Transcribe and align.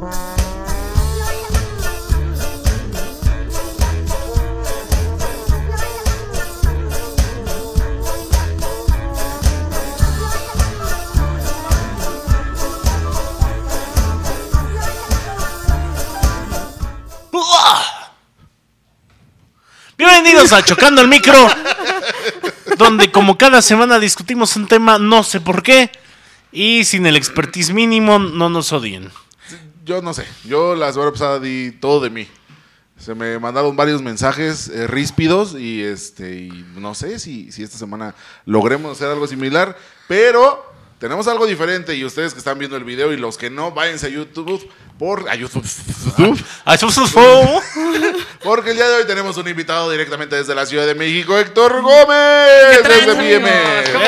Wow. 0.00 0.37
Bienvenidos 19.98 20.52
a 20.52 20.62
Chocando 20.62 21.02
el 21.02 21.08
Micro, 21.08 21.48
donde 22.76 23.10
como 23.10 23.36
cada 23.36 23.60
semana 23.60 23.98
discutimos 23.98 24.54
un 24.54 24.68
tema, 24.68 24.96
no 24.96 25.24
sé 25.24 25.40
por 25.40 25.60
qué, 25.60 25.90
y 26.52 26.84
sin 26.84 27.04
el 27.04 27.16
expertise 27.16 27.72
mínimo 27.72 28.20
no 28.20 28.48
nos 28.48 28.72
odien. 28.72 29.10
Yo 29.84 30.00
no 30.00 30.14
sé. 30.14 30.24
Yo 30.44 30.76
la 30.76 30.92
semana 30.92 31.10
pasada 31.10 31.40
di 31.40 31.72
todo 31.72 31.98
de 31.98 32.10
mí. 32.10 32.28
Se 32.96 33.16
me 33.16 33.40
mandaron 33.40 33.74
varios 33.74 34.00
mensajes 34.00 34.68
eh, 34.68 34.86
ríspidos 34.86 35.56
y 35.58 35.82
este 35.82 36.48
no 36.76 36.94
sé 36.94 37.18
si, 37.18 37.50
si 37.50 37.64
esta 37.64 37.76
semana 37.76 38.14
logremos 38.44 38.92
hacer 38.92 39.08
algo 39.08 39.26
similar, 39.26 39.76
pero 40.06 40.64
tenemos 41.00 41.26
algo 41.26 41.44
diferente 41.44 41.96
y 41.96 42.04
ustedes 42.04 42.34
que 42.34 42.38
están 42.38 42.60
viendo 42.60 42.76
el 42.76 42.84
video 42.84 43.12
y 43.12 43.16
los 43.16 43.36
que 43.36 43.50
no, 43.50 43.72
váyanse 43.72 44.06
a 44.06 44.10
YouTube 44.10 44.70
por 44.98 45.28
a 45.28 45.34
YouTube. 45.36 45.64
Eso 45.64 46.88
es 47.04 47.12
todo. 47.12 47.62
Porque 48.42 48.70
el 48.70 48.76
día 48.76 48.88
de 48.88 48.94
hoy 48.96 49.06
tenemos 49.06 49.36
un 49.36 49.48
invitado 49.48 49.90
directamente 49.90 50.36
desde 50.36 50.54
la 50.54 50.66
Ciudad 50.66 50.86
de 50.86 50.94
México, 50.94 51.38
Héctor 51.38 51.80
Gómez, 51.82 52.82
desde. 52.82 53.84
¿Cómo 53.92 54.04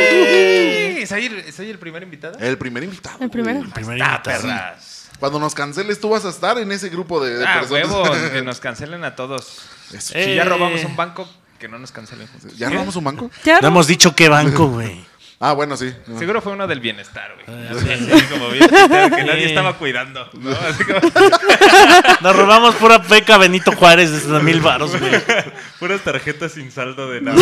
¡Eh! 0.00 1.04
¿Soy 1.06 1.26
el, 1.26 1.70
el 1.70 1.78
primer 1.78 2.02
invitado? 2.02 2.38
El 2.38 2.58
primer 2.58 2.84
invitado. 2.84 3.16
El 3.20 3.30
primero. 3.30 3.60
güey. 3.60 3.70
Primer 3.72 4.02
Ah, 4.02 4.20
invitado. 4.22 4.42
perras. 4.42 5.08
Cuando 5.18 5.38
nos 5.40 5.54
canceles, 5.54 6.00
tú 6.00 6.10
vas 6.10 6.24
a 6.24 6.28
estar 6.28 6.58
en 6.58 6.70
ese 6.70 6.88
grupo 6.90 7.24
de, 7.24 7.38
de 7.38 7.46
Ah, 7.46 7.60
personas. 7.60 7.90
huevo, 7.90 8.04
que 8.32 8.42
nos 8.42 8.60
cancelen 8.60 9.04
a 9.04 9.16
todos. 9.16 9.62
Eso. 9.92 10.12
Eh. 10.16 10.24
Si 10.26 10.34
ya 10.34 10.44
robamos 10.44 10.84
un 10.84 10.96
banco, 10.96 11.28
que 11.58 11.66
no 11.68 11.78
nos 11.78 11.90
cancelen. 11.92 12.28
¿Ya 12.56 12.70
robamos 12.70 12.94
un 12.96 13.04
banco? 13.04 13.30
Ya 13.44 13.60
No 13.60 13.68
hemos 13.68 13.86
dicho 13.86 14.14
qué 14.14 14.28
banco, 14.28 14.66
güey. 14.68 15.04
Ah, 15.40 15.52
bueno, 15.52 15.76
sí. 15.76 15.94
Seguro 16.18 16.42
fue 16.42 16.52
uno 16.52 16.66
del 16.66 16.80
bienestar, 16.80 17.32
güey. 17.34 17.46
Ah, 17.46 17.70
Así, 17.70 18.24
como 18.28 18.48
bien 18.50 18.68
chistero, 18.68 19.16
que 19.16 19.24
nadie 19.24 19.46
estaba 19.46 19.78
cuidando. 19.78 20.28
¿no? 20.34 20.50
Así 20.50 20.82
como 20.84 20.98
Nos 22.22 22.36
robamos 22.36 22.74
pura 22.74 23.00
peca 23.00 23.38
Benito 23.38 23.70
Juárez 23.72 24.26
de 24.28 24.40
mil 24.40 24.60
varos, 24.60 24.98
güey. 24.98 25.12
puras 25.78 26.00
tarjetas 26.02 26.52
sin 26.52 26.72
saldo 26.72 27.08
de 27.10 27.20
nada. 27.20 27.36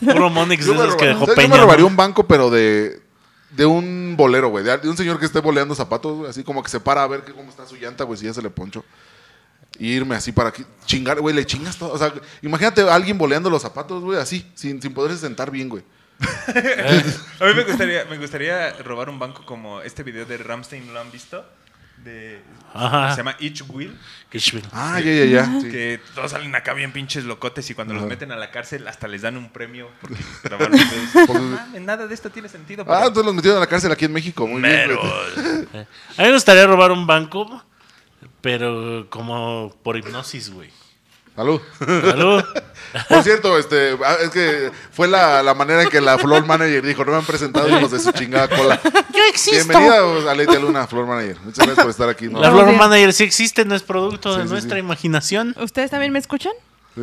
como, 0.00 0.12
Puro 0.12 0.30
Monix 0.30 0.64
de 0.64 0.72
esos 0.74 0.94
que 0.94 1.06
dejó 1.06 1.26
yo 1.26 1.26
me 1.26 1.34
Peña. 1.34 1.56
robaría 1.56 1.82
¿no? 1.82 1.88
un 1.88 1.96
banco, 1.96 2.28
pero 2.28 2.50
de, 2.50 3.02
de 3.50 3.66
un 3.66 4.14
bolero, 4.16 4.50
güey. 4.50 4.62
De, 4.64 4.78
de 4.78 4.88
un 4.88 4.96
señor 4.96 5.18
que 5.18 5.26
esté 5.26 5.40
boleando 5.40 5.74
zapatos, 5.74 6.18
güey. 6.18 6.30
Así 6.30 6.44
como 6.44 6.62
que 6.62 6.70
se 6.70 6.78
para 6.78 7.02
a 7.02 7.08
ver 7.08 7.22
que, 7.24 7.32
cómo 7.32 7.50
está 7.50 7.66
su 7.66 7.74
llanta, 7.74 8.04
güey, 8.04 8.16
si 8.16 8.26
ya 8.26 8.34
se 8.34 8.42
le 8.42 8.50
poncho. 8.50 8.84
Y 9.76 9.88
irme 9.88 10.14
así 10.14 10.30
para 10.30 10.50
aquí. 10.50 10.64
Chingar, 10.86 11.18
güey, 11.20 11.34
le 11.34 11.44
chingas 11.44 11.76
todo. 11.76 11.90
O 11.92 11.98
sea, 11.98 12.12
imagínate 12.42 12.82
a 12.82 12.94
alguien 12.94 13.18
boleando 13.18 13.50
los 13.50 13.62
zapatos, 13.62 14.04
güey, 14.04 14.20
así, 14.20 14.48
sin, 14.54 14.80
sin 14.80 14.94
poderse 14.94 15.18
sentar 15.18 15.50
bien, 15.50 15.68
güey. 15.68 15.82
A 17.40 17.44
mí 17.44 17.54
me 17.54 17.64
gustaría, 17.64 18.04
me 18.04 18.18
gustaría 18.18 18.72
robar 18.82 19.08
un 19.08 19.18
banco 19.18 19.44
como 19.44 19.80
este 19.82 20.02
video 20.02 20.24
de 20.24 20.38
Ramstein, 20.38 20.92
¿lo 20.92 21.00
han 21.00 21.10
visto? 21.10 21.44
De, 22.04 22.40
Ajá. 22.74 23.12
Se 23.12 23.18
llama 23.18 23.36
Each 23.38 23.62
chido. 24.36 24.62
Ah, 24.72 24.98
ya, 24.98 25.12
ya, 25.12 25.24
ya. 25.24 25.60
Que 25.62 26.00
todos 26.14 26.32
salen 26.32 26.52
acá 26.54 26.72
bien 26.72 26.92
pinches 26.92 27.24
locotes 27.24 27.70
y 27.70 27.74
cuando 27.74 27.94
los 27.94 28.04
meten 28.04 28.32
a 28.32 28.36
la 28.36 28.50
cárcel 28.50 28.88
hasta 28.88 29.06
les 29.06 29.22
dan 29.22 29.36
un 29.36 29.50
premio 29.50 29.88
porque 30.00 30.16
grabaron 30.42 30.80
mames, 31.50 31.82
nada 31.82 32.08
de 32.08 32.14
esto 32.14 32.30
tiene 32.30 32.48
sentido. 32.48 32.84
Ah, 32.88 33.04
entonces 33.06 33.24
los 33.24 33.34
metieron 33.34 33.58
a 33.58 33.60
la 33.60 33.68
cárcel 33.68 33.92
aquí 33.92 34.06
en 34.06 34.12
México. 34.12 34.46
Muy 34.48 34.62
bien. 34.62 34.90
Güey. 34.96 35.86
A 36.16 36.22
mí 36.22 36.28
me 36.28 36.32
gustaría 36.32 36.66
robar 36.66 36.90
un 36.90 37.06
banco, 37.06 37.62
pero 38.40 39.06
como 39.08 39.72
por 39.84 39.96
hipnosis, 39.96 40.50
güey. 40.50 40.70
Salud. 41.34 41.60
Salud. 41.78 42.42
Por 43.08 43.22
cierto, 43.22 43.56
este, 43.58 43.96
ah, 44.04 44.16
es 44.22 44.28
que 44.30 44.70
fue 44.90 45.08
la, 45.08 45.42
la 45.42 45.54
manera 45.54 45.82
en 45.82 45.88
que 45.88 45.98
la 46.00 46.18
Floor 46.18 46.44
Manager 46.44 46.84
dijo, 46.84 47.04
no 47.06 47.12
me 47.12 47.18
han 47.18 47.24
presentado 47.24 47.66
hijos 47.70 47.90
de 47.90 47.98
su 47.98 48.12
chingada 48.12 48.48
cola. 48.54 48.78
Yo 49.14 49.24
existo. 49.30 49.66
Bienvenida 49.78 50.30
a 50.30 50.34
Leti 50.34 50.58
Luna, 50.58 50.86
Floor 50.86 51.06
Manager. 51.06 51.38
Muchas 51.42 51.64
gracias 51.64 51.84
por 51.84 51.90
estar 51.90 52.08
aquí. 52.10 52.26
¿no? 52.28 52.38
La 52.40 52.50
Floor. 52.50 52.76
Manager 52.76 53.14
sí 53.14 53.24
existe, 53.24 53.64
no 53.64 53.74
es 53.74 53.82
producto 53.82 54.34
Sí, 54.34 54.40
de 54.40 54.44
sí, 54.44 54.50
nuestra 54.50 54.74
sí. 54.76 54.80
imaginación. 54.80 55.56
¿Ustedes 55.58 55.90
también 55.90 56.12
me 56.12 56.18
escuchan? 56.18 56.52
Sí, 56.94 57.00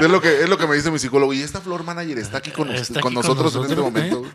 es, 0.00 0.10
lo 0.10 0.22
que, 0.22 0.42
es 0.44 0.48
lo 0.48 0.56
que 0.56 0.66
me 0.66 0.74
dice 0.74 0.90
mi 0.90 0.98
psicólogo. 0.98 1.34
Y 1.34 1.42
esta 1.42 1.60
Floor 1.60 1.84
Manager 1.84 2.18
está 2.18 2.38
aquí 2.38 2.50
con, 2.50 2.70
Está 2.70 2.80
usted- 2.80 2.94
aquí 2.96 3.02
con 3.02 3.14
con 3.14 3.22
nosotros, 3.22 3.54
en 3.56 3.62
este 3.70 3.76
momento. 3.76 4.24
¿eh? 4.24 4.30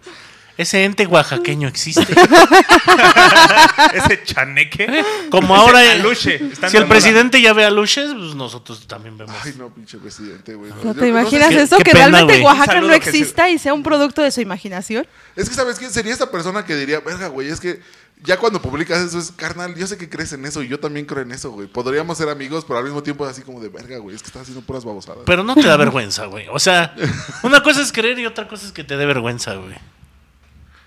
Ese 0.57 0.83
ente 0.85 1.05
oaxaqueño 1.05 1.67
existe. 1.67 2.13
Ese 3.93 4.23
chaneque. 4.23 5.03
Como 5.29 5.55
ahora, 5.55 5.83
Ese 5.83 5.91
aluche, 6.01 6.35
está 6.51 6.69
si 6.69 6.77
el 6.77 6.87
presidente 6.87 7.41
ya 7.41 7.53
ve 7.53 7.63
a 7.65 7.69
Luches, 7.71 8.11
pues 8.13 8.35
nosotros 8.35 8.87
también 8.87 9.17
vemos. 9.17 9.35
Ay, 9.43 9.53
no, 9.57 9.69
pinche 9.69 9.97
presidente, 9.97 10.55
güey. 10.55 10.71
¿No 10.71 10.77
te 10.77 10.85
no 10.87 10.93
sé 11.01 11.07
imaginas 11.09 11.49
qué- 11.49 11.61
eso? 11.61 11.77
qué 11.77 11.83
que 11.83 11.91
pena, 11.91 12.07
realmente. 12.09 12.41
Oaxaca 12.43 12.81
no 12.81 12.89
se- 12.89 12.95
exista 12.95 13.49
y 13.49 13.59
sea 13.59 13.73
un 13.73 13.83
producto 13.83 14.21
de 14.21 14.31
su 14.31 14.41
imaginación. 14.41 15.05
Es 15.35 15.49
que, 15.49 15.55
¿sabes 15.55 15.77
qué? 15.79 15.89
Sería 15.89 16.13
esta 16.13 16.31
persona 16.31 16.65
que 16.65 16.75
diría, 16.75 16.99
verga, 17.01 17.27
güey, 17.27 17.49
es 17.49 17.59
que 17.59 17.79
ya 18.23 18.37
cuando 18.37 18.59
publicas 18.59 18.99
eso 19.01 19.19
es, 19.19 19.31
carnal, 19.31 19.75
yo 19.75 19.85
sé 19.85 19.95
que 19.97 20.09
crees 20.09 20.33
en 20.33 20.43
eso 20.45 20.63
y 20.63 20.67
yo 20.67 20.79
también 20.79 21.05
creo 21.05 21.21
en 21.21 21.31
eso, 21.31 21.51
güey. 21.51 21.67
Podríamos 21.67 22.17
ser 22.17 22.29
amigos, 22.29 22.65
pero 22.67 22.79
al 22.79 22.85
mismo 22.85 23.03
tiempo 23.03 23.23
es 23.25 23.31
así 23.31 23.43
como 23.43 23.59
de, 23.61 23.69
verga, 23.69 23.99
güey, 23.99 24.15
es 24.15 24.23
que 24.23 24.27
estás 24.27 24.41
haciendo 24.41 24.61
puras 24.65 24.83
babosadas. 24.83 25.21
Pero 25.25 25.43
no 25.43 25.53
te 25.53 25.67
da 25.67 25.77
vergüenza, 25.77 26.25
güey. 26.25 26.47
O 26.51 26.57
sea, 26.57 26.95
una 27.43 27.61
cosa 27.61 27.81
es 27.83 27.91
creer 27.91 28.17
y 28.17 28.25
otra 28.25 28.47
cosa 28.47 28.65
es 28.65 28.71
que 28.71 28.83
te 28.83 28.97
dé 28.97 29.05
vergüenza, 29.05 29.53
güey. 29.53 29.75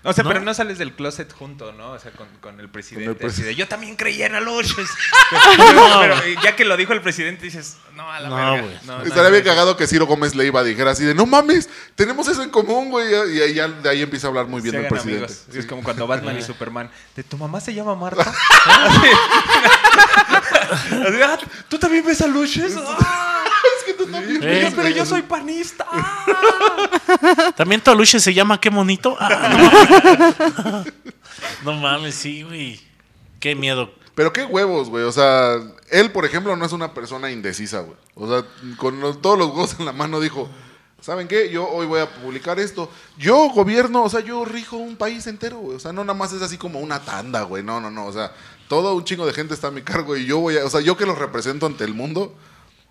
O 0.03 0.13
sea, 0.13 0.23
¿No? 0.23 0.31
pero 0.31 0.41
no 0.41 0.51
sales 0.55 0.79
del 0.79 0.93
closet 0.93 1.31
junto, 1.31 1.71
¿no? 1.73 1.91
O 1.91 1.99
sea, 1.99 2.11
con, 2.11 2.27
con 2.41 2.59
el 2.59 2.69
presidente. 2.69 3.05
Con 3.13 3.21
el 3.21 3.31
presi- 3.31 3.33
así 3.35 3.43
de, 3.43 3.53
yo 3.55 3.67
también 3.67 3.95
creía 3.95 4.25
en 4.25 4.33
Aluches. 4.35 4.75
pero, 5.57 5.99
pero 5.99 6.15
ya 6.43 6.55
que 6.55 6.65
lo 6.65 6.75
dijo 6.75 6.93
el 6.93 7.01
presidente, 7.01 7.43
dices, 7.45 7.77
no, 7.93 8.11
a 8.11 8.19
la 8.19 8.29
No, 8.29 8.35
verga. 8.53 8.79
No, 8.85 9.01
Estaría 9.03 9.23
no, 9.25 9.29
bien 9.31 9.43
no. 9.43 9.49
cagado 9.51 9.77
que 9.77 9.85
Ciro 9.85 10.07
Gómez 10.07 10.33
Leiva 10.33 10.63
dijera 10.63 10.91
así 10.91 11.03
de, 11.05 11.13
no 11.13 11.27
mames, 11.27 11.69
tenemos 11.95 12.27
eso 12.27 12.41
en 12.41 12.49
común, 12.49 12.89
güey. 12.89 13.11
Y 13.35 13.41
ahí, 13.41 13.53
ya, 13.53 13.67
de 13.67 13.89
ahí 13.89 14.01
empieza 14.01 14.25
a 14.25 14.29
hablar 14.29 14.47
muy 14.47 14.61
bien 14.61 14.73
del 14.75 14.87
presidente. 14.87 15.31
Sí. 15.31 15.59
Es 15.59 15.67
como 15.67 15.83
cuando 15.83 16.07
Batman 16.07 16.35
y 16.37 16.41
Superman. 16.51 16.89
De 17.15 17.23
tu 17.23 17.37
mamá 17.37 17.61
se 17.61 17.71
llama 17.73 17.93
Marta. 17.95 18.21
Así. 18.65 19.07
Así, 20.71 21.21
"Ah, 21.23 21.37
¿Tú 21.69 21.77
también 21.77 22.03
ves 22.05 22.21
a 22.21 22.27
Luches? 22.27 22.75
Ah, 22.77 23.43
Es 23.77 23.83
que 23.85 23.93
tú 23.93 24.07
también. 24.07 24.39
Eh, 24.43 24.71
pero 24.75 24.89
yo 24.89 25.05
soy 25.05 25.21
panista. 25.21 25.85
Ah. 25.91 26.25
También 27.55 27.81
tu 27.81 27.93
Luche 27.95 28.19
se 28.19 28.33
llama 28.33 28.59
Qué 28.59 28.69
Bonito. 28.69 29.15
Ah, 29.19 29.29
no. 31.65 31.73
mames, 31.73 32.15
sí, 32.15 32.43
güey. 32.43 32.79
Qué 33.39 33.55
miedo. 33.55 33.91
Pero 34.15 34.33
qué 34.33 34.45
huevos, 34.45 34.89
güey. 34.89 35.03
O 35.03 35.11
sea, 35.11 35.55
él, 35.89 36.11
por 36.11 36.25
ejemplo, 36.25 36.55
no 36.55 36.65
es 36.65 36.71
una 36.71 36.93
persona 36.93 37.31
indecisa, 37.31 37.79
güey. 37.81 37.97
O 38.15 38.27
sea, 38.27 38.45
con 38.77 38.99
todos 39.21 39.37
los 39.37 39.47
huevos 39.49 39.75
en 39.79 39.85
la 39.85 39.93
mano 39.93 40.19
dijo, 40.19 40.49
¿saben 41.01 41.27
qué? 41.27 41.49
Yo 41.49 41.67
hoy 41.67 41.85
voy 41.85 41.99
a 41.99 42.09
publicar 42.09 42.59
esto. 42.59 42.89
Yo 43.17 43.49
gobierno, 43.49 44.03
o 44.03 44.09
sea, 44.09 44.19
yo 44.19 44.45
rijo 44.45 44.77
un 44.77 44.95
país 44.95 45.27
entero, 45.27 45.57
güey. 45.57 45.77
O 45.77 45.79
sea, 45.79 45.91
no 45.91 46.03
nada 46.03 46.17
más 46.17 46.33
es 46.33 46.41
así 46.41 46.57
como 46.57 46.79
una 46.79 46.99
tanda, 47.03 47.43
güey. 47.43 47.63
No, 47.63 47.79
no, 47.79 47.89
no. 47.89 48.05
O 48.05 48.13
sea, 48.13 48.31
todo 48.67 48.95
un 48.95 49.03
chingo 49.03 49.25
de 49.25 49.33
gente 49.33 49.53
está 49.53 49.67
a 49.67 49.71
mi 49.71 49.81
cargo 49.81 50.15
y 50.15 50.25
yo 50.25 50.39
voy 50.39 50.57
a, 50.57 50.65
o 50.65 50.69
sea, 50.69 50.81
yo 50.81 50.95
que 50.95 51.05
los 51.05 51.17
represento 51.17 51.65
ante 51.65 51.83
el 51.83 51.93
mundo, 51.93 52.35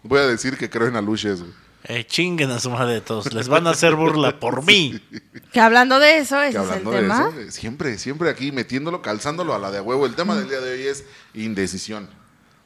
voy 0.03 0.19
a 0.19 0.27
decir 0.27 0.59
que 0.59 0.69
creo 0.69 0.89
en 0.89 0.97
Aluches, 0.97 1.41
güey. 1.41 1.53
Eh, 1.85 2.05
chinguen 2.07 2.51
a 2.51 2.61
su 2.61 2.71
madre 2.71 2.95
de 2.95 3.01
todos. 3.01 3.33
Les 3.33 3.49
van 3.49 3.67
a 3.67 3.71
hacer 3.71 3.95
burla 3.95 4.39
por 4.39 4.65
mí. 4.65 5.01
Que 5.53 5.59
hablando 5.61 5.99
de 5.99 6.19
eso, 6.19 6.41
ese 6.41 6.51
es 6.59 6.65
el 6.65 6.71
hablando 6.71 6.91
de 6.93 7.01
tema. 7.01 7.29
eso, 7.29 7.41
eh, 7.41 7.51
siempre, 7.51 7.99
siempre 7.99 8.31
aquí 8.31 8.53
metiéndolo, 8.53 9.03
calzándolo 9.03 9.53
a 9.55 9.59
la 9.59 9.73
de 9.73 9.79
a 9.79 9.83
huevo. 9.83 10.07
El 10.07 10.15
tema 10.15 10.37
del 10.37 10.49
día 10.49 10.61
de 10.61 10.73
hoy 10.75 10.83
es 10.87 11.05
indecisión. 11.35 12.09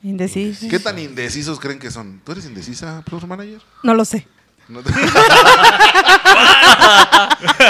Indeciso. 0.03 0.67
¿Qué 0.69 0.79
tan 0.79 0.99
indecisos 0.99 1.59
creen 1.61 1.79
que 1.79 1.91
son? 1.91 2.21
¿Tú 2.25 2.33
eres 2.33 2.45
indecisa, 2.45 3.03
Plus 3.07 3.27
Manager? 3.27 3.63
No 3.83 3.95
lo 3.95 4.05
sé. 4.05 4.27
No 4.69 4.83
te- 4.83 4.91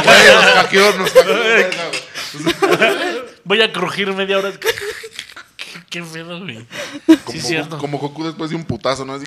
Güey, 0.05 0.27
nos 0.35 0.45
hackeó, 0.55 0.93
nos 0.97 1.11
hackeó, 1.13 1.35
verga, 1.35 1.85
güey. 1.89 2.03
Voy 3.45 3.63
a 3.63 3.73
crujir 3.73 4.13
media 4.15 4.39
hora. 4.39 4.53
¿Qué, 5.91 6.03
pedo, 6.03 6.41
güey? 6.41 6.67
Como, 7.07 7.33
Sí, 7.33 7.41
cierto. 7.41 7.79
como 7.79 7.99
Goku 7.99 8.25
después 8.25 8.51
de 8.51 8.57
un 8.57 8.65
putazo, 8.65 9.05
¿no? 9.05 9.13
Así, 9.15 9.27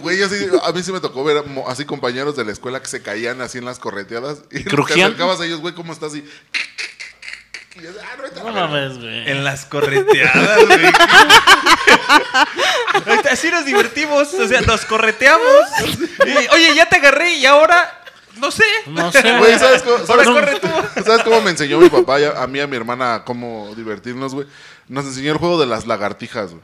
güey, 0.00 0.22
así, 0.22 0.46
a 0.62 0.72
mí 0.72 0.82
sí 0.82 0.92
me 0.92 1.00
tocó 1.00 1.24
ver 1.24 1.42
así 1.66 1.84
compañeros 1.84 2.36
de 2.36 2.44
la 2.44 2.52
escuela 2.52 2.80
que 2.80 2.88
se 2.88 3.02
caían 3.02 3.40
así 3.40 3.58
en 3.58 3.64
las 3.64 3.78
correteadas. 3.78 4.38
Y 4.50 4.64
te 4.64 4.70
¿Crujían? 4.70 5.08
acercabas 5.08 5.40
a 5.40 5.46
ellos, 5.46 5.60
güey, 5.60 5.74
¿cómo 5.74 5.92
estás? 5.92 6.12
Así. 6.12 6.24
Y 7.76 7.82
yo, 7.82 7.90
ah, 8.02 8.16
no, 8.36 8.44
No 8.44 8.52
mames, 8.52 8.98
güey. 8.98 9.30
En 9.30 9.44
las 9.44 9.64
correteadas, 9.66 10.66
güey. 10.66 10.86
Así 13.30 13.50
nos 13.50 13.64
divertimos. 13.64 14.32
O 14.34 14.48
sea, 14.48 14.60
nos 14.62 14.84
correteamos. 14.84 15.44
Y, 16.26 16.54
Oye, 16.54 16.74
ya 16.74 16.88
te 16.88 16.96
agarré 16.96 17.34
y 17.34 17.46
ahora. 17.46 17.94
No 18.38 18.50
sé. 18.50 18.64
No 18.86 19.10
sé, 19.10 19.38
Güey. 19.38 19.58
¿sabes 19.58 19.82
cómo, 19.82 20.06
sabes, 20.06 20.28
corre 20.28 20.60
tú. 20.60 20.68
¿sabes 21.04 21.22
cómo 21.24 21.40
me 21.40 21.50
enseñó 21.50 21.78
mi 21.78 21.88
papá 21.88 22.20
y 22.20 22.24
a, 22.24 22.40
a 22.42 22.46
mí 22.46 22.58
y 22.58 22.62
a 22.62 22.66
mi 22.68 22.76
hermana 22.76 23.22
cómo 23.24 23.72
divertirnos, 23.76 24.32
güey? 24.32 24.46
Nos 24.86 25.06
enseñó 25.06 25.32
el 25.32 25.38
juego 25.38 25.58
de 25.60 25.66
las 25.66 25.86
lagartijas, 25.86 26.52
güey. 26.52 26.62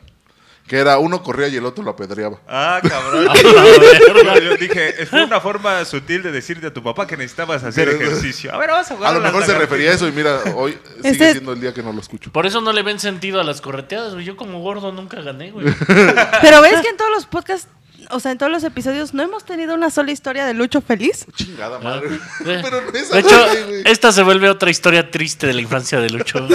Que 0.66 0.78
era 0.78 0.98
uno 0.98 1.22
corría 1.22 1.48
y 1.48 1.56
el 1.56 1.66
otro 1.66 1.84
lo 1.84 1.90
apedreaba. 1.90 2.38
Ah, 2.48 2.80
cabrón. 2.82 3.28
A 3.28 3.34
la 3.34 3.62
verga. 3.62 4.38
Yo, 4.40 4.56
dije, 4.56 5.04
fue 5.04 5.22
una 5.24 5.38
forma 5.38 5.84
sutil 5.84 6.22
de 6.22 6.32
decirte 6.32 6.68
a 6.68 6.72
tu 6.72 6.82
papá 6.82 7.06
que 7.06 7.18
necesitabas 7.18 7.62
hacer 7.64 7.86
ejercicio. 7.90 8.52
A 8.54 8.56
ver, 8.56 8.70
vamos 8.70 8.90
a 8.90 8.94
jugar 8.96 9.10
A 9.10 9.14
lo 9.14 9.20
mejor 9.20 9.44
se 9.44 9.58
refería 9.58 9.90
a 9.90 9.94
eso 9.94 10.08
y 10.08 10.12
mira, 10.12 10.40
hoy 10.56 10.72
sigue 10.96 11.08
Este- 11.10 11.32
siendo 11.32 11.52
el 11.52 11.60
día 11.60 11.74
que 11.74 11.82
no 11.82 11.92
lo 11.92 12.00
escucho. 12.00 12.32
Por 12.32 12.46
eso 12.46 12.62
no 12.62 12.72
le 12.72 12.82
ven 12.82 12.98
sentido 12.98 13.40
a 13.42 13.44
las 13.44 13.60
correteadas, 13.60 14.14
güey. 14.14 14.24
Yo 14.24 14.36
como 14.38 14.60
gordo 14.60 14.90
nunca 14.90 15.20
gané, 15.20 15.50
güey. 15.50 15.66
Pero 16.40 16.62
ves 16.62 16.80
que 16.80 16.88
en 16.88 16.96
todos 16.96 17.10
los 17.14 17.26
podcasts, 17.26 17.68
o 18.10 18.18
sea, 18.20 18.32
en 18.32 18.38
todos 18.38 18.50
los 18.50 18.64
episodios, 18.64 19.12
no 19.12 19.22
hemos 19.22 19.44
tenido 19.44 19.74
una 19.74 19.90
sola 19.90 20.12
historia 20.12 20.46
de 20.46 20.54
Lucho 20.54 20.80
feliz. 20.80 21.26
Chingada 21.34 21.78
madre. 21.78 22.08
Eh. 22.14 22.18
Pero 22.62 22.80
no 22.80 22.90
es 22.90 23.10
De 23.10 23.18
hecho, 23.18 23.46
esta 23.84 24.12
se 24.12 24.22
vuelve 24.22 24.48
otra 24.48 24.70
historia 24.70 25.10
triste 25.10 25.46
de 25.46 25.52
la 25.52 25.60
infancia 25.60 26.00
de 26.00 26.08
Lucho. 26.08 26.48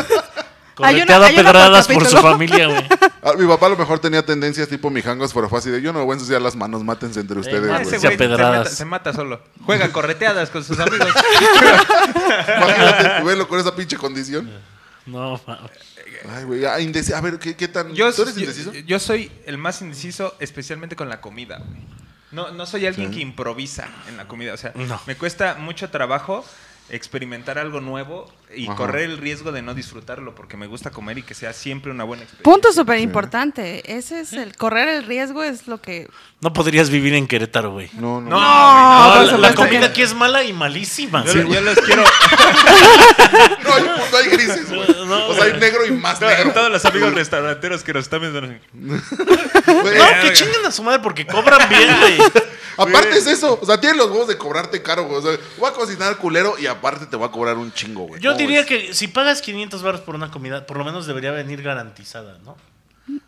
Correteado 0.83 1.25
a 1.25 1.29
pedradas 1.29 1.87
por 1.87 2.05
su 2.05 2.17
familia, 2.17 2.67
güey. 2.67 2.87
Ah, 3.21 3.33
mi 3.37 3.45
papá 3.45 3.65
a 3.65 3.69
lo 3.69 3.75
mejor 3.75 3.99
tenía 3.99 4.25
tendencias 4.25 4.69
tipo 4.69 4.89
mijangos, 4.89 5.33
pero 5.33 5.49
fue 5.49 5.59
así 5.59 5.69
de 5.69 5.81
yo 5.81 5.91
no 5.91 5.99
me 5.99 6.05
voy 6.05 6.13
a 6.13 6.15
ensuciar 6.15 6.41
las 6.41 6.55
manos, 6.55 6.85
mátense 6.85 7.19
entre 7.19 7.37
ustedes, 7.37 7.65
Ah, 7.69 7.79
güey. 7.79 7.81
ese 7.81 7.99
Se 7.99 8.07
güey 8.07 8.11
se 8.13 8.17
pedradas. 8.17 8.57
mata, 8.59 8.69
se 8.69 8.85
mata 8.85 9.13
solo. 9.13 9.41
Juega 9.65 9.91
correteadas 9.91 10.49
con 10.49 10.63
sus 10.63 10.79
amigos. 10.79 11.09
Imagínate, 12.57 13.23
verlo 13.23 13.47
con 13.47 13.59
esa 13.59 13.75
pinche 13.75 13.97
condición. 13.97 14.49
No, 15.05 15.39
mames. 15.45 15.71
Ay, 16.33 16.43
güey, 16.45 16.65
ah, 16.65 16.79
indeci- 16.79 17.13
A 17.13 17.21
ver, 17.21 17.39
¿qué, 17.39 17.55
qué 17.55 17.67
tan. 17.67 17.93
Yo, 17.93 18.11
¿Tú 18.13 18.21
eres 18.23 18.35
yo- 18.35 18.41
indeciso? 18.41 18.73
yo 18.73 18.99
soy 18.99 19.31
el 19.45 19.57
más 19.57 19.81
indeciso, 19.81 20.35
especialmente 20.39 20.95
con 20.95 21.09
la 21.09 21.21
comida. 21.21 21.57
güey. 21.57 21.81
No, 22.31 22.51
no 22.51 22.65
soy 22.65 22.85
alguien 22.85 23.09
que 23.11 23.19
improvisa 23.21 23.87
en 24.07 24.17
la 24.17 24.27
comida. 24.27 24.53
O 24.53 24.57
sea, 24.57 24.71
No. 24.75 24.99
me 25.07 25.15
cuesta 25.15 25.55
mucho 25.55 25.89
trabajo 25.89 26.45
experimentar 26.89 27.57
algo 27.57 27.81
nuevo 27.81 28.31
y 28.55 28.65
Ajá. 28.67 28.75
correr 28.75 29.03
el 29.09 29.17
riesgo 29.17 29.51
de 29.51 29.61
no 29.61 29.73
disfrutarlo 29.73 30.33
porque 30.33 30.57
me 30.57 30.65
gusta 30.67 30.89
comer 30.91 31.19
y 31.19 31.23
que 31.23 31.33
sea 31.35 31.53
siempre 31.53 31.91
una 31.91 32.03
buena 32.03 32.23
experiencia. 32.23 32.51
Punto 32.51 32.73
súper 32.73 32.99
importante. 32.99 33.83
Ese 33.97 34.21
es 34.21 34.33
el 34.33 34.55
correr 34.57 34.87
el 34.89 35.05
riesgo, 35.05 35.43
es 35.43 35.67
lo 35.67 35.79
que. 35.81 36.07
No 36.41 36.51
podrías 36.53 36.89
vivir 36.89 37.13
en 37.13 37.27
Querétaro, 37.27 37.71
güey. 37.73 37.89
No, 37.93 38.21
no. 38.21 38.29
No, 38.31 39.25
No, 39.31 39.37
la- 39.37 39.53
comida 39.53 39.79
que- 39.81 39.85
aquí 39.85 40.01
es 40.01 40.13
mala 40.15 40.43
y 40.43 40.53
malísima. 40.53 41.23
Yo, 41.25 41.33
Sí, 41.33 41.39
yo 41.51 41.61
los 41.61 41.77
quiero. 41.79 42.03
No 43.63 43.73
hay, 43.73 43.83
no 43.83 44.17
hay 44.17 44.29
grises, 44.29 44.69
güey. 44.69 44.87
No, 45.05 45.27
o 45.27 45.33
sea, 45.35 45.43
hay 45.45 45.53
negro 45.59 45.85
y 45.85 45.91
más 45.91 46.19
negro. 46.21 46.51
todos 46.53 46.71
los 46.71 46.83
amigos 46.85 47.13
restauranteros 47.13 47.83
que 47.83 47.93
nos 47.93 48.03
están 48.03 48.21
viendo. 48.21 48.41
No, 49.69 50.21
que 50.23 50.33
chinguen 50.33 50.65
a 50.65 50.71
su 50.71 50.81
madre 50.83 50.99
porque 50.99 51.25
cobran 51.25 51.67
bien, 51.69 51.89
güey. 51.99 52.17
Aparte 52.77 53.17
es 53.17 53.27
eso. 53.27 53.59
O 53.61 53.65
sea, 53.65 53.79
tienen 53.79 53.97
los 53.97 54.09
huevos 54.09 54.27
de 54.29 54.37
cobrarte 54.37 54.81
caro, 54.81 55.03
güey. 55.03 55.17
O 55.17 55.21
sea, 55.21 55.37
voy 55.57 55.69
a 55.69 55.73
cocinar 55.73 56.15
culero 56.17 56.55
y 56.57 56.65
aparte 56.65 57.05
te 57.05 57.15
voy 57.17 57.27
a 57.27 57.31
cobrar 57.31 57.57
un 57.57 57.73
chingo, 57.73 58.03
güey. 58.07 58.21
Yo 58.21 58.29
¿Cómo 58.31 58.38
diría 58.39 58.65
que 58.65 58.93
si 58.93 59.07
pagas 59.07 59.41
500 59.41 59.81
baros 59.81 60.01
por 60.01 60.15
una 60.15 60.31
comida, 60.31 60.65
por 60.65 60.77
lo 60.77 60.85
menos 60.85 61.05
debería 61.07 61.31
venir 61.31 61.61
garantizada, 61.61 62.37
¿no? 62.43 62.57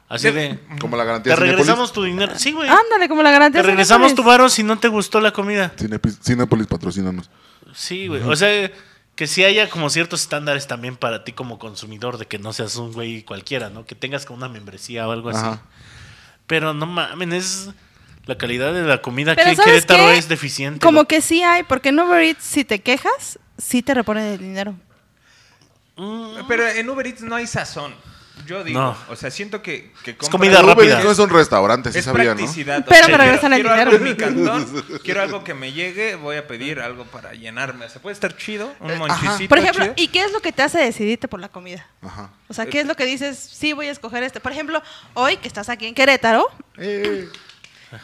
Así 0.09 0.29
de... 0.29 0.59
Como 0.79 0.97
la 0.97 1.03
garantía 1.03 1.35
Te 1.35 1.39
regresamos 1.39 1.93
tu 1.93 2.03
dinero. 2.03 2.33
Sí, 2.37 2.51
güey. 2.51 2.69
Ándale, 2.69 3.07
como 3.07 3.23
la 3.23 3.31
garantía. 3.31 3.61
Te 3.61 3.67
regresamos 3.67 4.09
tu 4.11 4.17
Cinépolis. 4.17 4.27
varo 4.27 4.49
si 4.49 4.63
no 4.63 4.77
te 4.77 4.87
gustó 4.89 5.21
la 5.21 5.31
comida. 5.31 5.71
Cinépolis, 5.77 6.19
Cinépolis 6.21 6.67
patrocínanos. 6.67 7.29
Sí, 7.73 8.07
güey. 8.07 8.21
O 8.23 8.35
sea, 8.35 8.71
que 9.15 9.27
si 9.27 9.43
haya 9.43 9.69
como 9.69 9.89
ciertos 9.89 10.21
estándares 10.21 10.67
también 10.67 10.97
para 10.97 11.23
ti 11.23 11.31
como 11.31 11.57
consumidor, 11.57 12.17
de 12.17 12.25
que 12.25 12.39
no 12.39 12.53
seas 12.53 12.75
un 12.75 12.91
güey 12.91 13.23
cualquiera, 13.23 13.69
¿no? 13.69 13.85
Que 13.85 13.95
tengas 13.95 14.25
como 14.25 14.37
una 14.37 14.49
membresía 14.49 15.07
o 15.07 15.11
algo 15.11 15.29
así. 15.29 15.39
Ajá. 15.39 15.61
Pero 16.45 16.73
no 16.73 16.85
mames, 16.85 17.33
es... 17.33 17.69
La 18.27 18.37
calidad 18.37 18.71
de 18.73 18.83
la 18.83 19.01
comida 19.01 19.33
Pero 19.33 19.49
aquí 19.49 19.51
en 19.51 19.55
¿sabes 19.57 19.85
Querétaro 19.85 20.11
qué? 20.11 20.17
es 20.17 20.29
deficiente. 20.29 20.79
Como 20.79 21.05
que 21.05 21.21
sí 21.21 21.41
hay, 21.41 21.63
porque 21.63 21.89
en 21.89 21.99
Uber 21.99 22.21
Eats, 22.21 22.43
si 22.43 22.63
te 22.63 22.79
quejas, 22.79 23.39
sí 23.57 23.81
te 23.81 23.95
reponen 23.95 24.25
el 24.25 24.37
dinero. 24.37 24.75
Pero 26.47 26.67
en 26.67 26.89
Uber 26.89 27.05
Eats 27.07 27.21
no 27.21 27.35
hay 27.35 27.47
sazón. 27.47 27.93
Yo 28.47 28.63
digo, 28.63 28.79
No. 28.79 28.97
o 29.09 29.15
sea, 29.15 29.29
siento 29.29 29.61
que, 29.61 29.91
que 30.03 30.17
compras- 30.17 30.29
comida 30.31 30.63
Uber 30.63 30.75
rápida. 30.75 30.93
Eats 30.95 31.03
no 31.05 31.11
es 31.11 31.19
un 31.19 31.29
restaurante, 31.29 31.91
sí 31.91 31.99
Es 31.99 32.05
sabía, 32.05 32.31
¿no? 32.31 32.37
practicidad. 32.37 32.79
o 32.79 32.85
Pero 32.85 33.05
sea, 33.05 33.17
me 33.17 33.23
regresan 33.23 33.53
el 33.53 33.61
quiero 33.61 33.75
dinero. 33.75 33.91
Algo 33.91 34.03
en 34.05 34.11
mi 34.11 34.17
cantón, 34.17 34.83
quiero 35.03 35.21
algo 35.21 35.43
que 35.43 35.53
me 35.53 35.73
llegue, 35.73 36.15
voy 36.15 36.37
a 36.37 36.47
pedir 36.47 36.79
algo 36.79 37.03
para 37.05 37.33
llenarme. 37.33 37.85
O 37.85 37.89
sea, 37.89 38.01
puede 38.01 38.13
estar 38.15 38.35
chido, 38.35 38.73
un 38.79 38.89
Eh, 38.91 38.95
monchicito 38.95 39.47
Por 39.49 39.59
ejemplo, 39.59 39.83
chido. 39.83 39.93
¿y 39.97 40.07
qué 40.07 40.23
es 40.23 40.31
lo 40.31 40.39
que 40.39 40.51
te 40.51 40.63
hace 40.63 40.79
decidirte 40.79 41.27
por 41.27 41.39
la 41.39 41.49
comida? 41.49 41.85
Ajá. 42.01 42.31
O 42.47 42.53
sea, 42.55 42.65
¿qué 42.65 42.79
es 42.79 42.87
lo 42.87 42.95
que 42.95 43.05
dices? 43.05 43.37
Sí, 43.37 43.73
voy 43.73 43.87
a 43.87 43.91
escoger 43.91 44.23
este. 44.23 44.39
Por 44.39 44.53
ejemplo, 44.53 44.81
hoy 45.13 45.37
que 45.37 45.47
estás 45.47 45.69
aquí 45.69 45.85
en 45.85 45.93
Querétaro, 45.93 46.47
Eh, 46.77 47.29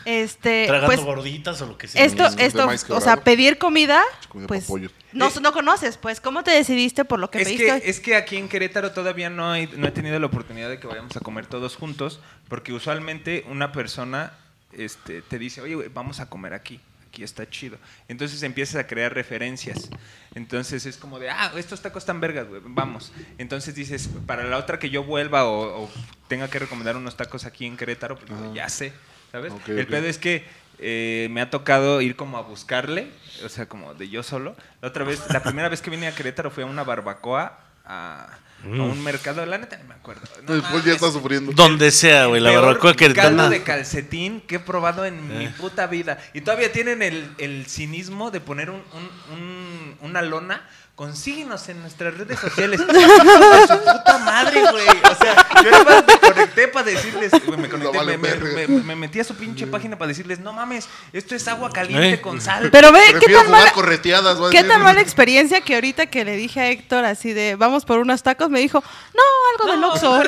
este, 0.06 0.66
Tragando 0.68 0.88
pues 0.88 1.04
gorditas 1.06 1.62
o 1.62 1.66
lo 1.68 1.78
que 1.78 1.88
sea. 1.88 2.04
esto, 2.04 2.26
esto, 2.38 2.68
o 2.90 3.02
sea, 3.02 3.18
pedir 3.18 3.58
comida, 3.58 4.04
Comida 4.30 4.48
pues 4.48 4.68
no, 5.14 5.28
Eh, 5.28 5.32
no 5.42 5.54
conoces, 5.54 5.98
pues, 5.98 6.20
¿cómo 6.22 6.44
te 6.44 6.52
decidiste 6.52 7.06
por 7.06 7.20
lo 7.20 7.32
que 7.32 7.42
Es 7.42 7.48
pediste? 7.48 7.82
que, 7.82 7.90
es 7.90 8.00
que 8.00 8.16
aquí 8.16 8.38
en 8.38 8.50
Querétaro 8.50 8.92
todavía 8.92 9.30
no, 9.30 9.52
hay, 9.52 9.68
no 9.78 9.88
he 9.88 9.92
tenido 9.92 10.20
la 10.20 10.26
oportunidad 10.28 10.70
de 10.70 10.80
que 10.80 10.88
vayamos 10.88 11.16
a 11.16 11.20
comer 11.20 11.46
todos 11.48 11.76
juntos, 11.76 12.20
porque 12.48 12.74
usualmente 12.74 13.46
una 13.50 13.72
persona 13.72 14.34
este, 14.74 15.22
te 15.22 15.40
dice, 15.40 15.62
oye, 15.62 15.90
vamos 15.94 16.20
a 16.20 16.30
comer 16.30 16.54
aquí, 16.54 16.80
aquí 17.08 17.24
está 17.24 17.50
chido. 17.50 17.78
Entonces 18.08 18.44
empiezas 18.44 18.76
a 18.76 18.86
crear 18.88 19.14
referencias. 19.14 19.90
Entonces 20.36 20.86
es 20.86 20.98
como 20.98 21.18
de, 21.20 21.30
ah, 21.30 21.52
estos 21.56 21.82
tacos 21.82 22.04
están 22.04 22.20
vergas, 22.20 22.48
güey, 22.48 22.62
vamos. 22.66 23.12
Entonces 23.38 23.74
dices, 23.74 24.10
para 24.28 24.44
la 24.44 24.58
otra 24.58 24.78
que 24.78 24.90
yo 24.90 25.04
vuelva 25.04 25.46
o, 25.46 25.84
o 25.86 25.90
tenga 26.28 26.48
que 26.50 26.60
recomendar 26.60 26.96
unos 26.96 27.18
tacos 27.18 27.46
aquí 27.46 27.66
en 27.66 27.78
Querétaro, 27.78 28.20
pues 28.20 28.30
ya 28.54 28.70
sé, 28.70 28.94
¿sabes? 29.32 29.54
El 29.68 29.88
pedo 29.88 30.08
es 30.08 30.18
que 30.18 30.46
eh, 30.80 31.28
me 31.32 31.42
ha 31.42 31.50
tocado 31.50 32.02
ir 32.02 32.16
como 32.16 32.38
a 32.38 32.42
buscarle, 32.42 33.08
o 33.44 33.50
sea, 33.50 33.68
como 33.68 33.94
de 33.94 34.10
yo 34.10 34.24
solo. 34.24 34.56
La 34.82 34.90
otra 34.90 35.04
vez, 35.04 35.22
la 35.30 35.42
primera 35.44 35.70
vez 35.70 35.82
que 35.82 35.90
vine 35.90 36.08
a 36.08 36.14
Querétaro 36.16 36.52
fui 36.52 36.64
a 36.64 36.68
una 36.68 36.84
barbacoa, 36.84 37.60
a, 37.86 38.28
a 38.64 38.68
un 38.68 39.04
mercado, 39.04 39.46
la 39.46 39.58
neta 39.58 39.78
ni 39.78 39.84
me 39.86 39.94
acuerdo. 39.96 40.22
No 40.44 40.54
Después 40.56 40.84
ya 40.84 40.94
está 40.94 41.10
sufriendo. 41.12 41.52
Donde 41.54 41.90
sea, 41.92 42.26
güey. 42.26 42.42
La 42.42 42.52
barbacoa 42.52 42.94
caldo 42.96 42.98
queretana. 42.98 43.50
de 43.50 43.64
calcetín 43.64 44.42
que 44.42 44.56
he 44.56 44.60
probado 44.60 45.06
en 45.06 45.28
mi 45.28 45.46
Eh. 45.46 45.54
puta 45.58 45.88
vida. 45.88 46.18
Y 46.34 46.42
todavía 46.42 46.72
tienen 46.72 47.02
el, 47.02 47.30
el 47.38 47.66
cinismo 47.68 48.30
de 48.32 48.40
poner 48.42 48.70
un, 48.70 48.82
un- 48.94 49.34
un- 49.38 49.98
una 50.02 50.22
lona. 50.22 50.68
Consíguenos 50.98 51.70
en 51.70 51.80
nuestras 51.80 52.18
redes 52.18 52.40
sociales. 52.40 52.82
¡A 52.90 53.68
su 53.68 53.78
puta 53.84 54.18
madre, 54.26 54.62
güey! 54.72 54.88
O 54.88 55.16
sea, 55.16 55.48
yo 55.64 55.70
nada 55.70 55.84
más 55.84 56.04
me 56.08 56.20
conecté 56.20 56.68
para 56.70 56.86
decirles. 56.88 57.32
güey, 57.46 57.60
Me, 57.60 57.70
conecté, 57.70 57.94
No 57.94 58.00
vale 58.00 58.18
me, 58.18 58.28
me- 58.30 58.34
verga. 58.36 58.68
me- 58.74 58.82
me 58.82 58.96
metí 58.96 59.20
a 59.20 59.24
su 59.24 59.36
pinche 59.36 59.68
página 59.68 59.96
para 59.96 60.08
decirles: 60.10 60.40
No 60.40 60.54
mames, 60.54 60.90
esto 61.14 61.36
es 61.36 61.48
agua 61.48 61.70
caliente 61.70 62.14
Eh. 62.14 62.22
con 62.22 62.42
sal. 62.42 62.70
Pero 62.72 62.92
ve, 62.92 63.00
¿qué 63.20 63.32
tan 63.32 63.46
jugar 63.46 63.48
mala, 63.50 63.72
correteadas. 63.74 64.42
va 64.42 64.48
a 64.48 64.50
qué 64.50 64.64
tan 64.64 64.82
mala 64.82 65.00
experiencia 65.02 65.62
que 65.62 65.76
ahorita 65.76 66.08
que 66.08 66.26
le 66.26 66.36
dije 66.36 66.62
a 66.62 66.70
Héctor 66.72 67.06
así 67.06 67.32
de, 67.32 67.56
vamos 67.56 67.86
por 67.86 68.00
unos 68.00 68.24
tacos, 68.24 68.50
me 68.50 68.60
dijo, 68.60 68.84
no, 69.14 69.24
algo 69.54 69.72
del 69.72 69.84
Oxxo. 69.84 70.24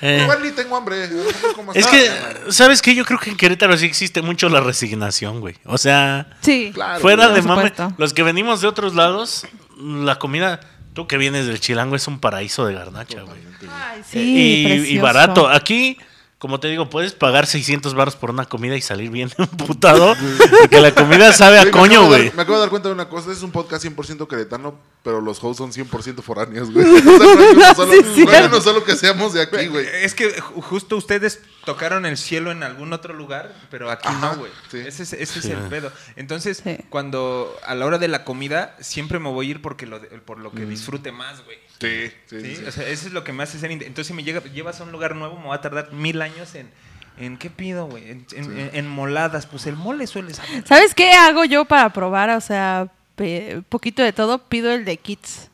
Eh. 0.00 0.20
Igual 0.22 0.42
ni 0.42 0.50
tengo 0.50 0.76
hambre. 0.76 1.08
como 1.54 1.72
Es 1.72 1.86
que, 1.86 2.10
¿sabes 2.50 2.82
qué? 2.82 2.94
Yo 2.94 3.04
creo 3.04 3.18
que 3.18 3.30
en 3.30 3.36
Querétaro 3.36 3.76
sí 3.76 3.86
existe 3.86 4.22
mucho 4.22 4.48
la 4.48 4.60
resignación, 4.60 5.40
güey. 5.40 5.56
O 5.64 5.78
sea, 5.78 6.26
Sí. 6.42 6.70
Claro, 6.74 7.00
fuera 7.00 7.28
güey. 7.28 7.40
de 7.42 7.48
mame, 7.48 7.72
los 7.98 8.12
que 8.12 8.22
venimos 8.22 8.60
de 8.60 8.68
otros 8.68 8.94
lados, 8.94 9.46
la 9.78 10.18
comida, 10.18 10.60
tú 10.92 11.06
que 11.06 11.16
vienes 11.16 11.46
del 11.46 11.60
Chilango, 11.60 11.96
es 11.96 12.06
un 12.08 12.18
paraíso 12.20 12.66
de 12.66 12.74
garnacha, 12.74 13.22
güey. 13.22 13.38
Ay, 13.70 14.00
Eh, 14.12 14.82
sí, 14.84 14.94
y, 14.94 14.98
barato. 14.98 15.48
Aquí, 15.48 15.98
como 16.46 16.60
te 16.60 16.68
digo, 16.68 16.88
puedes 16.88 17.12
pagar 17.12 17.48
600 17.48 17.94
baros 17.94 18.14
por 18.14 18.30
una 18.30 18.44
comida 18.44 18.76
y 18.76 18.80
salir 18.80 19.10
bien 19.10 19.32
emputado. 19.38 20.14
porque 20.60 20.80
la 20.80 20.94
comida 20.94 21.32
sabe 21.32 21.58
a 21.58 21.68
coño, 21.72 22.06
güey. 22.06 22.30
Me 22.36 22.42
acabo 22.42 22.54
de 22.54 22.60
dar 22.60 22.70
cuenta 22.70 22.88
de 22.88 22.94
una 22.94 23.08
cosa. 23.08 23.32
Es 23.32 23.42
un 23.42 23.50
podcast 23.50 23.84
100% 23.84 24.28
queretano, 24.28 24.78
pero 25.02 25.20
los 25.20 25.42
hosts 25.42 25.58
son 25.58 25.72
100% 25.72 26.22
foráneos, 26.22 26.70
güey. 26.70 26.86
O 26.96 27.00
sea, 27.02 27.04
no 27.04 27.40
hay 27.40 27.54
uno 27.54 27.74
solo, 27.74 27.92
Sí, 27.92 28.00
no 28.24 28.30
hay 28.30 28.36
cierto. 28.36 28.46
uno 28.56 28.60
solo 28.60 28.84
que 28.84 28.94
seamos 28.94 29.32
de 29.32 29.42
aquí, 29.42 29.66
güey. 29.66 29.86
Es 30.02 30.14
que 30.14 30.36
ju- 30.40 30.62
justo 30.62 30.96
ustedes 30.96 31.40
tocaron 31.64 32.06
el 32.06 32.16
cielo 32.16 32.52
en 32.52 32.62
algún 32.62 32.92
otro 32.92 33.12
lugar, 33.12 33.52
pero 33.70 33.90
aquí 33.90 34.06
Ajá, 34.06 34.34
no, 34.34 34.36
güey. 34.38 34.52
sí. 34.70 34.78
Ese 34.78 35.02
es, 35.02 35.12
ese 35.14 35.38
es 35.40 35.44
el 35.46 35.58
pedo. 35.68 35.90
Entonces, 36.14 36.62
Sí. 36.62 36.76
cuando 36.90 37.52
a 37.66 37.74
la 37.74 37.86
hora 37.86 37.98
de 37.98 38.06
la 38.06 38.24
comida, 38.24 38.76
siempre 38.80 39.18
me 39.18 39.28
voy 39.30 39.48
a 39.48 39.50
ir 39.50 39.62
porque 39.62 39.84
lo 39.86 39.98
de- 39.98 40.06
por 40.20 40.38
lo 40.38 40.52
que 40.52 40.64
disfrute 40.64 41.10
más, 41.10 41.44
güey. 41.44 41.58
Sí, 41.80 42.10
sí, 42.26 42.40
¿Sí? 42.40 42.56
sí. 42.56 42.64
O 42.66 42.70
sea, 42.72 42.88
eso 42.88 43.06
es 43.08 43.12
lo 43.12 43.22
que 43.24 43.32
me 43.32 43.42
hace 43.42 43.58
ser... 43.58 43.70
Entonces, 43.70 44.06
si 44.06 44.12
me 44.14 44.22
llega, 44.24 44.42
llevas 44.44 44.80
a 44.80 44.84
un 44.84 44.92
lugar 44.92 45.14
nuevo, 45.14 45.38
me 45.38 45.48
va 45.48 45.56
a 45.56 45.60
tardar 45.60 45.92
mil 45.92 46.20
años 46.22 46.54
en... 46.54 46.70
¿En 47.18 47.38
qué 47.38 47.48
pido, 47.48 47.86
güey? 47.86 48.10
En, 48.10 48.26
en- 48.32 48.58
en- 48.58 48.70
en 48.74 48.88
moladas. 48.88 49.46
Pues 49.46 49.66
el 49.66 49.74
mole 49.74 50.06
suele 50.06 50.34
saber. 50.34 50.64
¿Sabes 50.68 50.94
qué 50.94 51.12
hago 51.12 51.44
yo 51.46 51.64
para 51.64 51.90
probar? 51.92 52.28
O 52.30 52.40
sea, 52.42 52.88
pe- 53.14 53.62
poquito 53.70 54.02
de 54.02 54.12
todo, 54.12 54.36
pido 54.48 54.70
el 54.70 54.84
de 54.84 54.98
kids. 54.98 55.48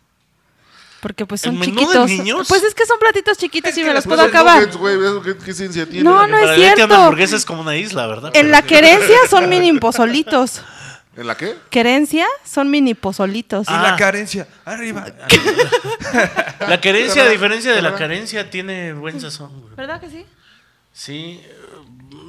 Porque 1.01 1.25
pues 1.27 1.45
¿El 1.45 1.53
son 1.53 1.63
chiquitos. 1.63 2.09
niños? 2.09 2.47
Pues 2.49 2.63
es 2.65 2.75
que 2.75 2.85
son 2.87 2.99
platitos 2.99 3.37
chiquitos 3.39 3.71
Es 3.73 3.79
y 3.79 3.85
me 3.85 3.93
los 3.95 4.05
puedo 4.05 4.23
acabar. 4.23 4.59
nuggets, 4.61 4.77
güey, 4.77 4.97
¿eso 5.05 5.23
¿qué, 5.23 5.37
qué 5.37 5.53
ciencia 5.53 5.85
tiene? 5.87 6.03
No, 6.03 6.27
no 6.29 6.37
es 6.39 6.55
cierto. 6.57 6.83
hamburguesa 6.95 7.37
es 7.37 7.45
como 7.45 7.63
una 7.63 7.77
isla, 7.77 8.07
¿verdad? 8.09 8.31
En 8.35 8.51
la 8.53 8.63
querencia 8.63 9.17
son 9.31 9.49
mini 9.49 9.73
pozolitos. 9.79 10.63
¿En 11.17 11.27
la 11.27 11.37
qué? 11.37 11.55
Querencia 11.71 12.27
son 12.45 12.71
mini 12.71 12.95
pozolitos. 12.95 13.67
Y 13.69 13.73
Ah. 13.73 13.83
la 13.91 13.97
carencia. 13.97 14.49
Arriba. 14.65 15.05
La 16.69 16.81
carencia, 16.81 17.25
a 17.25 17.29
diferencia 17.29 17.73
de 17.73 17.83
la 17.83 17.95
carencia, 17.97 18.49
tiene 18.51 18.93
buen 18.93 19.21
sazón, 19.21 19.61
güey. 19.63 19.75
¿Verdad 19.75 20.01
que 20.01 20.09
sí? 20.11 20.25
Sí, 20.93 21.41
eh, 21.43 21.55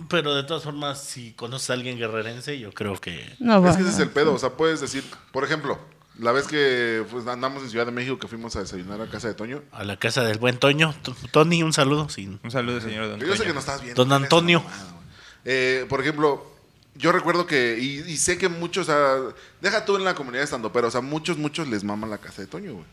pero 0.10 0.34
de 0.36 0.44
todas 0.44 0.64
formas, 0.64 1.02
si 1.04 1.34
conoces 1.34 1.70
a 1.70 1.74
alguien 1.74 1.98
guerrerense, 1.98 2.58
yo 2.60 2.72
creo 2.74 3.00
que... 3.00 3.36
No, 3.40 3.66
Es 3.68 3.76
que 3.76 3.84
ese 3.84 3.92
es 3.92 4.00
el 4.00 4.10
pedo. 4.10 4.34
O 4.34 4.40
sea, 4.40 4.52
puedes 4.52 4.82
decir, 4.82 5.04
por 5.32 5.44
ejemplo, 5.44 5.80
La 6.20 6.32
vez 6.32 6.46
que 6.48 7.04
pues, 7.10 7.26
andamos 7.28 7.64
en 7.64 7.70
Ciudad 7.70 7.86
de 7.88 7.92
México 7.92 8.20
que 8.20 8.28
fuimos 8.28 8.56
a 8.56 8.60
desayunar 8.60 9.02
a 9.02 9.08
casa 9.08 9.28
de 9.28 9.34
Toño. 9.34 9.64
A 9.72 9.84
la 9.84 9.98
casa 9.98 10.24
del 10.24 10.38
buen 10.38 10.58
Toño. 10.58 10.94
T- 11.04 11.12
Tony, 11.32 11.64
un 11.64 11.74
saludo. 11.74 12.08
Sí. 12.10 12.38
Un 12.44 12.52
saludo, 12.52 12.80
señor 12.82 13.10
Don 13.10 13.20
Yo 13.20 13.28
sé 13.28 13.38
Toño. 13.38 13.48
que 13.48 13.54
no 13.54 13.60
estás 13.60 13.82
viendo. 13.82 14.06
Don 14.06 14.10
¿qué 14.10 14.14
es 14.14 14.18
esa 14.18 14.26
Antonio. 14.26 14.64
Eh, 15.46 15.86
por 15.90 16.02
ejemplo, 16.02 16.46
yo 16.96 17.12
recuerdo 17.12 17.46
que, 17.48 17.78
y, 17.80 18.00
y 18.12 18.18
sé 18.18 18.38
que 18.38 18.50
muchos, 18.50 18.88
o 18.90 18.92
sea, 18.92 19.36
deja 19.62 19.86
tú 19.86 19.96
en 19.96 20.04
la 20.04 20.14
comunidad 20.16 20.44
estando, 20.44 20.72
pero, 20.72 20.88
o 20.88 20.92
sea, 20.92 21.02
muchos, 21.02 21.38
muchos 21.38 21.68
les 21.68 21.84
maman 21.84 22.10
la 22.10 22.18
casa 22.18 22.42
de 22.42 22.48
Toño, 22.48 22.74
güey. 22.74 22.86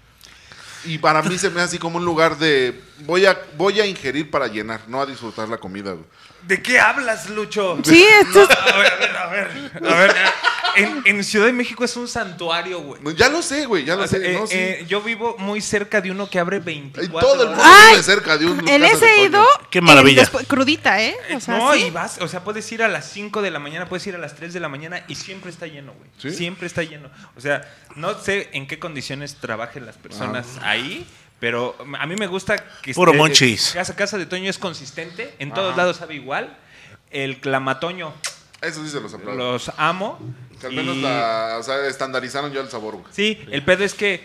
Y 0.87 0.97
para 0.97 1.21
mí 1.21 1.37
se 1.37 1.51
me 1.51 1.61
hace 1.61 1.73
así 1.73 1.79
como 1.79 1.99
un 1.99 2.07
lugar 2.07 2.39
de, 2.39 2.81
voy 3.01 3.27
a, 3.27 3.39
voy 3.59 3.81
a 3.81 3.87
ingerir 3.87 4.31
para 4.31 4.47
llenar, 4.47 4.81
no 4.89 5.03
a 5.03 5.07
disfrutar 5.07 5.47
la 5.49 5.59
comida, 5.59 5.93
güey. 5.93 6.07
¿De 6.47 6.63
qué 6.63 6.81
hablas, 6.81 7.29
Lucho? 7.29 7.79
Sí, 7.85 8.03
esto 8.03 8.45
es- 8.45 8.51
A 8.51 8.79
ver, 8.79 8.93
a 8.93 8.97
ver, 8.97 9.17
a 9.17 9.27
ver. 9.29 9.87
A 9.87 9.95
ver, 9.97 10.17
en, 10.77 11.03
en 11.05 11.25
Ciudad 11.25 11.47
de 11.47 11.53
México 11.53 11.85
es 11.85 11.97
un 11.97 12.07
santuario, 12.09 12.81
güey. 12.81 13.01
Ya 13.17 13.29
lo 13.29 13.43
sé, 13.43 13.67
güey, 13.67 13.85
ya 13.85 13.97
lo 13.97 14.05
O 14.05 14.07
sea, 14.07 14.19
sé. 14.19 14.31
eh, 14.31 14.35
no, 14.39 14.47
sí. 14.47 14.55
eh, 14.57 14.85
yo 14.89 15.01
vivo 15.03 15.37
muy 15.39 15.61
cerca 15.61 16.01
de 16.01 16.11
uno 16.11 16.29
que 16.29 16.39
abre 16.39 16.57
Ay, 16.57 16.63
24 16.63 17.21
todo 17.29 17.43
el 17.43 17.49
mundo 17.51 17.63
Ay, 17.65 17.91
vive 17.93 18.03
cerca 18.03 18.37
de 18.39 18.47
un 18.47 18.69
en 18.69 18.81
casa 18.83 18.95
ese 18.95 19.23
ido. 19.25 19.45
Qué 19.71 19.81
maravilla. 19.81 20.23
en 20.23 20.29
despu- 20.29 20.47
crudita, 20.47 21.03
¿eh? 21.03 21.17
O 21.35 21.41
sea, 21.41 21.59
no, 21.59 21.73
sí. 21.75 21.85
y 21.87 21.91
vas, 21.91 22.19
o 22.21 22.29
sea, 22.29 22.43
puedes 22.45 22.71
ir 22.73 22.83
a 22.83 22.89
las 22.89 23.11
5 23.11 23.43
de 23.43 23.51
la 23.51 23.59
mañana, 23.59 23.89
puedes 23.89 24.07
ir 24.07 24.15
a 24.15 24.19
las 24.19 24.35
3 24.37 24.53
de 24.53 24.61
la 24.61 24.69
mañana 24.69 25.05
y 25.09 25.15
siempre 25.15 25.51
está 25.51 25.67
lleno, 25.67 25.93
güey. 25.93 26.11
¿Sí? 26.19 26.31
Siempre 26.37 26.67
está 26.67 26.83
lleno. 26.83 27.09
O 27.37 27.41
sea, 27.41 27.63
no 27.97 28.19
sé 28.19 28.49
en 28.53 28.67
qué 28.67 28.79
condiciones 28.79 29.37
trabajen 29.37 29.87
las 29.87 29.97
personas 29.97 30.47
Ah. 30.63 30.71
ahí, 30.71 31.07
pero 31.39 31.77
a 31.99 32.07
mí 32.07 32.17
me 32.17 32.27
gusta 32.27 32.57
que 32.83 32.93
Puro 32.95 33.13
esté- 33.13 33.19
monchis. 33.19 33.71
Casa, 33.75 33.97
casa 33.97 34.19
de 34.19 34.27
Toño 34.27 34.51
es 34.51 34.59
consistente, 34.59 35.35
en 35.39 35.53
todos 35.53 35.69
Ajá. 35.73 35.77
lados 35.79 35.97
sabe 35.97 36.15
igual. 36.15 36.57
El 37.11 37.41
clamatoño 37.41 38.13
Eso 38.63 38.83
sí 38.85 38.91
se 38.91 39.01
los 39.01 39.13
aplaudo. 39.15 39.37
los 39.53 39.71
amo. 39.77 40.19
Que 40.61 40.67
al 40.67 40.73
menos 40.75 40.97
y- 40.97 41.03
la, 41.03 41.57
o 41.59 41.63
sea, 41.63 41.87
estandarizaron 41.87 42.53
ya 42.53 42.61
el 42.61 42.69
sabor, 42.69 42.95
güey. 42.97 43.07
Sí, 43.13 43.39
el 43.51 43.65
pedo 43.65 43.85
es 43.85 43.95
que 43.95 44.23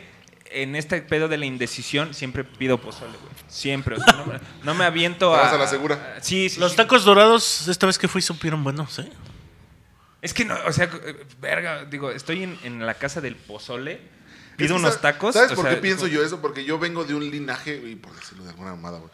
en 0.51 0.75
este 0.75 1.01
pedo 1.01 1.27
de 1.27 1.37
la 1.37 1.45
indecisión 1.45 2.13
siempre 2.13 2.43
pido 2.43 2.77
pozole, 2.79 3.13
güey. 3.17 3.33
Siempre. 3.47 3.95
O 3.95 3.99
sea, 4.03 4.13
no, 4.13 4.25
me, 4.25 4.39
no 4.63 4.73
me 4.75 4.83
aviento 4.85 5.31
Te 5.31 5.37
a. 5.39 5.43
vas 5.43 5.53
a 5.53 5.57
la 5.57 5.67
segura. 5.67 6.17
Sí, 6.21 6.49
sí. 6.49 6.59
Los 6.59 6.71
sí. 6.71 6.77
tacos 6.77 7.05
dorados, 7.05 7.67
esta 7.69 7.85
vez 7.85 7.97
que 7.97 8.07
fui, 8.07 8.21
supieron 8.21 8.63
buenos, 8.63 8.99
¿eh? 8.99 9.09
Es 10.21 10.33
que 10.33 10.43
no, 10.43 10.55
o 10.65 10.71
sea, 10.73 10.85
eh, 10.85 11.25
verga, 11.39 11.85
digo, 11.85 12.09
estoy 12.11 12.43
en, 12.43 12.57
en 12.63 12.85
la 12.85 12.95
casa 12.95 13.21
del 13.21 13.35
pozole, 13.35 13.93
Es 13.93 14.57
pido 14.57 14.75
que 14.75 14.81
unos 14.81 14.99
tacos. 14.99 15.35
¿Sabes 15.35 15.51
o 15.51 15.55
por 15.55 15.65
sea, 15.65 15.75
qué 15.75 15.81
pienso 15.81 16.07
yo 16.07 16.23
eso? 16.23 16.41
Porque 16.41 16.63
yo 16.65 16.79
vengo 16.79 17.03
de 17.05 17.13
un 17.13 17.29
linaje, 17.29 17.75
y 17.75 17.95
por 17.95 18.13
decirlo 18.15 18.43
de 18.43 18.49
alguna 18.49 18.71
mamada, 18.71 18.97
güey. 18.99 19.11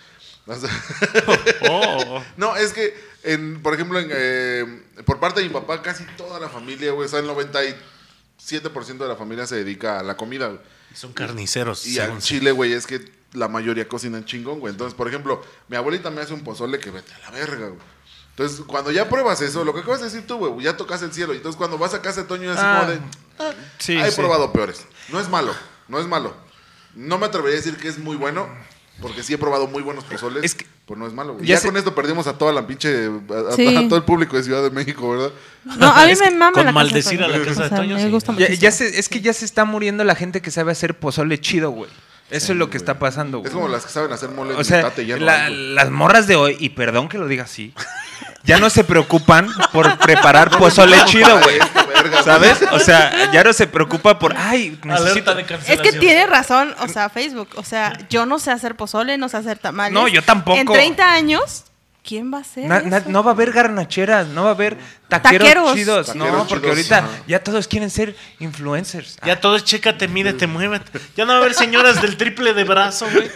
Oh. 1.69 2.23
No, 2.37 2.55
es 2.55 2.73
que, 2.73 2.93
en, 3.23 3.61
por 3.61 3.73
ejemplo, 3.73 3.99
en, 3.99 4.09
eh, 4.11 4.81
por 5.05 5.19
parte 5.19 5.41
de 5.41 5.47
mi 5.47 5.53
papá, 5.53 5.81
casi 5.81 6.03
toda 6.17 6.39
la 6.39 6.49
familia, 6.49 6.91
güey, 6.91 7.05
o 7.05 7.09
sea, 7.09 7.19
el 7.19 7.27
97% 7.27 7.75
de 8.97 9.07
la 9.07 9.15
familia 9.15 9.45
se 9.45 9.55
dedica 9.57 9.99
a 9.99 10.03
la 10.03 10.17
comida, 10.17 10.47
güey. 10.47 10.59
Son 10.93 11.13
carniceros. 11.13 11.85
Y 11.85 11.99
al 11.99 12.07
según 12.07 12.19
chile, 12.21 12.51
güey, 12.51 12.73
es 12.73 12.85
que 12.87 12.99
la 13.33 13.47
mayoría 13.47 13.87
cocinan 13.87 14.25
chingón, 14.25 14.59
güey. 14.59 14.71
Entonces, 14.73 14.93
por 14.95 15.07
ejemplo, 15.07 15.41
mi 15.69 15.77
abuelita 15.77 16.09
me 16.09 16.21
hace 16.21 16.33
un 16.33 16.43
pozole 16.43 16.79
que 16.79 16.91
vete 16.91 17.13
a 17.13 17.19
la 17.19 17.31
verga, 17.31 17.67
güey. 17.67 17.79
Entonces, 18.31 18.61
cuando 18.65 18.91
ya 18.91 19.07
pruebas 19.07 19.41
eso, 19.41 19.63
lo 19.63 19.73
que 19.73 19.81
acabas 19.81 19.99
de 19.99 20.05
decir 20.07 20.25
tú, 20.25 20.37
güey, 20.37 20.63
ya 20.65 20.75
tocas 20.75 21.01
el 21.01 21.13
cielo. 21.13 21.33
Y 21.33 21.37
entonces, 21.37 21.57
cuando 21.57 21.77
vas 21.77 21.93
a 21.93 22.01
casa 22.01 22.21
de 22.21 22.27
Toño, 22.27 22.51
es 22.51 22.57
Ah, 22.59 22.79
como 22.81 22.91
de. 22.91 22.99
"Ah, 23.39 23.53
sí, 23.77 23.97
he 23.97 24.09
sí. 24.11 24.17
probado 24.17 24.51
peores. 24.51 24.85
No 25.09 25.19
es 25.19 25.29
malo, 25.29 25.53
no 25.87 25.99
es 25.99 26.07
malo. 26.07 26.35
No 26.95 27.17
me 27.17 27.27
atrevería 27.27 27.57
a 27.57 27.61
decir 27.61 27.77
que 27.77 27.87
es 27.87 27.97
muy 27.99 28.17
bueno, 28.17 28.49
porque 29.01 29.23
sí 29.23 29.33
he 29.33 29.37
probado 29.37 29.67
muy 29.67 29.81
buenos 29.83 30.03
pozoles. 30.03 30.43
Es 30.43 30.55
que- 30.55 30.65
pues 30.85 30.99
no 30.99 31.07
es 31.07 31.13
malo, 31.13 31.33
güey. 31.33 31.45
Ya 31.45 31.55
Ya, 31.55 31.61
sé- 31.61 31.67
con 31.67 31.77
esto 31.77 31.95
perdimos 31.95 32.27
a 32.27 32.37
toda 32.37 32.51
la 32.53 32.67
pinche. 32.67 33.05
A, 33.29 33.51
a- 33.53 33.55
Sí. 33.55 33.75
a 33.75 33.87
todo 33.87 33.95
el 33.97 34.03
público 34.03 34.35
de 34.37 34.43
Ciudad 34.43 34.61
de 34.63 34.71
México, 34.71 35.09
¿verdad? 35.09 35.31
No, 35.77 35.87
a 35.91 36.05
mí 36.05 36.11
Es 36.11 36.19
me 36.19 36.31
mama 36.31 36.51
con 36.53 36.65
la 36.65 36.65
casa 36.65 36.65
de 36.67 36.73
maldecir 36.73 37.23
a 37.23 37.27
la 37.27 37.37
casa 37.39 37.61
de 37.61 37.65
O 37.65 37.69
sea, 37.69 37.77
Toño, 37.77 37.95
Me 37.95 38.03
sí. 38.03 38.09
gusta 38.09 38.31
Ya, 38.33 38.39
muchísimo. 38.39 38.61
ya 38.61 38.71
se- 38.71 38.99
es 38.99 39.09
que 39.09 39.21
ya 39.21 39.33
se 39.33 39.45
está 39.45 39.65
muriendo 39.65 40.03
la 40.03 40.15
gente 40.15 40.41
que 40.41 40.51
sabe 40.51 40.71
hacer 40.71 40.97
pozole 40.99 41.39
chido, 41.39 41.71
güey. 41.71 41.89
Eso 42.29 42.53
es 42.53 42.57
lo 42.57 42.69
que 42.69 42.77
está 42.77 42.97
pasando, 42.97 43.39
güey. 43.39 43.47
Es 43.49 43.53
como 43.53 43.67
las 43.67 43.85
que 43.85 43.91
saben 43.91 44.11
hacer 44.13 44.29
mole 44.29 44.53
O 44.53 44.59
de 44.59 44.63
sea, 44.63 44.77
metate, 44.83 45.05
ya 45.05 45.17
no 45.17 45.25
la- 45.25 45.49
las 45.49 45.89
morras 45.91 46.27
de 46.27 46.35
hoy, 46.37 46.55
y 46.59 46.69
perdón 46.69 47.09
que 47.09 47.17
lo 47.17 47.27
diga 47.27 47.43
así, 47.43 47.73
ya 48.43 48.59
no 48.59 48.69
se 48.69 48.83
preocupan 48.83 49.47
por 49.71 49.97
preparar 49.99 50.49
pozole 50.57 50.97
chido, 51.05 51.39
güey. 51.41 51.59
¿Sabes? 52.23 52.59
O 52.71 52.79
sea, 52.79 53.31
ya 53.31 53.43
no 53.43 53.53
se 53.53 53.67
preocupa 53.67 54.17
por, 54.17 54.35
ay, 54.35 54.79
necesito... 54.83 55.37
Es 55.67 55.79
que 55.81 55.93
tiene 55.93 56.25
razón, 56.25 56.73
o 56.79 56.87
sea, 56.87 57.09
Facebook. 57.09 57.49
O 57.55 57.63
sea, 57.63 57.93
yo 58.09 58.25
no 58.25 58.39
sé 58.39 58.51
hacer 58.51 58.75
pozole, 58.75 59.17
no 59.17 59.29
sé 59.29 59.37
hacer 59.37 59.59
tamales. 59.59 59.93
No, 59.93 60.07
yo 60.07 60.21
tampoco. 60.23 60.57
En 60.59 60.65
30 60.65 61.13
años, 61.13 61.65
¿quién 62.03 62.33
va 62.33 62.39
a 62.39 62.41
hacer 62.41 62.65
Na- 62.65 62.79
na- 62.81 62.97
eso? 62.97 63.09
no 63.09 63.23
va 63.23 63.31
a 63.31 63.33
haber 63.35 63.51
garnacheras, 63.51 64.27
no 64.27 64.43
va 64.43 64.49
a 64.49 64.53
haber 64.53 64.77
taqueros, 65.07 65.39
Taqueros. 65.47 65.73
chidos. 65.75 66.07
Taqueros 66.07 66.31
no, 66.31 66.47
porque 66.47 66.71
chidos, 66.71 66.91
ahorita 66.91 67.09
ya 67.27 67.43
todos 67.43 67.67
quieren 67.67 67.91
ser 67.91 68.15
influencers. 68.39 69.17
Ya 69.23 69.39
todo 69.39 69.55
es 69.55 69.63
chécate, 69.63 70.07
mídete, 70.07 70.47
muévete. 70.47 70.99
Ya 71.15 71.25
no 71.25 71.33
va 71.33 71.37
a 71.37 71.41
haber 71.41 71.53
señoras 71.53 72.01
del 72.01 72.17
triple 72.17 72.53
de 72.55 72.63
brazo, 72.63 73.07
güey. 73.13 73.29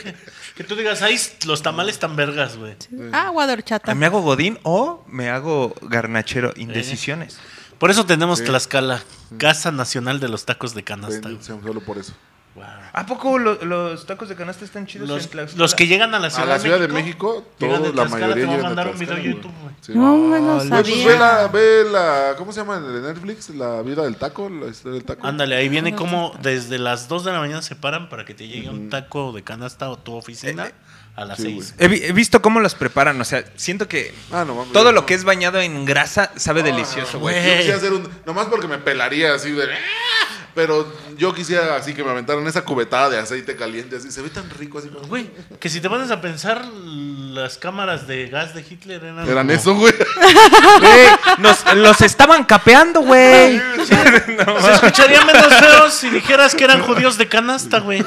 Que, 0.56 0.64
tú 0.64 0.76
digas, 0.76 1.02
ay, 1.02 1.20
los 1.46 1.62
tamales 1.62 2.00
tan 2.00 2.16
vergas, 2.16 2.58
güey. 2.58 2.76
Ah, 3.12 3.28
agua 3.28 3.46
de 3.46 3.54
horchata. 3.54 3.94
¿Me 3.94 4.06
hago 4.06 4.22
godín 4.22 4.58
o 4.64 5.04
me 5.08 5.30
hago 5.30 5.76
garnachero? 5.82 6.54
Indecisiones. 6.56 7.38
Por 7.78 7.92
eso 7.92 8.06
tenemos 8.06 8.40
Sí. 8.40 8.46
Tlaxcala, 8.46 9.04
Casa 9.38 9.72
Nacional 9.72 10.20
de 10.22 10.30
los 10.30 10.46
Tacos 10.46 10.74
de 10.74 10.84
Canasta. 10.84 11.30
güey. 11.30 11.44
Solo 11.44 11.82
por 11.82 11.98
eso. 11.98 12.14
Wow. 12.56 12.64
¿A 12.94 13.06
poco 13.06 13.38
lo- 13.38 13.56
los 13.66 14.06
tacos 14.06 14.30
de 14.30 14.36
canasta 14.36 14.64
están 14.64 14.88
chidos 14.88 15.10
en 15.10 15.14
Los, 15.16 15.30
Tlaxcala? 15.30 15.60
los 15.60 15.76
que 15.76 15.88
llegan 15.88 16.16
a 16.16 16.20
la 16.20 16.28
A 16.28 16.30
Ciudad, 16.30 16.48
la 16.48 16.60
Ciudad 16.60 16.80
de 16.80 16.88
de 16.88 16.94
México, 16.94 17.46
llegan 17.60 17.78
todo, 17.80 17.92
de 17.92 17.96
la 17.98 18.04
Tlaxcala, 18.04 18.26
mayoría 18.28 18.44
te 18.46 18.50
voy 18.52 18.60
a 18.60 18.64
mandar 18.64 18.88
un 18.88 18.98
video 18.98 19.16
a 19.16 19.20
YouTube, 19.20 19.52
güey. 19.62 19.76
Sí. 19.82 19.92
No, 19.94 20.16
no 20.18 20.58
pues 20.58 20.70
sabía. 20.70 21.08
ve 21.08 21.20
la, 21.20 21.48
ve 21.50 21.84
la, 21.92 22.34
¿cómo 22.38 22.54
se 22.54 22.62
llama 22.62 22.78
el 22.78 23.02
de 23.02 23.14
Netflix? 23.14 23.50
La 23.50 23.82
vida 23.82 24.04
del 24.04 24.16
taco, 24.16 24.50
la 24.50 24.68
historia 24.68 24.94
del 24.94 25.04
taco. 25.04 25.28
Ándale, 25.28 25.58
ahí 25.58 25.68
viene 25.68 25.94
como 25.96 26.34
desde 26.42 26.80
las 26.80 27.10
2 27.10 27.26
de 27.26 27.34
la 27.34 27.40
mañana 27.40 27.62
se 27.62 27.76
paran 27.76 28.08
para 28.08 28.24
que 28.24 28.34
te 28.34 28.48
llegue 28.48 28.70
un 28.70 28.90
taco 28.90 29.34
de 29.34 29.44
canasta 29.44 29.90
o 29.90 29.98
tu 29.98 30.16
oficina 30.16 30.72
a 31.18 31.26
las 31.26 31.38
sí, 31.38 31.62
6. 31.62 31.76
He, 31.78 32.08
he 32.08 32.12
visto 32.14 32.42
cómo 32.42 32.62
los 32.62 32.74
preparan, 32.76 33.20
o 33.20 33.26
sea, 33.26 33.44
siento 33.58 33.90
que 33.90 34.14
Ah, 34.32 34.46
no 34.48 34.56
mames. 34.56 34.72
todo 34.72 34.86
yo 34.86 34.92
lo 34.94 35.02
no. 35.02 35.06
que 35.06 35.14
es 35.14 35.26
bañado 35.26 35.60
en 35.60 35.84
grasa 35.84 36.32
sabe 36.38 36.62
Ah, 36.62 36.64
delicioso, 36.64 37.20
güey. 37.20 37.36
Yo 37.36 37.56
quisiera 37.58 37.76
hacer 37.78 37.92
un, 37.94 38.10
nomás 38.26 38.48
porque 38.48 38.68
me 38.70 38.78
pelaría 38.78 39.34
así 39.34 39.52
de, 39.52 39.64
"Ah", 39.64 40.45
pero 40.56 40.92
yo 41.18 41.34
quisiera 41.36 41.76
así 41.76 41.94
que 41.94 42.04
me 42.04 42.10
aventaran 42.12 42.48
esa 42.48 42.64
cubetada 42.64 43.10
de 43.10 43.20
aceite 43.20 43.56
caliente 43.56 43.98
así, 43.98 44.10
se 44.12 44.22
ve 44.22 44.30
tan 44.30 44.50
rico 44.50 44.80
así 44.80 44.88
como, 44.88 45.06
Güey, 45.08 45.30
que 45.60 45.70
si 45.70 45.82
te 45.82 45.90
pones 45.90 46.10
a 46.12 46.22
pensar, 46.22 46.66
las 46.66 47.58
cámaras 47.58 48.08
de 48.08 48.28
gas 48.30 48.54
de 48.56 48.62
Hitler 48.62 49.04
eran. 49.04 49.28
Eran 49.30 49.48
como- 49.48 49.60
eso, 49.60 49.76
güey. 49.76 49.94
Güey, 50.80 51.08
nos- 51.40 51.76
los 51.76 52.02
estaban 52.02 52.44
capeando, 52.46 53.02
güey. 53.02 53.60
Se 53.86 54.74
escucharía 54.74 55.24
menos 55.26 55.54
feo 55.54 55.90
si 55.92 56.10
dijeras 56.10 56.56
que 56.56 56.64
eran 56.64 56.82
judíos 56.82 57.18
de 57.18 57.28
canasta, 57.28 57.80
güey. 57.80 58.04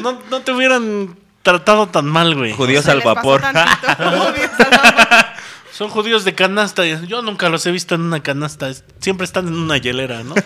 No, 0.00 0.20
no 0.30 0.40
te 0.42 0.52
hubieran 0.52 1.16
tratado 1.42 1.86
tan 1.88 2.06
mal, 2.06 2.34
güey. 2.34 2.52
Judíos 2.52 2.86
al 2.88 2.96
les 2.98 3.04
pasó 3.04 3.14
vapor. 3.16 3.40
tantito. 3.40 3.94
Judíos 3.96 4.50
al 4.58 4.70
vapor. 4.70 5.31
Son 5.72 5.88
judíos 5.88 6.24
de 6.24 6.34
canasta. 6.34 6.84
Yo 6.84 7.22
nunca 7.22 7.48
los 7.48 7.64
he 7.66 7.70
visto 7.70 7.94
en 7.94 8.02
una 8.02 8.22
canasta. 8.22 8.70
Siempre 9.00 9.24
están 9.24 9.48
en 9.48 9.54
una 9.54 9.78
hielera, 9.78 10.22
¿no? 10.22 10.34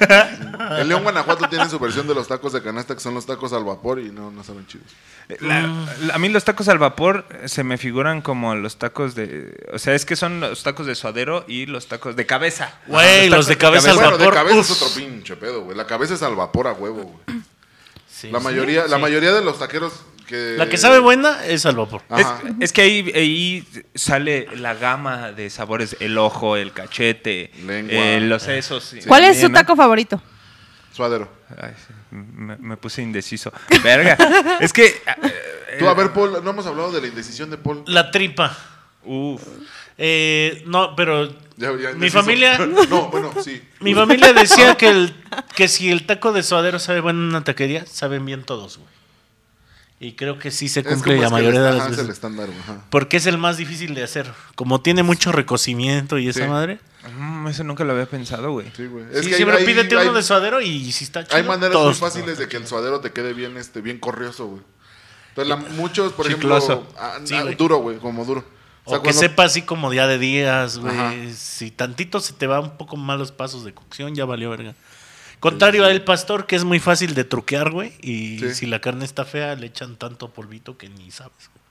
En 0.79 0.89
León, 0.89 1.03
Guanajuato 1.05 1.49
tienen 1.49 1.71
su 1.71 1.79
versión 1.79 2.07
de 2.09 2.15
los 2.15 2.27
tacos 2.29 2.53
de 2.53 2.61
canasta 2.63 2.95
que 2.95 3.01
son 3.01 3.15
los 3.15 3.25
tacos 3.27 3.53
al 3.53 3.65
vapor 3.65 4.01
y 4.01 4.11
no, 4.11 4.31
no 4.33 4.43
saben 4.43 4.67
chidos. 4.67 4.87
La- 5.41 5.63
la- 6.01 6.15
a 6.15 6.19
mí 6.19 6.29
los 6.29 6.45
tacos 6.45 6.69
al 6.69 6.79
vapor 6.79 7.25
se 7.47 7.63
me 7.65 7.79
figuran 7.79 8.21
como 8.23 8.55
los 8.57 8.77
tacos 8.77 9.15
de... 9.15 9.69
O 9.73 9.79
sea, 9.79 9.95
es 9.95 10.05
que 10.05 10.17
son 10.17 10.41
los 10.41 10.63
tacos 10.65 10.87
de 10.87 10.95
suadero 10.97 11.45
y 11.47 11.67
los 11.67 11.87
tacos 11.87 12.17
de 12.17 12.27
cabeza. 12.27 12.75
Güey, 12.89 13.29
los 13.29 13.47
de 13.47 13.57
cabeza 13.57 13.91
al 13.91 13.97
bueno, 13.97 14.11
vapor. 14.13 14.27
de 14.27 14.33
cabeza 14.33 14.59
uf. 14.59 14.71
es 14.71 14.83
otro 14.83 14.95
pinche 14.95 15.37
pedo, 15.37 15.63
güey. 15.63 15.77
La 15.77 15.87
cabeza 15.87 16.15
es 16.15 16.23
al 16.23 16.35
vapor 16.35 16.67
a 16.69 16.73
huevo, 16.73 17.03
güey. 17.27 17.41
Sí, 18.11 18.31
La 18.31 18.39
sí, 18.41 18.45
mayoría, 18.45 18.87
la 18.89 18.97
sí. 18.97 19.03
mayoría 19.03 19.33
de 19.33 19.45
los 19.45 19.59
taqueros 19.59 19.93
que... 20.27 20.55
La 20.59 20.69
que 20.69 20.77
sabe 20.77 20.99
buena 20.99 21.45
es 21.47 21.65
al 21.67 21.77
vapor. 21.77 22.03
Es, 22.61 22.73
que 22.73 22.83
ahí, 22.83 23.13
ahí 23.15 23.67
sale 23.95 24.49
la 24.57 24.75
gama 24.75 25.33
de 25.33 25.49
sabores, 25.51 25.97
el 26.01 26.19
ojo, 26.19 26.57
el 26.57 26.73
cachete, 26.73 27.51
eh, 27.69 28.19
los 28.23 28.43
sesos. 28.43 28.85
sí. 28.85 29.01
¿Cuál 29.07 29.25
es 29.25 29.41
su 29.41 29.51
taco 29.51 29.75
favorito? 29.77 30.21
Suadero. 30.93 31.31
Ay, 31.61 31.73
sí, 31.77 31.93
me, 32.11 32.57
me 32.57 32.77
puse 32.77 33.03
indeciso. 33.03 33.53
Verga. 33.85 34.17
es 34.61 34.73
que... 34.73 34.87
eh, 34.87 35.77
Tú, 35.79 35.87
a 35.89 35.95
ver, 35.95 36.13
Paul, 36.13 36.43
no 36.43 36.51
hemos 36.51 36.67
hablado 36.67 36.91
de 36.91 37.01
la 37.03 37.07
indecisión 37.07 37.51
de 37.51 37.59
Paul. 37.59 37.83
La 37.87 38.11
tripa. 38.11 38.57
Uf. 39.05 39.43
Eh, 39.99 40.63
no, 40.67 40.95
pero 40.97 41.27
Ya- 41.57 41.71
ya 41.81 41.93
mi 41.97 42.11
familia, 42.11 42.59
No, 42.91 43.09
bueno, 43.11 43.33
sí. 43.43 43.63
mi 43.81 43.95
familia 43.95 44.33
decía 44.33 44.75
que 44.75 44.89
el 44.89 45.15
que 45.55 45.69
si 45.69 45.91
el 45.91 46.05
taco 46.07 46.33
de 46.33 46.43
suadero 46.43 46.79
sabe 46.79 47.01
bueno 47.01 47.21
en 47.21 47.29
una 47.29 47.45
taquería, 47.45 47.85
saben 47.87 48.25
bien 48.27 48.43
todos, 48.45 48.79
güey. 48.79 48.89
Y 49.99 50.13
creo 50.13 50.39
que 50.39 50.51
sí 50.51 50.69
se 50.69 50.85
cumple 50.85 51.19
la 51.19 51.31
mayoría 51.31 51.63
de 51.63 51.71
las 51.73 51.85
es 51.85 51.91
el 51.93 51.97
veces. 51.97 52.09
estándar, 52.11 52.47
güey, 52.49 52.59
ajá. 52.59 52.85
Porque 52.91 53.17
es 53.17 53.25
el 53.27 53.39
más 53.39 53.57
difícil 53.57 53.95
de 53.95 54.03
hacer. 54.03 54.31
Como 54.55 54.83
tiene 54.83 55.03
mucho 55.03 55.33
recocimiento 55.33 56.19
y 56.19 56.29
esa 56.29 56.43
Sí. 56.45 56.49
madre. 56.49 56.79
Mm, 57.19 57.47
eso 57.49 57.65
nunca 57.65 57.83
lo 57.85 57.93
había 57.93 58.05
pensado, 58.07 58.51
güey. 58.53 58.67
Sí, 58.77 58.87
güey. 58.87 59.05
Sí, 59.05 59.11
Es 59.15 59.21
que 59.23 59.29
hay- 59.29 59.35
siempre 59.35 59.59
hay- 59.59 59.65
pídete 59.65 59.97
hay- 59.97 60.07
uno 60.09 60.17
de 60.17 60.23
suadero 60.23 60.61
y 60.61 60.93
si 60.93 61.05
está 61.05 61.25
chido. 61.25 61.37
Hay 61.37 61.45
maneras 61.45 61.73
todos. 61.73 61.99
muy 62.01 62.11
fáciles 62.11 62.37
de 62.37 62.47
que 62.49 62.59
el 62.59 62.67
suadero 62.67 63.01
te 63.01 63.13
quede 63.13 63.33
bien, 63.33 63.57
este, 63.57 63.81
bien 63.81 63.99
corrioso, 63.99 64.47
güey. 64.49 64.63
Entonces, 65.31 65.49
la- 65.49 65.57
muchos, 65.77 66.13
por 66.13 66.27
Chicloso. 66.27 66.73
ejemplo, 66.73 66.93
ah, 66.99 67.19
Sí, 67.25 67.35
ah, 67.35 67.43
güey. 67.43 67.55
duro, 67.55 67.79
güey, 67.79 67.97
como 67.99 68.25
duro. 68.27 68.45
O, 68.85 68.91
sea, 68.91 68.99
que 68.99 69.05
cuando- 69.05 69.21
sepa 69.21 69.45
así 69.45 69.63
como 69.63 69.91
día 69.91 70.07
de 70.07 70.19
días, 70.19 70.79
Ajá. 70.79 71.11
güey. 71.13 71.33
Si 71.33 71.71
tantito 71.71 72.21
se 72.21 72.33
te 72.35 72.47
va 72.47 72.61
un 72.61 72.77
poco 72.77 72.97
malos 72.97 73.33
pasos 73.33 73.65
de 73.65 73.73
cocción, 73.73 74.15
ya 74.15 74.25
valió 74.27 74.51
verga. 74.51 74.75
Contrario 75.41 75.85
a 75.85 75.91
el 75.91 76.03
pastor, 76.03 76.47
que 76.47 76.57
es 76.57 76.65
muy 76.65 76.81
fácil 76.81 77.15
de 77.15 77.25
truquear, 77.25 77.71
güey. 77.71 77.93
Y 78.01 78.39
Sí. 78.39 78.55
si 78.55 78.67
la 78.67 78.81
carne 78.81 79.05
está 79.05 79.25
fea, 79.25 79.55
le 79.55 79.67
echan 79.67 79.97
tanto 79.97 80.33
polvito 80.33 80.77
que 80.79 80.89
ni 80.89 81.11
sabes. 81.11 81.51
güey. 81.53 81.65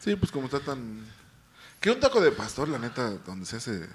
Sí, 0.00 0.16
pues 0.16 0.30
como 0.32 0.46
está 0.46 0.60
tan... 0.60 1.00
¿Qué 1.80 1.90
un 1.90 2.00
taco 2.00 2.20
de 2.20 2.32
pastor, 2.32 2.68
la 2.68 2.78
neta, 2.78 3.10
donde 3.26 3.46
se 3.46 3.56
hace... 3.56 3.88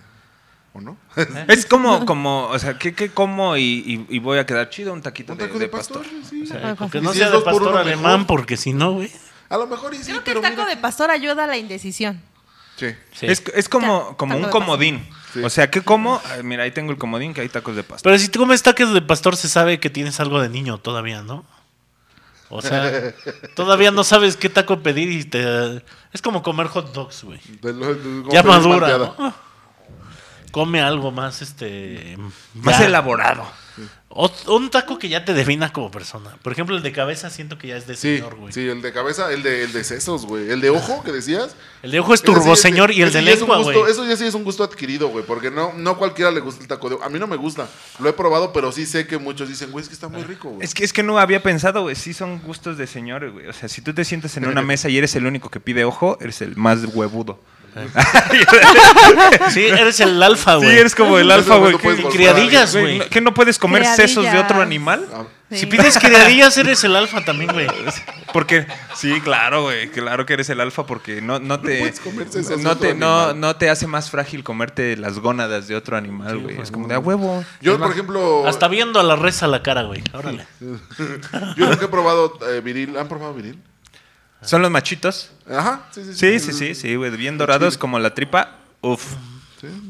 ¿O 0.74 0.82
no? 0.82 0.98
Es 1.48 1.66
como, 1.66 2.06
como, 2.06 2.48
o 2.48 2.60
sea, 2.60 2.78
¿qué, 2.78 2.94
qué 2.94 3.10
como 3.10 3.58
y, 3.58 3.64
y- 3.64 4.16
y 4.16 4.20
voy 4.20 4.38
a 4.38 4.46
quedar 4.46 4.70
chido 4.70 4.94
un 4.94 5.02
taquito, 5.02 5.34
un 5.34 5.40
taco 5.40 5.54
de 5.56 5.60
de 5.62 5.68
pastor, 5.68 6.06
sí. 6.30 6.44
O 6.44 6.46
sea. 6.46 6.76
Porque 6.76 7.02
no 7.02 7.12
si 7.12 7.18
sea 7.20 7.28
de 7.30 7.34
por 7.40 7.44
pastor 7.46 7.78
alemán, 7.78 8.12
mejor. 8.22 8.28
porque 8.28 8.56
si 8.58 8.74
no, 8.74 8.94
güey. 8.94 9.12
A 9.50 9.58
lo 9.58 9.66
mejor 9.66 9.96
y 9.96 9.98
sí, 9.98 10.04
Creo 10.12 10.20
que 10.20 10.26
pero 10.26 10.40
el 10.40 10.44
taco 10.44 10.62
mira. 10.62 10.76
de 10.76 10.78
pastor 10.78 11.10
ayuda 11.10 11.44
a 11.46 11.48
la 11.48 11.58
indecisión. 11.58 12.22
Sí. 12.80 12.96
Sí. 13.12 13.26
Es, 13.26 13.44
es 13.54 13.68
como, 13.68 14.16
como 14.16 14.38
un 14.38 14.46
comodín. 14.46 15.06
Sí. 15.34 15.44
O 15.44 15.50
sea, 15.50 15.70
¿qué 15.70 15.82
como? 15.82 16.22
Mira, 16.44 16.64
ahí 16.64 16.72
tengo 16.72 16.92
el 16.92 16.98
comodín 16.98 17.34
que 17.34 17.42
hay 17.42 17.50
tacos 17.50 17.76
de 17.76 17.84
pastor. 17.84 18.04
Pero 18.04 18.18
si 18.18 18.30
tú 18.30 18.40
comes 18.40 18.64
tacos 18.64 18.94
de 18.94 19.02
pastor, 19.02 19.36
se 19.36 19.50
sabe 19.50 19.80
que 19.80 19.90
tienes 19.90 20.20
algo 20.20 20.42
de 20.42 20.50
niño 20.50 20.78
todavía, 20.78 21.22
¿no? 21.22 21.46
O 22.50 22.62
sea, 22.62 23.14
todavía 23.56 23.92
no 23.92 24.04
sabes 24.04 24.38
qué 24.38 24.50
taco 24.50 24.82
pedir 24.82 25.12
y 25.12 25.24
te... 25.24 25.84
Es 26.14 26.22
como 26.22 26.42
comer 26.42 26.68
hot 26.68 26.94
dogs, 26.94 27.24
güey. 27.24 27.40
Ya 28.32 28.44
madura. 28.44 29.36
Come 30.52 30.82
algo 30.82 31.12
más, 31.12 31.42
este... 31.42 32.18
Más 32.56 32.80
ya. 32.80 32.86
elaborado. 32.88 33.46
O- 34.10 34.32
un 34.48 34.72
taco 34.72 34.98
que 34.98 35.08
ya 35.08 35.24
te 35.24 35.34
defina 35.36 35.72
como 35.72 35.92
persona. 35.92 36.36
Por 36.42 36.52
ejemplo, 36.52 36.76
el 36.76 36.82
de 36.82 36.92
cabeza 36.92 37.30
siento 37.30 37.58
que 37.60 37.68
ya 37.68 37.78
es 37.78 37.86
de 37.86 37.96
Sí, 37.96 38.18
señor, 38.18 38.36
güey. 38.36 38.52
sí, 38.52 38.68
el 38.68 38.82
de 38.82 38.92
cabeza, 38.92 39.32
el 39.32 39.44
de, 39.44 39.64
el 39.64 39.72
de 39.72 39.84
sesos, 39.84 40.26
güey. 40.26 40.50
El 40.50 40.60
de 40.62 40.72
ojo, 40.72 41.04
que 41.04 41.12
decías. 41.12 41.56
El 41.84 41.92
de 41.92 42.00
ojo 42.00 42.14
es 42.16 42.20
sí 42.22 42.26
turbo 42.26 42.56
señor 42.56 42.92
y 42.92 43.02
el 43.04 43.14
de 43.14 43.22
lengua, 43.22 43.60
güey. 43.62 43.78
Eso 43.90 44.06
ya 44.08 44.18
sí 44.18 44.26
es 44.26 44.34
un 44.34 44.44
gusto 44.44 44.64
adquirido, 44.64 45.10
güey. 45.10 45.24
Porque 45.24 45.52
no, 45.52 45.74
no 45.74 45.98
cualquiera 45.98 46.32
le 46.32 46.40
gusta 46.40 46.62
el 46.64 46.68
taco 46.68 46.90
de 46.90 46.96
ojo. 46.96 47.04
A 47.04 47.10
mí 47.10 47.20
no 47.20 47.28
me 47.28 47.36
gusta. 47.38 47.70
Lo 48.00 48.10
he 48.10 48.14
probado, 48.14 48.52
pero 48.52 48.72
sí 48.72 48.86
sé 48.88 49.06
que 49.06 49.20
muchos 49.20 49.48
dicen, 49.48 49.72
güey, 49.72 49.84
es 49.84 49.88
que 49.90 49.94
está 49.94 50.08
muy 50.08 50.24
rico, 50.24 50.50
güey. 50.50 50.66
Es 50.66 50.74
que, 50.74 50.84
es 50.84 50.92
que 50.92 51.04
no 51.04 51.20
había 51.20 51.44
pensado, 51.44 51.84
güey. 51.84 51.96
Sí 51.96 52.14
son 52.14 52.40
gustos 52.42 52.78
de 52.78 52.88
señores, 52.88 53.32
güey. 53.32 53.48
O 53.48 53.54
sea, 53.54 53.70
si 53.70 53.82
tú 53.82 53.94
te 53.94 54.04
sientas 54.04 54.36
en 54.38 54.48
una 54.48 54.64
mesa 54.64 54.90
y 54.90 54.98
eres 54.98 55.16
el 55.16 55.28
único 55.28 55.50
que 55.50 55.60
pide 55.60 55.86
ojo, 55.86 56.18
eres 56.20 56.42
el 56.42 56.56
más 56.58 56.84
huevudo. 56.84 57.40
Sí, 59.52 59.66
eres 59.66 60.00
el 60.00 60.22
alfa, 60.22 60.54
Sí, 60.60 60.66
güey. 60.66 60.78
eres 60.78 60.96
como 60.96 61.18
el 61.18 61.30
alfa, 61.32 61.56
no 61.56 61.60
güey. 61.62 61.72
lo 61.74 61.80
puedes 61.80 61.98
¿Qué- 62.00 62.04
volver 62.04 62.18
criadillas, 62.18 62.76
güey. 62.76 63.00
¿no- 63.00 63.06
¿Qué 63.10 63.22
no 63.22 63.34
puedes 63.34 63.58
comer 63.58 63.86
sesos 63.86 64.24
de 64.24 64.30
otro 64.38 64.58
Criadillas. 64.60 64.60
Ah, 64.60 64.64
animal? 64.64 65.08
Si 65.52 65.66
pides 65.66 65.98
criadillas, 65.98 66.56
eres 66.60 66.84
el 66.84 66.96
alfa 66.96 67.26
también, 67.26 67.52
güey. 67.52 67.66
Porque, 68.34 68.68
sí, 68.96 69.20
claro, 69.22 69.64
güey. 69.64 69.90
Claro 69.90 70.24
que 70.28 70.34
eres 70.34 70.48
el 70.52 70.60
alfa 70.62 70.86
porque 70.86 71.20
no, 71.20 71.40
no 71.40 71.60
te. 71.60 71.92
no, 72.60 72.78
te 72.78 72.94
no, 72.94 73.20
animal. 73.22 73.40
no 73.40 73.56
te 73.56 73.72
hace 73.72 73.88
más 73.88 74.12
frágil 74.12 74.44
comerte 74.44 74.96
las 74.98 75.18
gónadas 75.18 75.68
de 75.68 75.76
otro 75.76 75.98
animal, 75.98 76.38
güey. 76.38 76.62
es 76.62 76.70
como 76.70 76.88
de 76.88 76.94
a 76.94 77.00
huevo. 77.00 77.44
Yo, 77.60 77.80
por 77.80 77.90
ejemplo, 77.90 78.46
Hasta 78.48 78.68
viendo 78.68 79.00
a 79.00 79.04
la 79.04 79.16
res 79.16 79.42
a 79.42 79.48
la 79.48 79.64
cara, 79.64 79.82
güey. 79.82 80.04
Órale. 80.14 80.46
yo 80.60 81.66
nunca 81.68 81.86
he 81.86 81.88
probado 81.88 82.38
eh, 82.48 82.62
viril. 82.62 82.96
¿Han 83.00 83.08
probado 83.08 83.34
viril? 83.34 83.60
¿Son 84.42 84.62
los 84.62 84.72
machitos? 84.72 85.32
Ajá, 85.50 85.88
sí, 85.92 86.02
sí. 86.06 86.14
Sí, 86.14 86.40
sí, 86.40 86.54
sí, 86.54 86.76
sí, 86.76 86.96
güey. 86.96 87.12
Bien 87.18 87.38
dorados 87.38 87.78
como 87.78 88.00
la 88.00 88.14
tripa. 88.14 88.56
Uf. 88.82 89.04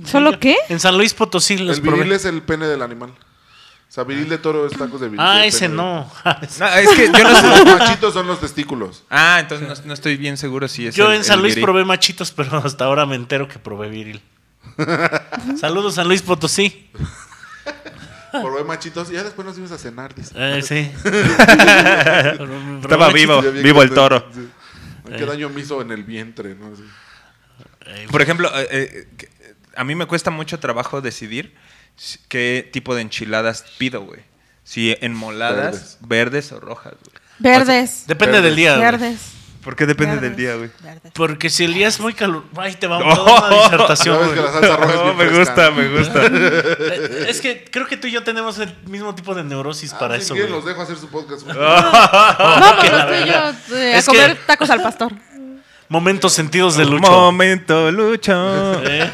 ¿Solo 0.06 0.40
qué? 0.40 0.56
En 0.70 0.80
San 0.80 0.98
Luis 0.98 1.14
Potosí 1.14 1.58
los 1.58 1.78
El 1.78 1.84
viril 1.84 2.00
probé. 2.00 2.16
es 2.16 2.26
el 2.26 2.42
pene 2.42 2.66
del 2.68 2.82
animal. 2.82 3.12
O 3.12 3.92
sea, 3.92 4.04
viril 4.04 4.28
de 4.30 4.38
toro 4.40 4.66
es 4.68 4.72
tacos 4.78 5.02
de 5.02 5.08
viril. 5.10 5.20
Ah, 5.20 5.40
de 5.40 5.48
ese 5.48 5.62
pene. 5.62 5.76
no. 5.76 6.12
No, 6.26 6.68
es 6.76 6.90
que 6.90 7.06
yo 7.12 7.24
no 7.24 7.36
sé. 7.36 7.66
Los 7.66 7.80
machitos 7.80 8.14
son 8.14 8.28
los 8.28 8.40
testículos. 8.40 9.04
Ah, 9.10 9.38
entonces 9.40 9.68
no, 9.68 9.86
no 9.88 9.94
estoy 9.94 10.18
bien 10.18 10.38
seguro 10.38 10.68
si 10.68 10.88
es. 10.88 10.96
Yo 10.96 11.12
el- 11.12 11.18
en 11.18 11.24
San 11.24 11.36
el 11.38 11.42
Luis 11.44 11.56
virí. 11.56 11.64
probé 11.66 11.86
machitos, 11.86 12.32
pero 12.32 12.58
hasta 12.66 12.86
ahora 12.86 13.06
me 13.06 13.16
entero 13.16 13.48
que 13.48 13.60
probé 13.60 13.90
viril. 13.90 14.22
Saludos, 15.60 15.96
San 15.96 16.08
Luis 16.08 16.22
Potosí. 16.22 16.90
Probé 18.42 18.64
machitos 18.64 19.10
y 19.10 19.14
ya 19.14 19.24
después 19.24 19.46
nos 19.46 19.56
fuimos 19.56 19.72
a 19.72 19.78
cenar, 19.78 20.14
dice. 20.16 20.34
Eh, 20.36 20.62
sí. 20.62 20.92
Estaba 22.82 23.12
vivo, 23.12 23.42
vivo 23.42 23.82
el 23.84 23.92
toro. 23.92 24.28
sí. 24.34 24.50
¿Qué 25.18 25.26
daño 25.26 25.50
me 25.50 25.62
hizo 25.62 25.82
en 25.82 25.92
el 25.92 26.04
vientre? 26.04 26.54
¿no? 26.54 26.76
Sí. 26.76 26.84
Por 28.12 28.22
ejemplo, 28.22 28.48
eh, 28.60 28.68
eh, 28.70 29.30
a 29.76 29.84
mí 29.84 29.96
me 29.96 30.06
cuesta 30.06 30.30
mucho 30.30 30.60
trabajo 30.60 31.02
decidir 31.02 31.56
qué 32.28 32.70
tipo 32.72 32.94
de 32.94 33.02
enchiladas 33.02 33.66
pido, 33.80 34.02
güey. 34.02 34.22
Si 34.64 34.96
enmoladas, 35.02 35.98
verdes, 36.02 36.52
o 36.52 36.60
rojas, 36.60 36.94
güey. 37.04 37.16
Verdes. 37.40 38.04
Depende 38.06 38.34
Verdes. 38.34 38.44
del 38.44 38.56
día. 38.56 38.76
güey. 38.78 38.92
Verdes. 38.92 39.20
¿Por 39.64 39.76
qué 39.76 39.86
depende 39.86 40.16
verdes, 40.16 40.30
del 40.30 40.38
día, 40.38 40.56
güey? 40.56 40.70
verdes. 40.82 41.12
Porque 41.14 41.50
si 41.50 41.66
el 41.66 41.74
día 41.74 41.88
es 41.90 42.00
muy 42.00 42.14
calor... 42.14 42.46
Ay, 42.58 42.76
te 42.76 42.88
va 42.88 42.98
a 42.98 43.00
Oh. 43.00 43.14
toda 43.16 43.48
una 43.50 43.64
disertación, 43.64 44.18
güey. 44.18 44.34
que 44.34 44.42
la 44.42 44.52
salsa 44.54 44.78
roja 44.78 44.90
es 44.94 44.96
No, 45.00 45.04
bien 45.04 45.18
me 45.18 45.38
gusta, 45.40 45.70
¿no? 45.70 45.76
me 45.76 45.98
gusta. 46.00 46.26
Es 47.30 47.42
que 47.42 47.66
creo 47.70 47.86
que 47.86 47.98
tú 47.98 48.08
y 48.08 48.12
yo 48.12 48.24
tenemos 48.24 48.58
el 48.60 48.74
mismo 48.88 49.14
tipo 49.16 49.36
de 49.36 49.44
neurosis 49.44 49.94
Ah, 49.94 50.00
para 50.00 50.16
si 50.16 50.22
eso, 50.22 50.34
quieren, 50.34 50.52
los 50.54 50.64
dejo 50.66 50.82
hacer 50.82 50.96
su 50.98 51.10
podcast. 51.10 51.46
No, 51.48 51.54
pero 52.82 53.26
yo 53.26 53.76
eh, 53.76 53.94
a 53.94 53.98
Es 53.98 54.06
que- 54.06 54.12
comer 54.18 54.38
tacos 54.46 54.70
al 54.70 54.82
pastor. 54.82 55.14
Momentos 55.90 56.34
sentidos 56.34 56.78
de 56.78 56.86
lucho. 56.86 57.10
Momento, 57.12 57.92
Lucho. 57.92 58.82
Eh. 58.86 59.12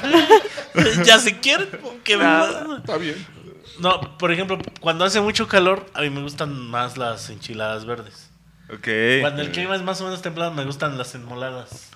ya 1.05 1.19
se 1.19 1.39
quiere. 1.39 1.67
que 2.03 2.17
me- 2.17 2.25
Está 2.77 2.97
bien. 2.97 3.15
No, 3.79 4.17
por 4.17 4.31
ejemplo, 4.31 4.57
cuando 4.79 5.05
hace 5.05 5.19
mucho 5.21 5.47
calor, 5.47 5.85
a 5.93 6.01
mí 6.01 6.09
me 6.09 6.21
gustan 6.21 6.53
más 6.69 6.97
las 6.97 7.29
enchiladas 7.29 7.85
verdes. 7.85 8.29
Cuando 8.67 9.41
el 9.41 9.51
clima 9.51 9.75
es 9.75 9.81
más 9.83 10.01
o 10.01 10.05
menos 10.05 10.21
templado, 10.21 10.51
me 10.51 10.65
gustan 10.65 10.97
las 10.97 11.13
enmoladas. 11.15 11.89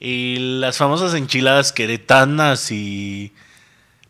Y 0.00 0.58
las 0.60 0.76
famosas 0.78 1.14
enchiladas 1.14 1.72
queretanas 1.72 2.70
y 2.70 3.32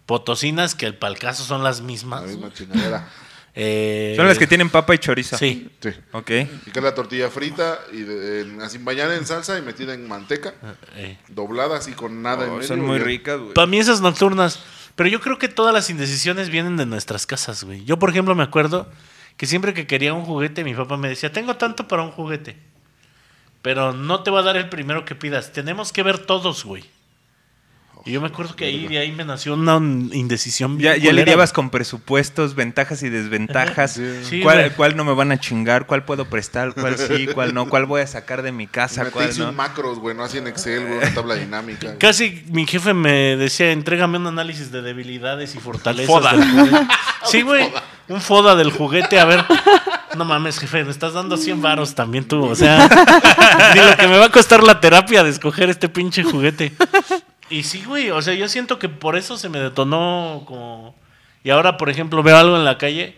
potosinas, 0.06 0.74
que 0.74 0.86
el 0.86 0.94
palcazo 0.94 1.44
son 1.44 1.62
las 1.62 1.80
mismas. 1.80 2.22
La 2.22 2.28
misma 2.28 2.52
chingadera. 2.52 3.08
Eh, 3.58 4.12
Son 4.16 4.28
las 4.28 4.36
que 4.36 4.46
tienen 4.46 4.68
papa 4.68 4.94
y 4.94 4.98
chorizo. 4.98 5.38
Sí. 5.38 5.70
Sí. 5.80 5.88
Ok. 6.12 6.30
Y 6.66 6.70
que 6.72 6.78
es 6.78 6.82
la 6.82 6.94
tortilla 6.94 7.30
frita 7.30 7.78
y 7.90 8.02
de- 8.02 8.42
en- 8.42 8.60
así 8.60 8.76
bañada 8.76 9.16
en 9.16 9.24
salsa 9.24 9.56
y 9.58 9.62
metida 9.62 9.94
en 9.94 10.06
manteca, 10.06 10.52
Eh. 10.94 11.16
doblada 11.28 11.78
así 11.78 11.92
con 11.92 12.20
nada 12.20 12.44
en 12.44 12.50
Oh, 12.50 12.54
medio. 12.56 12.68
son 12.68 12.82
muy 12.82 12.98
ricas, 12.98 13.40
güey. 13.40 13.54
Para 13.54 13.66
mí 13.66 13.78
esas 13.78 14.02
nocturnas. 14.02 14.58
Pero 14.94 15.08
yo 15.08 15.22
creo 15.22 15.38
que 15.38 15.48
todas 15.48 15.72
las 15.72 15.88
indecisiones 15.88 16.50
vienen 16.50 16.76
de 16.76 16.84
nuestras 16.84 17.24
casas, 17.24 17.64
güey. 17.64 17.82
Yo, 17.86 17.98
por 17.98 18.10
ejemplo, 18.10 18.34
me 18.34 18.42
acuerdo 18.42 18.90
que 19.36 19.46
siempre 19.46 19.74
que 19.74 19.86
quería 19.86 20.14
un 20.14 20.24
juguete, 20.24 20.64
mi 20.64 20.74
papá 20.74 20.96
me 20.96 21.08
decía, 21.08 21.32
tengo 21.32 21.56
tanto 21.56 21.86
para 21.88 22.02
un 22.02 22.10
juguete. 22.10 22.56
Pero 23.62 23.92
no 23.92 24.22
te 24.22 24.30
va 24.30 24.40
a 24.40 24.44
dar 24.44 24.56
el 24.56 24.68
primero 24.68 25.04
que 25.04 25.14
pidas. 25.14 25.52
Tenemos 25.52 25.92
que 25.92 26.02
ver 26.02 26.18
todos, 26.18 26.64
güey. 26.64 26.84
Y 28.06 28.12
yo 28.12 28.20
me 28.20 28.28
acuerdo 28.28 28.54
que 28.54 28.64
ahí, 28.66 28.86
de 28.86 28.98
ahí 28.98 29.10
me 29.10 29.24
nació 29.24 29.54
una 29.54 29.76
indecisión 30.14 30.78
bien 30.78 30.92
Ya, 30.92 30.96
ya 30.96 31.10
culera, 31.10 31.24
lidiabas 31.24 31.52
con 31.52 31.70
presupuestos, 31.70 32.54
ventajas 32.54 33.02
y 33.02 33.08
desventajas. 33.08 34.00
Sí, 34.22 34.42
¿Cuál, 34.42 34.72
cuál 34.76 34.96
no 34.96 35.04
me 35.04 35.12
van 35.12 35.32
a 35.32 35.40
chingar? 35.40 35.86
¿Cuál 35.86 36.04
puedo 36.04 36.24
prestar? 36.26 36.72
¿Cuál 36.72 36.96
sí? 36.98 37.26
¿Cuál 37.34 37.52
no? 37.52 37.68
¿Cuál 37.68 37.84
voy 37.86 38.02
a 38.02 38.06
sacar 38.06 38.42
de 38.42 38.52
mi 38.52 38.68
casa? 38.68 39.10
¿Cuál 39.10 39.24
Meterse 39.24 39.40
no? 39.42 39.48
un 39.48 39.56
macros, 39.56 39.98
güey, 39.98 40.16
no 40.16 40.22
así 40.22 40.38
en 40.38 40.46
Excel, 40.46 40.86
güey, 40.86 40.98
una 40.98 41.14
tabla 41.14 41.34
dinámica. 41.34 41.88
güey. 41.88 41.98
Casi 41.98 42.44
mi 42.50 42.64
jefe 42.64 42.94
me 42.94 43.36
decía, 43.36 43.72
entrégame 43.72 44.18
un 44.18 44.28
análisis 44.28 44.70
de 44.70 44.82
debilidades 44.82 45.56
y 45.56 45.58
fortalezas. 45.58 46.06
Foda. 46.06 46.32
del 46.36 46.48
juguete". 46.48 46.86
Sí, 47.24 47.42
güey. 47.42 47.68
Un 48.06 48.20
foda 48.20 48.54
del 48.54 48.70
juguete. 48.70 49.18
A 49.18 49.24
ver. 49.24 49.44
No 50.16 50.24
mames, 50.24 50.60
jefe, 50.60 50.84
me 50.84 50.92
estás 50.92 51.12
dando 51.12 51.36
100 51.36 51.60
varos 51.60 51.96
también 51.96 52.24
tú. 52.28 52.44
O 52.44 52.54
sea, 52.54 52.88
ni 53.74 53.80
lo 53.80 53.96
que 53.96 54.06
me 54.06 54.16
va 54.16 54.26
a 54.26 54.30
costar 54.30 54.62
la 54.62 54.78
terapia 54.78 55.24
de 55.24 55.30
escoger 55.30 55.68
este 55.70 55.88
pinche 55.88 56.22
juguete. 56.22 56.72
Y 57.50 57.62
sí, 57.62 57.84
güey. 57.84 58.10
O 58.10 58.20
sea, 58.22 58.34
yo 58.34 58.48
siento 58.48 58.78
que 58.78 58.88
por 58.88 59.16
eso 59.16 59.36
se 59.36 59.48
me 59.48 59.58
detonó 59.58 60.42
como... 60.46 60.94
Y 61.44 61.50
ahora, 61.50 61.76
por 61.76 61.90
ejemplo, 61.90 62.22
veo 62.22 62.36
algo 62.36 62.56
en 62.56 62.64
la 62.64 62.76
calle. 62.78 63.16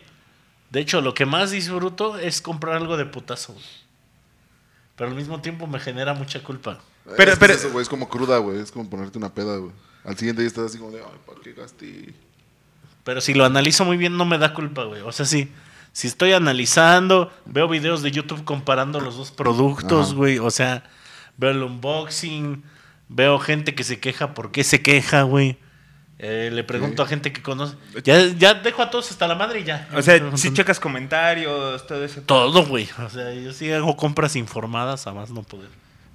De 0.71 0.81
hecho, 0.81 1.01
lo 1.01 1.15
que 1.15 1.25
más 1.25 1.51
disfruto 1.51 2.19
es 2.19 2.43
comprar 2.43 2.77
algo 2.77 2.97
de 2.97 3.07
putazo. 3.07 3.55
güey. 3.55 3.65
Pero 4.97 5.11
al 5.11 5.17
mismo 5.17 5.41
tiempo 5.41 5.67
me 5.67 5.81
genera 5.81 6.13
mucha 6.13 6.43
culpa. 6.43 6.79
Pero- 7.17 7.33
es 7.33 7.39
que 7.39 7.41
pero- 7.41 7.55
es 7.55 7.61
eso, 7.61 7.71
güey, 7.73 7.83
es 7.83 7.89
como 7.89 8.09
cruda, 8.09 8.37
güey, 8.39 8.59
es 8.61 8.71
como 8.71 8.89
ponerte 8.91 9.17
una 9.17 9.33
peda, 9.33 9.57
güey. 9.57 9.73
Al 10.05 10.17
siguiente 10.17 10.43
día 10.43 10.49
estás 10.49 10.67
así 10.67 10.79
como 10.79 10.91
de, 10.91 11.01
ay, 11.01 11.19
¿para 11.27 11.41
qué 11.41 11.53
gasté? 11.55 12.13
Pero 13.05 13.21
si 13.23 13.33
lo 13.33 13.45
analizo 13.47 13.85
muy 13.87 13.97
bien, 13.97 14.17
no 14.19 14.27
me 14.27 14.37
da 14.37 14.53
culpa, 14.53 14.85
güey. 14.85 15.01
O 15.03 15.13
sea, 15.13 15.25
sí. 15.25 15.51
Si 15.93 16.07
estoy 16.07 16.33
analizando, 16.35 17.33
veo 17.47 17.67
videos 17.67 18.03
de 18.03 18.11
YouTube 18.11 18.45
comparando 18.45 19.01
los 19.01 19.17
dos 19.17 19.31
productos, 19.31 20.09
Ajá. 20.09 20.17
güey. 20.17 20.39
O 20.39 20.51
sea, 20.51 20.85
veo 21.39 21.51
el 21.51 21.63
unboxing, 21.63 22.63
veo 23.09 23.39
gente 23.39 23.75
que 23.75 23.85
se 23.85 24.01
queja 24.01 24.35
por 24.35 24.51
qué 24.53 24.65
se 24.65 24.83
queja, 24.83 25.23
güey. 25.23 25.59
Eh, 26.21 26.51
le 26.53 26.65
pregunto 26.65 27.05
Sí. 27.05 27.07
a 27.07 27.09
gente 27.11 27.33
que 27.33 27.43
conoce. 27.43 27.77
Ya, 28.03 28.19
ya 28.37 28.55
dejo 28.55 28.83
a 28.83 28.91
todos 28.91 29.09
hasta 29.11 29.29
la 29.29 29.37
madre 29.37 29.61
y 29.61 29.65
ya. 29.65 29.89
O 29.95 30.03
sea, 30.03 30.21
si 30.37 30.53
checas 30.53 30.81
comentarios, 30.81 31.87
todo 31.87 32.05
eso. 32.05 32.23
Todo, 32.23 32.67
güey. 32.67 32.89
O 33.05 33.09
sea, 33.09 33.33
yo 33.35 33.53
sí 33.53 33.71
hago 33.71 33.97
compras 33.97 34.35
informadas 34.35 35.07
a 35.07 35.13
más 35.13 35.31
no 35.31 35.43
poder. 35.45 35.69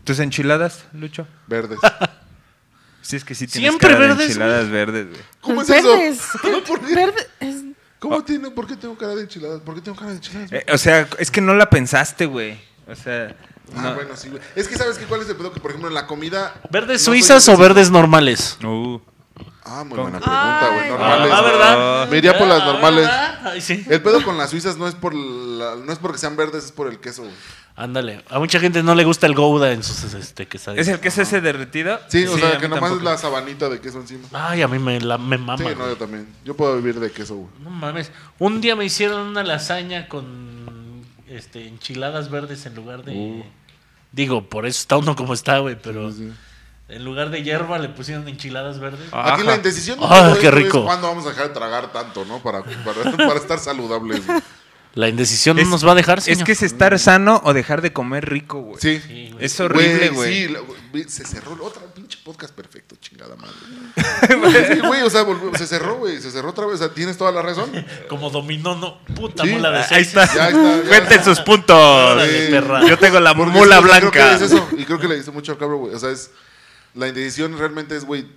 ¿Tus 0.03 0.19
enchiladas, 0.19 0.85
Lucho? 0.93 1.27
Verdes. 1.47 1.79
Sí, 3.01 3.17
es 3.17 3.25
que 3.25 3.35
sí 3.35 3.47
tienes 3.47 3.69
Siempre 3.69 3.89
cara 3.89 3.99
de 3.99 4.07
verdes, 4.07 4.27
enchiladas 4.29 4.69
verdes, 4.69 5.09
güey. 5.09 5.21
¿Cómo 5.41 5.61
es 5.61 5.67
verdes. 5.67 6.19
eso? 6.21 6.63
¿Por 6.65 6.79
qué? 6.79 6.95
Verde 6.95 7.27
es- 7.41 7.63
¿Cómo 7.99 8.23
tiene? 8.23 8.49
¿Por 8.51 8.65
qué 8.65 8.77
tengo 8.77 8.97
cara 8.97 9.13
de 9.13 9.23
enchiladas? 9.23 9.59
¿Por 9.59 9.75
qué 9.75 9.81
tengo 9.81 9.97
cara 9.97 10.11
de 10.11 10.15
enchiladas? 10.17 10.51
Eh, 10.53 10.65
o 10.71 10.77
sea, 10.77 11.09
es 11.19 11.29
que 11.29 11.41
no 11.41 11.53
la 11.53 11.69
pensaste, 11.69 12.25
güey. 12.27 12.57
O 12.87 12.95
sea, 12.95 13.35
Ah, 13.75 13.81
no. 13.81 13.95
bueno, 13.95 14.15
sí, 14.15 14.29
güey. 14.29 14.41
Es 14.55 14.67
que 14.67 14.77
sabes 14.77 14.97
que 14.97 15.05
cuál 15.05 15.21
es 15.21 15.29
el 15.29 15.35
pedo 15.35 15.51
que, 15.53 15.59
por 15.59 15.71
ejemplo, 15.71 15.87
en 15.89 15.95
la 15.95 16.05
comida. 16.07 16.53
¿Verdes 16.69 17.01
no 17.01 17.05
suizas 17.13 17.47
o 17.49 17.57
verdes 17.57 17.89
normales? 17.89 18.57
Uh. 18.63 18.99
Ah, 19.65 19.83
muy 19.85 19.97
¿Cómo? 19.97 20.03
buena 20.11 20.19
pregunta, 20.19 20.69
güey. 20.75 20.89
Normales. 20.89 21.31
Ah, 21.33 21.41
¿verdad? 21.41 22.07
Me 22.09 22.17
iría 22.17 22.37
por 22.37 22.47
las 22.47 22.65
normales. 22.65 23.07
Ah, 23.09 23.39
Ay, 23.45 23.61
sí. 23.61 23.85
El 23.89 24.01
pedo 24.01 24.21
con 24.23 24.37
las 24.37 24.49
suizas 24.49 24.77
no 24.77 24.87
es 24.87 24.93
por 24.95 25.15
la- 25.15 25.75
no 25.77 25.91
es 25.91 25.99
porque 25.99 26.17
sean 26.17 26.35
verdes, 26.35 26.65
es 26.65 26.71
por 26.73 26.87
el 26.87 26.99
queso, 26.99 27.21
güey. 27.23 27.33
Ándale. 27.75 28.23
A 28.29 28.37
mucha 28.37 28.59
gente 28.59 28.83
no 28.83 28.93
le 28.93 29.03
gusta 29.03 29.25
el 29.25 29.33
Gouda 29.33 29.71
en 29.71 29.81
sus 29.81 30.13
este, 30.13 30.47
quesadillas. 30.47 30.87
¿Es 30.87 30.93
el 30.93 30.99
que 30.99 31.07
es 31.07 31.17
ese 31.17 31.41
derretido? 31.41 31.99
Sí, 32.07 32.27
o 32.27 32.37
sea, 32.37 32.59
que 32.59 32.67
nomás 32.67 32.81
tampoco. 32.91 32.97
es 32.97 33.03
la 33.03 33.17
sabanita 33.17 33.67
de 33.69 33.79
queso 33.79 33.99
encima. 33.99 34.27
Ay, 34.33 34.61
a 34.61 34.67
mí 34.67 34.77
me, 34.77 34.99
la, 35.01 35.17
me 35.17 35.37
mama. 35.39 35.57
Sí, 35.57 35.73
no, 35.75 35.87
yo 35.87 35.95
también. 35.97 36.27
Yo 36.45 36.55
puedo 36.55 36.75
vivir 36.75 36.99
de 36.99 37.09
queso, 37.11 37.35
güey. 37.35 37.49
No 37.63 37.71
mames. 37.71 38.11
Un 38.37 38.61
día 38.61 38.75
me 38.75 38.85
hicieron 38.85 39.21
una 39.21 39.41
lasaña 39.43 40.07
con 40.07 40.52
este, 41.35 41.67
enchiladas 41.67 42.29
verdes 42.29 42.65
en 42.65 42.75
lugar 42.75 43.03
de. 43.03 43.13
Uh. 43.13 43.43
Digo, 44.11 44.47
por 44.47 44.65
eso 44.65 44.79
está 44.79 44.97
uno 44.97 45.15
como 45.15 45.33
está, 45.33 45.59
güey, 45.59 45.75
pero 45.81 46.11
Sí, 46.11 46.29
sí. 46.29 46.33
en 46.89 47.03
lugar 47.03 47.29
de 47.31 47.41
hierba 47.43 47.79
le 47.79 47.89
pusieron 47.89 48.27
enchiladas 48.27 48.79
verdes. 48.79 49.09
Aquí 49.11 49.43
la 49.43 49.55
indecisión 49.55 49.99
de 49.99 50.05
Ah, 50.07 50.35
qué 50.39 50.47
es 50.47 50.69
cuándo 50.71 51.07
vamos 51.07 51.25
a 51.25 51.29
dejar 51.29 51.47
de 51.47 51.53
tragar 51.53 51.91
tanto, 51.91 52.23
¿no? 52.25 52.39
Para, 52.41 52.63
para, 52.63 53.11
para 53.17 53.35
estar 53.39 53.57
saludables. 53.59 54.21
La 54.95 55.09
indecisión 55.09 55.57
Es- 55.57 55.65
no 55.65 55.71
nos 55.71 55.87
va 55.87 55.93
a 55.93 55.95
dejar, 55.95 56.19
Es 56.19 56.25
señor. 56.25 56.43
que 56.45 56.51
es 56.51 56.61
estar 56.61 56.97
sano 56.99 57.41
o 57.45 57.53
dejar 57.53 57.81
de 57.81 57.91
comer 57.93 58.29
rico, 58.29 58.59
güey. 58.61 58.77
Sí. 58.79 59.01
Sí, 59.05 59.29
güey. 59.33 59.43
Es 59.45 59.59
horrible, 59.59 60.09
güey. 60.09 60.33
Sí, 60.47 60.47
la- 60.53 60.59
güey, 60.91 61.03
se 61.09 61.25
cerró 61.25 61.53
el 61.55 61.61
otro 61.61 61.81
pinche 61.95 62.19
podcast 62.23 62.53
perfecto, 62.53 62.95
chingada 63.01 63.35
madre. 63.35 63.55
Sí, 64.75 64.79
güey, 64.85 65.01
o 65.01 65.09
sea, 65.09 65.23
volvió- 65.23 65.51
se 65.57 65.65
cerró, 65.65 65.95
güey, 65.95 66.21
se 66.21 66.29
cerró 66.29 66.49
otra 66.49 66.65
vez. 66.67 66.75
O 66.75 66.77
sea, 66.77 66.93
tienes 66.93 67.17
toda 67.17 67.31
la 67.31 67.41
razón. 67.41 67.71
Como 68.07 68.29
dominó, 68.29 68.75
no. 68.75 68.99
Puta 69.15 69.43
Sí. 69.43 69.49
mula 69.49 69.71
de 69.71 69.77
Ahí 69.79 69.85
seis. 69.89 70.07
está. 70.09 70.25
Ya 70.33 70.49
está, 70.49 70.83
ya. 70.83 70.87
Cuenten 70.87 71.23
sus 71.23 71.39
puntos. 71.39 72.23
Perra. 72.51 72.87
Yo 72.87 72.97
tengo 72.99 73.19
la 73.19 73.33
Porque 73.35 73.51
mula 73.51 73.77
Creo 73.81 73.99
blanca. 73.99 74.11
que 74.11 74.35
es 74.35 74.41
eso. 74.51 74.69
Y 74.77 74.85
creo 74.85 74.99
que 74.99 75.07
le 75.07 75.15
dice 75.17 75.31
mucho 75.31 75.53
al 75.53 75.57
cabro, 75.57 75.77
güey. 75.77 75.95
O 75.95 75.99
sea, 75.99 76.11
es. 76.11 76.29
La 76.93 77.07
indecisión 77.07 77.57
realmente 77.57 77.97
es, 77.97 78.05
güey. 78.05 78.27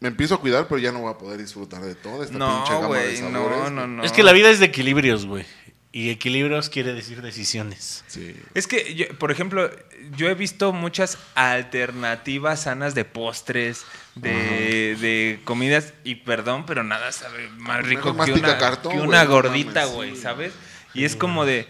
Me 0.00 0.06
empiezo 0.06 0.36
a 0.36 0.40
cuidar, 0.40 0.68
pero 0.68 0.78
ya 0.78 0.92
no 0.92 1.00
voy 1.00 1.12
a 1.12 1.18
poder 1.18 1.38
disfrutar 1.40 1.82
de 1.82 1.96
toda 1.96 2.24
esta 2.24 2.38
pinche 2.38 2.38
No, 2.38 2.80
gama 2.82 2.98
de 2.98 3.04
güey, 3.06 3.16
sabores. 3.16 3.58
no, 3.58 3.70
no, 3.70 3.86
no. 3.88 4.04
Es 4.04 4.12
que 4.12 4.22
la 4.22 4.30
vida 4.30 4.48
es 4.48 4.60
de 4.60 4.66
equilibrios, 4.66 5.26
güey. 5.26 5.44
Y 5.90 6.10
equilibrios 6.10 6.68
quiere 6.68 6.92
decir 6.92 7.22
decisiones. 7.22 8.04
Sí. 8.08 8.36
Es 8.54 8.66
que, 8.66 8.94
yo- 8.94 9.08
por 9.18 9.30
ejemplo, 9.30 9.70
yo 10.16 10.28
he 10.28 10.34
visto 10.34 10.72
muchas 10.72 11.16
alternativas 11.34 12.62
sanas 12.62 12.94
de 12.94 13.04
postres, 13.04 13.84
de, 14.14 14.96
de 15.00 15.40
comidas, 15.44 15.94
y 16.04 16.16
perdón, 16.16 16.66
pero 16.66 16.82
nada 16.84 17.10
sabe 17.12 17.48
más 17.56 17.84
rico 17.86 18.14
que 18.24 18.32
una, 18.32 18.58
cartón, 18.58 18.92
que 18.92 18.98
güey, 18.98 19.08
una 19.08 19.24
no 19.24 19.30
gordita, 19.30 19.84
güey, 19.86 20.14
sí. 20.14 20.22
¿sabes? 20.22 20.52
Y 20.92 21.04
es 21.04 21.16
como 21.16 21.44
de, 21.46 21.66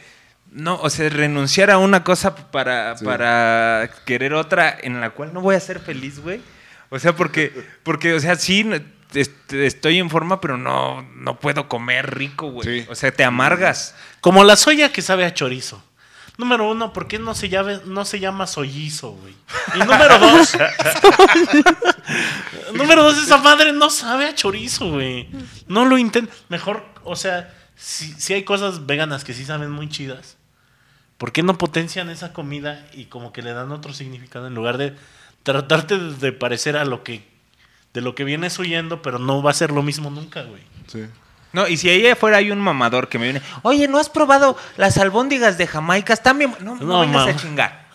no, 0.50 0.81
o 0.81 0.90
sea, 0.90 1.09
renunciar 1.11 1.70
a 1.70 1.78
una 1.78 2.02
cosa 2.04 2.35
para, 2.50 2.96
Sí. 2.96 3.04
para 3.04 3.90
querer 4.04 4.35
otra 4.35 4.76
en 4.83 5.00
la 5.00 5.11
cual 5.11 5.33
no 5.33 5.40
voy 5.40 5.54
a 5.54 5.61
ser 5.61 5.78
feliz, 5.81 6.18
güey. 6.20 6.40
O 6.90 6.98
sea, 6.98 7.14
porque, 7.14 7.52
porque 7.83 8.14
o 8.14 8.20
sea, 8.20 8.35
sí, 8.37 8.64
estoy 9.14 9.99
en 9.99 10.11
forma, 10.11 10.40
pero 10.40 10.59
no, 10.59 11.03
no 11.14 11.38
puedo 11.38 11.68
comer 11.68 12.14
rico, 12.16 12.51
güey. 12.51 12.83
Sí. 12.83 12.87
O 12.90 12.94
sea, 12.94 13.12
te 13.12 13.25
amargas. 13.25 13.94
Como 14.21 14.44
la 14.44 14.57
soya 14.57 14.92
que 14.92 15.03
sabe 15.03 15.25
a 15.25 15.35
chorizo. 15.35 15.83
Número 16.37 16.71
uno, 16.71 16.92
¿por 16.92 17.09
qué 17.09 17.18
no 17.18 17.35
se 17.35 17.49
llama, 17.49 17.81
no 17.85 18.05
se 18.05 18.21
llama 18.21 18.47
sollizo, 18.47 19.11
güey? 19.11 19.35
Y 19.75 19.79
número 19.81 20.18
dos. 20.21 20.57
número 22.75 23.03
dos, 23.03 23.18
esa 23.18 23.38
madre 23.38 23.73
no 23.73 23.90
sabe 23.90 24.27
a 24.27 24.35
chorizo, 24.37 24.92
güey. 24.92 25.29
No 25.66 25.85
lo 25.85 25.99
intenta. 25.99 26.33
Mejor, 26.49 26.85
o 27.03 27.16
sea, 27.16 27.53
si, 27.75 28.12
si 28.12 28.35
hay 28.35 28.44
cosas 28.44 28.87
veganas 28.87 29.25
que 29.25 29.35
sí 29.35 29.44
saben 29.44 29.73
muy 29.73 29.88
chidas, 29.88 30.37
¿por 31.16 31.33
qué 31.33 31.42
no 31.42 31.59
potencian 31.59 32.09
esa 32.09 32.33
comida 32.33 32.87
y 32.92 33.07
como 33.07 33.33
que 33.33 33.42
le 33.42 33.53
dan 33.53 33.73
otro 33.73 33.92
significado 33.92 34.47
en 34.47 34.55
lugar 34.55 34.79
de 34.79 34.94
tratarte 35.42 35.99
de, 35.99 36.14
de 36.14 36.33
parecer 36.33 36.77
a 36.77 36.85
lo 36.85 37.03
que 37.03 37.27
de 37.98 38.02
lo 38.04 38.14
que 38.14 38.22
vienes 38.22 38.56
huyendo, 38.61 39.02
pero 39.02 39.18
no 39.18 39.42
va 39.42 39.50
a 39.50 39.54
ser 39.54 39.72
lo 39.72 39.82
mismo 39.82 40.08
nunca, 40.08 40.42
güey? 40.42 40.62
Sí. 40.87 41.04
No, 41.52 41.66
y 41.66 41.78
si 41.78 41.88
ahí 41.88 42.06
afuera 42.06 42.37
hay 42.37 42.50
un 42.52 42.61
mamador 42.61 43.08
que 43.08 43.18
me 43.18 43.24
viene, 43.24 43.42
oye, 43.62 43.88
¿no 43.88 43.98
has 43.98 44.08
probado 44.08 44.56
las 44.76 44.98
albóndigas 44.98 45.56
de 45.58 45.66
Jamaica? 45.66 46.12
Están 46.12 46.38
bien. 46.38 46.52
bu-". 46.52 46.58
No, 46.61 46.76
no, 46.76 46.84
No, 46.84 47.00
vengas 47.00 47.26
mam. 47.26 47.28
a 47.34 47.37
chingar. 47.37 47.88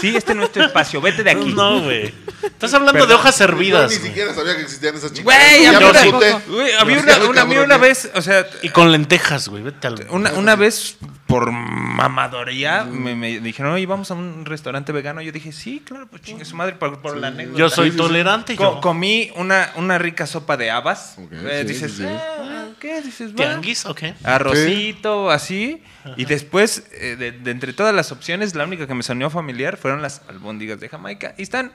Sí, 0.00 0.14
este 0.16 0.34
no 0.34 0.42
es 0.42 0.52
tu 0.52 0.60
espacio, 0.60 1.00
vete 1.00 1.22
de 1.22 1.30
aquí. 1.30 1.54
No, 1.54 1.80
güey. 1.80 2.12
Estás 2.42 2.74
hablando 2.74 3.06
de 3.06 3.14
hojas 3.14 3.38
Yo 3.38 3.44
hervidas. 3.44 3.90
ni 3.90 3.96
güey. 3.98 4.08
siquiera 4.08 4.34
sabía 4.34 4.56
que 4.56 4.62
existían 4.62 4.96
esas 4.96 5.12
chingadas. 5.12 5.40
Güey, 5.48 5.62
Ya 5.62 5.68
a 5.70 5.72
mí 5.80 5.86
me 5.86 6.42
güey, 6.56 6.72
había 6.72 6.98
una, 6.98 7.16
una- 7.28 7.42
a 7.42 7.44
mí 7.46 7.54
cabroné. 7.54 7.60
una 7.62 7.76
vez, 7.78 8.10
o 8.14 8.20
sea, 8.20 8.44
Y 8.62 8.68
con 8.70 8.90
lentejas, 8.92 9.48
güey. 9.48 9.62
Vete 9.62 9.86
al. 9.86 10.06
una, 10.10 10.32
una 10.32 10.56
vez 10.56 10.96
por 11.28 11.52
mamadoría 11.52 12.84
me, 12.84 13.14
me 13.14 13.38
dijeron, 13.40 13.72
oye, 13.72 13.86
vamos 13.86 14.10
a 14.10 14.14
un 14.14 14.44
restaurante 14.46 14.90
vegano. 14.92 15.20
Yo 15.22 15.30
dije, 15.30 15.52
sí, 15.52 15.80
claro, 15.84 16.06
pues 16.08 16.22
chingue 16.22 16.44
su 16.44 16.56
madre 16.56 16.74
por, 16.76 17.00
por 17.00 17.16
la 17.18 17.28
anécdota. 17.28 17.58
Yo 17.58 17.68
soy 17.68 17.90
tolerante. 17.92 18.56
Co- 18.56 18.76
yo. 18.76 18.80
comí 18.80 19.30
una, 19.36 19.70
una 19.76 19.98
rica 19.98 20.26
sopa 20.26 20.56
de 20.56 20.70
habas. 20.70 21.16
Ok, 21.18 21.32
Eh, 21.32 21.58
sí, 21.62 21.68
dices, 21.68 21.92
sí. 21.92 22.04
"Ah, 22.06 22.68
¿qué? 22.80 23.02
Dices. 23.02 23.34
¿Tianguis? 23.34 23.84
Arrocito, 24.24 25.30
así. 25.30 25.82
Y 26.16 26.24
después, 26.24 26.86
eh, 26.92 27.16
de, 27.16 27.32
de 27.32 27.50
entre 27.50 27.72
todas 27.74 27.94
las 27.94 28.10
opciones, 28.10 28.54
la 28.54 28.64
única 28.64 28.86
que 28.86 28.94
me 28.94 29.02
sonó 29.02 29.28
familiar 29.30 29.76
fueron 29.76 30.00
las 30.02 30.22
albóndigas 30.28 30.80
de 30.80 30.88
Jamaica. 30.88 31.34
Y 31.36 31.42
están 31.42 31.72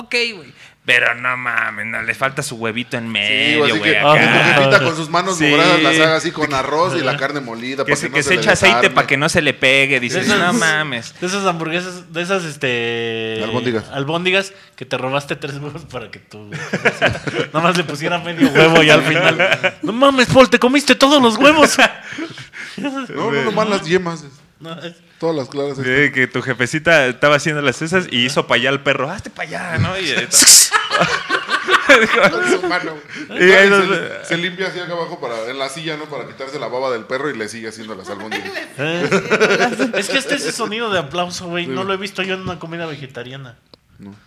ok, 0.00 0.14
güey. 0.36 0.52
Pero 0.84 1.16
no 1.16 1.36
mames, 1.36 1.84
no, 1.86 2.00
le 2.00 2.14
falta 2.14 2.44
su 2.44 2.54
huevito 2.54 2.96
en 2.96 3.06
Sí, 3.06 3.08
medio, 3.08 3.58
güey, 3.58 3.70
así 3.72 3.78
güey. 3.80 3.92
que 3.92 4.54
jefita 4.54 4.80
con 4.84 4.94
sus 4.94 5.10
manos 5.10 5.36
Sí. 5.36 5.46
moradas 5.48 5.82
las 5.82 5.96
haga 5.98 6.14
así 6.14 6.30
con 6.30 6.54
arroz 6.54 6.94
y 6.96 7.00
la 7.02 7.16
carne 7.16 7.40
molida. 7.40 7.78
que 7.84 7.90
para 7.90 7.96
se, 7.96 8.08
no 8.08 8.14
que 8.14 8.22
se 8.22 8.34
le 8.34 8.40
echa 8.40 8.52
aceite 8.52 8.90
para 8.90 9.04
que 9.04 9.16
no 9.16 9.28
se 9.28 9.42
le 9.42 9.52
pegue. 9.52 9.98
Dices, 9.98 10.26
esas- 10.26 10.38
no 10.38 10.52
mames. 10.52 11.12
De 11.20 11.26
esas 11.26 11.44
hamburguesas, 11.44 12.12
de 12.12 12.22
esas, 12.22 12.44
este. 12.44 13.40
Albóndigas. 13.42 13.88
Albóndigas 13.90 14.52
que 14.76 14.84
te 14.84 14.96
robaste 14.96 15.34
tres 15.34 15.56
huevos 15.58 15.82
para 15.86 16.08
que 16.08 16.20
tú. 16.20 16.50
Nada 17.52 17.60
más 17.60 17.76
le 17.76 17.82
pusiera 17.82 18.18
medio 18.18 18.48
huevo 18.50 18.80
y 18.84 18.90
al 18.90 19.02
final. 19.02 19.74
No 19.82 19.92
mames, 19.92 20.28
Paul, 20.28 20.48
te 20.48 20.60
comiste 20.60 20.94
todos 20.94 21.20
los 21.20 21.36
huevos. 21.36 21.76
No, 22.76 23.30
no, 23.32 23.42
nomás 23.42 23.68
las 23.70 23.86
yemas. 23.86 24.24
No, 24.60 24.72
es- 24.82 24.94
Todas 25.18 25.34
las 25.36 25.48
claras. 25.48 25.76
Sí, 25.78 26.12
que 26.12 26.26
tu 26.30 26.42
jefecita 26.42 27.06
estaba 27.06 27.36
haciendo 27.36 27.62
las 27.62 27.76
cesas 27.76 28.06
y 28.10 28.26
hizo 28.26 28.46
para 28.46 28.60
allá 28.60 28.68
al 28.70 28.82
perro. 28.82 29.10
Hazte 29.10 29.30
para 29.30 29.48
allá, 29.48 29.78
¿no? 29.78 29.98
Y, 29.98 30.12
Con 32.30 32.50
su 32.50 32.62
mano. 32.66 32.92
Y 33.30 33.50
ahí 33.52 33.66
Y 33.66 33.70
nos- 33.70 33.86
se, 33.88 34.24
se 34.26 34.36
limpia 34.36 34.68
así 34.68 34.78
acá 34.80 34.92
abajo 34.92 35.18
para, 35.20 35.48
en 35.48 35.58
la 35.58 35.68
silla, 35.68 35.96
¿no? 35.96 36.04
Para 36.06 36.26
quitarse 36.26 36.58
la 36.58 36.68
baba 36.68 36.90
del 36.90 37.04
perro 37.04 37.30
y 37.30 37.36
le 37.36 37.48
sigue 37.48 37.68
haciendo 37.68 37.94
las 37.94 38.08
albóndigas. 38.10 38.50
eh. 38.78 39.08
Es 39.94 40.08
que 40.08 40.18
este 40.18 40.34
ese 40.34 40.52
sonido 40.52 40.90
de 40.90 40.98
aplauso, 40.98 41.46
güey, 41.46 41.66
no 41.66 41.84
lo 41.84 41.94
he 41.94 41.96
visto 41.96 42.22
yo 42.22 42.34
en 42.34 42.42
una 42.42 42.58
comida 42.58 42.86
vegetariana. 42.86 43.56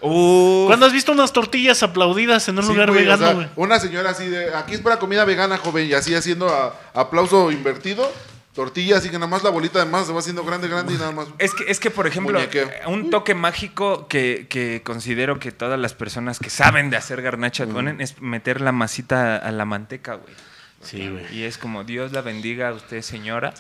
Uh, 0.01 0.65
¿Cuándo 0.65 0.87
has 0.87 0.93
visto 0.93 1.11
unas 1.11 1.31
tortillas 1.31 1.83
aplaudidas 1.83 2.47
en 2.49 2.57
un 2.57 2.63
Sí, 2.65 2.71
lugar 2.71 2.89
o 2.89 2.93
vegano, 2.93 3.23
sea, 3.25 3.33
güey? 3.35 3.47
una 3.55 3.79
señora 3.79 4.09
así 4.09 4.25
de, 4.27 4.55
aquí 4.55 4.73
es 4.73 4.81
para 4.81 4.97
comida 4.97 5.25
vegana, 5.25 5.57
joven, 5.57 5.85
y 5.87 5.93
así 5.93 6.15
haciendo 6.15 6.49
a- 6.49 6.75
aplauso 6.95 7.51
invertido, 7.51 8.11
tortilla, 8.53 8.97
así 8.97 9.09
que 9.09 9.15
nada 9.15 9.27
más 9.27 9.43
la 9.43 9.49
bolita 9.51 9.79
de 9.79 9.85
más 9.85 10.07
se 10.07 10.13
va 10.13 10.19
haciendo 10.19 10.43
grande, 10.43 10.67
grande 10.67 10.93
y 10.93 10.97
nada 10.97 11.11
más. 11.11 11.27
Es 11.37 11.53
que, 11.53 11.65
es 11.71 11.79
que, 11.79 11.91
por 11.91 12.07
ejemplo, 12.07 12.37
Muñequeo. 12.39 12.69
un 12.87 13.09
toque 13.09 13.35
mágico 13.35 14.07
que, 14.07 14.47
que 14.49 14.81
considero 14.83 15.39
que 15.39 15.51
todas 15.51 15.79
las 15.79 15.93
personas 15.93 16.39
que 16.39 16.49
saben 16.49 16.89
de 16.89 16.97
hacer 16.97 17.21
garnacha 17.21 17.65
ponen 17.67 18.01
es 18.01 18.21
meter 18.21 18.61
la 18.61 18.71
masita 18.71 19.37
a 19.37 19.51
la 19.51 19.65
manteca, 19.65 20.15
güey. 20.15 20.33
Sí, 20.81 21.09
güey. 21.09 21.25
Y 21.37 21.43
es 21.43 21.57
como, 21.57 21.83
Dios 21.83 22.13
la 22.13 22.21
bendiga 22.21 22.69
a 22.69 22.73
usted, 22.73 23.01
señora. 23.01 23.53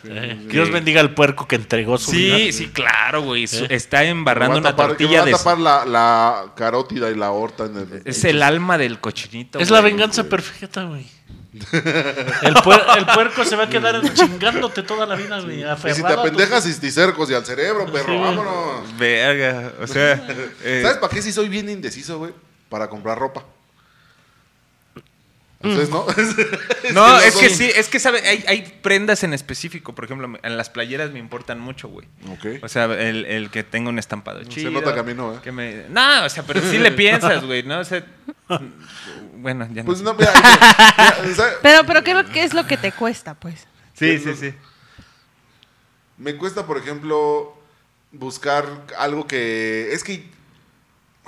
Dios 0.47 0.71
bendiga 0.71 1.01
al 1.01 1.13
puerco 1.13 1.49
que 1.49 1.57
entregó 1.57 1.97
su 1.97 2.11
Sí, 2.11 2.17
vida. 2.31 2.51
sí, 2.53 2.67
claro, 2.69 3.23
güey. 3.23 3.43
¿Eh? 3.43 3.67
Está 3.71 4.05
embarrando 4.05 4.55
Que 4.55 4.61
va 4.61 4.69
a 4.69 4.73
una 4.73 4.87
tortilla 4.87 5.17
va 5.17 5.23
a 5.23 5.25
de... 5.25 5.31
tapar 5.33 5.57
la, 5.59 5.85
la 5.85 6.53
carótida 6.55 7.09
y 7.11 7.15
la 7.15 7.27
en 7.59 7.77
el... 7.77 8.01
Es 8.05 8.23
el 8.23 8.41
alma 8.41 8.77
del 8.77 9.01
cochinito. 9.01 9.59
Es 9.59 9.69
la 9.69 9.81
güey. 9.81 9.91
venganza 9.91 10.29
perfecta, 10.29 10.85
güey. 10.85 11.07
El, 11.51 12.53
puer- 12.55 12.97
el 12.97 13.05
puerco 13.07 13.43
se 13.43 13.55
va 13.55 13.63
a 13.63 13.69
quedar 13.69 14.01
chingándote 14.13 14.83
toda 14.83 15.05
la 15.05 15.15
vida, 15.15 15.39
güey. 15.41 15.55
Y 15.55 15.59
si 15.59 15.63
te 15.63 15.69
aferrado 15.69 16.07
a 16.07 16.13
tu- 16.15 16.19
apendejas 16.21 16.63
cisticercos 16.63 17.29
y 17.31 17.33
al 17.33 17.45
cerebro, 17.45 17.85
perro, 17.91 18.13
Sí, 18.13 18.19
vámonos. 18.19 18.97
Verga, 18.97 19.71
o 19.81 19.87
sea... 19.87 20.27
eh, 20.63 20.81
¿Sabes 20.83 20.97
para 20.97 21.11
qué 21.13 21.21
sí 21.21 21.31
soy 21.31 21.49
bien 21.49 21.69
indeciso, 21.69 22.19
güey? 22.19 22.33
Para 22.69 22.87
comprar 22.87 23.17
ropa. 23.17 23.43
Entonces, 25.61 25.89
¿no? 25.89 26.05
No, 26.93 27.07
los 27.15 27.23
es 27.25 27.35
que 27.35 27.49
sí, 27.49 27.69
es 27.75 27.89
que 27.89 27.99
sabe, 27.99 28.25
hay, 28.27 28.43
hay 28.47 28.61
prendas 28.81 29.23
en 29.23 29.33
específico, 29.33 29.93
por 29.93 30.05
ejemplo, 30.05 30.39
en 30.41 30.57
las 30.57 30.69
playeras 30.69 31.11
me 31.11 31.19
importan 31.19 31.59
mucho, 31.59 31.89
güey. 31.89 32.07
Ok. 32.31 32.63
O 32.63 32.69
sea, 32.69 32.85
el, 32.85 33.25
el 33.25 33.49
que 33.51 33.63
tenga 33.63 33.89
un 33.89 33.99
estampado 33.99 34.41
chido. 34.45 34.71
nota 34.71 34.93
que 34.93 34.99
a 35.01 35.03
mí 35.03 35.13
no, 35.13 35.35
¿eh? 35.35 35.39
que 35.43 35.51
me- 35.51 35.85
No, 35.89 36.25
o 36.25 36.29
sea, 36.29 36.43
pero 36.43 36.61
sí 36.61 36.77
le 36.77 36.91
piensas, 36.93 37.43
güey, 37.45 37.63
¿no? 37.63 37.79
O 37.79 37.83
sea, 37.83 38.03
bueno, 39.35 39.67
ya 39.73 39.83
no. 39.83 39.87
Pues 39.87 40.01
no, 40.01 40.13
mira, 40.13 40.31
mira, 41.23 41.35
¿sabes? 41.35 41.57
Pero, 41.61 41.83
pero 41.85 42.03
¿qué, 42.03 42.25
qué 42.33 42.43
es 42.43 42.53
lo 42.53 42.65
que 42.65 42.77
te 42.77 42.91
cuesta, 42.93 43.33
pues? 43.33 43.67
sí, 43.93 44.17
sí, 44.17 44.33
sí. 44.35 44.53
Me 46.17 46.35
cuesta, 46.35 46.65
por 46.65 46.77
ejemplo, 46.77 47.57
buscar 48.11 48.65
algo 48.97 49.27
que. 49.27 49.89
Es 49.93 50.03
que. 50.03 50.27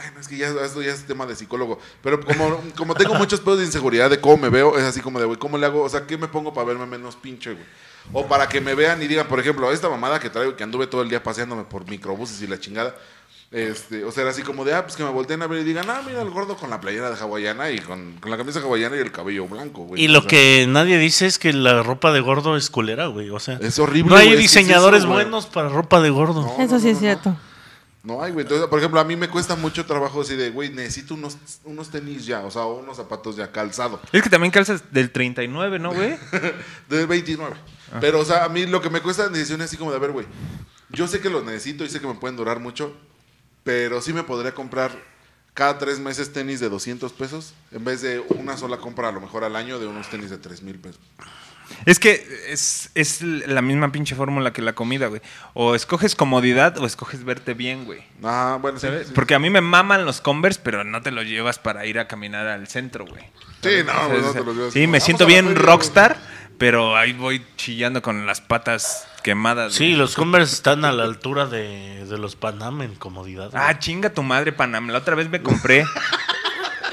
Bueno, 0.01 0.19
es 0.19 0.27
que 0.27 0.37
ya 0.37 0.47
esto 0.47 0.81
ya 0.81 0.91
es 0.91 1.05
tema 1.05 1.25
de 1.25 1.35
psicólogo. 1.35 1.79
Pero 2.01 2.19
como, 2.23 2.59
como 2.75 2.95
tengo 2.95 3.13
muchos 3.15 3.39
pedos 3.39 3.59
de 3.59 3.65
inseguridad 3.65 4.09
de 4.09 4.19
cómo 4.19 4.37
me 4.37 4.49
veo, 4.49 4.77
es 4.77 4.83
así 4.83 5.01
como 5.01 5.19
de, 5.19 5.25
güey, 5.25 5.37
¿cómo 5.37 5.57
le 5.57 5.65
hago? 5.65 5.81
O 5.83 5.89
sea, 5.89 6.07
¿qué 6.07 6.17
me 6.17 6.27
pongo 6.27 6.53
para 6.53 6.67
verme 6.67 6.85
menos 6.85 7.15
pinche, 7.15 7.53
güey? 7.53 7.65
O 8.13 8.25
para 8.27 8.49
que 8.49 8.59
me 8.61 8.73
vean 8.73 9.01
y 9.03 9.07
digan, 9.07 9.27
por 9.27 9.39
ejemplo, 9.39 9.71
esta 9.71 9.87
mamada 9.89 10.19
que 10.19 10.29
traigo, 10.29 10.55
que 10.55 10.63
anduve 10.63 10.87
todo 10.87 11.03
el 11.03 11.09
día 11.09 11.21
paseándome 11.21 11.63
por 11.65 11.87
microbuses 11.87 12.41
y 12.41 12.47
la 12.47 12.59
chingada. 12.59 12.95
Este, 13.51 14.05
o 14.05 14.11
sea, 14.13 14.21
era 14.21 14.31
así 14.31 14.43
como 14.43 14.63
de, 14.63 14.73
ah, 14.73 14.83
pues 14.83 14.95
que 14.95 15.03
me 15.03 15.09
volteen 15.09 15.41
a 15.41 15.47
ver 15.47 15.59
y 15.59 15.63
digan, 15.65 15.89
ah, 15.89 16.01
mira 16.07 16.21
el 16.21 16.29
gordo 16.29 16.55
con 16.55 16.69
la 16.69 16.79
playera 16.79 17.11
de 17.11 17.17
hawaiana 17.19 17.69
y 17.69 17.79
con, 17.79 18.13
con 18.21 18.31
la 18.31 18.37
camisa 18.37 18.59
hawaiana 18.61 18.95
y 18.95 18.99
el 18.99 19.11
cabello 19.11 19.45
blanco, 19.45 19.83
güey. 19.83 20.01
Y 20.01 20.07
O 20.07 20.11
lo 20.13 20.21
sea, 20.21 20.29
que 20.29 20.65
nadie 20.69 20.97
dice 20.97 21.27
es 21.27 21.37
que 21.37 21.51
la 21.51 21.83
ropa 21.83 22.13
de 22.13 22.21
gordo 22.21 22.55
es 22.55 22.69
culera, 22.69 23.07
güey. 23.07 23.29
O 23.29 23.39
sea, 23.39 23.59
Es 23.61 23.77
horrible, 23.77 24.09
No 24.09 24.15
hay 24.15 24.27
güey, 24.27 24.37
es 24.37 24.41
diseñadores 24.43 25.01
eso, 25.01 25.09
buenos 25.11 25.47
para 25.47 25.67
ropa 25.67 25.99
de 25.99 26.09
gordo. 26.09 26.43
No, 26.43 26.63
Eso 26.63 26.75
no, 26.75 26.79
sí 26.79 26.85
no, 26.85 26.91
es 26.91 26.93
no. 26.95 26.99
cierto. 26.99 27.35
No 28.03 28.21
hay, 28.23 28.31
güey. 28.31 28.43
Entonces, 28.45 28.67
por 28.67 28.79
ejemplo, 28.79 28.99
a 28.99 29.03
mí 29.03 29.15
me 29.15 29.29
cuesta 29.29 29.55
mucho 29.55 29.85
trabajo 29.85 30.21
así 30.21 30.35
de, 30.35 30.49
güey, 30.49 30.69
necesito 30.69 31.13
unos, 31.13 31.37
unos 31.65 31.89
tenis 31.89 32.25
ya, 32.25 32.41
o 32.41 32.49
sea, 32.49 32.65
unos 32.65 32.97
zapatos 32.97 33.35
ya 33.35 33.51
calzado. 33.51 34.01
Es 34.11 34.23
que 34.23 34.29
también 34.29 34.51
calzas 34.51 34.91
del 34.91 35.11
39, 35.11 35.77
¿no, 35.77 35.93
güey? 35.93 36.17
Del 36.89 37.05
29. 37.05 37.55
Ah. 37.91 37.97
Pero, 38.01 38.19
o 38.19 38.25
sea, 38.25 38.45
a 38.45 38.49
mí 38.49 38.65
lo 38.65 38.81
que 38.81 38.89
me 38.89 39.01
cuesta 39.01 39.29
decisión 39.29 39.61
es 39.61 39.67
así 39.67 39.77
como 39.77 39.91
de, 39.91 39.97
a 39.97 39.99
ver, 39.99 40.11
güey, 40.11 40.25
yo 40.89 41.07
sé 41.07 41.21
que 41.21 41.29
los 41.29 41.43
necesito 41.43 41.83
y 41.83 41.89
sé 41.89 42.01
que 42.01 42.07
me 42.07 42.15
pueden 42.15 42.37
durar 42.37 42.59
mucho, 42.59 42.91
pero 43.63 44.01
sí 44.01 44.13
me 44.13 44.23
podría 44.23 44.53
comprar 44.53 44.91
cada 45.53 45.77
tres 45.77 45.99
meses 45.99 46.33
tenis 46.33 46.59
de 46.59 46.69
200 46.69 47.11
pesos 47.13 47.53
en 47.71 47.83
vez 47.83 48.01
de 48.01 48.19
una 48.19 48.57
sola 48.57 48.77
compra 48.77 49.09
a 49.09 49.11
lo 49.11 49.21
mejor 49.21 49.43
al 49.43 49.55
año 49.55 49.79
de 49.79 49.87
unos 49.87 50.09
tenis 50.09 50.29
de 50.29 50.37
3 50.37 50.63
mil 50.63 50.79
pesos. 50.79 51.01
Es 51.85 51.99
que 51.99 52.25
es, 52.49 52.91
es 52.95 53.21
la 53.21 53.61
misma 53.61 53.91
pinche 53.91 54.15
fórmula 54.15 54.53
que 54.53 54.61
la 54.61 54.73
comida, 54.73 55.07
güey. 55.07 55.21
O 55.53 55.75
escoges 55.75 56.15
comodidad 56.15 56.77
o 56.77 56.85
escoges 56.85 57.23
verte 57.23 57.53
bien, 57.53 57.85
güey. 57.85 58.01
Ah, 58.23 58.57
bueno, 58.61 58.79
sí. 58.79 58.87
Sí. 59.05 59.11
Porque 59.13 59.35
a 59.35 59.39
mí 59.39 59.49
me 59.49 59.61
maman 59.61 60.05
los 60.05 60.21
Converse, 60.21 60.59
pero 60.63 60.83
no 60.83 61.01
te 61.01 61.11
los 61.11 61.25
llevas 61.25 61.59
para 61.59 61.85
ir 61.85 61.99
a 61.99 62.07
caminar 62.07 62.47
al 62.47 62.67
centro, 62.67 63.05
güey. 63.05 63.23
Sí, 63.61 63.69
no, 63.85 63.91
O 63.91 63.95
sea, 63.95 64.07
güey, 64.07 64.21
no 64.21 64.31
te 64.33 64.43
los 64.43 64.55
llevas. 64.55 64.73
Sí, 64.73 64.79
me 64.81 64.85
Vamos 64.87 65.03
siento 65.03 65.25
bien 65.25 65.47
feria, 65.47 65.61
rockstar, 65.61 66.17
pero 66.57 66.95
ahí 66.95 67.13
voy 67.13 67.45
chillando 67.57 68.01
con 68.01 68.25
las 68.25 68.41
patas 68.41 69.07
quemadas. 69.23 69.73
Sí, 69.73 69.85
güey. 69.85 69.95
los 69.95 70.15
Converse 70.15 70.53
están 70.53 70.85
a 70.85 70.91
la 70.91 71.03
altura 71.03 71.45
de, 71.45 72.05
de 72.05 72.17
los 72.17 72.35
Panam 72.35 72.81
en 72.81 72.95
comodidad. 72.95 73.51
güey. 73.51 73.63
Ah, 73.63 73.77
chinga 73.79 74.11
tu 74.11 74.23
madre, 74.23 74.51
Panam. 74.51 74.87
La 74.89 74.99
otra 74.99 75.15
vez 75.15 75.29
me 75.29 75.41
compré 75.41 75.85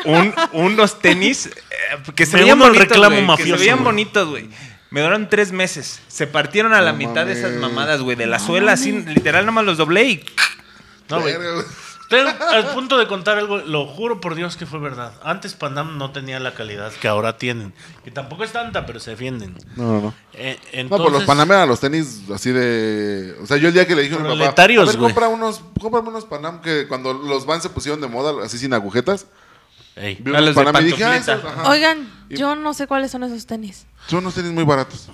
un, 0.04 0.34
unos 0.52 0.98
tenis 1.00 1.46
eh, 1.46 2.12
que 2.14 2.26
se 2.26 2.36
Me 2.36 2.42
veían 2.42 2.58
bonitos, 2.58 2.88
reclamo 2.88 3.08
güey, 3.16 3.20
que 3.20 3.26
mafioso, 3.26 3.52
se 3.54 3.60
veían 3.60 3.78
güey. 3.78 3.84
bonitos, 3.86 4.28
güey. 4.28 4.48
Me 4.90 5.00
duraron 5.00 5.28
tres 5.28 5.52
meses. 5.52 6.00
Se 6.08 6.26
partieron 6.26 6.72
a 6.72 6.80
la 6.80 6.92
No 6.92 6.98
mitad 6.98 7.26
de 7.26 7.32
esas 7.32 7.52
mamadas, 7.52 8.00
güey. 8.00 8.16
De 8.16 8.26
la 8.26 8.38
suela, 8.38 8.72
así, 8.72 8.92
literal, 8.92 9.44
nomás 9.44 9.64
los 9.64 9.76
doblé 9.76 10.04
y... 10.04 10.24
no, 11.10 11.20
güey. 11.20 11.34
Pero 12.10 12.26
al 12.26 12.70
punto 12.72 12.96
de 12.96 13.06
contar 13.06 13.36
algo, 13.36 13.58
lo 13.58 13.86
juro 13.86 14.18
por 14.18 14.34
Dios 14.34 14.56
que 14.56 14.64
fue 14.64 14.78
verdad. 14.78 15.12
Antes 15.22 15.52
Panam 15.52 15.98
no 15.98 16.10
tenía 16.10 16.40
la 16.40 16.54
calidad 16.54 16.90
que 16.90 17.06
ahora 17.06 17.36
tienen. 17.36 17.74
Que 18.02 18.10
tampoco 18.10 18.44
es 18.44 18.52
tanta, 18.52 18.86
pero 18.86 18.98
se 18.98 19.10
defienden. 19.10 19.54
No, 19.76 19.92
no, 19.92 20.00
no. 20.00 20.14
Eh, 20.32 20.58
No, 20.72 20.78
entonces, 20.80 21.04
pues 21.04 21.12
los 21.12 21.24
Panam 21.24 21.52
eran 21.52 21.68
los 21.68 21.80
tenis 21.80 22.22
así 22.34 22.50
de. 22.50 23.36
O 23.42 23.46
sea, 23.46 23.58
yo 23.58 23.68
el 23.68 23.74
día 23.74 23.86
que 23.86 23.94
le 23.94 24.02
dije 24.04 24.14
a 24.14 24.18
mi 24.20 24.22
papá. 24.24 24.62
A 24.62 24.66
ver, 24.66 24.96
compra 24.96 25.28
unos, 25.28 25.60
cómprame 25.78 26.08
unos 26.08 26.24
Panam 26.24 26.62
que 26.62 26.88
cuando 26.88 27.12
los 27.12 27.44
Vans 27.44 27.62
se 27.62 27.68
pusieron 27.68 28.00
de 28.00 28.06
moda, 28.08 28.42
así 28.42 28.56
sin 28.56 28.72
agujetas. 28.72 29.26
Ey, 30.00 30.22
A 30.34 30.40
los 30.40 30.54
de 30.54 30.64
Panam 30.64 30.82
y 30.82 30.86
dije, 30.86 31.04
ah, 31.04 31.08
pantuflita. 31.10 31.34
esos, 31.34 31.44
ajá. 31.58 31.70
Oigan, 31.70 32.10
yo 32.30 32.54
no 32.54 32.74
sé 32.74 32.86
cuáles 32.86 33.10
son 33.10 33.24
esos 33.24 33.46
tenis. 33.46 33.86
Son 34.06 34.20
unos 34.20 34.34
tenis 34.34 34.52
muy 34.52 34.64
baratos. 34.64 35.08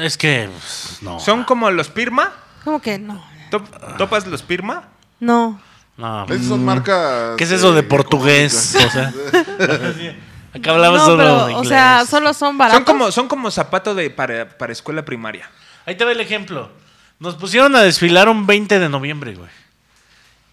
es 0.00 0.16
que 0.16 0.48
pues, 0.52 0.98
no. 1.02 1.18
Son 1.20 1.44
como 1.44 1.70
los 1.70 1.88
Pirma. 1.88 2.32
¿Cómo 2.64 2.80
que 2.80 2.98
no? 2.98 3.22
Top- 3.50 3.96
¿Topas 3.96 4.26
los 4.26 4.42
Pirma? 4.42 4.84
No. 5.18 5.60
no. 5.96 6.24
Esas 6.26 6.46
son 6.46 6.64
marcas. 6.64 7.36
¿Qué 7.36 7.44
es 7.44 7.50
eso 7.50 7.72
de 7.72 7.80
eh, 7.80 7.84
portugués? 7.84 8.76
O 8.76 8.90
sea, 8.90 9.12
acá 10.54 10.70
hablabas 10.72 11.00
No, 11.00 11.06
solo 11.06 11.18
pero, 11.18 11.50
inglés. 11.50 11.66
o 11.66 11.68
sea, 11.68 12.04
solo 12.08 12.34
son 12.34 12.58
baratos. 12.58 12.76
Son 12.76 12.84
como, 12.84 13.10
son 13.12 13.28
como 13.28 13.50
zapato 13.50 13.94
de, 13.94 14.10
para, 14.10 14.48
para 14.58 14.72
escuela 14.72 15.04
primaria. 15.04 15.50
Ahí 15.86 15.96
te 15.96 16.04
ve 16.04 16.12
el 16.12 16.20
ejemplo. 16.20 16.70
Nos 17.18 17.34
pusieron 17.34 17.74
a 17.76 17.82
desfilar 17.82 18.28
un 18.28 18.46
20 18.46 18.78
de 18.78 18.88
noviembre, 18.88 19.34
güey. 19.34 19.50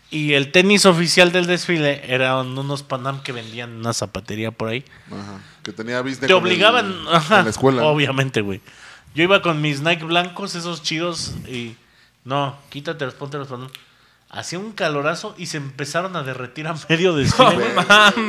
Y 0.10 0.34
el 0.34 0.52
tenis 0.54 0.86
oficial 0.86 1.32
del 1.34 1.48
desfile 1.48 2.02
eran 2.14 2.58
unos 2.58 2.82
Panam 2.84 3.22
que 3.24 3.34
vendían 3.34 3.72
en 3.72 3.76
una 3.78 3.94
zapatería 3.94 4.52
por 4.52 4.70
ahí. 4.70 4.86
Ajá, 5.12 5.42
que 5.64 5.74
tenía 5.74 6.00
business 6.02 6.22
Te 6.22 6.28
con 6.28 6.44
obligaban, 6.44 6.86
el- 6.86 7.08
ajá, 7.14 7.36
con 7.38 7.44
la 7.46 7.50
escuela. 7.52 7.84
obviamente, 7.84 8.40
güey. 8.42 8.62
Yo 9.16 9.24
iba 9.24 9.42
con 9.42 9.62
mis 9.62 9.82
Nike 9.82 10.06
blancos, 10.06 10.56
esos 10.56 10.82
chidos, 10.84 11.34
y 11.48 11.76
no, 12.24 12.56
quítate 12.70 13.04
los 13.06 13.16
ponte 13.16 13.38
los 13.38 13.48
Panam. 13.50 13.70
Hacía 14.30 14.60
un 14.60 14.72
calorazo 14.74 15.34
y 15.38 15.46
se 15.48 15.58
empezaron 15.58 16.16
a 16.16 16.24
derretir 16.24 16.68
a 16.68 16.76
medio 16.90 17.14
desfile. 17.14 17.48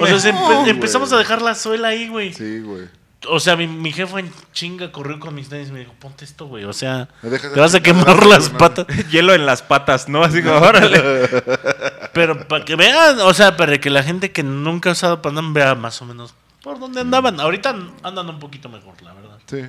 o 0.01 0.19
sea, 0.19 0.33
empe- 0.33 0.69
empezamos 0.69 1.13
a 1.13 1.17
dejar 1.19 1.43
la 1.43 1.55
suela 1.55 1.89
ahí, 1.89 2.09
güey. 2.09 2.33
Sí, 2.33 2.61
güey. 2.61 2.89
O 3.27 3.41
sea, 3.41 3.57
mi, 3.57 3.67
mi 3.67 3.93
jefa 3.93 4.21
en 4.21 4.33
chinga 4.53 4.93
corrió 4.93 5.19
con 5.19 5.35
mis 5.35 5.49
tenis 5.49 5.71
y 5.71 5.73
me 5.73 5.81
dijo, 5.81 5.93
ponte 5.99 6.25
esto, 6.25 6.47
güey. 6.47 6.65
O 6.65 6.73
sea, 6.73 7.09
te 7.21 7.61
vas 7.61 7.75
a 7.75 7.81
quemar 7.81 8.25
las 8.25 8.49
patas. 8.51 8.87
Hielo 9.11 9.35
en 9.35 9.45
las 9.45 9.63
patas, 9.63 10.09
¿no? 10.09 10.23
Así 10.23 10.43
como, 10.43 10.59
órale. 10.59 11.29
Pero 12.13 12.47
para 12.47 12.65
que 12.65 12.77
vean, 12.77 13.19
o 13.21 13.35
sea, 13.35 13.57
para 13.57 13.79
que 13.79 13.91
la 13.91 14.05
gente 14.05 14.31
que 14.31 14.45
nunca 14.45 14.91
ha 14.91 14.93
usado 14.93 15.21
Panam 15.21 15.53
vea 15.53 15.75
más 15.75 16.01
o 16.01 16.05
menos 16.05 16.35
por 16.63 16.79
dónde 16.79 17.01
andaban. 17.01 17.41
Ahorita 17.41 17.75
andan 18.03 18.29
un 18.29 18.39
poquito 18.39 18.69
mejor, 18.69 19.01
la 19.03 19.13
verdad. 19.15 19.39
Sí. 19.47 19.65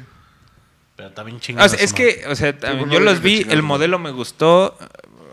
Pero 0.96 1.12
también 1.12 1.40
chingados. 1.40 1.72
sea, 1.72 1.84
es 1.84 1.94
que, 1.94 2.26
o 2.28 2.36
sea, 2.36 2.56
yo 2.90 3.00
los 3.00 3.22
vi, 3.22 3.46
el 3.50 3.64
modelo 3.64 4.00
me 4.00 4.12
gustó, 4.12 4.78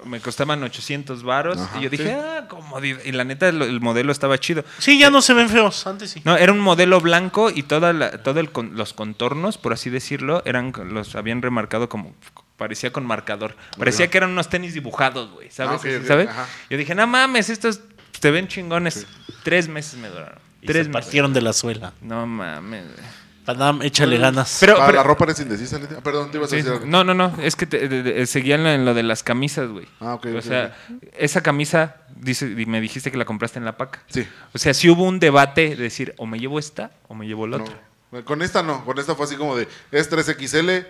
me 0.06 0.20
costaban 0.20 0.62
800 0.62 1.22
varos 1.22 1.58
Ajá, 1.58 1.78
y 1.78 1.82
yo 1.84 1.90
dije, 1.90 2.04
sí. 2.04 2.10
ah, 2.10 2.46
comodidad. 2.48 3.00
Y 3.04 3.12
la 3.12 3.24
neta, 3.24 3.48
el, 3.48 3.60
el 3.62 3.80
modelo 3.80 4.12
estaba 4.12 4.38
chido. 4.38 4.64
Sí, 4.78 4.98
ya 4.98 5.10
no 5.10 5.20
se 5.22 5.34
ven 5.34 5.48
feos. 5.48 5.86
Antes 5.86 6.10
sí. 6.10 6.22
No, 6.24 6.36
era 6.36 6.52
un 6.52 6.60
modelo 6.60 7.00
blanco 7.00 7.50
y 7.50 7.62
toda 7.64 7.92
la, 7.92 8.22
todo 8.22 8.40
el 8.40 8.50
con- 8.52 8.76
los 8.76 8.92
contornos, 8.92 9.58
por 9.58 9.72
así 9.72 9.90
decirlo, 9.90 10.42
eran 10.46 10.72
los 10.90 11.14
habían 11.16 11.42
remarcado 11.42 11.88
como 11.88 12.14
parecía 12.56 12.92
con 12.92 13.04
marcador. 13.04 13.54
Parecía 13.78 14.08
que 14.08 14.16
eran 14.18 14.30
unos 14.30 14.48
tenis 14.48 14.72
dibujados, 14.74 15.30
güey, 15.32 15.50
¿sabes? 15.50 15.80
Ah, 15.84 16.06
¿Sabes? 16.06 16.28
ajá. 16.28 16.46
Yo 16.70 16.78
dije, 16.78 16.94
no 16.94 17.06
mames, 17.06 17.50
estos 17.50 17.80
se 18.18 18.30
ven 18.30 18.48
chingones. 18.48 19.06
Tres 19.42 19.68
meses 19.68 19.98
me 19.98 20.08
duraron. 20.08 20.38
Y 20.62 20.66
Tres 20.66 20.86
se 20.86 20.88
meses. 20.88 21.04
partieron 21.04 21.32
de 21.34 21.42
la 21.42 21.52
suela. 21.52 21.92
No 22.00 22.26
mames. 22.26 22.84
güey. 22.84 23.25
Panam, 23.46 23.80
échale 23.82 24.18
ganas. 24.18 24.58
Pero, 24.60 24.74
Ah, 24.80 24.86
pero- 24.86 24.98
la 24.98 25.02
ropa 25.04 25.24
eres 25.24 25.40
indecisa, 25.40 25.78
Leti. 25.78 25.94
Ah, 25.96 26.00
Perdón, 26.02 26.30
te 26.30 26.36
ibas 26.38 26.48
a 26.48 26.50
Sí, 26.50 26.56
decir 26.56 26.72
algo. 26.72 26.84
no, 26.86 27.04
no, 27.04 27.14
no, 27.14 27.32
es 27.40 27.56
que 27.56 27.64
te- 27.66 27.88
de- 27.88 28.02
de- 28.02 28.26
seguían 28.26 28.66
en 28.66 28.84
lo 28.84 28.92
de 28.92 29.02
las 29.04 29.22
camisas, 29.22 29.70
güey. 29.70 29.86
Ah, 30.00 30.14
ok, 30.14 30.26
O 30.26 30.36
ok, 30.38 30.42
sea, 30.42 30.76
esa 31.16 31.42
camisa, 31.42 31.96
dice, 32.16 32.46
y 32.58 32.66
me 32.66 32.80
dijiste 32.80 33.10
que 33.10 33.16
la 33.16 33.24
compraste 33.24 33.58
en 33.58 33.64
la 33.64 33.76
paca. 33.76 34.02
Sí. 34.08 34.26
O 34.52 34.58
sea, 34.58 34.74
sí 34.74 34.90
hubo 34.90 35.04
un 35.04 35.18
debate 35.20 35.70
de 35.70 35.76
decir, 35.76 36.12
o 36.18 36.26
me 36.26 36.38
llevo 36.38 36.58
esta 36.58 36.90
o 37.08 37.14
me 37.14 37.26
llevo 37.26 37.46
la 37.46 37.58
No. 37.58 37.64
otra. 37.64 37.80
Con 38.24 38.42
esta 38.42 38.62
no, 38.62 38.84
con 38.84 38.98
esta 38.98 39.14
fue 39.14 39.26
así 39.26 39.36
como 39.36 39.56
de, 39.56 39.68
es 39.92 40.08
3XL, 40.10 40.86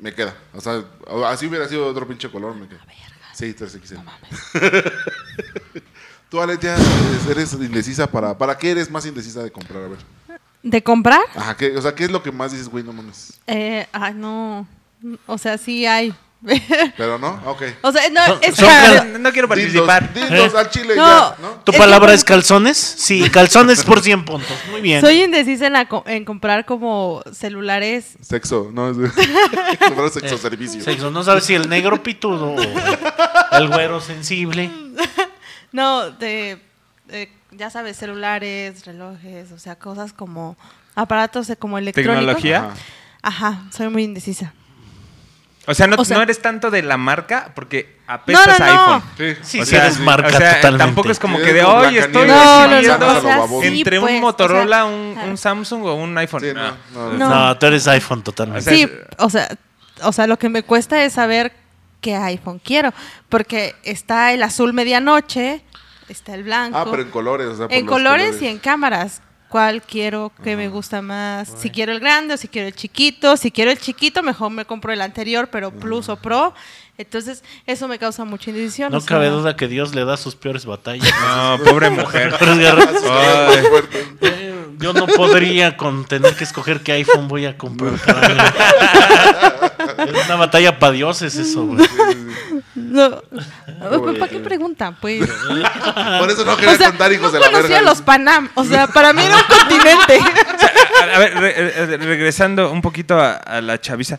me 0.00 0.14
queda. 0.14 0.34
O 0.54 0.60
sea, 0.60 0.82
así 1.26 1.46
hubiera 1.46 1.68
sido 1.68 1.86
otro 1.86 2.06
pinche 2.08 2.28
color, 2.30 2.54
me 2.54 2.66
queda. 2.68 2.80
Sí, 3.34 3.54
3XL. 3.54 4.02
Tú, 6.28 6.40
Aletia, 6.40 6.74
eres, 6.76 7.26
eres 7.28 7.52
indecisa 7.54 8.06
para... 8.10 8.36
¿Para 8.38 8.56
qué 8.56 8.70
eres 8.70 8.90
más 8.90 9.04
indecisa 9.04 9.42
de 9.42 9.50
comprar? 9.50 9.82
A 9.84 9.88
ver. 9.88 9.98
¿De 10.62 10.82
comprar? 10.82 11.20
Ajá, 11.34 11.56
¿qué, 11.56 11.76
o 11.76 11.82
sea, 11.82 11.94
¿qué 11.94 12.04
es 12.04 12.10
lo 12.10 12.22
que 12.22 12.30
más 12.32 12.52
dices, 12.52 12.68
güey, 12.68 12.84
no 12.84 12.92
mames? 12.92 13.34
Eh, 13.46 13.86
ay, 13.92 14.14
no. 14.14 14.66
O 15.26 15.36
sea, 15.38 15.58
sí 15.58 15.86
hay. 15.86 16.14
Pero 16.96 17.18
no, 17.20 17.40
ok. 17.46 17.62
o 17.82 17.92
sea, 17.92 18.02
no, 18.10 18.20
es 18.40 18.56
son 18.56 18.66
que- 18.68 19.12
No, 19.12 19.18
no 19.20 19.32
quiero 19.32 19.46
participar. 19.48 20.12
Dildos, 20.12 20.30
dildos 20.30 20.54
al 20.56 20.70
chile 20.70 20.96
No. 20.96 21.06
ya, 21.06 21.36
¿no? 21.40 21.48
¿Tu 21.64 21.70
Es 21.70 21.78
palabra 21.78 22.12
es 22.14 22.24
calzones? 22.24 22.76
Sí, 22.78 23.28
calzones 23.30 23.84
por 23.84 24.00
100 24.02 24.24
puntos. 24.24 24.56
Muy 24.72 24.80
bien. 24.80 25.00
soy 25.00 25.22
indecisa 25.22 25.68
en, 25.68 25.74
la 25.74 25.86
co- 25.88 26.02
en 26.06 26.24
comprar 26.24 26.64
como 26.64 27.22
celulares. 27.32 28.16
Sexo, 28.20 28.70
¿no? 28.72 28.90
Es 28.90 29.12
comprar 29.86 30.10
sexo 30.10 30.36
servicio. 30.36 30.80
Eh, 30.80 30.84
Sexo, 30.84 31.12
no 31.12 31.22
sabes 31.22 31.44
si 31.44 31.54
el 31.54 31.68
negro 31.68 32.02
pitudo 32.02 32.54
o 32.56 33.56
el 33.56 33.68
güero 33.68 34.00
sensible. 34.00 34.70
No, 35.72 36.10
de, 36.10 36.58
de, 37.06 37.32
ya 37.52 37.70
sabes, 37.70 37.96
celulares, 37.96 38.84
relojes, 38.86 39.52
o 39.52 39.58
sea, 39.58 39.76
cosas 39.76 40.12
como 40.12 40.56
aparatos 40.94 41.46
de 41.46 41.56
como 41.56 41.78
electrónicos. 41.78 42.16
¿Tecnología? 42.16 42.58
Ajá. 42.58 42.74
Ajá, 43.50 43.62
soy 43.70 43.88
muy 43.88 44.02
indecisa. 44.04 44.52
O 45.64 45.74
sea, 45.74 45.86
no, 45.86 45.94
O 45.96 46.04
sea- 46.04 46.16
no 46.16 46.22
eres 46.24 46.42
tanto 46.42 46.72
de 46.72 46.82
la 46.82 46.96
marca 46.96 47.52
porque 47.54 47.96
apestas 48.08 48.58
No, 48.58 48.66
no, 48.66 48.72
a 48.72 48.74
no. 48.74 48.94
iPhone. 48.94 49.10
Sí. 49.16 49.36
Sí, 49.42 49.60
O 49.60 49.64
sí 49.64 49.70
sea, 49.70 49.84
eres 49.84 50.00
marca 50.00 50.26
o 50.26 50.30
sea, 50.32 50.56
totalmente. 50.56 50.84
Tampoco 50.86 51.10
es 51.12 51.18
como 51.20 51.38
que 51.38 51.52
de 51.52 51.62
hoy 51.62 51.98
estoy 51.98 52.24
Blancanieves, 52.24 52.36
No, 52.36 52.60
no, 52.60 52.66
no, 52.66 52.74
decidiendo 52.74 53.06
o 53.06 53.20
sea, 53.20 53.46
sí, 53.70 53.78
entre 53.78 54.00
pues, 54.00 54.12
un 54.12 54.18
o 54.18 54.20
Motorola, 54.22 54.76
sea, 54.76 54.84
un, 54.86 55.36
Samsung 55.38 55.84
o 55.84 55.94
un 55.94 56.18
iPhone. 56.18 56.40
Sí, 56.40 56.48
no, 56.52 56.72
no, 56.94 57.12
No. 57.12 57.28
No, 57.28 57.58
tú 57.58 57.66
eres 57.66 57.86
iPhone 57.86 58.22
totalmente. 58.24 58.68
O 58.68 58.74
sea, 58.74 58.88
sí, 58.88 58.92
o 59.18 59.30
sea, 59.30 59.48
o 60.02 60.12
sea, 60.12 60.26
lo 60.26 60.36
que 60.36 60.48
me 60.48 60.64
cuesta 60.64 61.04
es 61.04 61.12
saber 61.12 61.52
qué 62.00 62.16
iPhone 62.16 62.58
quiero, 62.58 62.92
porque 63.28 63.76
está 63.84 64.32
el 64.32 64.42
azul 64.42 64.72
medianoche, 64.72 65.62
está 66.08 66.34
el 66.34 66.44
blanco. 66.44 66.78
Ah, 66.78 66.86
pero 66.90 67.02
en 67.02 67.10
colores, 67.10 67.46
o 67.48 67.56
sea, 67.56 67.68
por 67.68 67.76
en 67.76 67.86
colores, 67.86 68.40
y 68.42 68.46
en 68.46 68.58
cámaras. 68.58 69.22
¿Cuál 69.48 69.82
quiero? 69.82 70.32
¿Qué 70.42 70.56
me 70.56 70.68
gusta 70.68 71.02
más? 71.02 71.52
Si 71.58 71.68
quiero 71.68 71.92
el 71.92 72.00
grande 72.00 72.32
o 72.32 72.36
si 72.38 72.48
quiero 72.48 72.68
el 72.68 72.74
chiquito. 72.74 73.36
Si 73.36 73.50
quiero 73.50 73.70
el 73.70 73.78
chiquito, 73.78 74.22
mejor 74.22 74.50
me 74.50 74.64
compro 74.64 74.94
el 74.94 75.02
anterior, 75.02 75.50
pero 75.52 75.70
Plus 75.70 76.08
o 76.08 76.16
Pro. 76.16 76.54
Entonces, 76.96 77.44
eso 77.66 77.86
me 77.86 77.98
causa 77.98 78.24
mucha 78.24 78.48
indecisión. 78.48 78.90
No 78.90 78.96
o 78.96 79.00
sea, 79.02 79.08
cabe 79.08 79.28
duda 79.28 79.54
que 79.54 79.68
Dios 79.68 79.94
le 79.94 80.06
da 80.06 80.16
sus 80.16 80.36
peores 80.36 80.64
batallas. 80.64 81.12
No, 81.20 81.58
pobre 81.64 81.90
mujer. 81.90 82.34
Yo 84.78 84.94
no 84.94 85.06
podría 85.06 85.76
con 85.76 86.06
tener 86.06 86.34
que 86.34 86.44
escoger 86.44 86.80
qué 86.80 86.92
iPhone 86.92 87.28
voy 87.28 87.44
a 87.44 87.58
comprar. 87.58 87.92
Es 90.06 90.26
una 90.26 90.36
batalla 90.36 90.78
para 90.78 90.92
dioses 90.92 91.34
eso, 91.36 91.66
güey. 91.66 91.86
No. 92.74 93.22
¿Para 94.18 94.28
qué 94.28 94.38
pregunta? 94.40 94.94
Pues. 95.00 95.20
Por 96.18 96.30
eso 96.30 96.44
no 96.44 96.56
quería 96.56 96.74
O 96.74 96.76
sea, 96.76 96.88
contar, 96.88 97.12
hijos 97.12 97.32
no 97.32 97.32
de 97.32 97.40
la 97.40 97.46
conocía 97.46 97.76
verga. 97.76 97.82
los 97.90 98.02
Panam. 98.02 98.48
O 98.54 98.64
sea, 98.64 98.86
para 98.86 99.12
mí 99.12 99.22
era 99.22 99.36
un 99.36 99.42
continente. 99.58 100.18
A, 101.00 101.16
a 101.16 101.18
ver, 101.18 101.34
re- 101.34 101.54
eh, 101.56 101.96
regresando 101.98 102.70
un 102.70 102.82
poquito 102.82 103.18
a, 103.20 103.32
a 103.34 103.60
la 103.60 103.80
chaviza. 103.80 104.18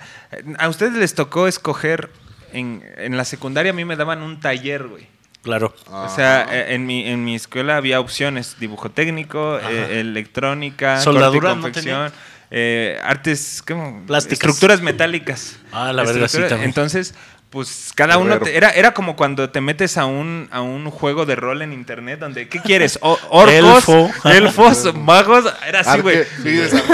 ¿A 0.57 0.69
ustedes 0.69 0.93
les 0.93 1.13
tocó 1.15 1.47
escoger 1.47 2.09
en, 2.51 2.83
en 2.97 3.15
la 3.17 3.25
secundaria? 3.25 3.71
A 3.71 3.75
mí 3.75 3.85
me 3.85 3.95
daban 3.95 4.21
un 4.21 4.39
taller, 4.39 4.87
güey. 4.87 5.07
Claro. 5.43 5.75
Ah. 5.91 6.07
O 6.09 6.15
sea, 6.15 6.47
eh, 6.49 6.73
en 6.73 6.85
mi, 6.85 7.05
en 7.07 7.23
mi 7.25 7.35
escuela 7.35 7.75
había 7.77 7.99
opciones: 7.99 8.55
dibujo 8.59 8.89
técnico, 8.91 9.59
eh, 9.59 9.99
electrónica, 9.99 11.01
Soldadura, 11.01 11.49
corte 11.49 11.51
y 11.51 11.55
¿no 11.57 11.61
confección, 11.61 12.11
eh, 12.55 12.99
artes, 13.03 13.63
¿cómo? 13.67 14.05
Plásticas. 14.05 14.33
Estructuras 14.33 14.79
metálicas. 14.79 15.57
Ah, 15.71 15.91
la 15.91 16.03
verga, 16.03 16.27
sí. 16.27 16.37
Entonces, 16.61 17.15
pues 17.53 17.91
cada 17.93 18.17
uno 18.17 18.39
te- 18.39 18.57
era, 18.57 18.71
era 18.71 18.95
como 18.95 19.15
cuando 19.15 19.51
te 19.51 19.61
metes 19.61 19.97
a 19.99 20.05
un, 20.05 20.47
a 20.51 20.61
un 20.61 20.89
juego 20.89 21.27
de 21.27 21.35
rol 21.35 21.61
en 21.61 21.71
internet 21.71 22.19
donde, 22.19 22.49
¿qué 22.49 22.59
quieres? 22.59 22.97
O- 23.03 23.19
orcos, 23.29 23.53
Elfo. 23.53 24.11
elfos, 24.25 24.95
magos, 24.95 25.45
era 25.67 25.81
así, 25.81 26.01
güey. 26.01 26.23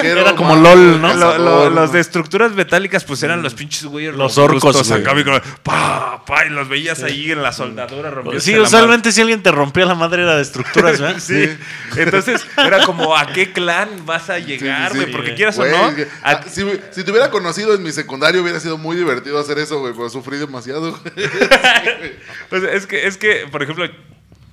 Era 0.04 0.36
como 0.36 0.56
mago, 0.58 0.62
LOL, 0.76 1.02
¿no? 1.02 1.14
Lo- 1.14 1.16
lo- 1.16 1.32
cazador, 1.32 1.72
los 1.72 1.92
de 1.94 2.00
estructuras 2.02 2.52
metálicas, 2.52 3.06
pues 3.06 3.24
eran 3.24 3.42
los 3.42 3.54
pinches 3.54 3.86
güeyes 3.86 4.14
Los 4.16 4.38
orcos, 4.38 4.86
güey. 4.86 5.02
acá, 5.02 5.42
pa, 5.64 6.26
pa, 6.26 6.46
y 6.46 6.50
los 6.50 6.68
veías 6.68 7.04
ahí 7.04 7.32
en 7.32 7.42
la 7.42 7.54
soldadura 7.54 8.12
Sí, 8.40 8.60
usualmente 8.60 9.14
si 9.14 9.22
alguien 9.22 9.42
te 9.42 9.52
rompía 9.52 9.86
la 9.86 9.96
madre 9.96 10.24
era 10.24 10.36
de 10.36 10.42
estructuras, 10.42 11.00
¿verdad? 11.00 11.16
Sí. 11.30 11.58
Entonces, 11.96 12.46
era 12.58 12.84
como, 12.86 13.16
¿a 13.16 13.28
qué 13.32 13.54
clan 13.54 13.88
vas 14.06 14.30
a 14.30 14.40
llegar, 14.40 14.94
güey? 14.94 15.06
sí. 15.06 15.12
Porque 15.14 15.36
quieras 15.36 15.58
o 15.58 15.64
no. 15.66 15.78
a- 15.78 15.94
ah, 16.24 16.42
si, 16.50 16.66
si 16.92 17.06
te 17.06 17.12
hubiera 17.12 17.30
conocido 17.30 17.74
en 17.74 17.82
mi 17.82 17.94
secundario 17.94 18.42
hubiera 18.42 18.60
sido 18.60 18.78
muy 18.78 18.98
divertido 18.98 19.40
hacer 19.40 19.58
eso, 19.60 19.80
güey, 19.80 19.94
pero 19.94 20.10
sufrí 20.10 20.38
demasiado. 20.50 20.98
pues, 22.50 22.64
es, 22.64 22.86
que, 22.88 23.08
es 23.08 23.18
que, 23.18 23.46
por 23.52 23.64
ejemplo, 23.64 23.86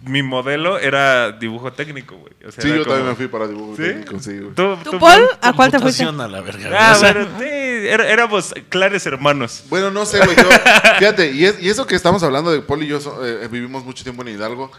mi 0.03 0.23
modelo 0.23 0.79
era 0.79 1.33
dibujo 1.33 1.73
técnico, 1.73 2.17
güey. 2.17 2.33
O 2.47 2.53
sea, 2.53 2.63
Sí, 2.63 2.69
yo 2.69 2.75
como- 2.85 2.87
también 2.87 3.09
me 3.09 3.15
fui 3.17 3.29
para 3.29 3.49
dibujo 3.49 3.77
¿Sí? 3.77 3.83
técnico, 3.83 4.19
sí, 4.21 4.39
güey. 4.39 4.55
¿Tú, 4.55 4.77
¿Tú, 4.85 4.99
Paul? 4.99 5.29
¿A 5.41 5.53
cuál 5.53 5.71
te 5.71 5.79
fuiste? 5.81 6.05
A 6.05 6.13
la 6.13 6.41
verga. 6.41 6.71
Ah, 6.79 6.93
o 6.97 7.01
sea, 7.01 7.13
bueno, 7.13 7.29
sí, 7.39 7.45
éramos 7.49 8.55
clares 8.69 9.05
hermanos. 9.07 9.65
Bueno, 9.69 9.91
no 9.91 10.07
sé, 10.07 10.19
güey. 10.25 10.37
Yo, 10.37 10.45
fíjate, 10.99 11.33
y, 11.33 11.45
es- 11.47 11.61
y 11.61 11.69
eso 11.69 11.87
que 11.87 11.95
estamos 11.97 12.23
hablando 12.23 12.53
de 12.53 12.61
Paul 12.61 12.83
y 12.85 12.87
yo 12.89 12.99
eh, 13.25 13.49
vivimos 13.51 13.85
mucho 13.85 14.05
tiempo 14.05 14.23
en 14.23 14.29
Hidalgo. 14.29 14.71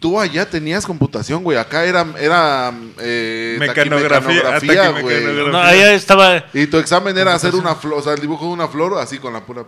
Tú 0.00 0.18
allá 0.18 0.50
tenías 0.50 0.84
computación, 0.84 1.44
güey. 1.44 1.56
Acá 1.58 1.84
era, 1.84 2.04
era 2.18 2.72
eh, 2.98 3.56
Mecanografía, 3.60 4.40
ataque 4.56 4.66
güey. 5.00 5.20
mecanografía. 5.20 5.52
no, 5.52 5.58
ahí 5.62 5.80
estaba. 5.94 6.44
Y 6.52 6.66
tu 6.66 6.78
examen 6.78 7.16
era 7.16 7.34
hacer 7.34 7.54
una 7.54 7.76
flor, 7.76 8.00
o 8.00 8.02
sea, 8.02 8.14
el 8.14 8.20
dibujo 8.20 8.46
de 8.46 8.50
una 8.52 8.66
flor 8.66 8.98
así 8.98 9.18
con 9.18 9.32
la 9.32 9.44
pura. 9.46 9.64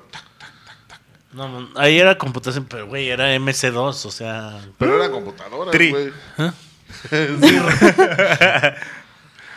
No, 1.34 1.48
no, 1.48 1.68
ahí 1.80 1.98
era 1.98 2.16
computación, 2.16 2.66
pero 2.68 2.86
güey, 2.86 3.08
era 3.08 3.34
MC2, 3.36 4.04
o 4.06 4.10
sea. 4.10 4.60
Pero 4.78 4.96
era 4.96 5.10
computadora, 5.10 5.70
Tri. 5.70 5.90
güey. 5.90 6.12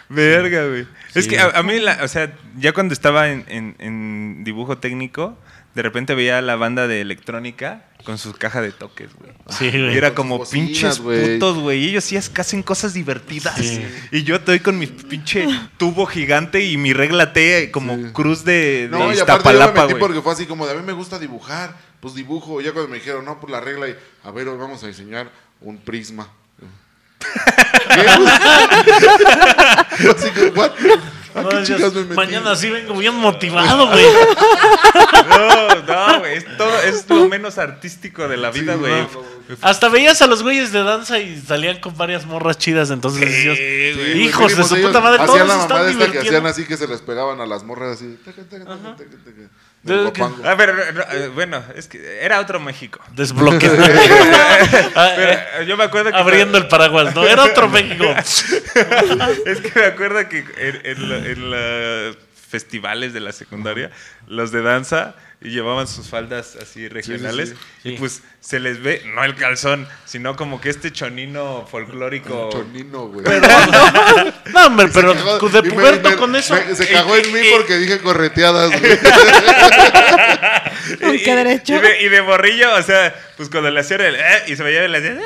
Verga, 0.10 0.66
güey. 0.68 0.88
Es 1.14 1.26
Sí. 1.26 1.32
que 1.32 1.40
a, 1.40 1.48
a 1.50 1.64
mí, 1.64 1.80
la- 1.80 2.00
o 2.04 2.08
sea, 2.08 2.34
ya 2.58 2.74
cuando 2.74 2.94
estaba 2.94 3.30
en, 3.30 3.44
en- 3.48 3.76
en 3.80 4.44
dibujo 4.44 4.78
técnico, 4.78 5.38
de 5.76 5.82
repente 5.82 6.16
veía 6.16 6.42
la 6.42 6.56
banda 6.56 6.88
de 6.88 7.02
electrónica 7.02 7.86
con 8.08 8.18
su 8.18 8.32
caja 8.32 8.62
de 8.62 8.72
toques, 8.72 9.10
güey. 9.20 9.34
Sí, 9.50 9.66
Y 9.66 9.72
güey. 9.72 9.98
era 9.98 10.12
Con 10.16 10.30
como 10.30 10.38
bocinas, 10.38 10.66
pinches 10.70 11.00
güey. 11.02 11.34
putos, 11.34 11.58
güey. 11.58 11.84
Y 11.84 11.90
ellos 11.90 12.06
sí 12.06 12.16
es- 12.16 12.32
hacen 12.40 12.64
cosas 12.64 12.94
divertidas. 12.94 13.56
Sí. 13.58 13.86
Y 14.14 14.24
yo 14.24 14.38
estoy 14.38 14.62
con 14.62 14.80
mi 14.80 14.88
pinche 14.88 15.46
tubo 15.76 16.06
gigante 16.06 16.64
y 16.64 16.78
mi 16.78 16.94
regla 16.94 17.34
T 17.34 17.70
como 17.70 17.98
Sí. 17.98 18.04
cruz 18.14 18.46
de, 18.46 18.88
de 18.88 18.98
No, 18.98 19.14
y 19.14 19.20
aparte 19.20 19.52
yo 19.52 19.60
me 19.74 19.82
metí 19.82 19.96
porque 19.96 20.22
fue 20.22 20.32
así 20.32 20.46
como 20.46 20.66
de 20.66 20.72
a 20.72 20.76
mí 20.76 20.84
me 20.84 20.94
gusta 20.94 21.20
dibujar, 21.20 21.76
pues 22.00 22.14
dibujo. 22.16 22.62
Ya 22.62 22.72
cuando 22.72 22.88
me 22.90 22.96
dijeron, 22.96 23.26
no, 23.26 23.42
pues 23.42 23.52
la 23.52 23.60
regla 23.60 23.90
y 23.90 23.96
a 24.24 24.32
ver, 24.32 24.48
hoy 24.48 24.58
vamos 24.58 24.82
a 24.86 24.88
diseñar 24.88 25.30
un 25.60 25.78
prisma. 25.78 26.30
¿Qué? 27.94 28.02
Así 30.10 30.30
como, 30.32 30.62
what? 30.62 30.72
¿A 31.38 31.42
No, 31.44 31.50
Dios, 31.62 31.94
me 31.94 32.16
mañana 32.16 32.56
sí 32.56 32.70
vengo 32.70 32.96
bien 32.96 33.16
motivado, 33.16 33.88
güey. 33.88 34.06
No, 35.28 35.82
no, 35.82 36.20
güey. 36.20 36.38
Es, 36.38 36.58
todo, 36.58 36.80
es 36.80 37.10
lo 37.10 37.28
menos 37.28 37.58
artístico 37.58 38.28
de 38.28 38.38
la 38.38 38.50
vida, 38.50 38.74
Sí, 38.74 38.80
güey. 38.80 39.08
Hasta 39.62 39.88
veías 39.90 40.22
a 40.22 40.28
los 40.28 40.42
güeyes 40.42 40.72
de 40.72 40.84
danza 40.84 41.20
y 41.20 41.40
salían 41.40 41.80
con 41.80 41.96
varias 41.96 42.26
morras 42.26 42.58
chidas, 42.58 42.90
entonces 42.90 43.22
decías, 43.22 43.58
güey. 43.98 44.22
Hijos 44.24 44.58
de 44.58 44.64
su 44.64 44.82
puta 44.82 45.00
madre, 45.00 45.20
todos 45.20 45.30
Hacían 45.30 45.48
la 45.48 45.58
mamada 45.58 45.90
están 45.90 46.02
esta 46.02 46.12
que 46.12 46.28
hacían 46.28 46.46
así 46.48 46.66
que 46.66 46.78
se 46.78 46.88
les 46.88 47.02
pegaban 47.02 47.40
a 47.40 47.46
las 47.46 47.64
morras 47.64 47.98
así. 47.98 48.18
taca, 48.26 48.44
taca, 48.44 48.66
taca, 48.66 49.06
A 50.44 50.56
ver, 50.56 50.74
eh, 51.12 51.28
bueno, 51.34 51.64
es 51.76 51.88
que 51.88 52.20
era 52.24 52.40
otro 52.42 52.60
México. 52.60 53.00
Desbloquea. 53.12 53.72
Pero 53.78 55.32
eh, 55.62 55.66
yo 55.68 55.78
me 55.78 55.86
acuerdo 55.86 56.12
que. 56.12 56.18
Abriendo 56.18 56.58
el 56.58 56.68
paraguas, 56.68 57.16
¿no? 57.16 57.24
Era 57.26 57.44
otro 57.46 57.70
México. 57.70 58.04
Es 59.46 59.62
que 59.62 59.72
me 59.80 59.86
acuerdo 59.86 60.28
que 60.28 60.40
en, 60.58 60.82
en 60.84 61.10
la- 61.10 61.18
en 61.18 61.52
los 61.52 62.18
festivales 62.50 63.14
de 63.14 63.20
la 63.20 63.32
secundaria, 63.32 63.92
los 64.28 64.52
de 64.52 64.62
danza 64.62 65.16
y 65.40 65.50
llevaban 65.50 65.88
sus 65.88 66.08
faldas 66.10 66.58
así 66.60 66.88
regionales. 66.90 67.50
sí. 67.50 67.56
Y 67.84 67.90
Sí. 67.92 67.96
pues 68.00 68.24
se 68.40 68.60
les 68.60 68.82
ve, 68.82 69.04
no 69.14 69.24
el 69.24 69.36
calzón, 69.36 69.88
sino 70.06 70.36
como 70.36 70.60
que 70.60 70.70
este 70.70 70.92
chonino 70.92 71.68
folclórico. 71.70 72.50
Chonino, 72.52 73.08
güey. 73.08 73.26
No, 74.54 74.66
hombre, 74.66 74.88
pero 74.94 75.14
cagó- 75.14 75.50
de 75.50 75.62
me- 75.62 75.70
puberto 75.70 76.10
me- 76.10 76.16
con 76.16 76.36
eso. 76.36 76.56
me- 76.56 76.74
se 76.76 76.88
cagó 76.88 77.16
en 77.16 77.32
mí 77.34 77.40
porque 77.52 77.78
dije 77.78 78.00
correteadas, 78.00 78.72
güey. 78.80 78.82
¿Con 81.02 81.18
qué 81.18 81.36
derecho? 81.36 81.76
Y 81.76 81.80
de, 81.80 82.02
y 82.04 82.10
de 82.10 82.22
borrillo, 82.22 82.74
o 82.76 82.82
sea, 82.82 83.14
pues 83.36 83.50
cuando 83.50 83.70
le 83.70 83.80
hacían 83.82 84.02
el. 84.02 84.16
eh, 84.16 84.44
y 84.48 84.56
se 84.56 84.64
veía 84.64 84.86
y 84.86 84.88
le 84.88 84.98
hacían. 84.98 85.20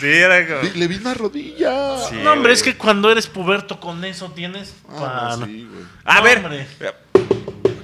sí, 0.00 0.06
era 0.06 0.46
como. 0.46 0.70
Le 0.74 0.86
vi 0.88 0.96
una 0.96 1.14
rodilla. 1.14 1.98
Sí, 2.08 2.16
No, 2.22 2.32
hombre, 2.32 2.50
güey. 2.50 2.54
es 2.54 2.62
que 2.62 2.76
cuando 2.76 3.10
eres 3.10 3.26
puberto 3.26 3.78
con 3.80 4.04
eso 4.04 4.30
tienes. 4.32 4.74
Ah, 4.88 5.36
no, 5.38 5.46
sí, 5.46 5.68
güey. 5.70 5.84
A 6.04 6.14
No, 6.16 6.22
ver, 6.22 6.38
hombre. 6.38 6.66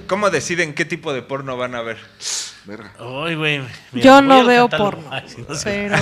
¿Cómo 0.07 0.29
deciden 0.29 0.73
qué 0.73 0.85
tipo 0.85 1.13
de 1.13 1.21
porno 1.21 1.57
van 1.57 1.75
a 1.75 1.81
ver? 1.81 1.97
Verga. 2.65 2.91
Ay, 2.99 3.35
güey. 3.35 3.59
mira, 3.91 4.05
Yo 4.05 4.13
voy 4.15 4.23
no 4.27 4.45
veo 4.45 4.69
porno. 4.69 5.07
Ay, 5.11 5.23
sí, 5.27 5.45
no 5.47 5.55
sé. 5.55 5.89
Pero 5.89 5.95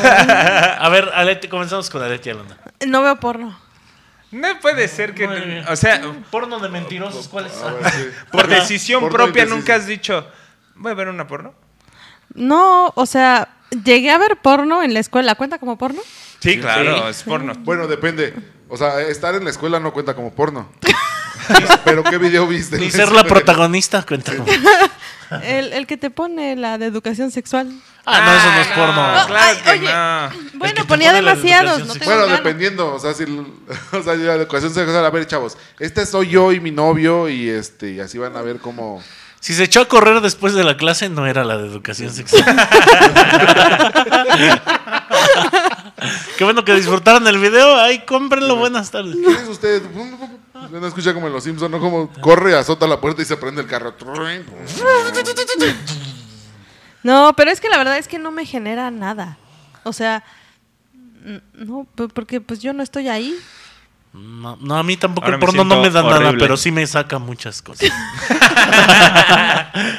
A 0.79 0.89
ver, 0.89 1.09
Aleti, 1.13 1.47
comenzamos 1.47 1.89
con 1.89 2.01
Aleti 2.01 2.29
Alonda. 2.29 2.57
no 2.87 3.01
veo 3.01 3.15
porno. 3.19 3.59
No 4.31 4.59
puede 4.59 4.87
ser 4.87 5.13
que. 5.13 5.27
Muy 5.27 5.39
bien. 5.41 5.65
O 5.67 5.75
sea, 5.75 6.01
Porno 6.31 6.59
de 6.59 6.69
mentirosos, 6.69 7.27
¿cuál 7.27 7.45
es? 7.45 7.53
A 7.61 7.71
ver, 7.73 7.89
sí. 7.91 8.07
por 8.31 8.45
Ajá. 8.45 8.55
decisión 8.55 9.01
Porno 9.01 9.15
propia 9.17 9.43
indeciso. 9.43 9.55
nunca 9.55 9.75
has 9.75 9.85
dicho, 9.87 10.27
voy 10.75 10.91
a 10.91 10.95
ver 10.95 11.07
una 11.07 11.27
porno. 11.27 11.53
No, 12.33 12.91
o 12.95 13.05
sea, 13.05 13.47
llegué 13.85 14.09
a 14.11 14.17
ver 14.17 14.37
porno 14.41 14.81
en 14.83 14.93
la 14.93 14.99
escuela. 14.99 15.35
¿Cuenta 15.35 15.59
como 15.59 15.77
porno? 15.77 16.01
Sí, 16.39 16.59
claro, 16.59 16.97
Sí. 16.97 17.03
es 17.11 17.23
porno. 17.23 17.53
Bueno, 17.59 17.87
depende. 17.87 18.33
O 18.67 18.75
sea, 18.77 18.99
estar 19.01 19.35
en 19.35 19.43
la 19.43 19.51
escuela 19.51 19.79
no 19.79 19.93
cuenta 19.93 20.15
como 20.15 20.33
porno. 20.33 20.69
Pero 21.84 22.03
¿qué 22.03 22.17
video 22.17 22.47
viste? 22.47 22.77
Ni 22.77 22.89
ser 22.91 23.12
la 23.12 23.23
protagonista, 23.23 24.03
cuenta. 24.03 24.36
como- 24.36 24.47
El, 25.43 25.73
el 25.73 25.88
que 25.88 25.97
te 25.97 26.12
pone 26.12 26.55
la 26.55 26.77
de 26.77 26.86
educación 26.86 27.31
sexual. 27.31 27.71
Ah, 28.05 28.21
no, 28.23 28.38
eso 28.38 28.51
no 28.51 28.62
es 28.62 28.67
porno. 28.67 29.27
claro 29.27 29.36
Ay, 29.39 29.58
que 29.63 29.69
oye. 29.71 29.91
no. 29.91 30.60
Bueno, 30.60 30.86
ponía 30.86 31.12
demasiados. 31.13 31.79
No 31.88 31.93
tengo 31.93 32.05
Bueno, 32.05 32.21
ganas. 32.27 32.38
dependiendo, 32.38 32.93
o 32.93 32.99
sea, 32.99 33.13
si 33.15 33.23
el- 33.23 33.39
o 33.91 34.03
sea, 34.03 34.13
la 34.13 34.34
educación 34.36 34.71
sexual, 34.71 35.03
a 35.03 35.10
ver, 35.10 35.25
chavos, 35.25 35.58
este 35.79 36.05
soy 36.05 36.29
yo 36.29 36.51
y 36.51 36.60
mi 36.60 36.69
novio 36.69 37.27
y 37.27 37.49
este 37.49 37.91
y 37.93 37.99
así 37.99 38.19
van 38.19 38.38
a 38.38 38.43
ver 38.43 38.58
cómo 38.60 39.01
Si 39.39 39.55
se 39.55 39.63
echó 39.63 39.81
a 39.81 39.88
correr 39.88 40.21
después 40.21 40.53
de 40.53 40.63
la 40.63 40.77
clase, 40.77 41.10
no 41.10 41.25
era 41.25 41.43
la 41.43 41.58
de 41.58 41.67
educación 41.67 42.12
sexual. 42.13 42.43
Qué 46.38 46.43
bueno 46.43 46.63
que 46.63 46.73
disfrutaron 46.75 47.27
el 47.27 47.39
video. 47.39 47.77
Ay, 47.77 48.03
cómprenlo. 48.05 48.55
Buenas 48.58 48.91
tardes. 48.91 49.15
¿Quién 49.15 49.36
es 49.38 49.47
usted? 49.49 49.81
No 50.55 50.87
escucha 50.87 51.13
como 51.13 51.27
en 51.27 51.33
los 51.33 51.43
Simpsons, 51.43 51.69
¿no? 51.69 51.79
Como 51.79 52.09
corre, 52.21 52.55
azota 52.55 52.87
la 52.87 53.01
puerta 53.01 53.21
y 53.21 53.25
se 53.25 53.35
prende 53.35 53.61
el 53.61 53.67
carro. 53.67 53.93
No, 57.03 57.33
pero 57.35 57.51
es 57.51 57.59
que 57.59 57.67
la 57.67 57.77
verdad 57.77 57.97
es 57.97 58.07
que 58.07 58.19
no 58.19 58.31
me 58.31 58.45
genera 58.45 58.89
nada. 58.89 59.37
O 59.83 59.91
sea, 59.91 60.23
no, 61.53 61.85
porque 62.13 62.39
pues 62.39 62.61
yo 62.61 62.71
no 62.71 62.83
estoy 62.83 63.09
ahí. 63.09 63.37
No, 64.13 64.57
no, 64.61 64.77
a 64.77 64.83
mí 64.83 64.95
tampoco 64.95 65.25
Ahora 65.25 65.35
el 65.35 65.41
porno 65.41 65.65
no 65.65 65.81
me 65.81 65.89
da 65.89 66.01
nada, 66.01 66.33
pero 66.39 66.55
sí 66.55 66.71
me 66.71 66.87
saca 66.87 67.19
muchas 67.19 67.61
cosas. 67.61 67.89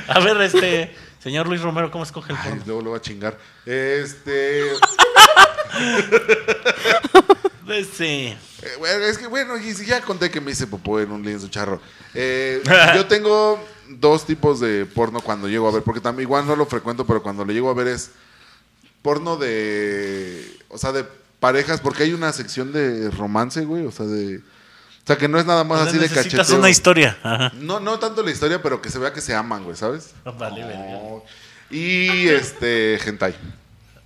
a 0.09 0.21
ver, 0.25 0.41
este, 0.41 0.97
señor 1.19 1.49
Luis 1.49 1.61
Romero, 1.61 1.91
¿cómo 1.91 2.03
escoge 2.03 2.33
el 2.33 2.39
Ay, 2.39 2.49
porno? 2.49 2.63
luego 2.65 2.83
lo 2.83 2.91
va 2.93 2.97
a 2.97 3.03
chingar. 3.03 3.37
Este. 3.67 4.73
Este, 7.69 8.29
eh, 8.29 8.37
bueno, 8.79 9.05
es 9.05 9.19
que 9.19 9.27
bueno, 9.27 9.57
ya 9.59 10.01
conté 10.01 10.31
que 10.31 10.41
me 10.41 10.53
hice 10.53 10.67
popó 10.67 11.01
en 11.01 11.11
un 11.11 11.23
lienzo 11.23 11.49
charro. 11.49 11.81
Eh, 12.15 12.63
yo 12.95 13.07
tengo 13.07 13.63
dos 13.89 14.27
tipos 14.27 14.61
de 14.61 14.87
porno 14.87 15.21
cuando 15.21 15.49
llego 15.49 15.69
a 15.69 15.73
ver, 15.73 15.83
porque 15.83 16.01
también 16.01 16.27
igual 16.27 16.47
no 16.47 16.57
lo 16.57 16.67
frecuento, 16.67 17.07
pero 17.07 17.23
cuando 17.23 17.45
lo 17.45 17.53
llego 17.53 17.71
a 17.71 17.75
ver 17.75 17.89
es 17.89 18.11
porno 19.03 19.37
de. 19.37 20.59
O 20.69 20.79
sea, 20.79 20.93
de 20.93 21.05
parejas, 21.41 21.81
porque 21.81 22.05
hay 22.05 22.13
una 22.13 22.33
sección 22.33 22.73
de 22.73 23.11
romance, 23.11 23.65
güey, 23.65 23.87
o 23.87 23.93
sea, 23.93 24.07
de. 24.07 24.41
sea, 25.05 25.17
que 25.17 25.29
no 25.29 25.39
es 25.39 25.47
nada 25.47 25.65
más 25.65 25.79
O 25.79 25.83
sea, 25.83 25.91
así 25.91 25.99
de 25.99 26.09
necesitas 26.09 26.39
cacheteo. 26.39 26.59
una 26.59 26.71
historia. 26.71 27.19
Ajá. 27.23 27.53
No, 27.55 27.81
no 27.81 27.99
tanto 27.99 28.23
la 28.23 28.31
historia, 28.31 28.63
pero 28.63 28.81
que 28.83 28.91
se 28.91 28.99
vea 28.99 29.13
que 29.13 29.21
se 29.21 29.35
aman, 29.35 29.65
güey, 29.65 29.77
¿sabes? 29.77 30.15
Vale. 30.39 30.63
No. 30.63 31.23
Y 31.71 32.29
este, 32.29 32.97
hentai. 32.97 33.35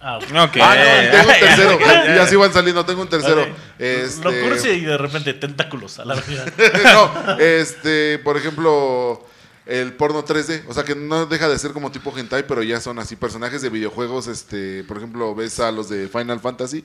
Ah, 0.00 0.16
ok. 0.16 0.24
Ok. 0.24 0.56
Ah, 0.62 0.76
no, 0.76 1.10
tengo 1.10 1.28
un 1.28 1.40
tercero. 1.40 1.78
y 2.14 2.18
así 2.18 2.36
van 2.36 2.52
saliendo, 2.52 2.86
tengo 2.86 3.02
un 3.02 3.08
tercero. 3.08 3.46
Este... 3.78 4.24
Lo 4.24 4.48
cursi 4.48 4.68
y 4.70 4.80
de 4.80 4.96
repente 4.96 5.34
tentáculos 5.34 5.98
a 5.98 6.04
la 6.06 6.14
verga. 6.14 6.46
no, 6.94 7.38
este, 7.38 8.18
por 8.20 8.38
ejemplo, 8.38 9.26
el 9.66 9.92
porno 9.92 10.24
3D, 10.24 10.62
o 10.68 10.74
sea 10.74 10.84
que 10.84 10.94
no 10.94 11.26
deja 11.26 11.48
de 11.48 11.58
ser 11.58 11.72
como 11.72 11.92
tipo 11.92 12.16
hentai, 12.16 12.46
pero 12.46 12.62
ya 12.62 12.80
son 12.80 12.98
así 12.98 13.14
personajes 13.14 13.60
de 13.60 13.68
videojuegos, 13.68 14.26
este, 14.26 14.84
por 14.84 14.96
ejemplo, 14.96 15.34
ves 15.34 15.60
a 15.60 15.70
los 15.70 15.90
de 15.90 16.08
Final 16.08 16.40
Fantasy. 16.40 16.84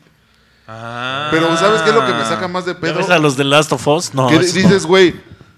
Ah. 0.68 1.30
Pero 1.32 1.56
¿sabes 1.58 1.82
qué 1.84 1.90
es 1.90 1.96
lo 1.96 2.06
que 2.06 2.14
me 2.14 2.26
saca 2.26 2.48
más 2.48 2.66
de 2.66 2.74
¿Ya 2.74 2.80
pedo? 2.80 2.96
ves 2.96 3.10
a 3.10 3.20
los 3.20 3.38
de 3.38 3.44
Last 3.44 3.72
of 3.72 3.88
Us? 3.88 4.14
No. 4.14 4.30
no. 4.30 4.40
dices, 4.40 4.86
güey, 4.86 5.16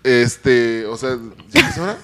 este, 0.07 0.85
o 0.85 0.95
sea, 0.95 1.17
¿sí 1.49 1.59
es 1.59 1.77
hora? 1.79 1.97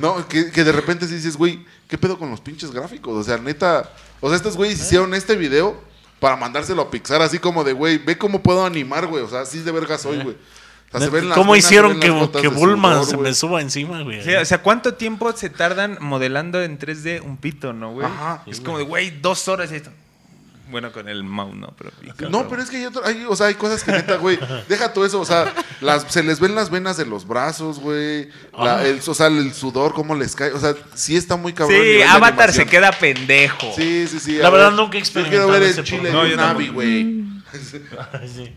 no, 0.00 0.26
que, 0.26 0.50
que 0.50 0.64
de 0.64 0.72
repente 0.72 1.06
sí 1.06 1.16
dices, 1.16 1.36
güey, 1.36 1.64
¿qué 1.88 1.98
pedo 1.98 2.18
con 2.18 2.30
los 2.30 2.40
pinches 2.40 2.70
gráficos? 2.70 3.14
O 3.14 3.22
sea, 3.22 3.36
neta, 3.36 3.90
o 4.20 4.28
sea, 4.28 4.36
estos 4.36 4.56
güeyes 4.56 4.80
hicieron 4.80 5.12
este 5.14 5.36
video 5.36 5.78
para 6.20 6.36
mandárselo 6.36 6.82
a 6.82 6.90
Pixar 6.90 7.20
así 7.20 7.38
como 7.38 7.64
de, 7.64 7.74
güey, 7.74 7.98
ve 7.98 8.16
cómo 8.16 8.42
puedo 8.42 8.64
animar, 8.64 9.06
güey, 9.06 9.22
o 9.22 9.28
sea, 9.28 9.40
así 9.40 9.60
de 9.60 9.72
verga 9.72 9.98
soy, 9.98 10.22
güey. 10.22 10.36
O 10.92 10.98
sea, 10.98 11.00
se 11.00 11.10
ven 11.10 11.28
las 11.28 11.36
¿Cómo 11.36 11.52
venas, 11.52 11.64
se 11.64 11.68
hicieron 11.68 12.00
ven 12.00 12.30
que, 12.30 12.40
que 12.40 12.48
Bulma 12.48 12.92
sudor, 12.92 13.06
se 13.06 13.16
me 13.18 13.34
suba 13.34 13.60
encima, 13.60 14.02
güey? 14.02 14.22
Sí, 14.22 14.34
o 14.34 14.44
sea, 14.44 14.62
¿cuánto 14.62 14.94
tiempo 14.94 15.30
se 15.32 15.50
tardan 15.50 15.98
modelando 16.00 16.62
en 16.62 16.78
3D 16.78 17.20
un 17.22 17.36
pito, 17.36 17.72
no, 17.72 17.92
güey? 17.92 18.06
Ajá. 18.06 18.42
Es 18.46 18.60
como 18.60 18.78
de, 18.78 18.84
güey, 18.84 19.10
dos 19.20 19.48
horas 19.48 19.70
y 19.72 19.74
esto. 19.76 19.90
Bueno, 20.70 20.90
con 20.92 21.08
el 21.08 21.22
mouse, 21.24 21.54
no, 21.54 21.74
pero... 21.76 21.90
No, 22.30 22.48
pero 22.48 22.62
es 22.62 22.70
que 22.70 22.78
hay, 22.78 22.86
otro, 22.86 23.04
hay, 23.04 23.24
o 23.28 23.36
sea, 23.36 23.46
hay 23.48 23.54
cosas 23.54 23.84
que 23.84 23.92
neta, 23.92 24.16
güey, 24.16 24.38
deja 24.68 24.92
todo 24.94 25.04
eso, 25.04 25.20
o 25.20 25.24
sea, 25.24 25.52
las, 25.82 26.04
se 26.10 26.22
les 26.22 26.40
ven 26.40 26.54
las 26.54 26.70
venas 26.70 26.96
de 26.96 27.04
los 27.04 27.28
brazos, 27.28 27.78
güey, 27.78 28.30
la- 28.58 28.84
el, 28.86 29.00
o 29.06 29.14
sea, 29.14 29.26
el 29.26 29.52
sudor, 29.52 29.92
cómo 29.92 30.14
les 30.14 30.34
cae, 30.34 30.52
o 30.52 30.58
sea, 30.58 30.74
sí 30.94 31.16
está 31.16 31.36
muy 31.36 31.52
cabrón. 31.52 31.76
el 31.76 31.82
Sí, 31.84 31.88
de 31.98 32.04
Avatar 32.04 32.52
se 32.52 32.64
queda 32.66 32.92
pendejo. 32.92 33.72
Sí, 33.76 34.06
sí, 34.08 34.18
sí. 34.18 34.36
La 34.38 34.48
verdad, 34.50 34.70
ver, 34.70 34.80
nunca 34.80 34.96
he 34.98 35.02
Yo 35.02 35.12
quiero 35.28 35.48
ver 35.48 35.62
experimentado 35.64 35.80
el 35.80 35.84
chile. 35.84 36.12
No, 36.12 36.24
de 36.24 36.36
Navi, 36.36 36.68
güey. 36.68 37.24
Sí. 37.52 38.50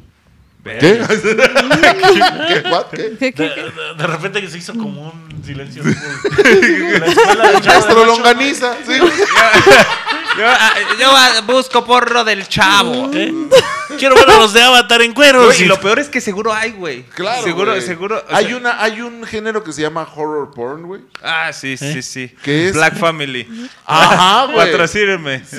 ¿Qué? 0.64 0.80
¿Qué? 0.80 1.00
¿Qué? 1.08 2.64
¿Qué, 2.92 2.98
De, 3.04 3.18
qué, 3.18 3.34
qué? 3.34 3.44
de- 3.44 3.72
de 3.98 4.08
repente 4.08 4.42
que 4.42 4.50
se 4.50 4.58
hizo 4.58 4.74
como 4.74 5.12
un 5.12 5.44
silencio. 5.46 5.84
La 5.86 7.06
escuela 7.06 7.52
del 7.52 7.62
Chavo 7.62 7.86
Ocho. 7.90 8.06
Longaniza, 8.06 8.76
sí. 8.86 8.94
Yo, 10.38 10.46
ah, 10.48 10.74
yo, 11.00 11.10
ah, 11.16 11.42
busco 11.46 11.84
porro 11.84 12.24
del 12.24 12.48
chavo. 12.48 13.10
¿Eh? 13.14 13.34
Quiero 13.98 14.16
ver 14.16 14.30
a 14.30 14.38
los 14.38 14.54
de 14.54 14.62
Avatar 14.62 15.02
en 15.02 15.14
cueros. 15.14 15.46
Güey, 15.46 15.64
y 15.64 15.66
lo 15.66 15.80
peor 15.80 15.98
es 15.98 16.10
que 16.10 16.22
seguro 16.22 16.54
hay, 16.54 16.72
güey. 16.72 17.04
Claro, 17.16 17.42
Seguro, 17.44 17.72
güey. 17.72 17.82
seguro. 17.82 18.24
o 18.30 18.36
Hay, 18.36 18.46
sea- 18.48 18.58
una, 18.58 18.82
hay 18.84 19.02
un 19.02 19.24
género 19.26 19.64
que 19.64 19.74
se 19.74 19.82
llama 19.82 20.08
horror 20.16 20.52
porn, 20.54 20.84
güey. 20.84 21.02
Ah, 21.24 21.52
sí, 21.54 21.76
sí, 21.78 22.02
sí. 22.04 22.32
¿Qué 22.44 22.68
es? 22.70 22.76
Black 22.76 22.98
Family. 22.98 23.48
Ajá, 23.86 24.46
güey. 24.54 24.58
Patrocínenme. 24.72 25.44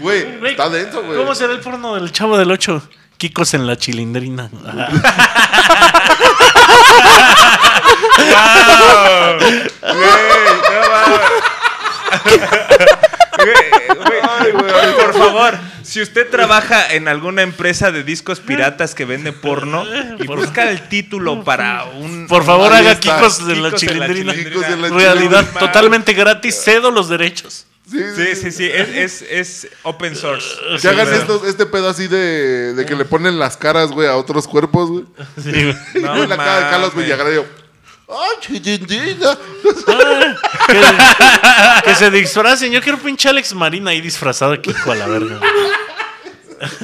Güey, 0.00 0.38
Güey, 0.38 0.52
está 0.52 0.68
denso, 0.70 1.02
güey. 1.02 1.18
¿Cómo 1.18 1.34
será 1.34 1.52
el 1.52 1.60
porno 1.60 1.94
del 1.94 2.10
Chavo 2.10 2.36
del 2.38 2.50
8? 2.50 2.82
Kikos 3.18 3.52
en 3.54 3.66
la 3.66 3.76
chilindrina. 3.76 4.48
Güey, 9.80 9.92
no 10.70 10.88
mames. 10.90 11.49
Güey, 14.52 14.94
por 14.96 15.14
favor, 15.14 15.58
si 15.82 16.00
usted 16.02 16.28
trabaja 16.30 16.92
en 16.94 17.08
alguna 17.08 17.42
empresa 17.42 17.90
de 17.90 18.02
discos 18.04 18.40
piratas 18.40 18.94
que 18.94 19.04
vende 19.04 19.32
porno 19.32 19.84
y 20.18 20.24
Por- 20.24 20.38
busca 20.40 20.70
el 20.70 20.88
título 20.88 21.42
para 21.44 21.84
un 21.84 22.26
Por 22.28 22.44
favor, 22.44 22.72
haga 22.72 22.92
está. 22.92 23.16
Kikos 23.16 23.46
de 23.46 23.56
la 23.56 23.72
chilindrina. 23.74 24.32
Realidad 24.32 25.14
chilindrina. 25.14 25.42
totalmente 25.58 26.12
gratis. 26.12 26.60
Cedo 26.62 26.90
los 26.90 27.08
derechos. 27.08 27.66
Sí, 27.90 28.36
sí, 28.40 28.52
sí, 28.52 28.70
es, 28.72 28.88
es, 28.88 29.22
es 29.28 29.68
open 29.82 30.14
source. 30.14 30.46
Que 30.80 30.88
hagan 30.88 31.08
Sí, 31.08 31.14
estos- 31.16 31.44
este 31.44 31.66
pedo 31.66 31.88
así 31.88 32.06
de, 32.06 32.72
de 32.74 32.86
que 32.86 32.94
le 32.94 33.04
ponen 33.04 33.38
las 33.40 33.56
caras, 33.56 33.90
güey, 33.90 34.06
a 34.06 34.14
otros 34.16 34.46
cuerpos, 34.46 34.90
güey. 34.90 35.04
Sí, 35.42 35.50
güey. 35.50 36.04
No 36.04 36.14
la 36.26 36.36
cara 36.36 36.56
de 36.56 36.70
Carlos 36.70 36.94
mames. 36.94 37.08
Villagrán 38.10 38.10
y 38.10 38.10
yo, 38.10 38.18
¡Ay, 38.18 38.36
chilindrina! 38.40 39.38
que, 40.66 41.84
que 41.90 41.94
se 41.94 42.10
disfracen. 42.10 42.72
Yo 42.72 42.80
quiero 42.80 42.98
pinche 42.98 43.28
Alex 43.28 43.54
Marina 43.54 43.90
ahí 43.90 44.00
disfrazado 44.00 44.52
de 44.52 44.60
Kiko 44.60 44.92
a 44.92 44.94
la 44.94 45.06
verga. 45.06 45.38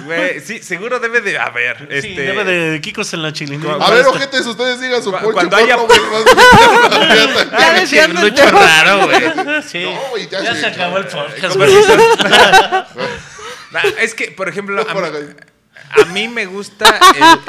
Güey, 0.07 0.41
sí, 0.41 0.63
seguro 0.63 0.99
debe 1.01 1.21
de 1.21 1.39
haber. 1.39 1.77
Sí, 1.79 1.87
este, 2.09 2.23
debe 2.23 2.45
de 2.45 2.81
Kikos 2.81 3.13
en 3.13 3.23
la 3.23 3.33
chilindrina. 3.33 3.75
A 3.75 3.91
ver, 3.91 4.07
ojetes, 4.07 4.47
ustedes 4.47 4.81
digan 4.81 5.03
su 5.03 5.11
poncho 5.11 5.33
cuando 5.33 5.55
haya- 5.57 5.77
Ya 7.91 8.05
el 8.05 8.15
mucho 8.15 8.35
tema. 8.35 8.51
raro, 8.59 9.07
güey. 9.07 9.63
Sí. 9.69 9.83
No, 9.85 10.01
güey, 10.11 10.29
ya 10.31 10.43
ya 10.43 10.55
se- 10.55 10.61
se 10.61 10.67
acabó 10.67 10.99
el 10.99 11.07
podcast. 11.07 11.57
Nah, 13.73 13.83
es 14.01 14.15
que, 14.15 14.31
por 14.31 14.49
ejemplo, 14.49 14.81
a 14.81 14.85
mí, 14.95 15.01
acá. 15.01 15.19
a 16.01 16.05
mí 16.07 16.29
me 16.29 16.47
gusta 16.47 16.99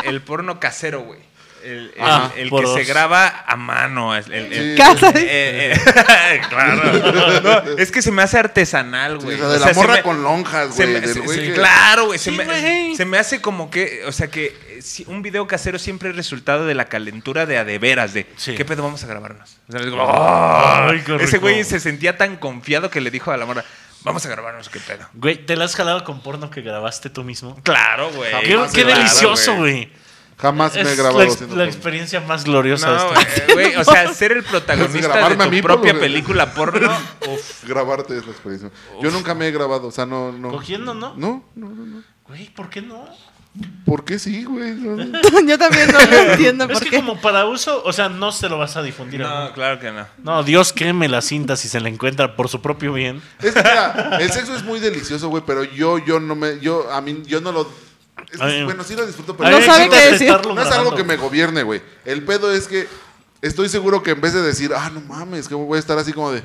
el, 0.03 0.09
el 0.15 0.21
porno 0.21 0.59
casero, 0.59 1.01
güey. 1.01 1.19
El, 1.63 1.93
el- 2.37 2.49
por 2.49 2.63
que 2.75 2.83
se 2.83 2.89
graba 2.91 3.43
a 3.45 3.55
mano. 3.55 4.15
el- 4.15 4.31
el- 4.31 4.53
el- 4.53 4.77
Sí. 4.77 4.81
Casa. 4.81 5.09
eh, 5.15 5.73
eh, 5.75 6.41
claro. 6.49 7.41
No, 7.41 7.77
es 7.77 7.91
que 7.91 8.01
se 8.01 8.11
me 8.11 8.21
hace 8.21 8.37
artesanal, 8.37 9.19
Sí, 9.19 9.25
güey. 9.25 9.35
o 9.35 9.39
sea, 9.39 9.47
de 9.49 9.55
O 9.55 9.59
la 9.59 9.65
sea, 9.65 9.73
morra 9.75 9.93
me- 9.95 10.01
con 10.03 10.23
lonjas, 10.23 10.75
se 10.75 10.83
güey. 10.83 10.93
me- 10.95 11.01
del 11.01 11.13
se- 11.13 11.19
güey 11.19 11.37
se- 11.39 11.45
que- 11.47 11.53
Claro, 11.53 12.05
güey. 12.05 12.19
Se, 12.19 12.31
Sí, 12.31 12.37
me, 12.37 12.95
se 12.95 13.05
me 13.05 13.17
hace 13.17 13.41
como 13.41 13.69
que, 13.69 14.03
o 14.05 14.11
sea, 14.11 14.27
que 14.27 14.55
eh, 14.69 14.81
si 14.81 15.03
un 15.07 15.21
video 15.21 15.47
casero 15.47 15.79
siempre 15.79 16.09
es 16.09 16.15
resultado 16.15 16.65
de 16.65 16.75
la 16.75 16.85
calentura 16.85 17.45
de 17.45 17.57
a 17.57 17.63
de 17.65 17.79
veras, 17.79 18.13
de 18.13 18.27
Sí. 18.37 18.55
¿qué 18.55 18.63
pedo 18.65 18.83
vamos 18.83 19.03
a 19.03 19.07
grabarnos? 19.07 19.57
O 19.67 19.71
sea, 19.71 19.81
es 19.81 19.87
como, 19.87 20.03
"Oh". 20.03 20.87
Ay, 20.89 21.01
qué 21.05 21.15
ese 21.23 21.37
güey 21.39 21.63
se 21.63 21.79
sentía 21.79 22.17
tan 22.17 22.37
confiado 22.37 22.89
que 22.89 23.01
le 23.01 23.11
dijo 23.11 23.31
a 23.31 23.37
la 23.37 23.45
morra, 23.45 23.65
vamos 24.03 24.25
a 24.25 24.29
grabarnos, 24.29 24.69
¿qué 24.69 24.79
pedo? 24.79 25.07
Güey, 25.13 25.45
¿te 25.45 25.55
la 25.55 25.65
has 25.65 25.75
jalado 25.75 26.03
con 26.03 26.21
porno 26.21 26.49
que 26.49 26.61
grabaste 26.61 27.09
tú 27.09 27.23
mismo? 27.23 27.59
Claro, 27.63 28.09
güey. 28.11 28.31
Qué, 28.45 28.57
Más 28.57 28.71
qué 28.71 28.83
claro, 28.83 28.97
delicioso, 28.99 29.55
güey. 29.55 29.91
Jamás 30.37 30.75
me 30.75 30.81
he 30.81 30.83
Es 30.83 30.97
grabado 30.97 31.19
la, 31.19 31.25
haciendo 31.31 31.55
la 31.55 31.65
experiencia 31.65 32.21
más 32.21 32.43
gloriosa 32.43 32.87
No, 32.95 33.11
de 33.55 33.63
esta. 33.63 33.81
o 33.81 33.83
sea, 33.83 34.13
ser 34.13 34.33
el 34.33 34.43
protagonista 34.43 35.07
de 35.07 35.13
Grabarme 35.13 35.43
a 35.43 35.47
tu 35.47 35.51
mí, 35.51 35.61
propia 35.63 35.93
por- 35.93 36.01
película 36.01 36.53
porno, 36.53 36.91
uf, 37.27 37.63
Grabarte 37.67 38.17
es 38.17 38.25
la 38.25 38.31
experiencia. 38.33 38.69
Yo 39.01 39.09
nunca 39.11 39.33
me 39.33 39.47
he 39.47 39.51
grabado, 39.51 39.87
o 39.87 39.91
sea, 39.91 40.05
no, 40.05 40.31
no. 40.31 40.51
¿Cogiendo, 40.51 40.93
no? 40.93 41.13
No, 41.17 41.43
no, 41.55 41.69
no, 41.69 41.85
no. 41.85 42.03
Güey, 42.27 42.49
¿por 42.53 42.69
qué 42.69 42.81
no? 42.81 43.03
¿Por 43.85 44.05
qué 44.05 44.19
sí, 44.19 44.43
güey? 44.43 44.75
No, 44.75 44.95
no. 45.03 45.19
Yo 45.47 45.57
también 45.57 45.91
no 45.91 45.99
lo 45.99 46.15
entiendo 46.15 46.65
Es 46.65 46.73
por 46.73 46.83
que 46.83 46.89
qué. 46.91 46.97
como 46.97 47.19
para 47.19 47.47
uso, 47.47 47.81
o 47.83 47.91
sea, 47.91 48.07
no 48.07 48.31
se 48.31 48.47
lo 48.49 48.59
vas 48.59 48.77
a 48.77 48.83
difundir. 48.83 49.23
a 49.23 49.45
no, 49.45 49.53
claro 49.53 49.79
que 49.79 49.91
no. 49.91 50.05
No, 50.21 50.43
Dios 50.43 50.71
queme 50.71 51.07
la 51.09 51.23
cinta 51.23 51.55
si 51.55 51.67
se 51.67 51.79
la 51.79 51.89
encuentra 51.89 52.35
por 52.35 52.49
su 52.49 52.61
propio 52.61 52.93
bien. 52.93 53.19
Es 53.41 53.55
que 53.55 53.63
mira, 53.63 54.17
el 54.21 54.31
sexo 54.31 54.55
es 54.55 54.61
muy 54.63 54.79
delicioso, 54.79 55.29
güey, 55.29 55.41
pero 55.47 55.63
yo, 55.63 55.97
yo 55.97 56.19
no 56.19 56.35
me, 56.35 56.59
yo, 56.59 56.91
a 56.91 57.01
mí, 57.01 57.23
yo 57.25 57.41
no 57.41 57.51
lo. 57.51 57.86
Es 58.31 58.65
bueno, 58.65 58.83
sí 58.83 58.95
lo 58.95 59.05
disfruto, 59.05 59.35
pero 59.37 59.49
No 59.51 59.59
me 59.59 59.65
sabe 59.65 59.89
qué 59.89 60.11
decir. 60.11 60.31
no 60.31 60.61
es 60.61 60.67
algo 60.71 60.95
que 60.95 61.03
me 61.03 61.15
gobierne, 61.17 61.63
güey. 61.63 61.81
El 62.05 62.23
pedo 62.25 62.51
es 62.51 62.67
que 62.67 62.87
estoy 63.41 63.69
seguro 63.69 64.03
que 64.03 64.11
en 64.11 64.21
vez 64.21 64.33
de 64.33 64.41
decir, 64.41 64.71
ah, 64.75 64.89
no 64.93 65.01
mames, 65.01 65.47
que 65.47 65.55
voy 65.55 65.77
a 65.77 65.79
estar 65.79 65.97
así 65.97 66.11
como 66.13 66.31
de. 66.31 66.43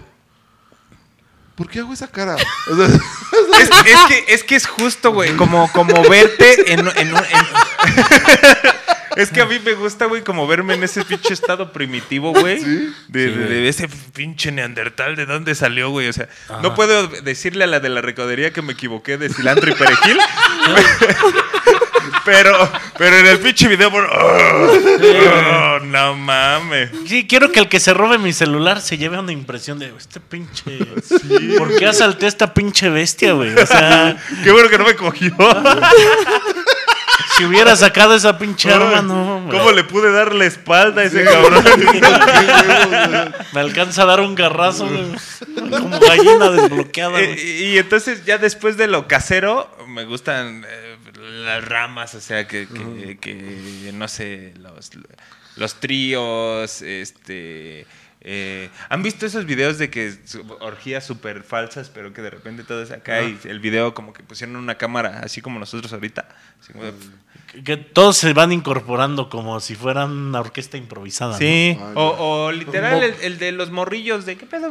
¿Por 1.56 1.68
qué 1.68 1.80
hago 1.80 1.92
esa 1.92 2.08
cara? 2.08 2.36
O 2.70 2.76
sea, 2.76 2.86
Es, 3.62 3.68
es 3.70 3.98
que, 4.08 4.24
es 4.28 4.42
que 4.44 4.56
es 4.56 4.66
justo, 4.66 5.12
güey, 5.12 5.36
como, 5.36 5.70
como 5.72 6.02
verte 6.08 6.72
en, 6.72 6.80
en- 6.96 7.12
Es 9.16 9.30
que 9.30 9.40
a 9.40 9.46
mí 9.46 9.58
me 9.64 9.72
gusta, 9.74 10.06
güey, 10.06 10.22
como 10.22 10.46
verme 10.46 10.74
en 10.74 10.84
ese 10.84 11.04
pinche 11.04 11.34
estado 11.34 11.72
primitivo, 11.72 12.32
güey. 12.32 12.58
Sí. 12.60 12.94
De, 13.08 13.28
Sí, 13.28 13.30
de- 13.30 13.30
güey. 13.30 13.48
de 13.48 13.68
ese 13.68 13.88
pinche 14.14 14.52
neandertal, 14.52 15.16
¿de 15.16 15.26
dónde 15.26 15.54
salió, 15.54 15.90
güey? 15.90 16.08
O 16.08 16.12
sea, 16.12 16.28
no 16.62 16.74
puedo 16.74 17.08
decirle 17.08 17.64
a 17.64 17.66
la 17.66 17.80
de 17.80 17.88
la 17.88 18.00
recodería 18.00 18.52
que 18.52 18.62
me 18.62 18.72
equivoqué 18.72 19.18
de 19.18 19.28
cilantro 19.28 19.70
y 19.70 19.74
perejil. 19.74 20.18
pero, 22.24 22.70
pero 22.98 23.16
en 23.18 23.26
el 23.26 23.38
pinche 23.38 23.68
video, 23.68 23.90
por- 23.90 24.04
oh, 24.10 25.78
no 25.84 26.14
mames. 26.14 26.90
Sí, 27.06 27.26
quiero 27.28 27.50
que 27.52 27.60
el 27.60 27.68
que 27.68 27.80
se 27.80 27.94
robe 27.94 28.18
mi 28.18 28.32
celular 28.32 28.80
se 28.80 28.96
lleve 28.98 29.18
una 29.18 29.32
impresión 29.32 29.78
de 29.78 29.92
este 29.96 30.20
pinche. 30.20 30.78
¿Por 31.58 31.76
qué 31.76 31.86
asalté 31.86 32.26
a 32.26 32.28
esta 32.28 32.54
pinche 32.54 32.88
bestia, 32.88 33.32
güey? 33.32 33.54
O 33.54 33.66
sea, 33.66 34.16
Qué 34.44 34.50
bueno 34.52 34.68
que 34.68 34.78
no 34.78 34.84
me 34.84 34.94
cogió. 34.96 35.34
si 37.42 37.48
hubiera 37.48 37.76
sacado 37.76 38.14
esa 38.14 38.38
pinche 38.38 38.72
arma, 38.72 39.02
no. 39.02 39.48
¿Cómo 39.50 39.72
le 39.72 39.84
pude 39.84 40.10
dar 40.12 40.34
la 40.34 40.44
espalda 40.46 41.02
a 41.02 41.04
ese 41.04 41.24
cabrón? 41.24 41.64
Me 43.52 43.60
alcanza 43.60 44.02
a 44.02 44.06
dar 44.06 44.20
un 44.20 44.34
garrazo, 44.34 44.88
güey, 44.88 45.12
como 45.70 45.98
gallina 46.00 46.50
desbloqueada, 46.50 47.20
Eh, 47.20 47.26
güey. 47.26 47.40
y, 47.40 47.64
y 47.74 47.78
entonces 47.78 48.24
ya 48.24 48.38
después 48.38 48.76
de 48.76 48.86
lo 48.88 49.06
casero, 49.08 49.70
me 49.88 50.04
gustan 50.04 50.64
eh, 50.68 50.96
las 51.44 51.64
ramas, 51.64 52.14
o 52.14 52.20
sea, 52.20 52.46
que, 52.46 52.66
que- 52.68 53.18
que, 53.18 53.90
no 53.92 54.08
sé, 54.08 54.54
los, 54.60 54.90
los 55.56 55.74
tríos, 55.80 56.82
este, 56.82 57.86
Eh, 58.24 58.70
¿Han 58.88 59.02
visto 59.02 59.26
esos 59.26 59.46
videos 59.46 59.78
de 59.78 59.90
que 59.90 60.14
orgías 60.60 61.04
súper 61.04 61.42
falsas, 61.42 61.90
pero 61.92 62.12
que 62.12 62.22
de 62.22 62.30
repente 62.30 62.62
todo 62.62 62.80
es 62.80 62.92
acá 62.92 63.20
y 63.24 63.36
el 63.46 63.58
video 63.58 63.94
como 63.94 64.12
que 64.12 64.22
pusieron 64.22 64.54
una 64.54 64.76
cámara, 64.76 65.22
así 65.24 65.40
como 65.42 65.58
nosotros 65.58 65.92
ahorita? 65.92 66.28
Así 66.60 66.72
como 66.72 66.84
de- 66.84 66.92
Que- 67.64 67.76
todos 67.76 68.16
se 68.16 68.32
van 68.32 68.50
incorporando 68.52 69.28
como 69.28 69.60
si 69.60 69.74
fueran 69.74 70.10
una 70.10 70.40
orquesta 70.40 70.76
improvisada. 70.78 71.36
Sí, 71.36 71.76
Ah, 71.80 71.92
o, 71.96 72.50
literal 72.52 73.02
el, 73.02 73.14
el 73.20 73.38
de 73.38 73.52
los 73.52 73.70
morrillos 73.70 74.24
de 74.24 74.36
qué 74.38 74.46
pedo. 74.46 74.70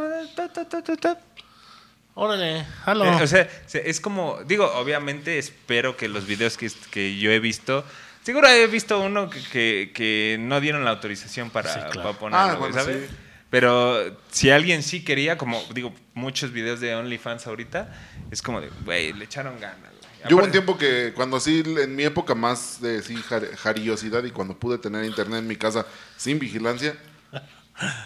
Órale, 2.14 2.66
jalo. 2.84 3.06
Eh, 3.06 3.24
o 3.24 3.28
sea, 3.28 3.48
se- 3.68 3.90
es 3.90 4.02
como, 4.02 4.40
digo, 4.46 4.70
obviamente 4.76 5.38
espero 5.38 5.96
que 5.96 6.10
los 6.10 6.26
videos 6.28 6.58
que, 6.58 6.70
que 6.92 7.18
yo 7.18 7.32
he 7.32 7.40
visto, 7.40 7.86
seguro 8.24 8.48
he 8.50 8.68
visto 8.68 9.00
uno 9.00 9.30
que, 9.30 9.42
que- 9.52 9.92
que 9.94 10.38
no 10.40 10.60
dieron 10.60 10.84
la 10.84 10.92
autorización 10.92 11.50
para, 11.52 11.74
Sí, 11.74 11.80
claro. 11.92 12.02
para 12.04 12.20
ponerlo, 12.20 12.46
Ah, 12.46 12.56
bueno, 12.56 12.74
¿sabes? 12.76 13.10
sí. 13.10 13.16
Pero 13.50 14.18
si 14.32 14.50
alguien 14.50 14.82
sí 14.84 15.04
quería, 15.04 15.38
como 15.38 15.62
digo, 15.74 15.94
muchos 16.14 16.52
videos 16.52 16.80
de 16.80 16.96
OnlyFans 16.96 17.48
ahorita, 17.48 17.94
es 18.32 18.42
como 18.42 18.60
de, 18.62 18.70
güey, 18.86 19.14
le 19.14 19.26
echaron 19.26 19.60
ganas. 19.60 19.91
Yo 20.30 20.36
hubo 20.38 20.46
un 20.46 20.52
tiempo 20.52 20.78
que 20.78 21.14
cuando 21.16 21.40
sí, 21.40 21.64
en 21.66 21.96
mi 21.96 22.04
época 22.04 22.36
más 22.36 22.80
de 22.82 23.02
sí, 23.02 23.16
jar- 23.16 23.56
jariosidad 23.56 24.24
y 24.24 24.32
cuando 24.32 24.58
pude 24.58 24.78
tener 24.78 25.04
internet 25.06 25.40
en 25.40 25.48
mi 25.48 25.56
casa 25.56 25.86
sin 26.18 26.38
vigilancia, 26.40 26.96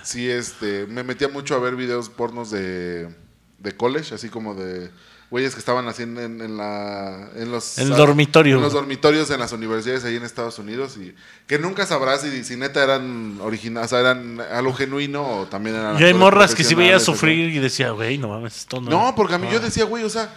sí, 0.03 0.30
este, 0.30 0.86
me 0.88 1.03
metía 1.03 1.28
mucho 1.28 1.55
a 1.55 1.59
ver 1.59 1.76
videos 1.76 2.09
pornos 2.09 2.51
de, 2.51 3.13
de 3.59 3.76
college, 3.76 4.16
así 4.16 4.30
como 4.30 4.55
de 4.55 4.89
güeyes 5.32 5.53
que 5.53 5.59
estaban 5.59 5.88
haciendo 5.88 6.21
en, 6.21 6.39
en 6.41 6.55
la, 6.57 7.30
en 7.36 7.51
los... 7.51 7.78
El 7.78 7.89
dormitorio. 7.89 8.57
En 8.57 8.61
los 8.61 8.73
dormitorios 8.73 9.30
en 9.32 9.39
las 9.39 9.51
universidades 9.51 10.05
ahí 10.05 10.15
en 10.15 10.23
Estados 10.23 10.59
Unidos 10.59 10.97
y 10.97 11.13
que 11.47 11.57
nunca 11.59 11.86
sabrás 11.86 12.21
si, 12.21 12.43
si 12.43 12.55
neta 12.55 12.84
eran 12.84 13.39
originales, 13.41 13.88
o 13.88 13.89
sea, 13.89 13.99
eran 14.01 14.39
algo 14.39 14.73
genuino 14.73 15.26
o 15.41 15.45
también 15.47 15.76
eran... 15.76 15.97
Yo 15.97 16.05
hay 16.07 16.13
morras 16.13 16.53
que 16.55 16.63
sí 16.63 16.76
veía 16.76 16.99
sufrir 16.99 17.49
y 17.49 17.59
decía, 17.59 17.91
güey, 17.91 18.17
no 18.17 18.30
mames, 18.30 18.55
esto 18.57 18.80
no. 18.80 18.89
No, 18.89 19.15
porque 19.15 19.36
a 19.36 19.38
mí 19.38 19.47
yo 19.51 19.59
decía, 19.59 19.84
güey, 19.86 20.03
o 20.03 20.09
sea, 20.09 20.30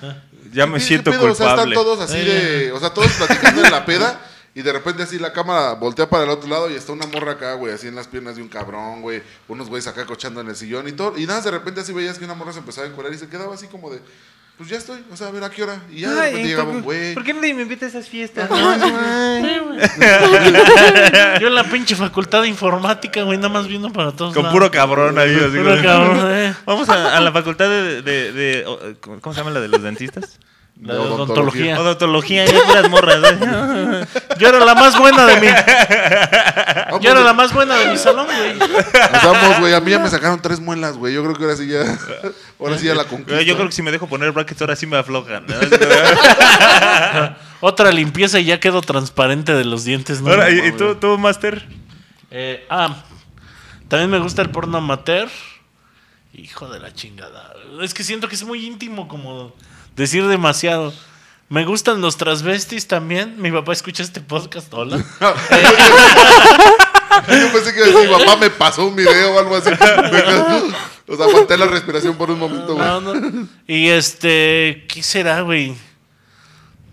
Ya 0.52 0.66
me 0.66 0.78
¿qué- 0.78 0.84
siento 0.84 1.10
pedo? 1.10 1.30
O 1.30 1.34
sea, 1.34 1.50
están 1.50 1.66
culpable. 1.66 1.74
todos 1.74 2.00
así 2.00 2.18
de, 2.18 2.72
o 2.72 2.80
sea, 2.80 2.90
todos 2.90 3.10
platicando 3.12 3.64
en 3.64 3.70
la 3.70 3.84
peda 3.84 4.20
y 4.54 4.62
de 4.62 4.72
repente 4.72 5.02
así 5.02 5.18
la 5.18 5.32
cámara 5.32 5.74
voltea 5.74 6.08
para 6.08 6.24
el 6.24 6.30
otro 6.30 6.48
lado 6.48 6.70
y 6.70 6.74
está 6.74 6.92
una 6.92 7.06
morra 7.06 7.32
acá, 7.32 7.52
güey, 7.54 7.72
así 7.74 7.86
en 7.86 7.94
las 7.94 8.08
piernas 8.08 8.36
de 8.36 8.42
un 8.42 8.48
cabrón, 8.48 9.02
güey, 9.02 9.22
unos 9.46 9.68
güeyes 9.68 9.86
acá 9.86 10.06
cochando 10.06 10.40
en 10.40 10.48
el 10.48 10.56
sillón 10.56 10.88
y 10.88 10.92
todo, 10.92 11.16
y 11.18 11.26
nada, 11.26 11.42
de 11.42 11.50
repente 11.50 11.82
así 11.82 11.92
veías 11.92 12.18
que 12.18 12.24
una 12.24 12.34
morra 12.34 12.52
se 12.54 12.58
empezaba 12.60 12.86
a 12.86 12.90
encuerar 12.90 13.12
y 13.12 13.18
se 13.18 13.28
quedaba 13.28 13.54
así 13.54 13.66
como 13.66 13.90
de, 13.90 14.00
pues 14.58 14.68
ya 14.70 14.76
estoy, 14.76 14.98
o 15.12 15.16
sea, 15.16 15.28
a 15.28 15.30
ver 15.30 15.44
a 15.44 15.50
qué 15.50 15.62
hora, 15.62 15.80
y 15.90 16.00
ya 16.00 16.10
de 16.12 16.20
Ay, 16.20 16.26
repente 16.32 16.48
llegaba 16.48 16.68
un 16.70 16.74
¿por, 16.76 16.82
güey. 16.84 17.14
¿Por 17.14 17.22
qué 17.24 17.32
nadie 17.32 17.54
me 17.54 17.62
invita 17.62 17.86
a 17.86 17.88
esas 17.88 18.08
fiestas? 18.08 18.50
Yo 21.40 21.46
en 21.48 21.54
la 21.54 21.64
pinche 21.64 21.94
facultad 21.96 22.42
de 22.42 22.48
informática, 22.48 23.22
güey, 23.22 23.36
nada 23.38 23.48
más 23.50 23.66
viendo 23.68 23.90
para 23.92 24.12
todos 24.12 24.34
Con 24.34 24.42
lados. 24.42 24.54
puro 24.58 24.70
cabrón 24.70 25.18
ahí. 25.18 25.34
así 25.34 25.56
Puro 25.56 25.80
cabrón, 25.82 26.18
eh. 26.32 26.54
Vamos 26.66 26.88
a, 26.88 27.16
a 27.16 27.20
la 27.20 27.32
facultad 27.32 27.68
de, 27.68 28.02
de- 28.02 28.32
de- 28.32 28.64
o- 28.66 28.78
¿Cómo 29.20 29.32
se 29.34 29.40
llama 29.40 29.50
la 29.52 29.60
de 29.60 29.68
los 29.68 29.82
dentistas? 29.82 30.38
La 30.80 30.94
de 30.94 31.00
odontología. 31.00 31.80
Odontología, 31.80 32.46
ya 32.46 32.60
puras 32.64 32.88
morras. 32.88 33.16
¿eh? 33.24 34.06
Yo 34.38 34.48
era 34.48 34.64
la 34.64 34.74
más 34.76 34.96
buena 34.96 35.26
de 35.26 35.40
mi. 35.40 35.48
Vamos, 35.48 37.00
Yo 37.02 37.10
era 37.10 37.20
la 37.20 37.32
más 37.32 37.52
buena 37.52 37.76
de 37.76 37.90
mi 37.90 37.98
salón, 37.98 38.26
güey. 38.26 38.54
Nos 38.54 39.22
vamos, 39.24 39.60
güey, 39.60 39.74
a 39.74 39.80
mí 39.80 39.90
ya 39.90 39.98
me 39.98 40.08
sacaron 40.08 40.40
tres 40.40 40.60
muelas, 40.60 40.96
güey, 40.96 41.12
yo 41.14 41.22
creo 41.24 41.34
que 41.34 41.42
ahora 41.44 41.56
sí 41.56 41.66
ya, 41.66 41.98
ahora 42.60 42.78
sí 42.78 42.86
ya 42.86 42.94
la 42.94 43.04
conquista. 43.04 43.42
Yo 43.42 43.56
creo 43.56 43.66
que 43.66 43.74
si 43.74 43.82
me 43.82 43.90
dejo 43.90 44.06
poner 44.06 44.30
brackets 44.30 44.60
ahora 44.60 44.76
sí 44.76 44.86
me 44.86 44.96
aflojan. 44.96 45.46
¿no? 45.46 45.54
Otra 47.60 47.90
limpieza 47.90 48.38
y 48.38 48.44
ya 48.44 48.60
quedó 48.60 48.80
transparente 48.80 49.54
de 49.54 49.64
los 49.64 49.84
dientes, 49.84 50.22
¿no? 50.22 50.30
Ahora, 50.30 50.48
¿y, 50.50 50.60
y 50.68 50.72
tú, 50.72 50.94
tú, 50.94 51.18
Master? 51.18 51.66
Eh, 52.30 52.64
ah, 52.70 53.02
también 53.88 54.10
me 54.10 54.20
gusta 54.20 54.42
el 54.42 54.50
porno 54.50 54.78
amateur. 54.78 55.28
Hijo 56.32 56.68
de 56.68 56.78
la 56.78 56.94
chingada. 56.94 57.52
Es 57.82 57.94
que 57.94 58.04
siento 58.04 58.28
que 58.28 58.36
es 58.36 58.44
muy 58.44 58.64
íntimo 58.64 59.08
como 59.08 59.54
decir 59.98 60.26
demasiado. 60.26 60.94
Me 61.50 61.64
gustan 61.64 62.00
los 62.00 62.16
transvestis 62.16 62.86
también. 62.88 63.34
Mi 63.40 63.50
papá 63.50 63.72
escucha 63.72 64.02
este 64.02 64.20
podcast. 64.20 64.72
Hola. 64.72 64.96
Yo 67.28 67.52
pensé 67.52 67.74
que 67.74 67.80
iba 67.80 67.86
a 67.88 68.02
decir, 68.02 68.08
mi 68.08 68.24
papá 68.24 68.36
me 68.36 68.50
pasó 68.50 68.86
un 68.86 68.96
video 68.96 69.34
o 69.34 69.38
algo 69.38 69.56
así. 69.56 69.70
O 71.08 71.16
sea, 71.16 71.24
aguanté 71.26 71.56
la 71.56 71.66
respiración 71.66 72.16
por 72.16 72.30
un 72.30 72.38
momento, 72.38 72.74
güey. 72.74 72.86
No, 72.86 73.00
no. 73.00 73.48
Y 73.66 73.88
este, 73.88 74.84
¿qué 74.88 75.02
será, 75.02 75.40
güey? 75.40 75.74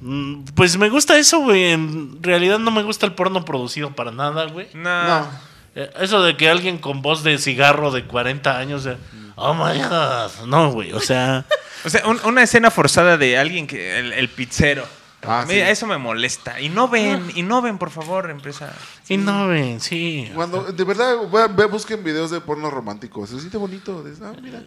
Mm, 0.02 0.46
Pues 0.56 0.78
me 0.78 0.90
gusta 0.90 1.18
eso, 1.18 1.40
güey. 1.40 1.72
En 1.72 2.24
realidad 2.24 2.60
no 2.60 2.72
me 2.72 2.84
gusta 2.84 3.06
el 3.06 3.14
porno 3.14 3.46
producido 3.46 3.92
para 3.96 4.12
nada, 4.12 4.46
güey. 4.46 4.68
No. 4.74 5.04
No. 5.08 5.28
Eh, 5.76 5.90
Eso 6.00 6.24
de 6.24 6.38
que 6.38 6.50
alguien 6.50 6.78
con 6.78 7.02
voz 7.02 7.24
de 7.24 7.38
cigarro 7.38 7.92
de 7.92 8.06
40 8.06 8.58
años, 8.58 8.86
eh, 8.86 8.98
oh 9.36 9.54
my 9.54 9.78
god, 9.82 10.48
no, 10.48 10.72
güey, 10.72 10.94
o 10.94 11.02
sea, 11.02 11.46
O 11.84 11.90
sea, 11.90 12.06
un- 12.08 12.20
una 12.26 12.44
escena 12.44 12.72
forzada 12.72 13.18
de 13.18 13.38
alguien 13.38 13.68
que. 13.68 14.00
El, 14.00 14.14
el 14.14 14.30
pizzero. 14.30 14.86
Ah, 15.28 15.44
Mira, 15.48 15.66
sí. 15.66 15.72
Eso 15.72 15.88
me 15.88 15.98
molesta. 15.98 16.60
Y 16.62 16.70
no 16.70 16.88
ven, 16.88 17.32
y 17.34 17.42
no 17.42 17.60
ven, 17.62 17.80
por 17.80 17.90
favor, 17.90 18.30
empresa. 18.30 18.72
y 19.10 19.18
no 19.18 19.48
ven, 19.48 19.80
sí. 19.82 20.30
Cuando, 20.36 20.62
de 20.72 20.84
verdad, 20.84 21.16
vean- 21.32 21.56
ve- 21.56 21.66
busquen 21.66 22.04
videos 22.04 22.30
de 22.30 22.42
porno 22.42 22.70
romántico. 22.70 23.26
Se 23.26 23.40
siente 23.40 23.58
bonito. 23.58 24.04
de- 24.04 24.14
ah, 24.24 24.34
mira, 24.40 24.64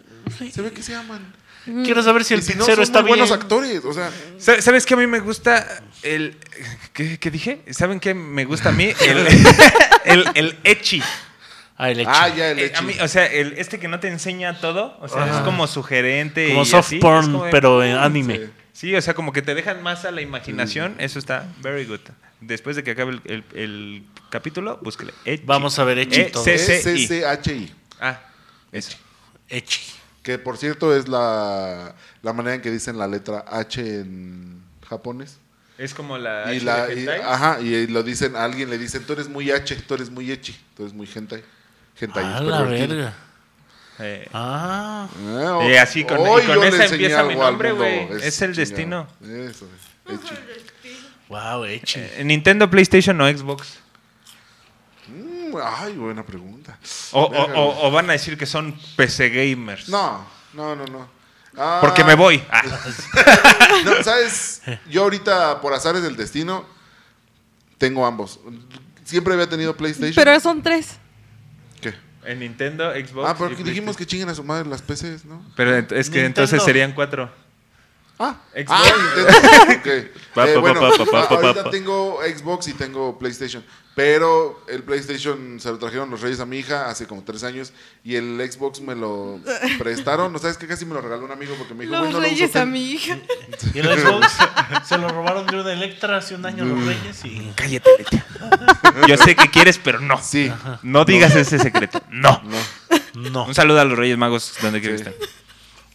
se 0.51 0.61
ve 0.61 0.71
que 0.71 0.83
se 0.83 0.95
aman. 0.95 1.33
Quiero 1.83 2.01
saber 2.03 2.23
si 2.25 2.33
el 2.33 2.39
y 2.39 2.43
si 2.43 2.53
no, 2.53 2.59
pizzero 2.59 2.77
son 2.77 2.83
está 2.83 2.99
muy 3.01 3.07
bien. 3.13 3.19
buenos 3.19 3.31
actores. 3.31 3.85
O 3.85 3.93
sea, 3.93 4.09
¿Sabes 4.37 4.65
sabes 4.65 4.85
qué 4.85 4.95
a 4.95 4.97
mí 4.97 5.07
me 5.07 5.19
gusta? 5.19 5.65
El. 6.01 6.37
¿Qué, 6.93 7.17
qué 7.19 7.29
dije? 7.31 7.61
¿Saben 7.71 7.99
qué 7.99 8.13
me 8.13 8.43
gusta 8.45 8.69
a 8.69 8.71
mí? 8.71 8.91
El, 9.01 9.27
el, 10.05 10.25
el 10.35 10.59
echi. 10.63 11.01
Ah, 11.81 11.89
el 11.91 12.01
hecho. 12.01 12.09
ah, 12.13 12.27
ya 12.29 12.51
el 12.51 12.59
Eh, 12.59 12.65
hecho. 12.65 12.77
a 12.79 12.81
mí, 12.81 12.93
o 13.01 13.07
sea, 13.07 13.25
el, 13.25 13.53
este 13.57 13.79
que 13.79 13.87
no 13.87 13.99
te 14.01 14.09
enseña 14.09 14.59
todo, 14.59 14.97
o 14.99 15.07
sea, 15.07 15.23
Ajá. 15.23 15.37
es 15.39 15.43
como 15.45 15.65
sugerente. 15.65 16.49
Como 16.49 16.63
y 16.63 16.65
soft 16.65 16.87
así, 16.87 16.99
porn, 16.99 17.31
como 17.31 17.49
pero 17.49 17.81
en 17.83 17.95
anime. 17.95 18.35
Sí. 18.37 18.49
Sí, 18.73 18.95
o 18.95 19.01
sea, 19.01 19.13
como 19.13 19.31
que 19.33 19.41
te 19.41 19.55
dejan 19.55 19.81
más 19.81 20.05
a 20.05 20.11
la 20.11 20.21
imaginación. 20.21 20.95
Eso 20.99 21.19
está 21.19 21.47
very 21.61 21.85
good. 21.85 21.99
Después 22.41 22.75
de 22.75 22.83
que 22.83 22.91
acabe 22.91 23.13
el, 23.13 23.21
el- 23.25 23.43
el 23.57 24.03
capítulo, 24.29 24.77
búsquele. 24.81 25.13
Echi. 25.25 25.43
Vamos 25.45 25.79
a 25.79 25.83
ver 25.85 25.99
Echi 25.99 26.21
E 26.21 26.25
todo. 26.25 26.43
C 26.43 26.57
C 26.57 27.53
I. 27.55 27.73
Ah, 27.99 28.19
eso. 28.71 28.97
Echi. 29.49 29.81
Que 30.23 30.37
por 30.37 30.57
cierto 30.57 30.95
es 30.95 31.07
la, 31.07 31.95
la 32.21 32.33
manera 32.33 32.55
en 32.55 32.61
que 32.61 32.71
dicen 32.71 32.97
la 32.97 33.07
letra 33.07 33.43
H 33.47 33.81
en 33.81 34.61
japonés. 34.87 35.39
Es 35.77 35.93
como 35.93 36.17
la. 36.17 36.53
Y 36.53 36.57
H 36.57 36.65
la, 36.65 36.87
de 36.87 36.95
y- 36.95 36.99
hentai. 36.99 37.21
ajá, 37.21 37.59
y 37.61 37.87
lo 37.87 38.03
dicen, 38.03 38.35
a 38.35 38.43
alguien 38.43 38.69
le 38.69 38.77
dicen, 38.77 39.03
tú 39.05 39.13
eres 39.13 39.27
muy 39.29 39.49
H, 39.51 39.75
tú 39.87 39.93
eres 39.95 40.09
muy 40.09 40.29
Echi, 40.31 40.55
tú 40.75 40.83
eres 40.83 40.93
muy 40.93 41.09
hentai. 41.13 41.41
Hentai 41.99 42.23
A 42.25 42.37
es 42.37 42.41
la 42.43 42.61
verga. 42.63 43.13
Eh, 44.01 44.29
Ah. 44.33 45.07
Ah, 45.27 45.67
Y 45.69 45.75
así 45.75 46.05
con- 46.05 46.17
hoy 46.19 46.43
y 46.43 46.45
con 46.45 46.63
esa 46.63 46.85
empieza 46.85 47.23
mi 47.23 47.35
nombre, 47.35 47.71
güey. 47.73 48.07
Es 48.23 48.41
el 48.41 48.55
destino. 48.55 49.07
Eso 49.21 49.65
es. 49.65 50.13
Echi. 50.13 50.35
Wow, 51.27 51.65
Echi. 51.65 51.99
eh, 51.99 52.21
Nintendo, 52.23 52.69
PlayStation 52.69 53.19
o 53.21 53.27
Xbox. 53.29 53.77
Mm, 55.07 55.55
ay, 55.63 55.93
buena 55.97 56.23
pregunta. 56.25 56.77
O, 57.11 57.23
o- 57.23 57.29
Verga, 57.29 57.59
o- 57.59 57.87
o 57.87 57.91
van 57.91 58.09
a 58.09 58.13
decir 58.13 58.37
que 58.37 58.45
son 58.45 58.75
PC 58.95 59.29
gamers. 59.29 59.89
No, 59.89 60.25
no, 60.53 60.75
no, 60.75 60.85
no. 60.85 61.09
Ah, 61.57 61.79
Porque 61.81 62.03
me 62.03 62.15
voy. 62.15 62.41
Ah. 62.49 62.61
No, 63.85 64.03
¿sabes? 64.03 64.61
Yo 64.89 65.03
ahorita, 65.03 65.61
por 65.61 65.73
azares 65.73 66.01
del 66.03 66.15
destino, 66.15 66.65
tengo 67.77 68.05
ambos. 68.05 68.39
Siempre 69.03 69.33
había 69.33 69.47
tenido 69.49 69.75
PlayStation. 69.75 70.15
Pero 70.15 70.39
son 70.39 70.61
tres. 70.61 70.97
En 72.25 72.39
Nintendo, 72.39 72.91
Xbox. 72.91 73.29
Ah, 73.29 73.35
pero 73.37 73.51
y 73.51 73.63
dijimos 73.63 73.95
que 73.95 74.05
chinguen 74.05 74.29
a 74.29 74.35
su 74.35 74.43
madre 74.43 74.67
las 74.69 74.81
PCs, 74.81 75.25
¿no? 75.25 75.41
Pero 75.55 75.75
es 75.77 75.87
que 75.87 75.95
Nintendo. 75.95 76.25
entonces 76.25 76.63
serían 76.63 76.93
cuatro. 76.93 77.29
Ah, 78.21 78.35
Xbox. 78.53 78.67
ah, 78.69 78.83
Nintendo. 79.69 80.09
Pa, 80.35 80.47
Eh, 80.47 80.57
bueno, 80.57 80.81
pa, 81.09 81.21
ahorita 81.23 81.69
tengo 81.71 82.19
Xbox 82.21 82.67
y 82.67 82.73
tengo 82.73 83.17
PlayStation. 83.17 83.63
Pero 83.95 84.63
el 84.69 84.83
PlayStation 84.83 85.59
se 85.59 85.69
lo 85.71 85.77
trajeron 85.79 86.09
los 86.09 86.21
Reyes 86.21 86.39
a 86.39 86.45
mi 86.45 86.57
hija 86.59 86.89
hace 86.89 87.05
como 87.07 87.23
tres 87.23 87.43
años. 87.43 87.73
Y 88.03 88.15
el 88.15 88.39
Xbox 88.49 88.79
me 88.81 88.95
lo 88.95 89.39
prestaron. 89.77 90.31
¿No 90.31 90.39
sabes 90.39 90.57
qué? 90.57 90.67
Casi 90.67 90.85
me 90.85 90.93
lo 90.93 91.01
regaló 91.01 91.25
un 91.25 91.31
amigo 91.31 91.55
porque 91.57 91.73
me 91.73 91.81
dijo, 91.85 91.91
Los 91.93 92.01
"Güey, 92.01 92.13
no 92.13 92.19
lo 92.19 92.25
uso 92.25 92.29
reyes 92.35 92.49
a 92.55 92.59
tan-". 92.59 92.71
mi 92.71 92.91
hija. 92.91 93.17
Y 93.73 93.79
el 93.79 93.99
Xbox 93.99 94.27
se 94.87 94.97
lo 94.97 95.09
robaron 95.09 95.47
de 95.47 95.59
una 95.61 95.73
Electra 95.73 96.17
hace 96.17 96.35
un 96.35 96.45
año 96.45 96.63
Mm. 96.65 96.69
los 96.69 96.85
Reyes 96.85 97.25
y. 97.25 97.51
Cállate, 97.55 97.89
Leti. 97.97 98.21
Yo 99.07 99.17
sé 99.17 99.35
que 99.35 99.49
quieres, 99.49 99.77
pero 99.83 99.99
no. 99.99 100.21
Sí. 100.21 100.51
No 100.83 101.03
digas 101.05 101.35
ese 101.35 101.57
secreto. 101.59 102.01
No. 102.09 102.41
No, 103.15 103.29
No. 103.31 103.45
Un 103.45 103.55
saludo 103.55 103.79
a 103.81 103.85
los 103.85 103.97
Reyes 103.97 104.17
Magos, 104.17 104.53
donde 104.61 104.79
quiera 104.81 104.97
Sí. 104.97 105.03
que 105.03 105.09
estén. 105.09 105.29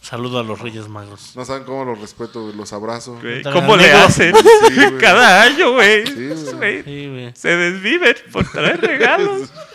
Saludo 0.05 0.37
a 0.37 0.43
los 0.43 0.59
Reyes 0.59 0.87
Magos. 0.87 1.31
no 1.35 1.43
saben 1.45 1.63
cómo 1.63 1.83
los 1.83 1.99
respeto, 1.99 2.43
güey, 2.43 2.55
los 2.55 2.71
abrazo. 2.73 3.17
Güey, 3.19 3.41
¿Cómo 3.41 3.75
le 3.75 3.91
hacen? 3.91 4.35
Sí, 4.67 4.75
güey. 4.75 4.97
Cada 4.99 5.41
año, 5.41 5.71
güey. 5.73 6.05
Sí, 6.05 6.13
güey. 6.13 6.53
Güey, 6.53 6.83
Sí, 6.83 7.07
güey. 7.09 7.31
Se 7.35 7.49
desviven 7.55 8.15
por 8.31 8.47
traer 8.51 8.79
regalos. 8.81 9.49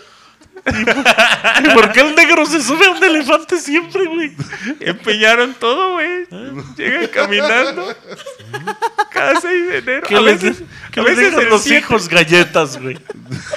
¿Y 0.67 1.69
por 1.75 1.93
qué 1.93 2.01
el 2.01 2.15
negro 2.15 2.45
se 2.47 2.63
sube 2.63 2.85
a 2.87 2.91
un 2.91 3.03
elefante 3.03 3.59
siempre, 3.59 4.05
güey? 4.07 4.33
Empeñaron 4.81 5.55
todo, 5.55 5.95
güey. 5.95 6.27
Llegan 6.77 7.07
caminando. 7.09 7.95
cada 9.11 9.41
6 9.41 9.69
de 9.69 9.79
enero. 9.79 10.07
Que 10.07 10.17
a 10.17 10.21
les, 10.21 10.43
veces, 10.43 10.63
que 10.93 11.01
a 11.01 11.03
veces 11.03 11.33
dejan 11.33 11.49
los 11.49 11.63
7, 11.63 11.79
hijos 11.79 12.09
galletas, 12.09 12.81
güey. 12.81 12.99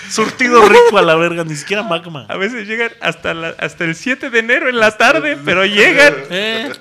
Surtido 0.09 0.67
rico 0.67 0.97
a 0.97 1.01
la 1.01 1.15
verga, 1.15 1.43
ni 1.43 1.55
siquiera 1.55 1.83
magma. 1.83 2.25
A 2.29 2.37
veces 2.37 2.67
llegan 2.67 2.91
hasta, 3.01 3.33
la- 3.33 3.55
hasta 3.59 3.83
el 3.85 3.95
7 3.95 4.29
de 4.29 4.39
enero 4.39 4.69
en 4.69 4.77
la 4.79 4.95
tarde, 4.97 5.37
pero 5.43 5.65
llegan. 5.65 6.13
Eh, 6.29 6.71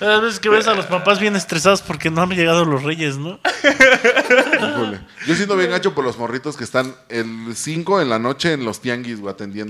a 0.00 0.20
veces 0.20 0.40
que 0.40 0.48
ves 0.48 0.66
a 0.66 0.74
los 0.74 0.86
papás 0.86 1.18
bien 1.20 1.36
estresados 1.36 1.82
porque 1.82 2.10
no 2.10 2.22
han 2.22 2.30
llegado 2.30 2.64
los 2.64 2.82
reyes, 2.82 3.16
¿no? 3.16 3.38
Híjole. 4.54 5.00
Yo 5.26 5.34
siento 5.34 5.56
bien 5.56 5.70
gacho 5.70 5.94
por 5.94 6.04
los 6.04 6.18
morritos 6.18 6.56
que 6.56 6.64
están 6.64 6.94
el 7.08 7.54
5 7.54 8.00
en 8.00 8.08
la 8.08 8.18
noche 8.18 8.52
en 8.52 8.64
los 8.64 8.80
tianguis, 8.80 9.20
güey, 9.20 9.32
atendiendo. 9.32 9.67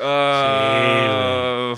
Ah, 0.00 1.74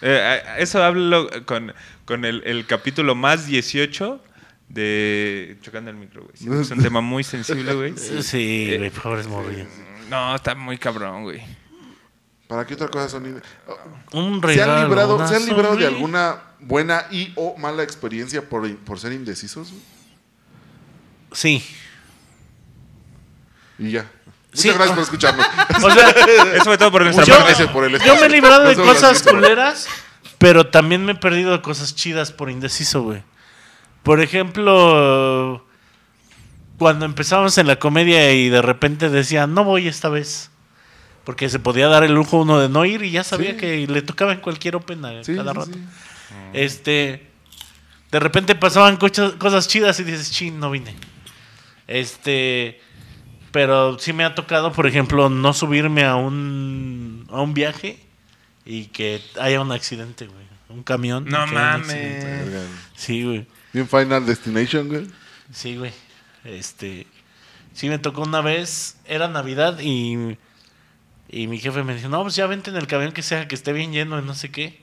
eh, 0.00 0.42
eso 0.58 0.82
hablo 0.82 1.28
con, 1.44 1.72
con 2.04 2.24
el, 2.24 2.42
el 2.44 2.66
capítulo 2.66 3.14
más 3.14 3.46
18 3.46 4.22
de 4.68 5.58
Chocando 5.60 5.90
el 5.90 5.96
micro, 5.96 6.22
güey. 6.22 6.60
Es 6.60 6.70
un 6.70 6.82
tema 6.82 7.00
muy 7.00 7.24
sensible, 7.24 7.74
güey. 7.74 7.94
Sí, 7.96 8.74
güey, 8.76 8.90
pobres 8.90 9.26
morrillos. 9.26 9.68
No, 10.08 10.34
está 10.34 10.54
muy 10.54 10.78
cabrón, 10.78 11.24
güey. 11.24 11.42
¿Para 12.48 12.66
qué 12.66 12.74
otra 12.74 12.88
cosa 12.88 13.08
son? 13.08 13.42
Un 14.12 14.40
¿Se 14.40 14.46
regalo. 14.46 14.72
han 14.72 14.84
librado, 14.84 15.26
¿se 15.26 15.36
han 15.36 15.46
librado 15.46 15.76
de 15.76 15.86
alguna 15.86 16.42
buena 16.60 17.06
y 17.10 17.32
o 17.34 17.56
mala 17.56 17.82
experiencia 17.82 18.42
por, 18.46 18.76
por 18.78 18.98
ser 18.98 19.12
indecisos? 19.12 19.70
güey? 19.70 19.82
Sí. 21.32 21.64
Y 23.78 23.92
ya. 23.92 24.10
Muchas 24.54 24.60
Sí. 24.62 24.68
gracias 24.68 24.90
por 24.90 25.02
escucharnos. 25.02 25.46
O 25.82 25.90
sea, 25.90 26.08
Eso 26.54 26.64
fue 26.64 26.78
todo 26.78 26.92
por 26.92 27.02
nuestra 27.02 27.24
yo, 27.24 27.36
gracias 27.44 27.68
por 27.70 27.84
el 27.84 27.98
yo 27.98 28.14
me 28.16 28.26
he 28.26 28.28
librado 28.28 28.64
de 28.64 28.76
cosas 28.76 29.22
culeras, 29.22 29.88
pero 30.38 30.66
también 30.66 31.04
me 31.04 31.12
he 31.12 31.14
perdido 31.16 31.52
de 31.52 31.62
cosas 31.62 31.94
chidas 31.94 32.32
por 32.32 32.50
indeciso, 32.50 33.02
güey. 33.02 33.22
Por 34.02 34.20
ejemplo, 34.20 35.64
cuando 36.78 37.04
empezamos 37.04 37.56
en 37.58 37.66
la 37.66 37.76
comedia 37.76 38.32
y 38.32 38.48
de 38.48 38.60
repente 38.62 39.08
decía, 39.08 39.46
no 39.46 39.64
voy 39.64 39.88
esta 39.88 40.08
vez. 40.08 40.50
Porque 41.24 41.48
se 41.48 41.60
podía 41.60 41.86
dar 41.86 42.02
el 42.02 42.12
lujo 42.12 42.38
uno 42.38 42.58
de 42.58 42.68
no 42.68 42.84
ir 42.84 43.02
y 43.04 43.12
ya 43.12 43.22
sabía 43.22 43.52
Sí. 43.52 43.56
que 43.56 43.86
le 43.86 44.02
tocaba 44.02 44.32
en 44.32 44.40
cualquier 44.40 44.74
open 44.74 45.04
a 45.04 45.22
Sí, 45.22 45.36
cada 45.36 45.52
rato. 45.52 45.70
Este, 46.52 47.30
de 48.10 48.18
repente 48.20 48.56
pasaban 48.56 48.96
cocha- 48.96 49.38
cosas 49.38 49.68
chidas 49.68 50.00
y 50.00 50.04
dices, 50.04 50.32
chin, 50.32 50.58
no 50.58 50.70
vine. 50.72 50.96
Este, 51.86 52.80
pero 53.52 53.98
sí 53.98 54.12
me 54.12 54.24
ha 54.24 54.34
tocado, 54.34 54.72
por 54.72 54.86
ejemplo, 54.86 55.28
no 55.28 55.52
subirme 55.52 56.04
a 56.04 56.16
un, 56.16 57.26
a 57.30 57.40
un 57.40 57.54
viaje 57.54 58.00
y 58.64 58.86
que 58.86 59.20
haya 59.38 59.60
un 59.60 59.70
accidente, 59.70 60.26
güey. 60.26 60.42
Un 60.70 60.82
camión. 60.82 61.26
No 61.26 61.44
un 61.44 61.52
mames. 61.52 62.24
Sí, 62.96 63.22
güey. 63.22 63.46
Bien 63.72 63.86
Final 63.86 64.24
Destination, 64.24 64.88
güey. 64.88 65.06
Sí, 65.52 65.76
güey. 65.76 65.92
Este, 66.44 67.06
sí 67.74 67.88
me 67.88 67.98
tocó 67.98 68.22
una 68.22 68.40
vez, 68.40 68.96
era 69.04 69.28
Navidad 69.28 69.78
y, 69.80 70.38
y 71.28 71.46
mi 71.46 71.58
jefe 71.58 71.84
me 71.84 71.94
dijo, 71.94 72.08
no, 72.08 72.22
pues 72.22 72.34
ya 72.34 72.46
vente 72.46 72.70
en 72.70 72.76
el 72.76 72.86
camión 72.86 73.12
que 73.12 73.22
sea, 73.22 73.46
que 73.48 73.54
esté 73.54 73.72
bien 73.72 73.92
lleno 73.92 74.16
de 74.16 74.22
no 74.22 74.34
sé 74.34 74.50
qué. 74.50 74.80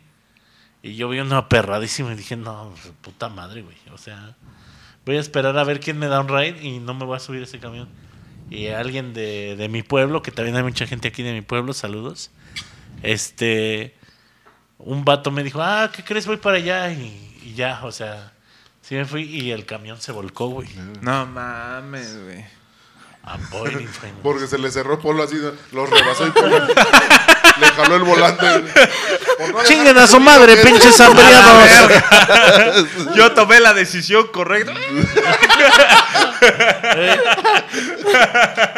Y 0.84 0.96
yo 0.96 1.10
vi 1.10 1.20
una 1.20 1.50
perradísima 1.50 2.14
y 2.14 2.16
dije, 2.16 2.38
no, 2.38 2.74
puta 3.02 3.30
madre, 3.30 3.64
güey. 3.64 3.76
O 3.92 3.98
sea, 3.98 4.36
voy 5.06 5.18
a 5.18 5.20
esperar 5.20 5.58
a 5.58 5.64
ver 5.64 5.80
quién 5.80 5.98
me 5.98 6.08
da 6.08 6.22
un 6.22 6.30
ride 6.30 6.62
y 6.62 6.80
no 6.80 6.94
me 6.94 7.06
voy 7.06 7.18
a 7.18 7.20
subir 7.20 7.42
a 7.42 7.46
ese 7.46 7.60
camión. 7.60 7.90
Y 8.50 8.68
alguien 8.68 9.14
de, 9.14 9.56
de 9.56 9.70
mi 9.70 9.84
pueblo, 9.84 10.22
que 10.22 10.32
también 10.32 10.56
hay 10.56 10.64
mucha 10.64 10.88
gente 10.88 11.08
aquí 11.08 11.24
de 11.24 11.34
mi 11.34 11.42
pueblo, 11.42 11.74
saludos. 11.74 12.32
Este, 13.04 13.96
un 14.78 15.06
vato 15.06 15.32
me 15.32 15.44
dijo, 15.44 15.62
ah, 15.62 15.92
¿qué 15.94 16.04
crees? 16.04 16.26
Voy 16.26 16.38
para 16.38 16.58
allá. 16.58 16.92
Y, 16.92 17.40
y 17.44 17.54
ya, 17.54 17.82
o 17.84 17.92
sea, 17.92 18.34
sí 18.82 18.96
me 18.96 19.06
fui 19.06 19.24
y 19.24 19.52
el 19.52 19.66
camión 19.66 20.02
se 20.02 20.12
volcó, 20.12 20.48
güey. 20.48 20.68
No 21.02 21.26
mames, 21.26 22.22
güey. 22.24 22.59
Porque 24.24 24.48
se 24.48 24.58
le 24.58 24.72
cerró 24.72 25.00
Polo 25.00 25.24
así, 25.24 25.36
los 25.72 25.90
rebasó 25.90 26.26
y 26.28 26.32
Polo 26.32 26.60
le 26.68 27.66
jaló 27.76 27.96
el 27.98 28.04
volante. 28.04 28.46
no 29.54 29.64
Chinguen 29.66 29.98
a 29.98 30.08
su 30.08 30.20
madre, 30.20 30.56
que- 30.56 30.62
pinches 30.64 31.00
hambriados. 31.02 31.70
Yo 33.16 33.32
tomé 33.34 33.60
la 33.60 33.74
decisión 33.74 34.28
correcta. 34.28 34.74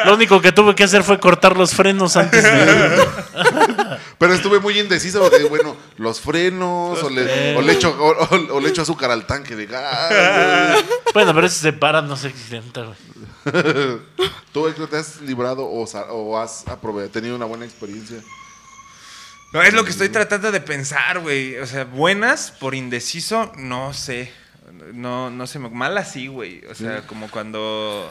Lo 0.05 0.15
único 0.15 0.41
que 0.41 0.51
tuve 0.51 0.75
que 0.75 0.83
hacer 0.83 1.03
fue 1.03 1.19
cortar 1.19 1.55
los 1.57 1.73
frenos 1.73 2.17
antes 2.17 2.43
de. 2.43 3.07
Pero 4.21 4.35
estuve 4.35 4.59
muy 4.59 4.79
indeciso 4.79 5.19
porque, 5.19 5.45
bueno, 5.45 5.75
los 5.97 6.21
frenos, 6.21 7.01
o, 7.01 7.09
le, 7.09 7.55
o, 7.57 7.61
le 7.63 7.73
echo, 7.73 7.89
o, 7.89 8.11
o- 8.11 8.55
o 8.55 8.59
le 8.59 8.69
echo 8.69 8.83
azúcar 8.83 9.09
al 9.09 9.25
tanque 9.25 9.55
de 9.55 9.65
gas. 9.65 10.83
Bueno, 11.13 11.33
pero 11.33 11.47
ese 11.47 11.59
se 11.59 11.73
para, 11.73 12.03
no 12.03 12.15
se 12.15 12.27
accidenta, 12.27 12.83
güey. 12.83 12.97
güey. 13.43 13.97
¿Tú, 14.53 14.67
Héctor, 14.67 14.89
te 14.89 14.97
has 14.97 15.19
librado 15.21 15.65
o, 15.65 16.37
has 16.39 16.63
tenido 17.11 17.35
una 17.35 17.45
buena 17.45 17.65
experiencia? 17.65 18.17
No, 19.53 19.61
es 19.63 19.73
lo 19.73 19.83
que 19.83 19.89
estoy 19.89 20.09
tratando 20.09 20.51
de 20.51 20.61
pensar, 20.61 21.19
güey. 21.19 21.57
O 21.57 21.65
sea, 21.65 21.85
buenas 21.85 22.51
por 22.51 22.75
indeciso, 22.75 23.51
no 23.57 23.91
sé. 23.93 24.31
No, 24.93 25.31
no 25.31 25.47
sé. 25.47 25.57
Malas 25.57 26.11
sí, 26.11 26.27
güey. 26.27 26.63
O 26.67 26.75
sea, 26.75 27.07
como 27.07 27.27
cuando. 27.31 28.09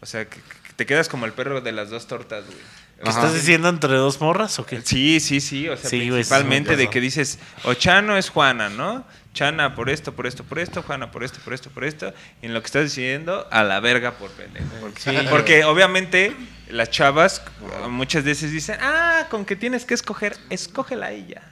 O 0.00 0.06
sea, 0.06 0.28
que, 0.28 0.36
que 0.36 0.72
te 0.76 0.84
quedas 0.84 1.08
como 1.08 1.24
el 1.24 1.32
perro 1.32 1.62
de 1.62 1.72
las 1.72 1.88
dos 1.88 2.06
tortas, 2.06 2.44
güey. 2.44 2.58
¿Qué 3.02 3.08
Ajá. 3.10 3.20
estás 3.20 3.34
diciendo 3.34 3.68
entre 3.68 3.94
dos 3.94 4.20
morras 4.20 4.58
o 4.58 4.66
qué? 4.66 4.80
Sí, 4.82 5.20
sí, 5.20 5.40
sí. 5.40 5.68
O 5.68 5.76
sea, 5.76 5.88
Sí, 5.88 6.10
principalmente 6.10 6.70
me 6.70 6.76
de 6.76 6.90
que 6.90 7.00
dices, 7.00 7.38
o 7.64 7.74
Chano 7.74 8.16
es 8.16 8.28
Juana, 8.28 8.68
¿no? 8.70 9.04
Chana 9.34 9.76
por 9.76 9.88
esto, 9.88 10.12
por 10.14 10.26
esto, 10.26 10.42
por 10.42 10.58
esto, 10.58 10.82
Juana 10.82 11.12
por 11.12 11.22
esto, 11.22 11.38
por 11.44 11.54
esto, 11.54 11.70
por 11.70 11.84
esto. 11.84 12.12
Y 12.42 12.46
en 12.46 12.54
lo 12.54 12.60
que 12.60 12.66
estás 12.66 12.82
diciendo, 12.84 13.46
a 13.52 13.62
la 13.62 13.78
verga 13.78 14.12
por 14.18 14.30
pendejo. 14.32 14.66
Porque, 14.80 15.00
Sí. 15.00 15.16
porque 15.30 15.64
obviamente 15.64 16.34
las 16.70 16.90
chavas 16.90 17.40
muchas 17.88 18.24
veces 18.24 18.50
dicen, 18.50 18.78
ah, 18.80 19.26
con 19.30 19.44
que 19.44 19.54
tienes 19.54 19.84
que 19.84 19.94
escoger, 19.94 20.36
escógela 20.50 21.06
a 21.06 21.12
ella. 21.12 21.42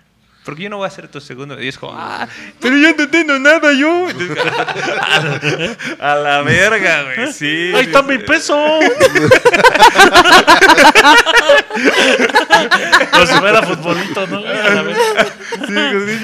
Porque 0.47 0.62
yo 0.62 0.70
no 0.70 0.76
voy 0.76 0.86
a 0.86 0.90
ser 0.90 1.09
tu 1.09 1.20
segundo. 1.20 1.61
Y 1.61 1.66
es 1.66 1.76
como, 1.76 1.92
ah, 1.99 2.28
pero 2.61 2.76
yo 2.76 2.94
no 2.94 3.03
entiendo 3.03 3.36
nada 3.40 3.72
yo. 3.72 4.09
Entonces, 4.09 4.38
a 6.01 6.14
la 6.14 6.42
verga, 6.42 7.03
güey. 7.03 7.32
Sí. 7.36 7.72
¡Ahí 7.74 7.86
está 7.86 8.03
mi 8.03 8.18
peso! 8.18 8.55
Como 13.11 13.26
si 13.26 13.34
fuera 13.34 13.62
futbolito, 13.64 14.26
¿no? 14.28 14.38
A 14.47 14.70
la 14.70 14.82
vez. 14.82 14.97
Sí, 15.66 15.74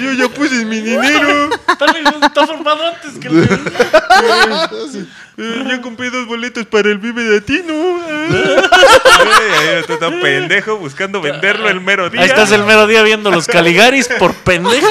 yo 0.01 0.13
ya 0.13 0.29
puse 0.29 0.63
mi 0.65 0.79
dinero. 0.79 1.49
Está, 1.67 1.85
está 2.25 2.47
formado 2.47 2.87
antes 2.87 3.19
que 3.19 3.27
el 3.27 5.07
Eh, 5.37 5.63
ya 5.67 5.81
compré 5.81 6.11
dos 6.11 6.27
boletos 6.27 6.65
para 6.67 6.89
el 6.89 6.99
Vive 6.99 7.23
Latino. 7.23 7.73
Ay, 7.73 9.77
ay, 9.77 9.83
tú 9.87 9.97
tan 9.97 10.21
pendejo 10.21 10.77
buscando 10.77 11.21
venderlo 11.21 11.69
el 11.69 11.81
mero 11.81 12.09
día. 12.09 12.21
Ahí 12.21 12.27
estás 12.27 12.51
el 12.51 12.63
mero 12.63 12.85
día 12.85 13.01
viendo 13.01 13.31
los 13.31 13.47
Caligaris 13.47 14.07
por 14.19 14.35
pendejo. 14.35 14.87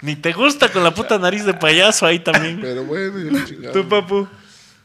Ni 0.00 0.16
te 0.16 0.32
gusta 0.32 0.72
con 0.72 0.82
la 0.82 0.92
puta 0.92 1.18
nariz 1.18 1.44
de 1.44 1.54
payaso 1.54 2.04
ahí 2.04 2.18
también. 2.18 2.60
Pero 2.60 2.84
bueno, 2.84 3.18
yo 3.18 3.30
la 3.30 3.44
chingada. 3.44 3.72
Tu 3.72 3.88
papu. 3.88 4.28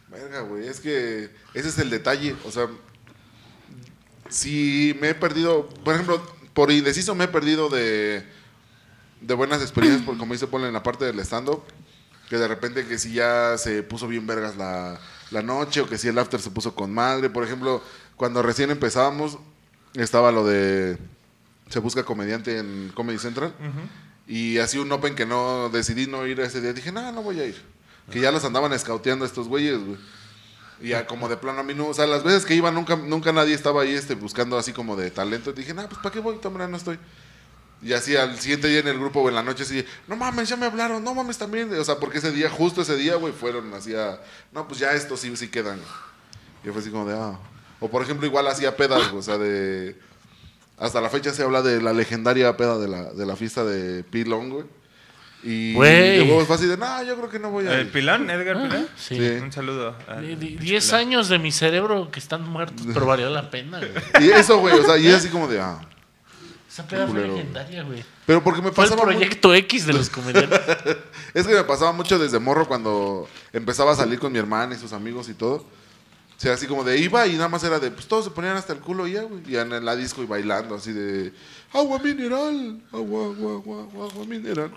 Verga, 0.09 0.41
güey, 0.41 0.67
es 0.67 0.79
que 0.79 1.31
ese 1.55 1.69
es 1.69 1.79
el 1.79 1.89
detalle. 1.89 2.35
O 2.45 2.51
sea, 2.51 2.67
si 4.29 4.95
me 5.01 5.09
he 5.09 5.15
perdido, 5.15 5.67
por 5.83 5.95
ejemplo, 5.95 6.21
por 6.53 6.71
indeciso 6.71 7.15
me 7.15 7.25
he 7.25 7.27
perdido 7.27 7.69
de, 7.69 8.23
de 9.21 9.33
buenas 9.33 9.61
experiencias, 9.61 10.05
por, 10.05 10.17
como 10.17 10.33
dice 10.33 10.45
Paul 10.45 10.65
en 10.65 10.73
la 10.73 10.83
parte 10.83 11.05
del 11.05 11.19
stand-up, 11.21 11.63
que 12.29 12.37
de 12.37 12.47
repente 12.47 12.85
que 12.85 12.97
si 12.97 13.13
ya 13.13 13.57
se 13.57 13.83
puso 13.83 14.07
bien 14.07 14.27
vergas 14.27 14.57
la, 14.57 14.99
la 15.31 15.41
noche 15.41 15.81
o 15.81 15.87
que 15.87 15.97
si 15.97 16.07
el 16.07 16.17
after 16.17 16.39
se 16.39 16.51
puso 16.51 16.75
con 16.75 16.93
madre. 16.93 17.29
Por 17.29 17.43
ejemplo, 17.43 17.81
cuando 18.15 18.41
recién 18.41 18.69
empezábamos, 18.69 19.37
estaba 19.93 20.31
lo 20.31 20.45
de 20.45 20.97
Se 21.69 21.79
Busca 21.79 22.03
Comediante 22.03 22.57
en 22.59 22.91
Comedy 22.93 23.17
Central. 23.17 23.53
Y 24.27 24.57
así 24.57 24.77
un 24.77 24.91
open 24.91 25.15
que 25.15 25.25
no 25.25 25.69
decidí 25.69 26.07
no 26.07 26.25
ir 26.27 26.39
ese 26.39 26.61
día. 26.61 26.73
Dije, 26.73 26.91
no, 26.91 27.11
no 27.11 27.23
voy 27.23 27.39
a 27.39 27.45
ir. 27.45 27.61
Que 28.11 28.19
ya 28.19 28.31
los 28.31 28.43
andaban 28.45 28.73
escauteando 28.73 29.25
estos 29.25 29.47
güeyes, 29.47 29.79
güey. 29.79 29.97
Y 30.79 30.89
ya 30.89 31.07
como 31.07 31.27
de 31.27 31.37
plano 31.37 31.61
a 31.61 31.63
mí 31.63 31.73
no, 31.73 31.87
o 31.87 31.93
sea, 31.93 32.05
las 32.05 32.23
veces 32.23 32.45
que 32.45 32.53
iba 32.53 32.69
nunca, 32.69 32.95
nunca 32.95 33.33
nadie 33.33 33.55
estaba 33.55 33.81
ahí 33.81 33.93
este, 33.93 34.13
buscando 34.13 34.57
así 34.57 34.73
como 34.73 34.95
de 34.95 35.09
talento. 35.09 35.51
Dije, 35.51 35.73
no, 35.73 35.87
pues 35.89 35.99
¿para 36.01 36.13
qué 36.13 36.19
voy? 36.19 36.37
También 36.37 36.69
no 36.69 36.77
estoy. 36.77 36.99
Y 37.81 37.93
así 37.93 38.15
al 38.15 38.39
siguiente 38.39 38.67
día 38.67 38.79
en 38.79 38.87
el 38.87 38.97
grupo 38.97 39.21
o 39.21 39.29
en 39.29 39.35
la 39.35 39.43
noche 39.43 39.63
así, 39.63 39.85
no 40.07 40.15
mames, 40.15 40.49
ya 40.49 40.55
me 40.55 40.65
hablaron, 40.65 41.03
no 41.03 41.13
mames 41.13 41.37
también. 41.37 41.71
O 41.77 41.83
sea, 41.83 41.95
porque 41.95 42.17
ese 42.17 42.31
día, 42.31 42.49
justo 42.49 42.81
ese 42.81 42.95
día, 42.95 43.15
güey, 43.15 43.33
fueron 43.33 43.73
así 43.73 43.93
a, 43.95 44.19
no, 44.51 44.67
pues 44.67 44.79
ya 44.79 44.91
estos 44.93 45.19
sí, 45.19 45.35
sí 45.35 45.49
quedan. 45.49 45.79
Y 46.63 46.69
fue 46.69 46.81
así 46.81 46.89
como 46.89 47.05
de, 47.07 47.15
ah. 47.15 47.37
O 47.79 47.89
por 47.89 48.01
ejemplo, 48.01 48.25
igual 48.25 48.47
hacía 48.47 48.75
pedas, 48.75 49.09
güey, 49.09 49.19
o 49.19 49.21
sea, 49.21 49.37
de... 49.37 49.95
Hasta 50.79 51.01
la 51.01 51.09
fecha 51.09 51.33
se 51.33 51.43
habla 51.43 51.61
de 51.61 51.81
la 51.81 51.91
legendaria 51.93 52.55
peda 52.55 52.77
de 52.77 52.87
la, 52.87 53.11
de 53.11 53.25
la 53.25 53.35
fiesta 53.35 53.63
de 53.63 54.03
Pilón, 54.03 54.49
güey. 54.49 54.65
Y 55.43 55.75
huevos 55.75 56.45
fue 56.47 56.55
así 56.55 56.65
de, 56.65 56.77
no, 56.77 57.03
yo 57.03 57.15
creo 57.15 57.29
que 57.29 57.39
no 57.39 57.51
voy 57.51 57.67
a 57.67 57.75
¿El 57.75 57.87
ir. 57.87 57.91
Pilón? 57.91 58.29
¿Edgar 58.29 58.61
Pilón? 58.61 58.87
Sí. 58.95 59.15
Sí. 59.17 59.29
Un 59.41 59.51
saludo. 59.51 59.95
Diez 60.59 60.93
años 60.93 61.29
de 61.29 61.39
mi 61.39 61.51
cerebro 61.51 62.09
que 62.11 62.19
están 62.19 62.47
muertos, 62.47 62.87
pero 62.93 63.05
valió 63.05 63.29
la 63.29 63.49
pena, 63.49 63.79
güey. 63.79 63.91
Y 64.27 64.31
eso, 64.31 64.59
güey, 64.59 64.77
o 64.77 64.83
sea, 64.83 64.97
y 64.97 65.07
es 65.07 65.15
así 65.15 65.29
como 65.29 65.47
de, 65.47 65.61
ah. 65.61 65.79
Esa 66.77 66.87
peda 66.87 67.07
fue 67.07 67.27
legendaria, 67.27 67.81
güey. 67.83 68.05
Pero 68.27 68.43
porque 68.43 68.61
me 68.61 68.71
Fue 68.71 68.83
el 68.85 68.91
pasaba 68.91 69.07
mu- 69.11 69.17
proyecto 69.17 69.53
X 69.55 69.87
de 69.87 69.93
los 69.93 70.09
comediantes. 70.11 70.59
Es 71.33 71.47
que 71.47 71.55
me 71.55 71.63
pasaba 71.63 71.91
mucho 71.91 72.19
desde 72.19 72.37
morro 72.39 72.67
cuando 72.67 73.27
empezaba 73.51 73.93
a 73.93 73.95
salir 73.95 74.19
con 74.19 74.31
mi 74.31 74.37
hermana 74.37 74.75
y 74.75 74.77
sus 74.77 74.93
amigos 74.93 75.27
y 75.29 75.33
todo. 75.33 75.55
O 75.55 76.39
sea, 76.39 76.53
así 76.53 76.67
como 76.67 76.83
de 76.83 76.99
iba 76.99 77.25
y 77.25 77.33
nada 77.33 77.49
más 77.49 77.63
era 77.63 77.79
de, 77.79 77.89
pues 77.89 78.07
todos 78.07 78.25
se 78.25 78.29
ponían 78.31 78.55
hasta 78.57 78.73
el 78.73 78.79
culo 78.79 79.07
y 79.07 79.13
ya, 79.13 79.23
güey. 79.23 79.41
Y 79.47 79.55
en 79.57 79.83
la 79.83 79.95
disco 79.95 80.21
y 80.21 80.27
bailando, 80.27 80.75
así 80.75 80.91
de, 80.93 81.33
agua 81.73 81.97
mineral, 81.97 82.79
agua, 82.93 83.25
agua, 83.25 83.53
agua, 83.53 83.81
agua, 83.81 84.05
agua 84.11 84.25
mineral. 84.25 84.71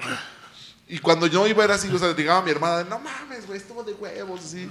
Y 0.88 0.98
cuando 1.00 1.26
yo 1.26 1.46
iba 1.46 1.62
era 1.64 1.74
así, 1.74 1.88
o 1.94 1.98
sea, 1.98 2.16
llegaba 2.16 2.40
mi 2.40 2.50
hermana, 2.50 2.84
no 2.88 2.98
mames, 2.98 3.46
güey, 3.46 3.58
estuvo 3.58 3.84
de 3.84 3.92
huevos, 3.92 4.40
así. 4.42 4.70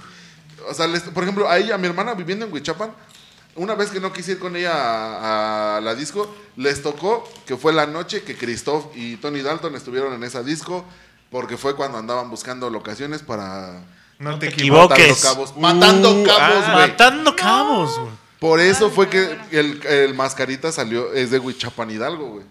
O 0.68 0.74
sea, 0.74 0.88
les- 0.88 1.02
por 1.02 1.22
ejemplo, 1.22 1.48
a 1.48 1.56
ella, 1.58 1.76
a 1.76 1.78
mi 1.78 1.86
hermana 1.86 2.12
viviendo 2.14 2.44
en 2.44 2.52
Huichapan, 2.52 2.90
una 3.56 3.74
vez 3.74 3.90
que 3.90 4.00
no 4.00 4.12
quise 4.12 4.32
ir 4.32 4.38
con 4.38 4.56
ella 4.56 4.72
a, 4.72 5.76
a 5.76 5.80
la 5.80 5.94
disco, 5.94 6.32
les 6.56 6.82
tocó 6.82 7.28
que 7.46 7.56
fue 7.56 7.72
la 7.72 7.86
noche 7.86 8.22
que 8.22 8.36
Christoph 8.36 8.86
y 8.94 9.16
Tony 9.16 9.42
Dalton 9.42 9.74
estuvieron 9.74 10.12
en 10.14 10.22
esa 10.24 10.42
disco, 10.42 10.84
porque 11.30 11.56
fue 11.56 11.76
cuando 11.76 11.98
andaban 11.98 12.30
buscando 12.30 12.70
locaciones 12.70 13.22
para... 13.22 13.82
No 14.18 14.38
te 14.38 14.48
equivoques. 14.48 14.98
Matando 14.98 15.22
cabos. 15.22 15.56
Matando 15.56 16.10
Uh, 16.10 16.24
cabos, 16.24 16.64
ah, 16.66 16.72
güey. 16.74 16.88
Matando 16.88 17.36
cabos, 17.36 17.98
güey. 17.98 18.12
Por 18.38 18.60
eso 18.60 18.90
fue 18.90 19.08
que 19.08 19.38
el, 19.50 19.86
el 19.86 20.14
mascarita 20.14 20.72
salió, 20.72 21.12
es 21.12 21.30
de 21.30 21.38
Huichapan 21.38 21.90
Hidalgo, 21.90 22.26
güey. 22.30 22.44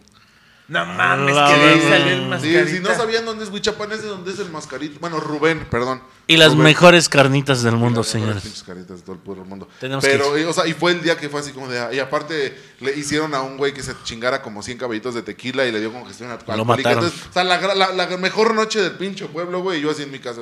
No 0.69 0.85
mames, 0.85 1.35
La 1.35 1.47
que 1.47 1.59
de 1.59 1.69
ahí 1.69 1.81
salió 1.81 2.13
el 2.13 2.19
Sí, 2.21 2.25
mascarita. 2.27 2.67
si 2.67 2.79
no 2.79 2.95
sabían 2.95 3.25
dónde 3.25 3.43
es 3.43 3.49
Huichapan, 3.49 3.91
es 3.91 4.03
de 4.03 4.07
dónde 4.07 4.31
es 4.31 4.37
el 4.39 4.51
mascarita. 4.51 4.97
Bueno, 5.01 5.19
Rubén, 5.19 5.65
perdón. 5.69 6.01
Y 6.27 6.37
las 6.37 6.51
Rubén. 6.51 6.63
mejores 6.65 7.09
carnitas 7.09 7.63
del 7.63 7.75
mundo, 7.75 8.01
Las 8.01 8.13
mejores 8.13 8.41
señores. 8.41 8.43
pinches 8.43 8.63
caritas 8.63 8.97
de 8.99 9.03
todo 9.17 9.33
el 9.33 9.45
mundo. 9.49 9.67
Tenemos 9.79 10.03
que 10.05 10.11
Pero, 10.11 10.37
eh, 10.37 10.45
o 10.45 10.53
sea, 10.53 10.67
y 10.67 10.73
fue 10.73 10.91
el 10.91 11.01
día 11.01 11.17
que 11.17 11.27
fue 11.27 11.39
así 11.39 11.51
como 11.53 11.67
de. 11.67 11.95
Y 11.95 11.99
aparte, 11.99 12.55
le 12.81 12.95
hicieron 12.95 13.33
a 13.33 13.41
un 13.41 13.57
güey 13.57 13.73
que 13.73 13.81
se 13.81 13.93
chingara 14.03 14.43
como 14.43 14.61
100 14.61 14.77
caballitos 14.77 15.15
de 15.15 15.23
tequila 15.23 15.65
y 15.65 15.71
le 15.71 15.79
dio 15.79 15.91
congestión 15.91 16.29
alcohólica. 16.29 16.63
mataron. 16.65 17.03
Entonces, 17.03 17.27
o 17.29 17.33
sea, 17.33 17.43
la, 17.43 17.59
gra- 17.59 17.73
la- 17.75 17.91
la 17.91 18.17
mejor 18.17 18.53
noche 18.53 18.79
del 18.79 18.91
pinche 18.91 19.25
pueblo, 19.25 19.61
güey, 19.61 19.79
y 19.79 19.81
yo 19.81 19.89
así 19.89 20.03
en 20.03 20.11
mi 20.11 20.19
casa. 20.19 20.41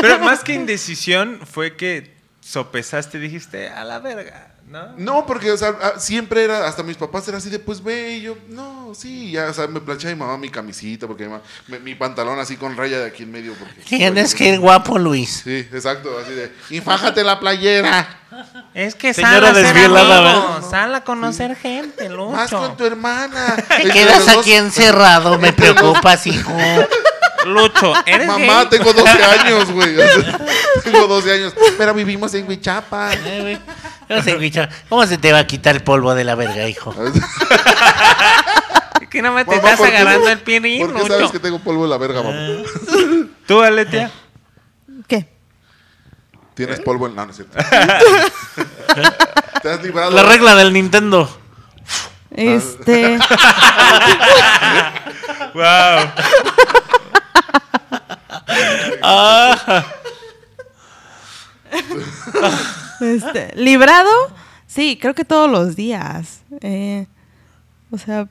Pero 0.00 0.18
más 0.20 0.42
que 0.42 0.54
indecisión 0.54 1.40
fue 1.44 1.76
que 1.76 2.16
sopesaste 2.40 3.18
y 3.18 3.20
dijiste, 3.20 3.68
a 3.68 3.84
la 3.84 3.98
verga, 3.98 4.49
¿no? 4.70 4.92
No, 4.96 5.26
porque, 5.26 5.50
o 5.50 5.56
sea, 5.56 5.74
ah, 5.82 5.92
siempre 5.98 6.44
era, 6.44 6.66
hasta 6.66 6.82
mis 6.84 6.96
papás 6.96 7.26
eran 7.28 7.38
así 7.38 7.50
de, 7.50 7.58
pues 7.58 7.82
ve, 7.82 8.12
y 8.12 8.22
yo, 8.22 8.36
no, 8.48 8.92
sí, 8.94 9.32
ya, 9.32 9.46
o 9.48 9.52
sea, 9.52 9.66
me 9.66 9.80
planchaba 9.80 10.14
mi 10.14 10.20
mamá 10.20 10.38
mi 10.38 10.48
camisita, 10.48 11.06
porque 11.08 11.24
mi, 11.24 11.30
mamá- 11.30 11.42
me- 11.66 11.80
mi 11.80 11.94
pantalón 11.96 12.38
así 12.38 12.56
con 12.56 12.76
raya 12.76 13.00
de 13.00 13.06
aquí 13.08 13.24
en 13.24 13.32
medio. 13.32 13.54
Porque, 13.54 13.74
Tienes 13.88 14.34
que 14.34 14.48
ir 14.48 14.60
guapo, 14.60 14.98
Luis. 14.98 15.40
Sí, 15.44 15.66
exacto, 15.72 16.10
así 16.22 16.32
de, 16.32 16.52
y 16.70 16.80
fájate 16.80 17.24
la 17.24 17.40
playera. 17.40 18.16
Es 18.74 18.94
que 18.94 19.12
sal 19.12 19.44
a 19.44 19.52
ser 19.52 19.74
¿verdad? 19.90 20.62
Sal 20.70 20.94
a 20.94 21.02
conocer 21.02 21.56
gente, 21.56 22.08
Lucho. 22.08 22.30
Más 22.30 22.50
con 22.50 22.76
tu 22.76 22.84
hermana. 22.84 23.56
Te 23.76 23.90
quedas 23.90 24.28
aquí 24.28 24.52
encerrado, 24.52 25.36
me 25.36 25.52
preocupas, 25.54 26.24
hijo. 26.28 26.52
Lucho, 27.46 27.94
¿eres 28.06 28.26
Mamá, 28.26 28.60
gay? 28.64 28.68
tengo 28.70 28.92
12 28.92 29.08
años, 29.40 29.70
güey. 29.70 29.96
Tengo 30.84 31.06
12 31.06 31.32
años. 31.32 31.54
Pero 31.78 31.94
vivimos 31.94 32.32
en 32.34 32.46
Huichapa. 32.48 33.10
Eh. 33.14 33.58
No 34.08 34.22
sé, 34.22 34.52
¿Cómo 34.88 35.06
se 35.06 35.16
te 35.18 35.32
va 35.32 35.38
a 35.40 35.46
quitar 35.46 35.74
el 35.76 35.82
polvo 35.82 36.14
de 36.14 36.24
la 36.24 36.34
verga, 36.34 36.68
hijo? 36.68 36.94
Que 39.10 39.22
no 39.22 39.32
me 39.32 39.44
te 39.44 39.56
Mamá, 39.56 39.70
estás 39.70 39.78
¿por 39.80 39.88
qué- 39.90 39.96
agarrando 39.96 40.28
el 40.28 40.38
pirín, 40.38 40.86
¿Por 40.86 40.94
qué 40.94 41.00
Lucho. 41.02 41.12
sabes 41.14 41.30
que 41.32 41.40
tengo 41.40 41.58
polvo 41.58 41.82
en 41.82 41.90
la 41.90 41.98
verga, 41.98 42.22
mamá? 42.22 42.38
¿Tú, 43.44 43.60
Aletia? 43.60 44.08
¿Qué? 45.08 45.26
Tienes 46.54 46.78
polvo 46.78 47.08
en... 47.08 47.16
No, 47.16 47.24
no 47.26 47.30
es 47.32 47.36
cierto. 47.36 47.58
Te 49.62 49.68
has 49.68 49.82
librado. 49.82 50.12
La 50.12 50.22
regla 50.22 50.54
del 50.54 50.72
Nintendo. 50.72 51.28
Este. 52.30 53.18
Wow. 55.54 55.64
Ah, 59.02 59.84
Este, 63.00 63.52
librado, 63.56 64.10
sí, 64.66 64.98
creo 65.00 65.14
que 65.14 65.24
todos 65.24 65.50
los 65.50 65.76
días. 65.76 66.42
Eh, 66.60 67.06
o 67.90 67.98
sea, 67.98 68.28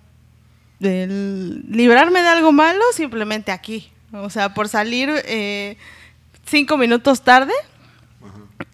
el 0.79 1.63
librarme 1.69 2.21
de 2.21 2.27
algo 2.27 2.51
malo 2.51 2.83
simplemente 2.93 3.51
aquí. 3.51 3.91
O 4.13 4.29
sea, 4.29 4.53
por 4.53 4.67
salir 4.69 5.09
eh, 5.25 5.77
cinco 6.45 6.77
minutos 6.77 7.21
tarde, 7.21 7.53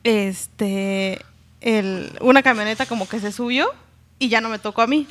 este, 0.03 1.21
el, 1.61 2.11
una 2.21 2.43
camioneta 2.43 2.85
como 2.85 3.07
que 3.07 3.19
se 3.19 3.31
subió 3.31 3.69
y 4.19 4.29
ya 4.29 4.41
no 4.41 4.49
me 4.49 4.59
tocó 4.59 4.81
a 4.81 4.87
mí. 4.87 5.07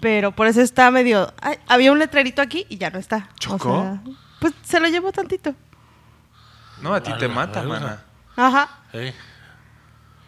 Pero 0.00 0.32
por 0.32 0.46
eso 0.46 0.60
está 0.60 0.90
medio... 0.90 1.32
ay, 1.40 1.56
había 1.66 1.90
un 1.90 1.98
letrerito 1.98 2.42
aquí 2.42 2.66
y 2.68 2.76
ya 2.76 2.90
no 2.90 2.98
está. 2.98 3.30
O 3.32 3.38
¿Chocó? 3.38 3.80
sea, 3.80 4.02
pues 4.44 4.52
se 4.62 4.78
lo 4.78 4.88
llevó 4.88 5.10
tantito. 5.10 5.54
No, 6.82 6.92
a 6.92 7.02
ti 7.02 7.10
te 7.18 7.28
la 7.28 7.34
mata, 7.34 7.62
mana. 7.62 8.02
Ajá. 8.36 8.68
sí. 8.92 8.98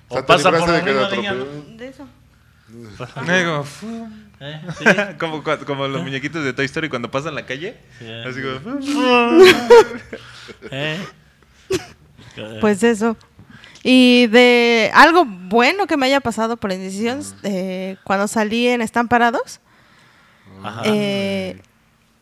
O 0.09 0.15
sea, 0.15 0.21
O 0.21 0.23
te 0.23 0.23
pasa 0.23 0.51
por 0.51 0.71
de 0.71 0.83
que 0.83 0.93
de 1.77 1.89
eso. 1.89 2.09
Digo, 3.27 3.65
Eh, 4.41 4.63
sí. 4.79 4.85
como, 5.19 5.43
como 5.43 5.87
los 5.87 6.03
muñequitos 6.03 6.43
de 6.45 6.55
Toy 6.55 6.65
Story 6.65 6.89
cuando 6.89 7.11
pasan 7.11 7.35
la 7.35 7.45
calle. 7.45 7.77
Sí. 7.99 8.11
Así 8.11 8.41
como. 8.41 8.81
Eh. 10.71 11.07
Pues 12.63 12.83
eso. 12.83 13.19
Y 13.83 14.29
de 14.29 14.91
algo 14.95 15.27
bueno 15.27 15.87
que 15.87 15.99
me 15.99 16.07
haya 16.07 16.21
pasado 16.21 16.57
por 16.57 16.73
indecisión, 16.73 17.23
eh, 17.43 17.99
cuando 18.05 18.29
salí 18.29 18.67
en 18.67 18.81
Están 18.81 19.09
Parados, 19.09 19.61
Ajá. 20.65 20.83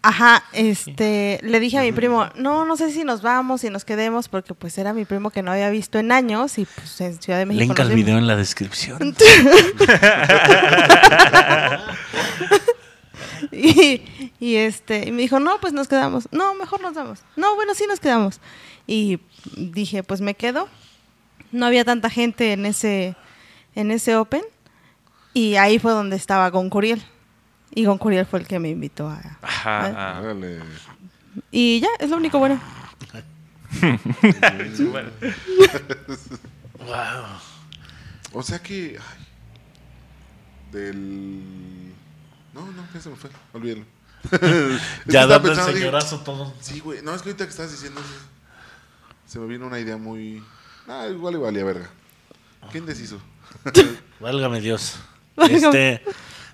Ajá, 0.05 0.44
este, 0.52 1.40
le 1.42 1.61
dije 1.61 1.78
a 1.78 1.82
mi 1.82 1.92
primo, 1.92 2.28
no, 2.36 2.66
no 2.66 2.76
sé 2.76 2.90
si 2.92 3.05
nos 3.05 3.22
vamos, 3.22 3.62
si 3.62 3.70
nos 3.70 3.86
quedemos, 3.86 4.28
porque 4.28 4.52
pues 4.52 4.76
era 4.76 4.92
mi 4.92 5.07
primo 5.07 5.30
que 5.30 5.42
no 5.42 5.50
había 5.50 5.70
visto 5.70 5.98
en 5.98 6.12
años 6.12 6.59
y 6.59 6.66
pues 6.66 7.00
en 7.00 7.20
Ciudad 7.20 7.38
de 7.38 7.46
México. 7.46 7.64
Link 7.64 7.80
al 7.80 7.94
video 7.94 8.18
en 8.18 8.26
la 8.26 8.36
descripción. 8.36 9.16
Y, 13.52 14.02
y, 14.40 14.57
este, 14.57 15.07
y 15.07 15.12
me 15.12 15.22
dijo, 15.22 15.38
no, 15.38 15.61
pues 15.61 15.72
nos 15.72 15.86
quedamos. 15.86 16.28
No, 16.32 16.55
mejor 16.55 16.80
nos 16.80 16.94
vamos. 16.94 17.20
No, 17.36 17.55
bueno, 17.55 17.74
sí 17.74 17.84
nos 17.86 18.00
quedamos. 18.00 18.40
Y 18.86 19.20
dije, 19.57 20.02
pues 20.02 20.20
me 20.20 20.34
quedo. 20.34 20.68
No 21.52 21.66
había 21.66 21.84
tanta 21.84 22.11
gente 22.11 22.52
en 22.52 22.66
ese, 22.66 23.14
en 23.74 23.92
ese 23.92 24.16
Open. 24.16 24.42
Y 25.34 25.55
ahí 25.57 25.78
fue 25.78 25.92
donde 25.92 26.16
estaba 26.16 26.50
Goncuriel. 26.50 27.05
Y 27.75 27.85
Goncuriel 27.85 28.27
fue 28.27 28.41
el 28.41 28.47
que 28.47 28.59
me 28.59 28.70
invitó 28.70 29.09
a... 29.09 29.20
Ajá. 29.43 30.20
Órale. 30.22 30.61
Y 31.51 31.81
ya, 31.81 31.89
es 31.99 32.11
lo 32.11 32.16
único 32.16 32.39
bueno. 32.39 32.61
Wow. 36.79 37.25
O 38.33 38.43
sea 38.43 38.61
que. 38.61 38.99
ay, 38.99 39.27
del. 40.72 41.43
No, 42.53 42.66
no, 42.72 42.87
ya 42.93 43.01
se 43.01 43.09
me 43.09 43.16
fue. 43.16 43.31
Olvídalo. 43.53 43.85
Es 44.22 44.31
que 44.31 44.79
Ya 45.07 45.22
estaba 45.22 45.27
dando 45.27 45.37
el 45.37 45.43
pensando, 45.43 45.72
dije, 45.72 45.81
señorazo 45.81 46.20
todo. 46.20 46.55
Sí, 46.61 46.81
güey. 46.81 47.03
No, 47.03 47.14
es 47.14 47.22
que 47.22 47.31
ahorita 47.31 47.45
que 47.45 47.51
estás 47.51 47.70
diciendo 47.70 48.01
eso, 48.01 48.14
se 49.27 49.39
me 49.39 49.47
vino 49.47 49.66
una 49.66 49.79
idea 49.79 49.97
muy. 49.97 50.43
Ah, 50.87 51.07
igual 51.09 51.35
y 51.35 51.39
valía 51.39 51.64
verga. 51.64 51.89
Qué 52.70 52.79
indeciso. 52.79 53.20
Válgame 54.20 54.61
Dios. 54.61 54.97
Válgame. 55.37 55.66
Este, 55.66 56.05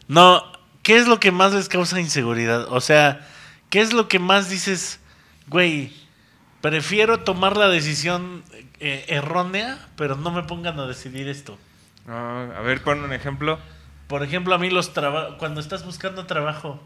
no, 0.09 0.50
¿qué 0.83 0.97
es 0.97 1.07
lo 1.07 1.21
que 1.21 1.31
más 1.33 1.53
les 1.53 1.69
causa 1.69 2.01
inseguridad? 2.01 2.67
O 2.71 2.81
sea, 2.81 3.27
¿qué 3.71 3.81
es 3.81 3.93
lo 3.93 4.09
que 4.09 4.19
más 4.19 4.49
dices, 4.51 5.01
güey, 5.49 5.93
prefiero 6.61 7.21
tomar 7.21 7.57
la 7.57 7.69
decisión 7.69 8.43
eh, 8.81 9.05
errónea, 9.09 9.79
pero 9.97 10.17
no 10.17 10.31
me 10.31 10.43
pongan 10.43 10.79
a 10.81 10.87
decidir 10.87 11.29
esto? 11.29 11.59
Ah, 12.09 12.47
a 12.57 12.61
ver, 12.63 12.83
pon 12.83 13.03
un 13.05 13.13
ejemplo. 13.13 13.59
Por 14.09 14.23
ejemplo, 14.25 14.55
a 14.55 14.59
mí 14.59 14.71
los 14.71 14.93
trabajos, 14.93 15.37
cuando 15.39 15.61
estás 15.61 15.85
buscando 15.85 16.27
trabajo, 16.27 16.83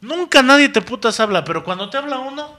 nunca 0.00 0.42
nadie 0.42 0.68
te 0.68 0.80
putas 0.82 1.20
habla, 1.20 1.44
pero 1.44 1.62
cuando 1.64 1.88
te 1.90 1.96
habla 1.98 2.18
uno, 2.18 2.50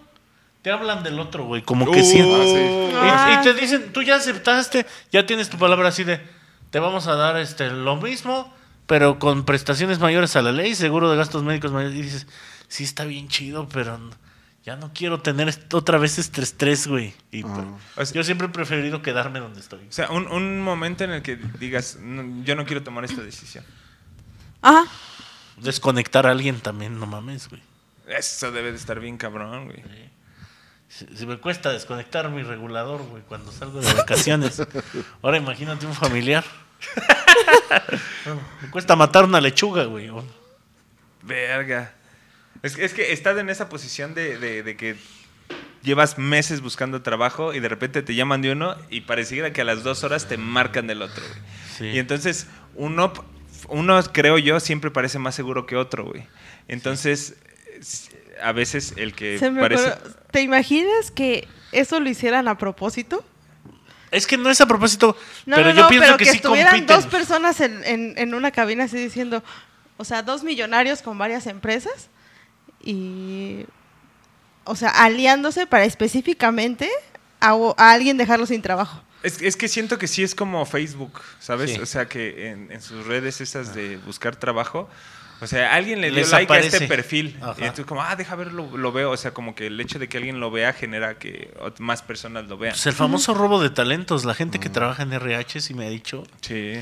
te 0.62 0.72
hablan 0.72 1.04
del 1.04 1.20
otro, 1.20 1.46
güey, 1.46 1.62
como 1.62 1.90
que 1.92 2.00
Uh, 2.02 2.06
sí. 2.06 2.20
Ah, 2.20 2.44
sí. 2.44 2.58
Y, 2.58 2.92
Ah. 3.02 3.40
y 3.40 3.44
te 3.44 3.54
dicen, 3.54 3.92
tú 3.92 4.02
ya 4.02 4.16
aceptaste, 4.16 4.86
ya 5.12 5.26
tienes 5.26 5.50
tu 5.50 5.58
palabra 5.58 5.90
así 5.90 6.04
de, 6.04 6.22
te 6.70 6.80
vamos 6.80 7.08
a 7.08 7.16
dar 7.16 7.38
este 7.38 7.70
lo 7.70 7.96
mismo, 7.98 8.54
pero 8.90 9.20
con 9.20 9.46
prestaciones 9.46 10.00
mayores 10.00 10.36
a 10.36 10.42
la 10.42 10.52
ley, 10.52 10.74
seguro 10.74 11.12
de 11.12 11.16
gastos 11.16 11.44
médicos 11.44 11.72
mayores. 11.72 11.96
Y 11.96 12.02
dices, 12.02 12.26
sí 12.68 12.84
está 12.84 13.06
bien 13.06 13.28
chido, 13.28 13.70
pero 13.70 14.00
ya 14.64 14.78
no 14.78 14.92
quiero 14.96 15.22
tener 15.22 15.54
otra 15.74 16.00
vez 16.00 16.18
este 16.18 16.42
estrés, 16.42 16.88
güey. 16.88 17.14
Y 17.32 17.44
pues, 17.44 18.14
yo 18.14 18.24
siempre 18.24 18.48
he 18.48 18.50
preferido 18.50 19.04
quedarme 19.04 19.42
donde 19.42 19.60
estoy. 19.60 19.86
O 19.88 19.92
sea, 19.92 20.10
un, 20.10 20.26
un 20.26 20.60
momento 20.64 21.04
en 21.04 21.12
el 21.12 21.22
que 21.22 21.36
digas, 21.60 22.00
"No, 22.02 22.44
yo 22.44 22.56
no 22.56 22.66
quiero 22.66 22.82
tomar 22.82 23.06
esta 23.06 23.22
decisión. 23.22 23.64
Ajá. 24.64 24.86
Desconectar 25.58 26.26
a 26.26 26.32
alguien 26.32 26.60
también, 26.60 27.00
no 27.00 27.06
mames, 27.06 27.48
güey. 27.48 27.62
Eso 28.08 28.52
debe 28.52 28.72
de 28.72 28.78
estar 28.80 29.00
bien 29.00 29.18
cabrón, 29.18 29.66
güey. 29.66 29.84
Si, 30.88 31.06
si 31.16 31.28
me 31.28 31.38
cuesta 31.38 31.72
desconectar 31.72 32.28
mi 32.32 32.42
regulador, 32.42 33.04
güey, 33.04 33.22
cuando 33.22 33.52
salgo 33.52 33.82
de 33.82 33.94
vacaciones. 33.94 34.60
Ahora 35.22 35.38
imagínate 35.38 35.86
un 35.86 35.94
familiar. 35.94 36.44
Me 38.64 38.70
cuesta 38.72 38.96
matar 38.96 39.26
una 39.26 39.42
lechuga, 39.42 39.86
güey. 39.86 40.10
Verga. 41.24 41.94
Es, 42.64 42.76
que- 42.76 42.86
es 42.86 42.94
que 42.94 43.12
estado 43.14 43.40
en 43.40 43.50
esa 43.50 43.70
posición 43.70 44.14
de, 44.14 44.38
de- 44.38 44.64
de 44.64 44.76
que 44.78 44.96
llevas 45.82 46.18
meses 46.18 46.62
buscando 46.62 47.02
trabajo 47.02 47.54
y 47.54 47.60
de 47.60 47.70
repente 47.70 48.02
te 48.02 48.14
llaman 48.16 48.42
de 48.42 48.52
uno 48.52 48.76
y 48.90 49.02
pareciera 49.02 49.54
que 49.54 49.62
a 49.62 49.64
las 49.64 49.84
dos 49.84 50.04
horas 50.04 50.28
te 50.28 50.38
marcan 50.38 50.88
del 50.88 51.02
otro, 51.02 51.24
güey. 51.26 51.40
Sí. 51.78 51.86
Y 51.86 52.00
entonces 52.00 52.48
uno, 52.76 53.14
uno, 53.70 54.02
creo 54.12 54.38
yo, 54.38 54.60
siempre 54.60 54.92
parece 54.92 55.20
más 55.20 55.36
seguro 55.36 55.66
que 55.66 55.76
otro, 55.78 56.06
güey. 56.06 56.26
Entonces, 56.68 57.36
es- 57.80 58.10
a 58.42 58.52
veces 58.54 58.94
el 58.96 59.14
que 59.14 59.38
Se 59.38 59.52
me 59.52 59.62
parece... 59.62 59.90
ocurrió- 59.90 60.16
¿Te 60.32 60.42
imaginas 60.42 61.12
que 61.12 61.48
eso 61.72 62.00
lo 62.00 62.10
hicieran 62.10 62.48
a 62.48 62.58
propósito? 62.58 63.24
Es 64.12 64.26
que 64.28 64.38
no 64.38 64.50
es 64.50 64.60
a 64.62 64.66
propósito, 64.68 65.16
No, 65.46 65.56
pero 65.56 65.70
no, 65.70 65.76
yo 65.76 65.82
no, 65.84 65.88
pienso 65.90 66.06
pero 66.08 66.18
que, 66.18 66.24
que, 66.26 66.32
sí 66.32 66.38
estuvieran 66.38 66.72
compiten. 66.74 66.96
dos 66.96 67.06
personas 67.08 67.60
en, 67.62 67.84
en- 67.84 68.14
en 68.18 68.34
una 68.34 68.52
cabina 68.52 68.86
así 68.86 68.98
diciendo, 68.98 69.44
o 69.98 70.04
sea, 70.06 70.24
dos 70.24 70.44
millonarios 70.44 71.02
con 71.02 71.18
varias 71.18 71.46
empresas 71.48 72.10
y, 72.84 73.66
o 74.64 74.76
sea, 74.76 74.90
aliándose 74.90 75.68
para 75.68 75.86
específicamente 75.86 76.90
a, 77.40 77.52
a 77.78 77.92
alguien 77.92 78.18
dejarlo 78.18 78.46
sin 78.46 78.62
trabajo. 78.62 79.02
Es, 79.22 79.42
es 79.42 79.58
que 79.58 79.68
siento 79.68 79.98
que 79.98 80.08
sí 80.08 80.24
es 80.24 80.34
como 80.34 80.66
Facebook, 80.66 81.20
¿sabes? 81.40 81.72
Sí. 81.74 81.80
O 81.82 81.86
sea, 81.86 82.08
que 82.08 82.50
en, 82.50 82.72
en 82.72 82.82
sus 82.82 83.06
redes 83.06 83.42
esas 83.42 83.76
de 83.76 83.98
buscar 83.98 84.36
trabajo, 84.38 84.90
o 85.42 85.48
sea, 85.48 85.74
alguien 85.74 86.02
le 86.02 86.08
dio 86.08 86.18
Les 86.18 86.32
like 86.32 86.52
a 86.52 86.60
este 86.60 86.88
perfil. 86.88 87.38
Ajá. 87.42 87.56
Y 87.58 87.62
entonces 87.64 87.86
como, 87.86 88.02
ah, 88.02 88.16
deja 88.16 88.36
ver, 88.36 88.52
lo, 88.52 88.76
lo 88.78 88.92
veo. 88.92 89.12
O 89.12 89.18
sea, 89.18 89.34
como 89.34 89.56
que 89.56 89.68
el 89.68 89.80
hecho 89.80 89.98
de 90.00 90.10
que 90.10 90.18
alguien 90.18 90.40
lo 90.40 90.52
vea 90.52 90.74
genera 90.74 91.18
que 91.18 91.54
más 91.80 92.02
personas 92.02 92.48
lo 92.48 92.58
vean. 92.58 92.74
Pues 92.74 92.86
el 92.88 92.94
famoso 92.94 93.34
robo 93.34 93.62
de 93.62 93.70
talentos. 93.70 94.26
La 94.26 94.34
gente 94.34 94.60
que 94.60 94.70
trabaja 94.70 95.04
en 95.04 95.14
RH 95.14 95.62
sí 95.62 95.74
me 95.74 95.86
ha 95.86 95.90
dicho 95.90 96.24
Sí. 96.42 96.74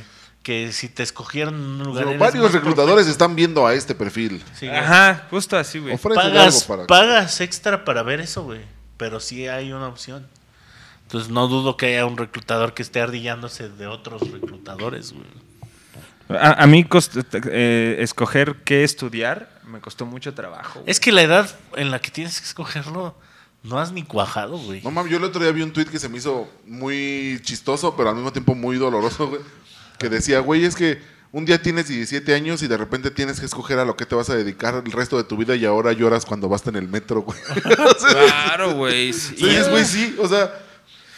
que 0.43 0.71
si 0.71 0.89
te 0.89 1.03
escogieron 1.03 1.53
en 1.55 1.61
un 1.61 1.83
lugar. 1.83 2.07
eres 2.07 2.19
varios 2.19 2.51
reclutadores 2.51 3.05
están 3.07 3.35
viendo 3.35 3.67
a 3.67 3.73
este 3.73 3.93
perfil. 3.93 4.43
Sí. 4.55 4.67
Ajá, 4.67 5.27
justo 5.29 5.57
así, 5.57 5.79
güey. 5.79 5.97
Pagas, 5.97 6.63
algo 6.63 6.67
para. 6.67 6.87
pagas 6.87 7.41
extra 7.41 7.85
para 7.85 8.01
ver 8.03 8.21
eso, 8.21 8.43
güey. 8.43 8.61
Pero 8.97 9.19
sí 9.19 9.47
hay 9.47 9.71
una 9.71 9.87
opción. 9.87 10.25
Entonces 11.03 11.29
no 11.29 11.47
dudo 11.47 11.77
que 11.77 11.85
haya 11.85 12.05
un 12.05 12.17
reclutador 12.17 12.73
que 12.73 12.81
esté 12.81 12.99
ardillándose 12.99 13.69
de 13.69 13.87
otros 13.87 14.29
reclutadores, 14.31 15.13
güey. 15.13 15.25
A, 16.29 16.63
a 16.63 16.67
mí 16.67 16.83
cost- 16.83 17.15
eh, 17.51 17.97
escoger 17.99 18.57
qué 18.65 18.83
estudiar 18.83 19.49
me 19.65 19.79
costó 19.79 20.05
mucho 20.05 20.33
trabajo. 20.33 20.79
güey. 20.81 20.91
Es 20.91 20.99
que 20.99 21.11
la 21.11 21.21
edad 21.21 21.49
en 21.75 21.91
la 21.91 21.99
que 21.99 22.11
tienes 22.11 22.39
que 22.39 22.45
escogerlo 22.45 23.15
no 23.63 23.79
has 23.79 23.91
ni 23.91 24.03
cuajado, 24.03 24.57
güey. 24.57 24.81
No 24.81 24.91
mames, 24.91 25.11
yo 25.11 25.17
el 25.17 25.23
otro 25.23 25.41
día 25.41 25.51
vi 25.51 25.61
un 25.61 25.73
tweet 25.73 25.85
que 25.85 25.99
se 25.99 26.07
me 26.09 26.17
hizo 26.17 26.49
muy 26.65 27.39
chistoso, 27.43 27.95
pero 27.97 28.09
al 28.09 28.15
mismo 28.15 28.31
tiempo 28.31 28.55
muy 28.55 28.77
doloroso, 28.77 29.27
güey. 29.27 29.41
Que 29.99 30.09
decía, 30.09 30.39
güey, 30.39 30.63
es 30.63 30.75
que 30.75 31.01
un 31.31 31.43
día 31.43 31.61
tienes 31.61 31.87
17 31.89 32.33
años 32.33 32.61
y 32.63 32.67
de 32.67 32.77
repente 32.77 33.11
tienes 33.11 33.39
que 33.39 33.45
escoger 33.45 33.79
a 33.79 33.85
lo 33.85 33.97
que 33.97 34.05
te 34.05 34.15
vas 34.15 34.29
a 34.29 34.35
dedicar 34.35 34.81
el 34.85 34.91
resto 34.91 35.17
de 35.17 35.23
tu 35.25 35.35
vida 35.37 35.55
y 35.55 35.65
ahora 35.65 35.91
lloras 35.91 36.25
cuando 36.25 36.47
vas 36.47 36.65
en 36.67 36.75
el 36.77 36.87
metro, 36.87 37.21
güey. 37.21 37.37
Claro, 37.99 38.73
güey. 38.75 39.11
sí. 39.13 39.35
güey, 39.69 39.85
sí, 39.85 40.15
o 40.19 40.27
sea, 40.27 40.53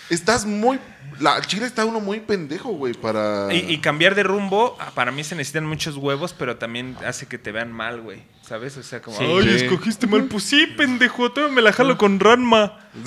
estás 0.09 0.45
muy... 0.45 0.79
La 1.19 1.41
Chile 1.41 1.65
está 1.65 1.85
uno 1.85 1.99
muy 1.99 2.19
pendejo, 2.19 2.69
güey, 2.69 2.93
para... 2.93 3.53
Y, 3.53 3.65
y 3.73 3.77
cambiar 3.79 4.15
de 4.15 4.23
rumbo, 4.23 4.77
para 4.95 5.11
mí 5.11 5.23
se 5.23 5.35
necesitan 5.35 5.65
muchos 5.65 5.95
huevos, 5.97 6.33
pero 6.37 6.57
también 6.57 6.95
hace 7.05 7.27
que 7.27 7.37
te 7.37 7.51
vean 7.51 7.71
mal, 7.71 8.01
güey. 8.01 8.21
¿Sabes? 8.47 8.77
O 8.77 8.83
sea, 8.83 9.01
como, 9.01 9.17
Sí. 9.17 9.23
ay, 9.25 9.55
escogiste 9.55 10.07
mal. 10.07 10.23
Pues 10.23 10.43
sí, 10.45 10.65
pendejo, 10.65 11.31
todavía 11.31 11.55
me 11.55 11.61
la 11.61 11.71
jalo 11.71 11.97
con 11.97 12.19
Ranma. 12.19 12.79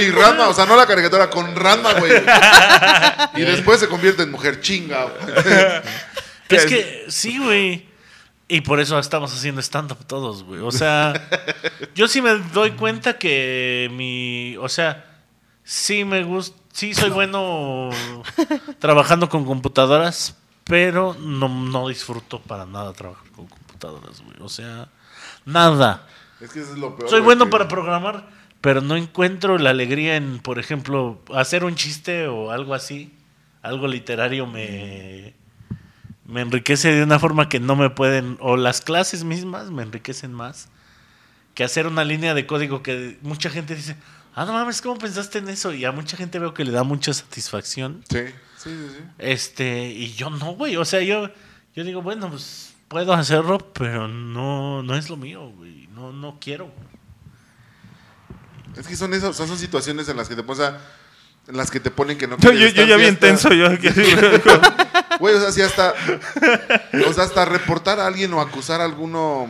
Y 0.00 0.10
Ranma, 0.10 0.48
o 0.48 0.54
sea, 0.54 0.66
no 0.66 0.76
la 0.76 0.86
caricatura, 0.86 1.30
con 1.30 1.54
Ranma, 1.54 1.94
güey. 1.94 2.12
y 3.36 3.42
después 3.42 3.80
se 3.80 3.88
convierte 3.88 4.22
en 4.24 4.30
mujer 4.30 4.60
chinga, 4.60 5.04
güey. 5.04 5.34
Es 6.48 6.66
que 6.66 7.04
sí, 7.08 7.38
güey. 7.38 7.86
Y 8.54 8.60
por 8.60 8.78
eso 8.78 8.98
estamos 9.00 9.32
haciendo 9.34 9.60
stand-up 9.60 10.04
todos, 10.06 10.44
güey. 10.44 10.60
O 10.60 10.70
sea, 10.70 11.12
yo 11.96 12.06
sí 12.06 12.22
me 12.22 12.34
doy 12.52 12.70
cuenta 12.72 13.18
que 13.18 13.90
mi. 13.92 14.56
O 14.58 14.68
sea, 14.68 15.04
sí 15.64 16.04
me 16.04 16.22
gusta. 16.22 16.56
Sí, 16.72 16.94
soy 16.94 17.10
bueno 17.10 17.90
trabajando 18.78 19.28
con 19.28 19.44
computadoras, 19.44 20.36
pero 20.64 21.14
no, 21.18 21.48
no 21.48 21.88
disfruto 21.88 22.40
para 22.40 22.64
nada 22.64 22.92
trabajar 22.92 23.28
con 23.30 23.46
computadoras, 23.46 24.20
güey. 24.22 24.36
O 24.40 24.48
sea, 24.48 24.88
nada. 25.44 26.06
Es 26.40 26.50
que 26.52 26.60
eso 26.60 26.72
es 26.72 26.78
lo 26.78 26.96
peor. 26.96 27.10
Soy 27.10 27.20
bueno 27.22 27.46
que- 27.46 27.50
para 27.50 27.66
programar, 27.66 28.28
pero 28.60 28.80
no 28.82 28.96
encuentro 28.96 29.58
la 29.58 29.70
alegría 29.70 30.14
en, 30.16 30.38
por 30.38 30.60
ejemplo, 30.60 31.20
hacer 31.34 31.64
un 31.64 31.74
chiste 31.74 32.28
o 32.28 32.50
algo 32.52 32.74
así. 32.74 33.12
Algo 33.62 33.88
literario 33.88 34.46
me, 34.46 35.34
me 36.26 36.40
enriquece 36.40 36.92
de 36.92 37.02
una 37.02 37.18
forma 37.18 37.48
que 37.48 37.60
no 37.60 37.76
me 37.76 37.90
pueden, 37.90 38.36
o 38.40 38.56
las 38.56 38.80
clases 38.80 39.24
mismas 39.24 39.70
me 39.70 39.82
enriquecen 39.82 40.32
más 40.32 40.68
que 41.54 41.64
hacer 41.64 41.86
una 41.86 42.02
línea 42.04 42.34
de 42.34 42.46
código 42.46 42.82
que 42.82 43.18
mucha 43.22 43.48
gente 43.50 43.74
dice, 43.76 43.96
ah, 44.34 44.44
no 44.44 44.52
mames, 44.52 44.80
¿cómo 44.82 44.98
pensaste 44.98 45.38
en 45.38 45.48
eso? 45.48 45.72
Y 45.72 45.84
a 45.84 45.92
mucha 45.92 46.16
gente 46.16 46.38
veo 46.38 46.52
que 46.54 46.64
le 46.64 46.72
da 46.72 46.82
mucha 46.82 47.12
satisfacción. 47.14 48.02
Sí, 48.10 48.20
sí, 48.56 48.70
sí. 48.70 48.88
sí. 48.98 49.04
Este, 49.18 49.86
y 49.90 50.12
yo 50.14 50.30
no, 50.30 50.54
güey. 50.54 50.76
O 50.76 50.84
sea, 50.84 51.00
yo, 51.02 51.30
yo 51.76 51.84
digo, 51.84 52.02
bueno, 52.02 52.28
pues 52.30 52.74
puedo 52.88 53.12
hacerlo, 53.12 53.58
pero 53.72 54.08
no, 54.08 54.82
no 54.82 54.96
es 54.96 55.08
lo 55.10 55.16
mío, 55.16 55.48
güey. 55.56 55.86
No, 55.94 56.12
no 56.12 56.38
quiero. 56.40 56.72
Es 58.76 58.88
que 58.88 58.96
son 58.96 59.14
esas, 59.14 59.36
son 59.36 59.56
situaciones 59.56 60.08
en 60.08 60.16
las 60.16 60.28
que 60.28 60.34
te 60.34 60.42
pones 60.42 60.64
a- 60.64 60.80
las 61.48 61.70
que 61.70 61.80
te 61.80 61.90
ponen 61.90 62.16
que 62.18 62.26
no 62.26 62.36
Yo, 62.38 62.50
quieres 62.52 62.74
yo, 62.74 62.82
yo 62.82 62.88
ya 62.88 62.94
sí, 62.96 63.00
bien 63.00 63.14
hasta- 63.14 63.26
tenso, 63.26 63.52
yo. 63.52 63.66
aquí. 63.68 63.88
Güey, 65.20 65.34
o 65.36 65.40
sea, 65.40 65.52
si 65.52 65.62
hasta 65.62 65.94
o 67.08 67.12
sea, 67.12 67.24
hasta 67.24 67.44
reportar 67.44 68.00
a 68.00 68.06
alguien 68.06 68.32
o 68.34 68.40
acusar 68.40 68.80
a 68.80 68.84
alguno 68.84 69.48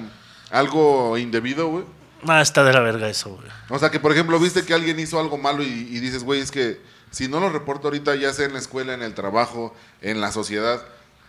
algo 0.50 1.16
indebido, 1.16 1.68
güey. 1.68 1.84
Ah, 2.26 2.40
está 2.42 2.64
de 2.64 2.72
la 2.72 2.80
verga 2.80 3.08
eso, 3.08 3.30
güey. 3.30 3.48
O 3.70 3.78
sea, 3.78 3.90
que 3.90 3.98
por 4.00 4.12
ejemplo, 4.12 4.38
viste 4.38 4.64
que 4.64 4.74
alguien 4.74 4.98
hizo 5.00 5.18
algo 5.18 5.38
malo 5.38 5.62
y, 5.62 5.66
y 5.66 6.00
dices, 6.00 6.22
güey, 6.22 6.40
es 6.40 6.50
que 6.50 6.80
si 7.10 7.28
no 7.28 7.40
lo 7.40 7.48
reporto 7.48 7.88
ahorita, 7.88 8.14
ya 8.16 8.32
sea 8.32 8.44
en 8.46 8.52
la 8.52 8.58
escuela, 8.58 8.92
en 8.94 9.02
el 9.02 9.14
trabajo, 9.14 9.74
en 10.02 10.20
la 10.20 10.32
sociedad, 10.32 10.82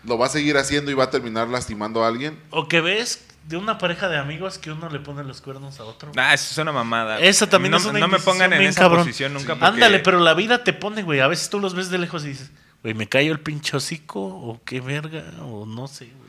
lo 0.03 0.17
va 0.17 0.25
a 0.27 0.29
seguir 0.29 0.57
haciendo 0.57 0.91
y 0.91 0.93
va 0.95 1.05
a 1.05 1.09
terminar 1.09 1.47
lastimando 1.47 2.03
a 2.03 2.07
alguien. 2.07 2.37
O 2.51 2.67
que 2.67 2.81
ves 2.81 3.21
de 3.47 3.57
una 3.57 3.77
pareja 3.77 4.09
de 4.09 4.17
amigos 4.17 4.57
que 4.57 4.71
uno 4.71 4.89
le 4.89 4.99
pone 4.99 5.23
los 5.23 5.41
cuernos 5.41 5.79
a 5.79 5.83
otro. 5.83 6.11
Ah, 6.15 6.33
eso 6.33 6.47
es 6.51 6.57
una 6.57 6.71
mamada. 6.71 7.19
Esa 7.19 7.47
también 7.49 7.71
no, 7.71 7.77
es 7.77 7.85
una 7.85 7.99
No 7.99 8.07
me 8.07 8.19
pongan 8.19 8.53
en 8.53 8.61
esa 8.63 8.81
cabrón. 8.81 9.01
posición 9.05 9.33
nunca. 9.33 9.53
porque- 9.53 9.65
Ándale, 9.65 9.99
pero 9.99 10.19
la 10.19 10.33
vida 10.33 10.63
te 10.63 10.73
pone, 10.73 11.03
güey. 11.03 11.19
A 11.19 11.27
veces 11.27 11.49
tú 11.49 11.59
los 11.59 11.75
ves 11.75 11.89
de 11.89 11.97
lejos 11.99 12.25
y 12.25 12.29
dices, 12.29 12.51
güey, 12.81 12.93
me 12.95 13.07
cayó 13.07 13.31
el 13.31 13.39
pinche 13.39 13.77
hocico, 13.77 14.19
o 14.21 14.61
qué 14.65 14.81
verga, 14.81 15.23
o 15.43 15.65
no 15.65 15.87
sé, 15.87 16.05
güey. 16.05 16.25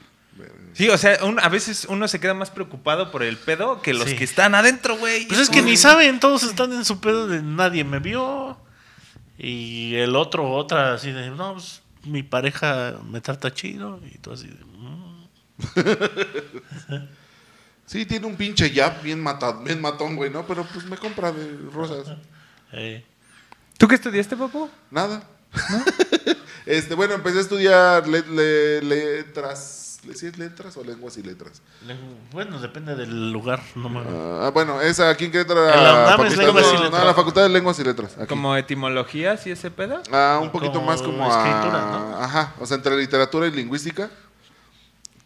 Sí, 0.75 0.91
o 0.91 0.99
sea, 0.99 1.25
un- 1.25 1.41
a 1.41 1.49
veces 1.49 1.87
uno 1.89 2.07
se 2.07 2.21
queda 2.21 2.35
más 2.35 2.51
preocupado 2.51 3.11
por 3.11 3.23
el 3.23 3.39
pedo 3.39 3.81
que 3.81 3.95
los 3.95 4.11
Sí. 4.11 4.17
que 4.17 4.25
están 4.25 4.55
adentro, 4.55 4.99
güey. 4.99 5.27
Pues 5.27 5.41
es 5.41 5.49
que 5.49 5.63
ni 5.63 5.79
saben, 5.79 6.21
todos 6.21 6.43
están 6.43 6.71
en 6.75 6.85
su 6.85 7.01
pedo 7.01 7.27
de 7.29 7.41
nadie 7.43 7.83
me 7.85 7.99
vio. 7.99 8.59
Y 9.39 9.95
el 9.97 10.15
otro, 10.17 10.51
otra, 10.53 10.93
así 10.95 11.13
de, 11.13 11.31
no, 11.31 11.55
pues 11.55 11.81
mi 12.05 12.23
pareja 12.23 12.97
me 13.11 13.23
trata 13.23 13.53
chido. 13.55 13.99
Y 14.13 14.19
tú 14.19 14.33
así 14.33 14.47
de, 14.49 14.63
"Mm". 14.65 15.06
Sí, 17.87 18.05
tiene 18.05 18.27
un 18.27 18.35
pinche 18.37 18.69
yap 18.73 19.01
bien, 19.03 19.23
mata, 19.23 19.53
bien 19.53 19.81
matón, 19.81 20.17
güey, 20.17 20.29
¿no? 20.29 20.45
Pero 20.45 20.65
pues 20.73 20.85
me 20.87 20.97
compra 20.97 21.31
de 21.31 21.57
rosas. 21.73 22.17
¿Tú 23.79 23.87
qué 23.87 23.95
estudiaste, 23.95 24.37
papu? 24.37 24.69
Nada. 24.91 25.23
este, 26.67 26.95
bueno, 26.97 27.15
empecé 27.15 27.39
a 27.39 27.43
estudiar 27.43 28.09
le- 28.09 28.27
le- 28.27 28.83
letras. 28.83 29.85
¿Sí 30.15 30.27
es 30.27 30.39
letras 30.39 30.77
o 30.77 30.85
lenguas 30.85 31.17
y 31.17 31.23
letras? 31.23 31.63
le- 31.87 31.97
bueno, 32.33 32.61
depende 32.61 32.95
del 32.97 33.31
lugar. 33.33 33.61
No 33.77 33.89
me... 33.89 34.01
Ah, 34.05 34.51
bueno, 34.53 34.81
esa 34.81 35.09
aquí 35.11 35.27
en 35.27 35.31
Querétaro. 35.33 35.65
La 35.67 35.77
la 35.77 36.11
es 36.11 36.17
facultad 36.17 36.43
lenguas 36.45 36.65
y 36.65 36.71
de- 36.73 36.77
no, 36.79 36.85
letras. 36.85 37.05
la 37.05 37.15
facultad 37.15 37.43
de 37.45 37.49
lenguas 37.51 37.79
y 37.79 37.85
letras. 37.85 38.17
aquí. 38.19 38.27
¿Como 38.27 38.57
etimologías 38.57 39.47
y 39.47 39.53
ese 39.53 39.71
pedo? 39.71 40.03
Ah, 40.13 40.41
un 40.43 40.51
poquito 40.51 40.73
como 40.75 40.87
más 40.87 41.03
como 41.03 41.25
a- 41.25 41.29
escritura, 41.39 41.87
¿no? 41.91 42.19
Ajá, 42.19 42.55
o 42.59 42.67
sea, 42.67 42.77
entre 42.77 42.97
literatura 42.97 43.47
y 43.47 43.53
lingüística. 43.53 44.11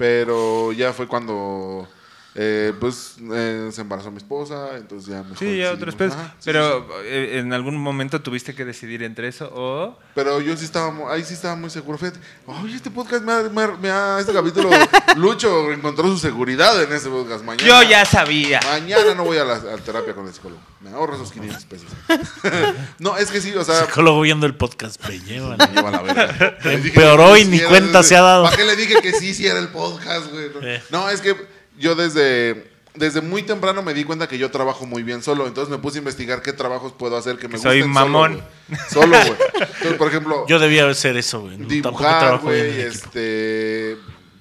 Pero 0.01 0.73
ya 0.73 0.95
fue 0.95 1.07
cuando 1.07 1.87
eh, 2.35 2.73
pues 2.79 3.17
eh, 3.33 3.71
se 3.73 3.81
embarazó 3.81 4.11
mi 4.11 4.19
esposa, 4.19 4.77
entonces 4.77 5.09
ya 5.11 5.23
mejor 5.23 5.39
Sí, 5.39 5.57
ya 5.59 5.73
otros 5.73 5.95
pedos. 5.97 6.15
Ajá, 6.15 6.35
sí, 6.39 6.45
Pero 6.45 6.81
sí, 6.81 6.85
sí. 6.89 7.09
eh, 7.09 7.39
en 7.41 7.53
algún 7.53 7.77
momento 7.77 8.21
tuviste 8.23 8.55
que 8.55 8.65
decidir 8.65 9.03
entre 9.03 9.29
eso 9.29 9.51
o... 9.53 9.99
Pero 10.15 10.41
yo 10.41 10.57
sí 10.57 10.65
estaba, 10.65 11.13
ahí 11.13 11.25
sí 11.25 11.35
estaba 11.35 11.57
muy 11.57 11.71
seguro. 11.71 11.99
Fíjate, 11.99 12.19
oye, 12.47 12.77
este 12.77 12.91
podcast 12.91 13.23
me 13.25 13.33
ha, 13.33 13.43
me 13.45 13.63
ha- 13.63 13.77
me 13.77 13.91
ha- 13.91 14.19
este 14.21 14.33
capítulo, 14.33 14.71
Lucho 15.17 15.73
encontró 15.73 16.05
su 16.09 16.19
seguridad 16.19 16.83
en 16.83 16.93
ese 16.93 17.09
podcast. 17.09 17.45
Mañana, 17.45 17.67
Yo 17.69 17.83
ya 17.89 18.05
sabía. 18.05 18.61
Mañana 18.65 19.15
no 19.15 19.25
voy 19.25 19.39
a 19.39 19.45
la 19.45 19.55
a 19.55 19.77
terapia 19.79 20.15
con 20.15 20.27
el 20.27 20.33
psicólogo. 20.35 20.61
Me 20.81 20.91
ahorro 20.91 21.15
esos 21.17 21.31
500 21.33 21.65
pesos. 21.67 21.89
no, 22.99 23.17
es 23.17 23.31
que 23.31 23.41
sí, 23.41 23.53
o 23.55 23.65
sea, 23.65 23.85
Psicólogo 23.87 24.21
viendo 24.23 24.47
el 24.47 24.55
podcast, 24.55 25.03
me 25.09 25.19
llevan. 25.21 25.59
me 25.59 25.67
lleva 25.67 25.91
la 25.91 26.03
verga. 26.03 26.57
Le 26.65 26.77
dije 26.79 26.89
Empeoró 26.89 27.35
que 27.35 27.41
y 27.41 27.45
ni 27.47 27.57
sí 27.57 27.61
era 27.61 27.69
cuenta 27.71 28.03
se 28.03 28.17
ha 28.17 28.21
dado. 28.23 28.45
¿Para 28.45 28.57
qué 28.57 28.65
le 28.65 28.77
dije 28.77 29.01
que 29.03 29.13
sí, 29.13 29.35
sí 29.35 29.47
era 29.47 29.59
el 29.59 29.69
podcast, 29.69 30.31
güey? 30.31 30.49
No, 30.55 30.61
Eh. 30.67 30.83
No, 30.91 31.11
es 31.11 31.21
que 31.21 31.37
yo 31.81 31.95
desde, 31.95 32.71
desde 32.95 33.23
muy 33.23 33.43
temprano 33.43 33.83
me 33.83 33.95
di 33.95 34.05
cuenta 34.05 34.29
que 34.29 34.39
yo 34.39 34.51
trabajo 34.51 34.87
muy 34.87 35.03
bien 35.03 35.23
solo. 35.23 35.47
Entonces 35.47 35.71
me 35.71 35.79
puse 35.79 35.99
a 35.99 36.01
investigar 36.01 36.43
qué 36.43 36.53
trabajos 36.53 36.93
puedo 36.93 37.17
hacer 37.17 37.39
que 37.39 37.49
me 37.49 37.55
Que 37.55 37.61
soy 37.61 37.81
gusten 37.81 37.93
mamón. 37.93 38.43
Solo, 38.91 39.17
güey. 39.19 39.35
Entonces, 39.55 39.95
por 39.95 40.09
ejemplo, 40.09 40.47
Yo 40.47 40.59
debía 40.59 40.89
hacer 40.89 41.17
eso, 41.17 41.41
güey. 41.41 41.57
Dibujar, 41.57 42.39
güey, 42.41 42.83
este... 42.83 43.97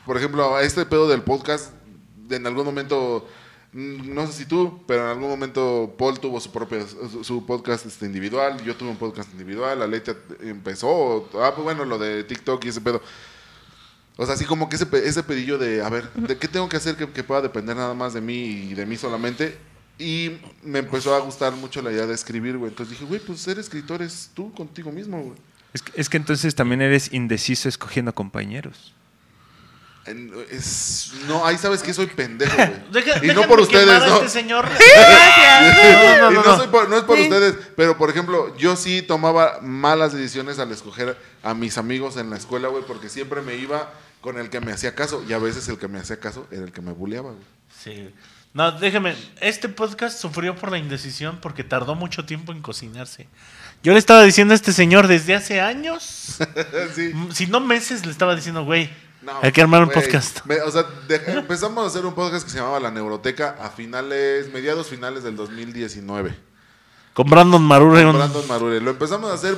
por 0.06 0.18
ejemplo, 0.18 0.60
este 0.60 0.86
pedo 0.86 1.08
del 1.08 1.22
podcast, 1.22 1.72
en 2.30 2.46
algún 2.46 2.66
momento, 2.66 3.28
mm, 3.72 4.14
no 4.14 4.28
sé 4.28 4.34
si 4.34 4.46
tú, 4.46 4.84
pero 4.86 5.04
en 5.04 5.08
algún 5.08 5.30
momento 5.30 5.96
Paul 5.98 6.20
tuvo 6.20 6.40
su 6.40 6.52
propio 6.52 6.86
su, 6.86 7.24
su 7.24 7.46
podcast 7.46 7.86
este, 7.86 8.06
individual, 8.06 8.62
yo 8.64 8.76
tuve 8.76 8.90
un 8.90 8.98
podcast 8.98 9.32
individual, 9.32 9.82
Aletia 9.82 10.16
empezó, 10.42 11.30
ah, 11.36 11.54
pues 11.56 11.64
bueno, 11.64 11.86
lo 11.86 11.98
de 11.98 12.24
TikTok 12.26 12.66
y 12.66 12.70
ese 12.70 12.82
pedo. 12.82 13.02
O 14.22 14.26
sea, 14.26 14.36
así 14.36 14.44
como 14.44 14.68
que 14.68 14.76
ese, 14.76 14.86
pe- 14.86 15.08
ese 15.08 15.24
pedillo 15.24 15.58
de, 15.58 15.82
a 15.82 15.88
ver, 15.90 16.12
¿de 16.14 16.38
qué 16.38 16.50
tengo 16.50 16.68
que 16.68 16.76
hacer 16.76 16.98
que, 16.98 17.10
que 17.10 17.24
pueda 17.24 17.42
depender 17.42 17.76
nada 17.78 17.94
más 17.94 18.14
de 18.14 18.20
mí 18.20 18.36
y 18.70 18.74
de 18.74 18.86
mí 18.86 18.98
solamente? 18.98 19.58
Y 19.98 20.32
me 20.62 20.80
empezó 20.80 21.16
a 21.16 21.20
gustar 21.20 21.54
mucho 21.54 21.82
la 21.82 21.90
idea 21.92 22.06
de 22.06 22.14
escribir, 22.14 22.58
güey. 22.58 22.70
Entonces 22.70 22.92
dije, 22.92 23.06
güey, 23.06 23.22
pues 23.22 23.40
ser 23.40 23.60
escritor 23.60 24.02
es 24.02 24.30
tú 24.34 24.54
contigo 24.54 24.92
mismo, 24.92 25.22
güey. 25.22 25.38
Es 25.74 25.82
que, 25.82 25.92
es 25.96 26.10
que 26.10 26.18
entonces 26.18 26.54
también 26.54 26.82
eres 26.82 27.14
indeciso 27.14 27.70
escogiendo 27.70 28.14
compañeros. 28.14 28.94
En- 30.06 30.34
es- 30.50 31.12
no, 31.28 31.46
ahí 31.46 31.58
sabes 31.58 31.84
que 31.84 31.94
soy 31.94 32.08
pendejo, 32.08 32.56
güey. 32.56 32.72
Deja- 32.92 33.24
y 33.26 33.28
no 33.28 33.44
por 33.48 33.60
ustedes, 33.60 33.86
¿no? 34.08 34.16
este 34.16 34.30
señor. 34.30 34.66
Gracias. 34.70 35.78
No, 36.20 36.22
no, 36.22 36.32
Y 36.32 36.34
no, 36.36 36.42
no, 36.44 36.52
no. 36.52 36.58
soy 36.58 36.68
por- 36.68 36.90
no 36.90 36.98
es 36.98 37.04
por 37.04 37.18
Sí. 37.18 37.24
ustedes, 37.24 37.56
pero 37.76 37.98
por 37.98 38.10
ejemplo, 38.10 38.56
yo 38.58 38.76
sí 38.76 39.02
tomaba 39.02 39.60
malas 39.62 40.14
decisiones 40.14 40.58
al 40.60 40.72
escoger 40.72 41.18
a 41.44 41.54
mis 41.54 41.78
amigos 41.78 42.18
en 42.18 42.30
la 42.30 42.38
escuela, 42.38 42.70
güey, 42.70 42.84
porque 42.86 43.10
siempre 43.10 43.42
me 43.42 43.56
iba 43.56 43.94
con 44.22 44.38
el 44.40 44.50
que 44.50 44.60
me 44.62 44.72
hacía 44.72 44.96
caso 44.96 45.24
y 45.28 45.34
a 45.34 45.38
veces 45.40 45.68
el 45.70 45.78
que 45.78 45.88
me 45.88 46.00
hacía 46.00 46.20
caso 46.20 46.48
era 46.52 46.64
el 46.64 46.72
que 46.72 46.82
me 46.82 46.92
bulleaba, 46.92 47.32
güey. 47.32 47.44
Sí. 47.84 48.14
No, 48.54 48.72
déjeme. 48.72 49.16
Este 49.42 49.70
podcast 49.70 50.20
sufrió 50.20 50.56
por 50.56 50.72
la 50.72 50.78
indecisión 50.80 51.40
porque 51.42 51.64
tardó 51.64 51.96
mucho 51.96 52.26
tiempo 52.26 52.52
en 52.52 52.62
cocinarse. 52.62 53.28
Yo 53.84 53.94
le 53.94 54.00
estaba 54.00 54.24
diciendo 54.24 54.54
a 54.54 54.56
este 54.56 54.74
señor 54.74 55.08
desde 55.08 55.36
hace 55.36 55.62
años, 55.62 56.38
sí. 56.96 57.14
si 57.32 57.48
no 57.48 57.60
meses, 57.60 58.06
le 58.06 58.12
estaba 58.12 58.36
diciendo, 58.36 58.66
güey, 58.66 58.90
No, 59.22 59.34
hay 59.42 59.52
que 59.52 59.62
armar 59.62 59.84
un 59.84 59.90
podcast. 59.90 60.44
me- 60.46 60.60
o 60.62 60.72
sea, 60.72 60.84
de- 61.08 61.22
empezamos 61.38 61.84
a 61.84 61.88
hacer 61.88 62.06
un 62.06 62.14
podcast 62.14 62.44
que 62.46 62.52
se 62.52 62.58
llamaba 62.58 62.80
La 62.80 62.92
Neuroteca 62.92 63.56
a 63.62 63.70
finales, 63.70 64.52
mediados 64.52 64.88
finales 64.88 65.24
del 65.24 65.36
2019. 65.38 66.36
Con 67.14 67.30
Brandon 67.30 67.62
Marure. 67.64 68.04
Con 68.04 68.18
Brandon 68.18 68.48
Marure. 68.48 68.82
Lo 68.82 68.92
empezamos 68.92 69.30
a 69.32 69.36
hacer, 69.36 69.58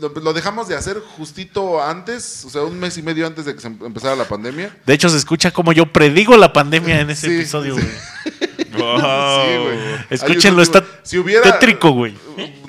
lo, 0.00 0.08
lo 0.10 0.32
dejamos 0.32 0.68
de 0.68 0.76
hacer 0.76 1.00
justito 1.16 1.82
antes, 1.82 2.44
o 2.44 2.50
sea, 2.50 2.62
un 2.62 2.78
mes 2.78 2.96
y 2.98 3.02
medio 3.02 3.26
antes 3.26 3.44
de 3.44 3.54
que 3.54 3.60
se 3.60 3.66
em- 3.68 3.78
empezara 3.84 4.14
la 4.16 4.26
pandemia. 4.28 4.76
De 4.86 4.94
hecho, 4.94 5.08
se 5.08 5.16
escucha 5.16 5.50
como 5.50 5.72
yo 5.72 5.86
predigo 5.92 6.36
la 6.36 6.52
pandemia 6.52 7.00
en 7.00 7.10
ese 7.10 7.28
Sí, 7.28 7.34
episodio, 7.36 7.74
sí. 7.76 7.80
güey. 7.82 8.38
Sí, 8.78 9.56
güey. 9.58 9.78
Escúchenlo, 10.10 10.62
está 10.62 10.84
si 11.02 11.18
hubiera, 11.18 11.42
tétrico, 11.42 11.90
güey. 11.90 12.16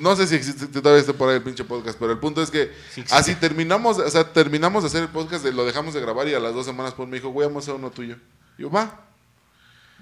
No 0.00 0.16
sé 0.16 0.26
si 0.26 0.34
existe 0.34 0.66
todavía 0.66 1.00
está 1.00 1.12
por 1.12 1.28
ahí 1.28 1.36
el 1.36 1.42
pinche 1.42 1.62
podcast, 1.62 1.96
pero 2.00 2.10
el 2.10 2.18
punto 2.18 2.42
es 2.42 2.50
que 2.50 2.72
así 3.10 3.34
terminamos, 3.36 3.98
o 3.98 4.10
sea, 4.10 4.32
terminamos 4.32 4.82
de 4.82 4.88
hacer 4.88 5.02
el 5.02 5.08
podcast, 5.08 5.44
lo 5.44 5.64
dejamos 5.64 5.94
de 5.94 6.00
grabar 6.00 6.26
y 6.26 6.34
a 6.34 6.40
las 6.40 6.52
dos 6.52 6.66
semanas 6.66 6.94
pues 6.96 7.08
me 7.08 7.16
dijo, 7.18 7.28
güey, 7.28 7.46
vamos 7.46 7.62
a 7.62 7.70
hacer 7.70 7.74
uno 7.78 7.90
tuyo. 7.90 8.16
Y 8.58 8.62
yo, 8.62 8.70
va. 8.70 9.06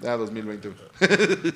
Ya, 0.00 0.16
2020. 0.16 0.68
güey. 0.68 1.52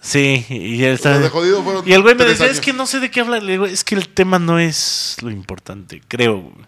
Sí, 0.00 0.44
y 0.48 0.84
él 0.84 0.94
está... 0.94 1.18
de 1.18 1.28
jodido 1.28 1.62
fueron 1.62 1.88
Y 1.88 1.92
el 1.92 2.02
güey 2.02 2.14
me 2.14 2.24
decía, 2.24 2.46
años. 2.46 2.58
es 2.58 2.64
que 2.64 2.72
no 2.72 2.86
sé 2.86 3.00
de 3.00 3.10
qué 3.10 3.20
habla. 3.20 3.40
Le 3.40 3.52
digo, 3.52 3.66
es 3.66 3.84
que 3.84 3.94
el 3.94 4.08
tema 4.08 4.38
no 4.38 4.58
es 4.58 5.16
lo 5.22 5.30
importante, 5.30 6.02
creo. 6.08 6.40
güey. 6.40 6.66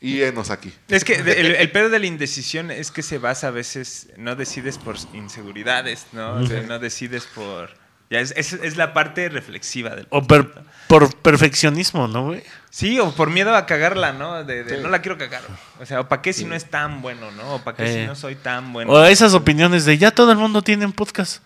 Y 0.00 0.22
enos 0.22 0.50
aquí. 0.50 0.72
Es 0.88 1.04
que 1.04 1.14
el, 1.14 1.56
el 1.56 1.70
pedo 1.72 1.88
de 1.88 1.98
la 1.98 2.06
indecisión 2.06 2.70
es 2.70 2.90
que 2.90 3.02
se 3.02 3.18
basa 3.18 3.48
a 3.48 3.50
veces, 3.50 4.08
no 4.16 4.36
decides 4.36 4.78
por 4.78 4.96
inseguridades, 5.14 6.06
¿no? 6.12 6.34
O 6.34 6.46
sea, 6.46 6.62
no 6.62 6.78
decides 6.78 7.24
por... 7.24 7.70
Ya 8.10 8.20
es, 8.20 8.32
es, 8.36 8.52
es 8.52 8.76
la 8.76 8.94
parte 8.94 9.28
reflexiva 9.28 9.90
del... 9.96 10.06
O 10.10 10.22
per- 10.22 10.52
por 10.86 11.12
perfeccionismo, 11.16 12.06
¿no, 12.06 12.26
güey? 12.26 12.44
Sí, 12.70 13.00
o 13.00 13.10
por 13.12 13.30
miedo 13.30 13.56
a 13.56 13.66
cagarla, 13.66 14.12
¿no? 14.12 14.44
De, 14.44 14.62
de 14.62 14.76
Sí. 14.76 14.82
no 14.82 14.88
la 14.90 15.00
quiero 15.02 15.18
cagar. 15.18 15.42
O 15.80 15.86
sea, 15.86 16.00
¿o 16.02 16.08
para 16.08 16.22
qué 16.22 16.32
si 16.32 16.44
no 16.44 16.54
es 16.54 16.70
tan 16.70 17.02
bueno, 17.02 17.32
no? 17.32 17.54
¿O 17.56 17.58
para 17.64 17.76
qué 17.78 17.92
si 17.92 17.98
Eh. 18.00 18.06
no 18.06 18.14
soy 18.14 18.36
tan 18.36 18.72
bueno? 18.72 18.92
O 18.92 19.02
esas 19.04 19.34
opiniones 19.34 19.84
de 19.84 19.98
ya 19.98 20.12
todo 20.12 20.30
el 20.30 20.38
mundo 20.38 20.62
tiene 20.62 20.86
un 20.86 20.92
podcast. 20.92 21.42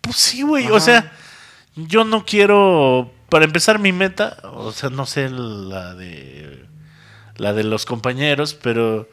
Pues 0.00 0.16
sí, 0.16 0.42
güey. 0.42 0.70
O 0.70 0.78
sea, 0.78 1.12
yo 1.74 2.04
no 2.04 2.24
quiero. 2.24 3.12
Para 3.28 3.44
empezar, 3.44 3.80
mi 3.80 3.90
meta, 3.92 4.36
o 4.44 4.70
sea, 4.70 4.88
no 4.90 5.04
sé 5.06 5.28
la 5.28 5.94
de. 5.94 6.64
La 7.36 7.52
de 7.52 7.64
los 7.64 7.84
compañeros, 7.84 8.54
pero. 8.54 9.08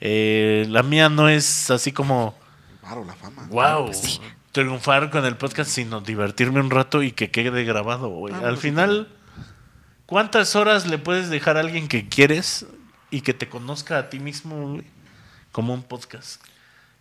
eh, 0.00 0.66
la 0.68 0.82
mía 0.82 1.08
no 1.08 1.30
es 1.30 1.70
así 1.70 1.92
como. 1.92 2.36
Claro, 2.82 3.04
la 3.06 3.14
fama. 3.14 3.46
Wow. 3.48 3.90
Triunfar 4.52 5.10
con 5.10 5.24
el 5.24 5.36
podcast, 5.36 5.70
sino 5.70 6.00
divertirme 6.00 6.60
un 6.60 6.70
rato 6.70 7.02
y 7.02 7.12
que 7.12 7.30
quede 7.30 7.64
grabado, 7.64 8.08
güey. 8.08 8.34
Ah, 8.34 8.38
Al 8.38 8.50
pues, 8.50 8.60
final, 8.60 9.08
¿cuántas 10.06 10.56
horas 10.56 10.86
le 10.86 10.98
puedes 10.98 11.30
dejar 11.30 11.56
a 11.56 11.60
alguien 11.60 11.86
que 11.86 12.08
quieres 12.08 12.66
y 13.10 13.20
que 13.20 13.32
te 13.32 13.48
conozca 13.48 13.98
a 13.98 14.10
ti 14.10 14.18
mismo, 14.18 14.72
güey? 14.72 14.84
Como 15.52 15.72
un 15.72 15.82
podcast. 15.82 16.42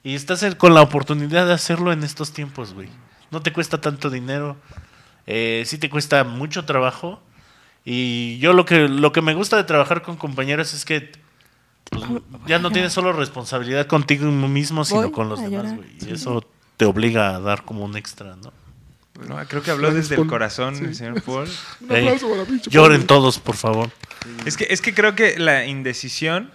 Y 0.03 0.15
estás 0.15 0.43
con 0.55 0.73
la 0.73 0.81
oportunidad 0.81 1.47
de 1.47 1.53
hacerlo 1.53 1.91
en 1.91 2.03
estos 2.03 2.31
tiempos, 2.31 2.73
güey. 2.73 2.89
No 3.31 3.41
te 3.41 3.51
cuesta 3.51 3.81
tanto 3.81 4.09
dinero. 4.09 4.57
Eh, 5.27 5.63
sí 5.65 5.77
te 5.77 5.89
cuesta 5.89 6.23
mucho 6.23 6.65
trabajo. 6.65 7.21
Y 7.83 8.37
yo 8.39 8.53
lo 8.53 8.65
que, 8.65 8.87
lo 8.87 9.11
que 9.11 9.21
me 9.21 9.33
gusta 9.33 9.57
de 9.57 9.63
trabajar 9.63 10.01
con 10.01 10.17
compañeros 10.17 10.73
es 10.73 10.85
que 10.85 11.11
pues, 11.89 12.03
ya 12.45 12.59
no 12.59 12.71
tienes 12.71 12.93
solo 12.93 13.13
responsabilidad 13.13 13.87
contigo 13.87 14.25
mismo, 14.31 14.85
sino 14.85 15.01
Voy 15.01 15.11
con 15.11 15.29
los 15.29 15.41
demás, 15.41 15.75
güey. 15.75 15.89
Y 16.07 16.13
eso 16.13 16.45
te 16.79 16.85
obliga 16.85 17.35
a 17.35 17.41
dar 17.41 17.65
como 17.65 17.83
un 17.83 17.97
extra, 17.97 18.37
¿no? 18.37 18.53
No, 19.27 19.45
creo 19.49 19.61
que 19.61 19.69
habló 19.69 19.93
desde 19.93 20.15
el 20.15 20.25
corazón 20.27 20.77
el 20.77 20.95
señor 20.95 21.21
Paul. 21.21 21.45
Un 21.81 21.91
Ey, 21.93 22.07
aplauso 22.07 22.29
para 22.29 22.45
pinche 22.45 22.71
lloren 22.71 23.05
todos, 23.05 23.37
por 23.37 23.57
favor. 23.57 23.91
Es 24.45 24.55
que, 24.55 24.65
es 24.69 24.81
que 24.81 24.93
creo 24.93 25.13
que 25.13 25.37
la 25.37 25.65
indecisión 25.65 26.51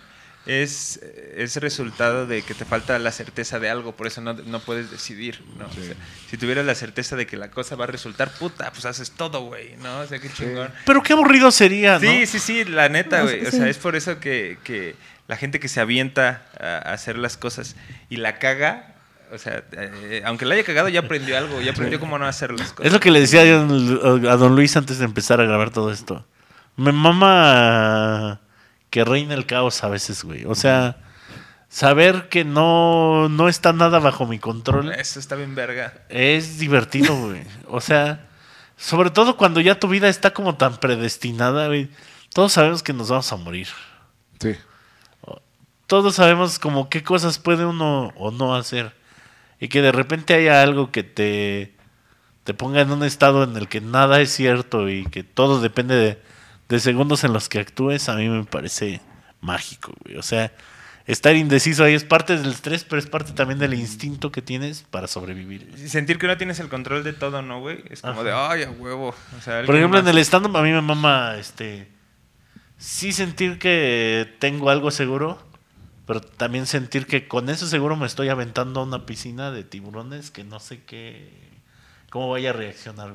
es, 0.46 0.98
es 1.36 1.56
resultado 1.56 2.26
de 2.26 2.40
que 2.40 2.54
te 2.54 2.64
falta 2.64 2.98
la 2.98 3.12
certeza 3.12 3.58
de 3.58 3.68
algo, 3.68 3.92
por 3.92 4.06
eso 4.06 4.22
no, 4.22 4.32
no 4.32 4.60
puedes 4.60 4.90
decidir, 4.90 5.42
¿no? 5.58 5.66
O 5.66 5.72
sea, 5.72 5.94
si 6.30 6.38
tuvieras 6.38 6.64
la 6.64 6.74
certeza 6.74 7.16
de 7.16 7.26
que 7.26 7.36
la 7.36 7.50
cosa 7.50 7.76
va 7.76 7.84
a 7.84 7.88
resultar 7.88 8.30
puta, 8.32 8.70
pues 8.72 8.86
haces 8.86 9.10
todo, 9.10 9.42
güey, 9.42 9.76
¿no? 9.82 10.00
O 10.00 10.06
sea, 10.06 10.18
qué 10.20 10.32
chingón. 10.32 10.70
Pero 10.86 11.02
qué 11.02 11.12
aburrido 11.12 11.50
sería, 11.50 11.98
¿no? 11.98 12.00
Sí, 12.00 12.24
sí, 12.24 12.38
sí, 12.38 12.64
la 12.64 12.88
neta, 12.88 13.18
No, 13.18 13.24
güey. 13.24 13.44
O 13.44 13.50
sea, 13.50 13.68
es 13.68 13.76
por 13.76 13.94
eso 13.94 14.20
que, 14.20 14.56
que 14.64 14.96
la 15.28 15.36
gente 15.36 15.60
que 15.60 15.68
se 15.68 15.80
avienta 15.80 16.46
a 16.58 16.94
hacer 16.94 17.18
las 17.18 17.36
cosas 17.36 17.76
y 18.08 18.16
la 18.16 18.38
caga, 18.38 18.93
o 19.34 19.38
sea, 19.38 19.64
eh, 19.72 20.22
aunque 20.24 20.46
la 20.46 20.54
haya 20.54 20.64
cagado, 20.64 20.88
ya 20.88 21.00
aprendió 21.00 21.36
algo, 21.36 21.60
ya 21.60 21.72
aprendió 21.72 21.98
cómo 21.98 22.18
no 22.18 22.26
hacer 22.26 22.52
las 22.52 22.72
cosas. 22.72 22.86
Es 22.86 22.92
lo 22.92 23.00
que 23.00 23.10
le 23.10 23.20
decía 23.20 23.44
yo 23.44 23.60
a 24.30 24.36
don 24.36 24.54
Luis 24.54 24.76
antes 24.76 24.98
de 24.98 25.04
empezar 25.04 25.40
a 25.40 25.44
grabar 25.44 25.70
todo 25.70 25.90
esto. 25.90 26.24
Me 26.76 26.92
mama 26.92 28.40
que 28.90 29.04
reina 29.04 29.34
el 29.34 29.46
caos 29.46 29.82
a 29.82 29.88
veces, 29.88 30.22
güey. 30.22 30.44
O 30.44 30.54
sea, 30.54 30.98
saber 31.68 32.28
que 32.28 32.44
no, 32.44 33.28
no 33.28 33.48
está 33.48 33.72
nada 33.72 33.98
bajo 33.98 34.26
mi 34.26 34.38
control 34.38 34.92
Eso 34.92 35.18
está 35.18 35.34
bien 35.34 35.56
verga. 35.56 35.92
es 36.08 36.58
divertido, 36.58 37.16
güey. 37.16 37.42
O 37.66 37.80
sea, 37.80 38.28
sobre 38.76 39.10
todo 39.10 39.36
cuando 39.36 39.60
ya 39.60 39.80
tu 39.80 39.88
vida 39.88 40.08
está 40.08 40.32
como 40.32 40.56
tan 40.56 40.76
predestinada, 40.76 41.66
güey. 41.66 41.90
Todos 42.32 42.52
sabemos 42.52 42.84
que 42.84 42.92
nos 42.92 43.08
vamos 43.08 43.32
a 43.32 43.36
morir. 43.36 43.68
Sí. 44.40 44.56
Todos 45.86 46.14
sabemos 46.14 46.58
como 46.58 46.88
qué 46.88 47.02
cosas 47.02 47.38
puede 47.38 47.66
uno 47.66 48.12
o 48.16 48.30
no 48.30 48.54
hacer. 48.54 48.94
Y 49.60 49.68
que 49.68 49.82
de 49.82 49.92
repente 49.92 50.34
haya 50.34 50.62
algo 50.62 50.90
que 50.90 51.02
te, 51.02 51.74
te 52.44 52.54
ponga 52.54 52.80
en 52.80 52.90
un 52.90 53.04
estado 53.04 53.44
en 53.44 53.56
el 53.56 53.68
que 53.68 53.80
nada 53.80 54.20
es 54.20 54.30
cierto 54.30 54.88
y 54.88 55.04
que 55.06 55.24
todo 55.24 55.60
depende 55.60 55.94
de, 55.94 56.18
de 56.68 56.80
segundos 56.80 57.24
en 57.24 57.32
los 57.32 57.48
que 57.48 57.60
actúes, 57.60 58.08
a 58.08 58.16
mí 58.16 58.28
me 58.28 58.44
parece 58.44 59.00
mágico, 59.40 59.92
güey. 60.04 60.16
O 60.16 60.22
sea, 60.22 60.52
estar 61.06 61.36
indeciso 61.36 61.84
ahí 61.84 61.94
es 61.94 62.04
parte 62.04 62.36
del 62.36 62.50
estrés, 62.50 62.84
pero 62.84 62.98
es 62.98 63.06
parte 63.06 63.32
también 63.32 63.58
del 63.58 63.74
instinto 63.74 64.32
que 64.32 64.42
tienes 64.42 64.82
para 64.90 65.06
sobrevivir. 65.06 65.68
güey. 65.70 65.88
Sentir 65.88 66.18
que 66.18 66.26
no 66.26 66.36
tienes 66.36 66.58
el 66.60 66.68
control 66.68 67.04
de 67.04 67.12
todo, 67.12 67.42
¿no, 67.42 67.60
güey? 67.60 67.84
Es 67.90 68.00
como 68.00 68.24
de, 68.24 68.32
ay, 68.32 68.62
a 68.62 68.70
huevo. 68.70 69.14
O 69.38 69.40
sea, 69.42 69.62
Por 69.64 69.76
ejemplo, 69.76 69.98
en 69.98 70.08
el 70.08 70.18
stand-up 70.18 70.56
a 70.56 70.62
mí 70.62 70.72
me 70.72 70.80
mama, 70.80 71.36
este, 71.38 71.88
sí 72.78 73.12
sentir 73.12 73.58
que 73.58 74.34
tengo 74.38 74.70
algo 74.70 74.90
seguro, 74.90 75.38
pero 76.06 76.20
también 76.20 76.66
sentir 76.66 77.06
que 77.06 77.28
con 77.28 77.48
eso 77.48 77.66
seguro 77.66 77.96
me 77.96 78.06
estoy 78.06 78.28
aventando 78.28 78.80
a 78.80 78.84
una 78.84 79.06
piscina 79.06 79.50
de 79.50 79.64
tiburones 79.64 80.30
que 80.30 80.44
no 80.44 80.60
sé 80.60 80.82
qué, 80.84 81.30
cómo 82.10 82.30
vaya 82.30 82.50
a 82.50 82.52
reaccionar. 82.52 83.14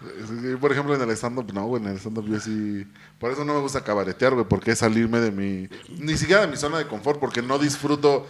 Sí, 0.00 0.56
Por 0.60 0.72
ejemplo, 0.72 0.94
en 0.94 1.02
el 1.02 1.10
stand-up, 1.10 1.52
no, 1.52 1.66
güey, 1.66 1.82
en 1.82 1.90
el 1.90 1.98
stand-up 1.98 2.26
yo 2.28 2.40
sí... 2.40 2.86
Por 3.18 3.30
eso 3.30 3.44
no 3.44 3.54
me 3.54 3.60
gusta 3.60 3.84
cabaretear, 3.84 4.34
güey, 4.34 4.46
porque 4.46 4.72
es 4.72 4.78
salirme 4.78 5.20
de 5.20 5.30
mi... 5.30 5.68
Ni 5.98 6.16
siquiera 6.16 6.42
de 6.42 6.48
mi 6.48 6.56
zona 6.56 6.78
de 6.78 6.86
confort, 6.86 7.20
porque 7.20 7.42
no 7.42 7.58
disfruto... 7.58 8.26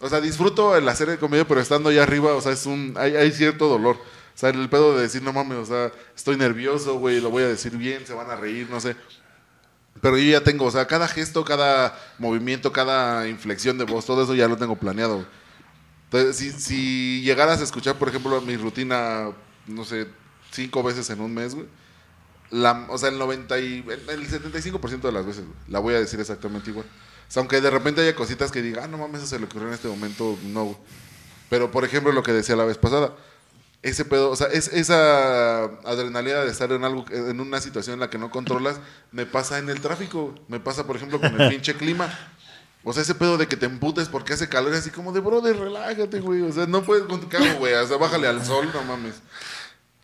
O 0.00 0.08
sea, 0.08 0.20
disfruto 0.20 0.76
el 0.76 0.88
hacer 0.88 1.08
el 1.08 1.18
comedia, 1.18 1.46
pero 1.46 1.60
estando 1.60 1.90
allá 1.90 2.02
arriba, 2.02 2.34
o 2.34 2.40
sea, 2.40 2.52
es 2.52 2.66
un... 2.66 2.94
Hay, 2.96 3.14
hay 3.14 3.30
cierto 3.30 3.68
dolor. 3.68 3.96
O 3.96 4.38
sea, 4.38 4.48
el 4.48 4.68
pedo 4.68 4.96
de 4.96 5.02
decir, 5.02 5.22
no 5.22 5.32
mames, 5.32 5.58
o 5.58 5.66
sea, 5.66 5.92
estoy 6.16 6.36
nervioso, 6.36 6.98
güey, 6.98 7.20
lo 7.20 7.30
voy 7.30 7.44
a 7.44 7.48
decir 7.48 7.76
bien, 7.76 8.06
se 8.06 8.14
van 8.14 8.30
a 8.30 8.36
reír, 8.36 8.68
no 8.70 8.80
sé. 8.80 8.96
Pero 10.00 10.18
yo 10.18 10.30
ya 10.30 10.42
tengo, 10.42 10.64
o 10.64 10.70
sea, 10.70 10.86
cada 10.86 11.06
gesto, 11.06 11.44
cada 11.44 11.96
movimiento, 12.18 12.72
cada 12.72 13.28
inflexión 13.28 13.78
de 13.78 13.84
voz, 13.84 14.06
todo 14.06 14.24
eso 14.24 14.34
ya 14.34 14.48
lo 14.48 14.56
tengo 14.56 14.76
planeado. 14.76 15.26
Entonces, 16.04 16.54
si, 16.62 17.22
llegaras 17.22 17.60
a 17.60 17.64
escuchar, 17.64 17.96
por 17.96 18.08
ejemplo, 18.08 18.40
mi 18.40 18.56
rutina, 18.56 19.30
no 19.66 19.84
sé, 19.84 20.08
cinco 20.50 20.82
veces 20.82 21.08
en 21.10 21.20
un 21.20 21.32
mes, 21.32 21.54
güey, 21.54 21.66
o 22.88 22.98
sea, 22.98 23.08
el 23.08 23.18
90 23.18 23.58
y, 23.60 23.84
el, 23.88 24.10
el 24.10 24.28
75% 24.28 25.00
de 25.00 25.12
las 25.12 25.24
veces, 25.24 25.44
la 25.68 25.78
voy 25.78 25.94
a 25.94 26.00
decir 26.00 26.20
exactamente 26.20 26.70
igual. 26.70 26.86
O 26.86 27.30
sea, 27.32 27.40
aunque 27.40 27.60
de 27.60 27.70
repente 27.70 28.02
haya 28.02 28.14
cositas 28.14 28.52
que 28.52 28.60
diga, 28.60 28.84
ah, 28.84 28.88
no 28.88 28.98
mames, 28.98 29.22
eso 29.22 29.30
se 29.30 29.38
le 29.38 29.46
ocurrió 29.46 29.68
en 29.68 29.74
este 29.74 29.88
momento, 29.88 30.38
no, 30.44 30.64
güey. 30.64 30.76
Pero, 31.48 31.70
por 31.70 31.84
ejemplo, 31.84 32.12
lo 32.12 32.22
que 32.22 32.32
decía 32.32 32.56
la 32.56 32.64
vez 32.64 32.78
pasada, 32.78 33.14
ese 33.82 34.04
pedo, 34.04 34.30
o 34.30 34.36
sea, 34.36 34.46
es, 34.46 34.68
esa 34.68 35.64
adrenalina 35.64 36.40
de 36.40 36.50
estar 36.50 36.70
en 36.70 36.84
algo, 36.84 37.04
en 37.10 37.40
una 37.40 37.60
situación 37.60 37.94
en 37.94 38.00
la 38.00 38.10
que 38.10 38.18
no 38.18 38.30
controlas, 38.30 38.80
me 39.12 39.26
pasa 39.26 39.58
en 39.58 39.68
el 39.68 39.80
tráfico, 39.80 40.34
me 40.48 40.60
pasa, 40.60 40.86
por 40.86 40.96
ejemplo, 40.96 41.20
con 41.20 41.40
el 41.40 41.48
pinche 41.50 41.74
clima. 41.74 42.08
O 42.84 42.92
sea, 42.92 43.02
ese 43.02 43.14
pedo 43.14 43.38
de 43.38 43.46
que 43.46 43.56
te 43.56 43.66
emputes 43.66 44.08
porque 44.08 44.32
hace 44.32 44.48
calor, 44.48 44.72
así 44.74 44.90
como 44.90 45.12
de, 45.12 45.20
brother, 45.20 45.56
relájate, 45.56 46.20
güey. 46.20 46.42
O 46.42 46.52
sea, 46.52 46.66
no 46.66 46.82
puedes 46.82 47.04
con 47.04 47.20
tu 47.20 47.28
carro, 47.28 47.58
güey. 47.58 47.74
O 47.74 47.86
sea, 47.86 47.96
bájale 47.96 48.26
al 48.26 48.44
sol, 48.44 48.68
no 48.74 48.82
mames. 48.82 49.22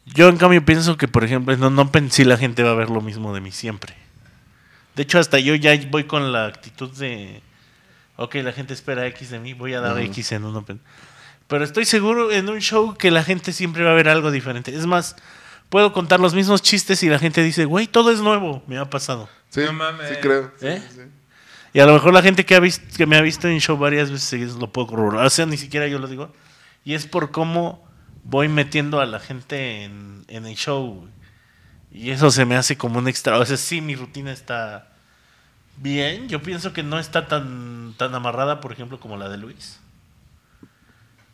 Yo, 0.06 0.28
en 0.28 0.36
cambio, 0.36 0.64
pienso 0.64 0.96
que, 0.96 1.08
por 1.08 1.24
ejemplo, 1.24 1.56
no, 1.56 1.70
no 1.70 1.90
pensé 1.90 2.24
la 2.24 2.36
gente 2.36 2.62
va 2.62 2.70
a 2.70 2.74
ver 2.74 2.88
lo 2.88 3.00
mismo 3.00 3.34
de 3.34 3.40
mí 3.40 3.50
siempre. 3.50 3.96
De 4.94 5.02
hecho, 5.02 5.18
hasta 5.18 5.38
yo 5.38 5.54
ya 5.56 5.78
voy 5.90 6.04
con 6.04 6.32
la 6.32 6.46
actitud 6.46 6.90
de, 6.96 7.42
ok, 8.16 8.36
la 8.36 8.52
gente 8.52 8.74
espera 8.74 9.06
X 9.08 9.30
de 9.30 9.40
mí, 9.40 9.54
voy 9.54 9.74
a 9.74 9.80
dar. 9.80 9.98
X 9.98 10.32
en 10.32 10.44
uno. 10.44 10.64
Pero 11.48 11.64
estoy 11.64 11.84
seguro 11.86 12.30
en 12.30 12.48
un 12.48 12.60
show 12.60 12.94
que 12.96 13.10
la 13.10 13.24
gente 13.24 13.52
siempre 13.52 13.82
va 13.82 13.90
a 13.90 13.94
ver 13.94 14.08
algo 14.08 14.30
diferente. 14.30 14.74
Es 14.74 14.86
más, 14.86 15.16
puedo 15.70 15.92
contar 15.92 16.20
los 16.20 16.34
mismos 16.34 16.62
chistes 16.62 17.02
y 17.02 17.08
la 17.08 17.18
gente 17.18 17.42
dice, 17.42 17.64
güey, 17.64 17.86
todo 17.86 18.10
es 18.12 18.20
nuevo. 18.20 18.62
Me 18.66 18.78
ha 18.78 18.88
pasado. 18.88 19.28
Sí, 19.48 19.60
No 19.64 19.72
mames. 19.72 20.08
sí 20.10 20.14
creo. 20.20 20.52
¿Eh? 20.60 20.82
sí, 20.88 20.94
sí. 20.96 21.02
Y 21.72 21.80
a 21.80 21.86
lo 21.86 21.92
mejor 21.94 22.12
la 22.14 22.22
gente 22.22 22.44
que, 22.46 22.54
ha 22.54 22.60
visto, 22.60 22.84
que 22.96 23.06
me 23.06 23.16
ha 23.16 23.20
visto 23.22 23.48
en 23.48 23.60
show 23.60 23.76
varias 23.76 24.10
veces 24.10 24.54
lo 24.56 24.70
puedo 24.72 24.86
corroborar. 24.88 25.26
O 25.26 25.30
sea, 25.30 25.46
ni 25.46 25.56
siquiera 25.56 25.86
yo 25.86 25.98
lo 25.98 26.06
digo. 26.06 26.32
Y 26.84 26.94
es 26.94 27.06
por 27.06 27.30
cómo 27.30 27.86
voy 28.24 28.48
metiendo 28.48 29.00
a 29.00 29.06
la 29.06 29.18
gente 29.18 29.84
en, 29.84 30.24
en 30.28 30.46
el 30.46 30.54
show. 30.56 31.00
güey. 31.00 31.12
Y 31.90 32.10
eso 32.10 32.30
se 32.30 32.44
me 32.44 32.56
hace 32.56 32.76
como 32.76 32.98
un 32.98 33.08
extra. 33.08 33.38
O 33.38 33.44
sea, 33.46 33.56
sí, 33.56 33.80
mi 33.80 33.94
rutina 33.96 34.32
está 34.32 34.88
bien. 35.76 36.28
Yo 36.28 36.42
pienso 36.42 36.72
que 36.72 36.82
no 36.82 36.98
está 36.98 37.26
tan, 37.26 37.94
tan 37.96 38.14
amarrada, 38.14 38.60
por 38.60 38.72
ejemplo, 38.72 39.00
como 39.00 39.16
la 39.16 39.28
de 39.28 39.38
Luis. 39.38 39.80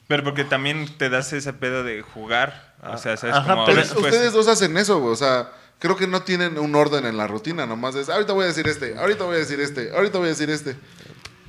Pero 0.08 0.22
porque 0.24 0.44
también 0.44 0.86
te 0.98 1.08
das 1.08 1.32
ese 1.32 1.52
pedo 1.52 1.82
de 1.84 2.02
jugar. 2.02 2.74
O 2.82 2.98
sea, 2.98 3.16
¿sabes? 3.16 3.34
Ajá, 3.36 3.52
Como 3.54 3.64
pero 3.66 3.78
después- 3.78 4.04
Ustedes 4.06 4.32
dos 4.32 4.48
hacen 4.48 4.76
eso, 4.76 4.98
güey. 5.00 5.12
O 5.12 5.16
sea, 5.16 5.50
creo 5.78 5.96
que 5.96 6.06
no 6.06 6.22
tienen 6.22 6.58
un 6.58 6.74
orden 6.74 7.06
en 7.06 7.16
la 7.16 7.26
rutina. 7.26 7.64
Nomás 7.66 7.94
es, 7.94 8.08
ahorita 8.10 8.32
voy 8.34 8.44
a 8.44 8.48
decir 8.48 8.68
este, 8.68 8.98
ahorita 8.98 9.24
voy 9.24 9.36
a 9.36 9.38
decir 9.38 9.60
este, 9.60 9.90
ahorita 9.94 10.18
voy 10.18 10.26
a 10.26 10.30
decir 10.30 10.50
este. 10.50 10.76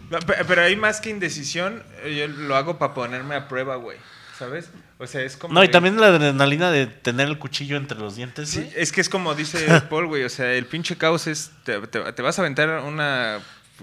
No, 0.10 0.20
Pero 0.20 0.62
hay 0.62 0.76
más 0.76 1.02
que 1.02 1.10
indecisión, 1.10 1.84
eh, 2.04 2.16
yo 2.16 2.28
lo 2.28 2.56
hago 2.56 2.78
para 2.78 2.94
ponerme 2.94 3.36
a 3.36 3.48
prueba, 3.48 3.76
güey. 3.76 3.98
¿Sabes? 4.38 4.70
O 4.98 5.08
sea, 5.08 5.22
es 5.22 5.36
como. 5.38 5.54
No, 5.54 5.64
y 5.64 5.70
también 5.70 6.00
la 6.00 6.08
adrenalina 6.08 6.70
de 6.70 6.88
tener 6.88 7.28
el 7.28 7.40
cuchillo 7.40 7.78
entre 7.78 7.98
los 7.98 8.16
dientes. 8.18 8.50
Sí, 8.50 8.70
es 8.76 8.92
que 8.92 9.00
es 9.02 9.08
como 9.10 9.34
dice 9.34 9.66
Paul, 9.90 10.08
güey. 10.08 10.24
O 10.26 10.30
sea, 10.30 10.52
el 10.54 10.66
pinche 10.66 10.98
caos 10.98 11.28
es. 11.28 11.52
Te, 11.64 11.80
te- 11.88 12.12
te 12.12 12.22
vas 12.22 12.38
a 12.38 12.42
aventar 12.42 12.70
una, 12.84 13.40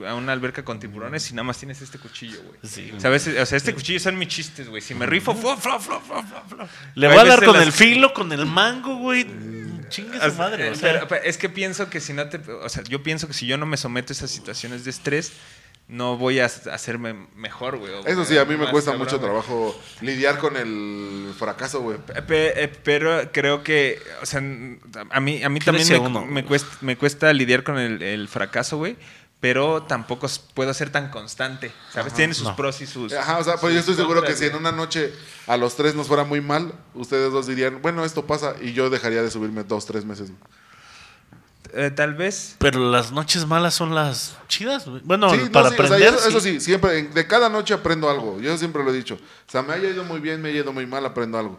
a 0.07 0.15
una 0.15 0.33
alberca 0.33 0.65
con 0.65 0.81
tiburones 0.81 1.31
y 1.31 1.35
nada 1.35 1.45
más 1.45 1.59
tienes 1.59 1.83
este 1.83 1.99
cuchillo, 1.99 2.41
güey. 2.43 2.59
Sí. 2.65 2.93
¿Sabes? 2.99 3.27
O 3.29 3.47
sea, 3.47 3.57
este 3.57 3.75
cuchillo 3.75 4.01
son 4.01 4.19
mis 4.19 4.29
chistes, 4.29 4.69
güey. 4.69 4.81
Si 4.81 4.95
me 4.95 5.05
rifo, 5.07 5.35
flo, 5.35 5.57
flo, 5.57 5.79
flo, 5.79 6.01
flo, 6.01 6.23
flo, 6.23 6.43
flo. 6.49 6.69
Le 6.95 7.09
voy 7.09 7.19
a 7.19 7.25
dar 7.25 7.45
con 7.45 7.55
las- 7.57 7.67
el 7.67 7.73
filo, 7.73 8.13
con 8.15 8.33
el 8.33 8.47
mango, 8.47 8.97
güey. 8.97 9.27
Chingue 9.91 10.17
O 10.19 10.23
su 10.23 10.31
sea, 10.31 10.39
madre. 10.39 10.71
O 10.71 10.73
eh, 10.73 10.77
sea, 10.77 10.93
pero- 10.95 11.09
pero 11.09 11.25
es 11.25 11.37
que 11.37 11.49
pienso 11.51 11.91
que 11.91 12.01
si 12.01 12.13
no 12.15 12.29
te. 12.29 12.39
O 12.51 12.69
sea, 12.69 12.83
yo 12.85 13.03
pienso 13.03 13.27
que 13.27 13.35
si 13.35 13.47
yo 13.47 13.59
no 13.59 13.67
me 13.67 13.77
someto 13.77 14.13
a 14.13 14.15
esas 14.15 14.31
situaciones 14.31 14.85
de 14.85 14.91
estrés, 14.91 15.33
no 15.89 16.17
voy 16.17 16.39
a 16.41 16.47
hacerme 16.47 17.13
mejor, 17.37 17.77
güey. 17.77 17.93
o 17.93 18.07
Eso 18.07 18.25
sí, 18.25 18.39
a 18.39 18.47
mí 18.47 18.57
me 18.57 18.71
cuesta 18.71 18.93
cabrón, 18.93 19.07
mucho 19.07 19.19
güey. 19.19 19.29
trabajo 19.31 19.83
lidiar 20.01 20.39
con 20.39 20.57
el 20.57 21.35
fracaso, 21.39 21.81
güey. 21.83 21.99
Eh, 22.31 22.73
pero 22.83 23.31
creo 23.33 23.63
que, 23.63 24.01
o 24.23 24.27
sea, 24.27 24.39
a 25.11 25.21
mí, 25.21 25.43
a 25.43 25.49
mí 25.51 25.59
también 25.61 25.87
me, 25.89 25.99
uno. 25.99 26.25
me 26.25 26.45
cuesta, 26.45 26.69
me 26.81 26.97
cuesta 26.97 27.31
lidiar 27.35 27.63
con 27.63 27.79
el, 27.79 28.01
el 28.03 28.29
fracaso, 28.29 28.79
güey. 28.79 28.97
Pero 29.43 29.83
tampoco 29.83 30.29
puedo 30.55 30.73
ser 30.73 30.91
tan 30.91 31.11
constante, 31.11 31.73
¿sabes? 31.91 32.15
Tiene 32.15 32.33
sus 32.33 32.45
no. 32.47 32.55
pros 32.55 32.81
y 32.81 32.87
sus... 32.87 33.13
Ajá, 33.13 33.39
o 33.39 33.45
sea, 33.45 33.57
pues 33.57 33.75
yo 33.75 33.81
estoy 33.81 33.97
seguro 33.97 34.23
que 34.23 34.37
si 34.37 34.45
en 34.45 34.55
una 34.55 34.71
noche 34.71 35.13
a 35.49 35.57
los 35.57 35.75
tres 35.75 35.97
nos 35.97 36.07
fuera 36.07 36.23
muy 36.23 36.41
mal, 36.41 36.73
ustedes 36.95 37.33
dos 37.33 37.49
dirían, 37.49 37.83
bueno, 37.83 38.05
esto 38.05 38.25
pasa, 38.25 38.55
y 38.61 38.73
yo 38.73 38.89
dejaría 38.89 39.21
de 39.21 39.33
subirme 39.33 39.65
dos, 39.65 39.85
tres 39.85 40.05
meses. 40.05 40.31
Eh, 41.75 41.91
tal 41.91 42.15
vez... 42.15 42.55
Pero 42.59 42.89
las 42.93 43.11
noches 43.11 43.45
malas 43.45 43.75
son 43.75 43.97
las 43.97 44.37
chidas. 44.47 44.85
Bueno, 45.03 45.29
Sí, 45.31 45.39
no, 45.39 45.51
para 45.51 45.71
sí, 45.71 45.75
o 45.75 45.77
sea, 45.77 45.87
aprender. 45.87 46.15
eso, 46.15 46.29
eso 46.29 46.41
sí. 46.41 46.53
sí, 46.53 46.61
siempre, 46.61 47.03
de 47.03 47.27
cada 47.27 47.49
noche 47.49 47.75
aprendo 47.75 48.09
algo. 48.09 48.41
Yo 48.41 48.57
siempre 48.57 48.85
lo 48.85 48.91
he 48.91 48.95
dicho. 48.95 49.15
O 49.15 49.51
sea, 49.51 49.63
me 49.63 49.73
haya 49.73 49.89
ido 49.89 50.05
muy 50.05 50.21
bien, 50.21 50.41
me 50.41 50.51
haya 50.51 50.61
ido 50.61 50.73
muy 50.73 50.87
mal, 50.87 51.05
aprendo 51.05 51.37
algo. 51.37 51.59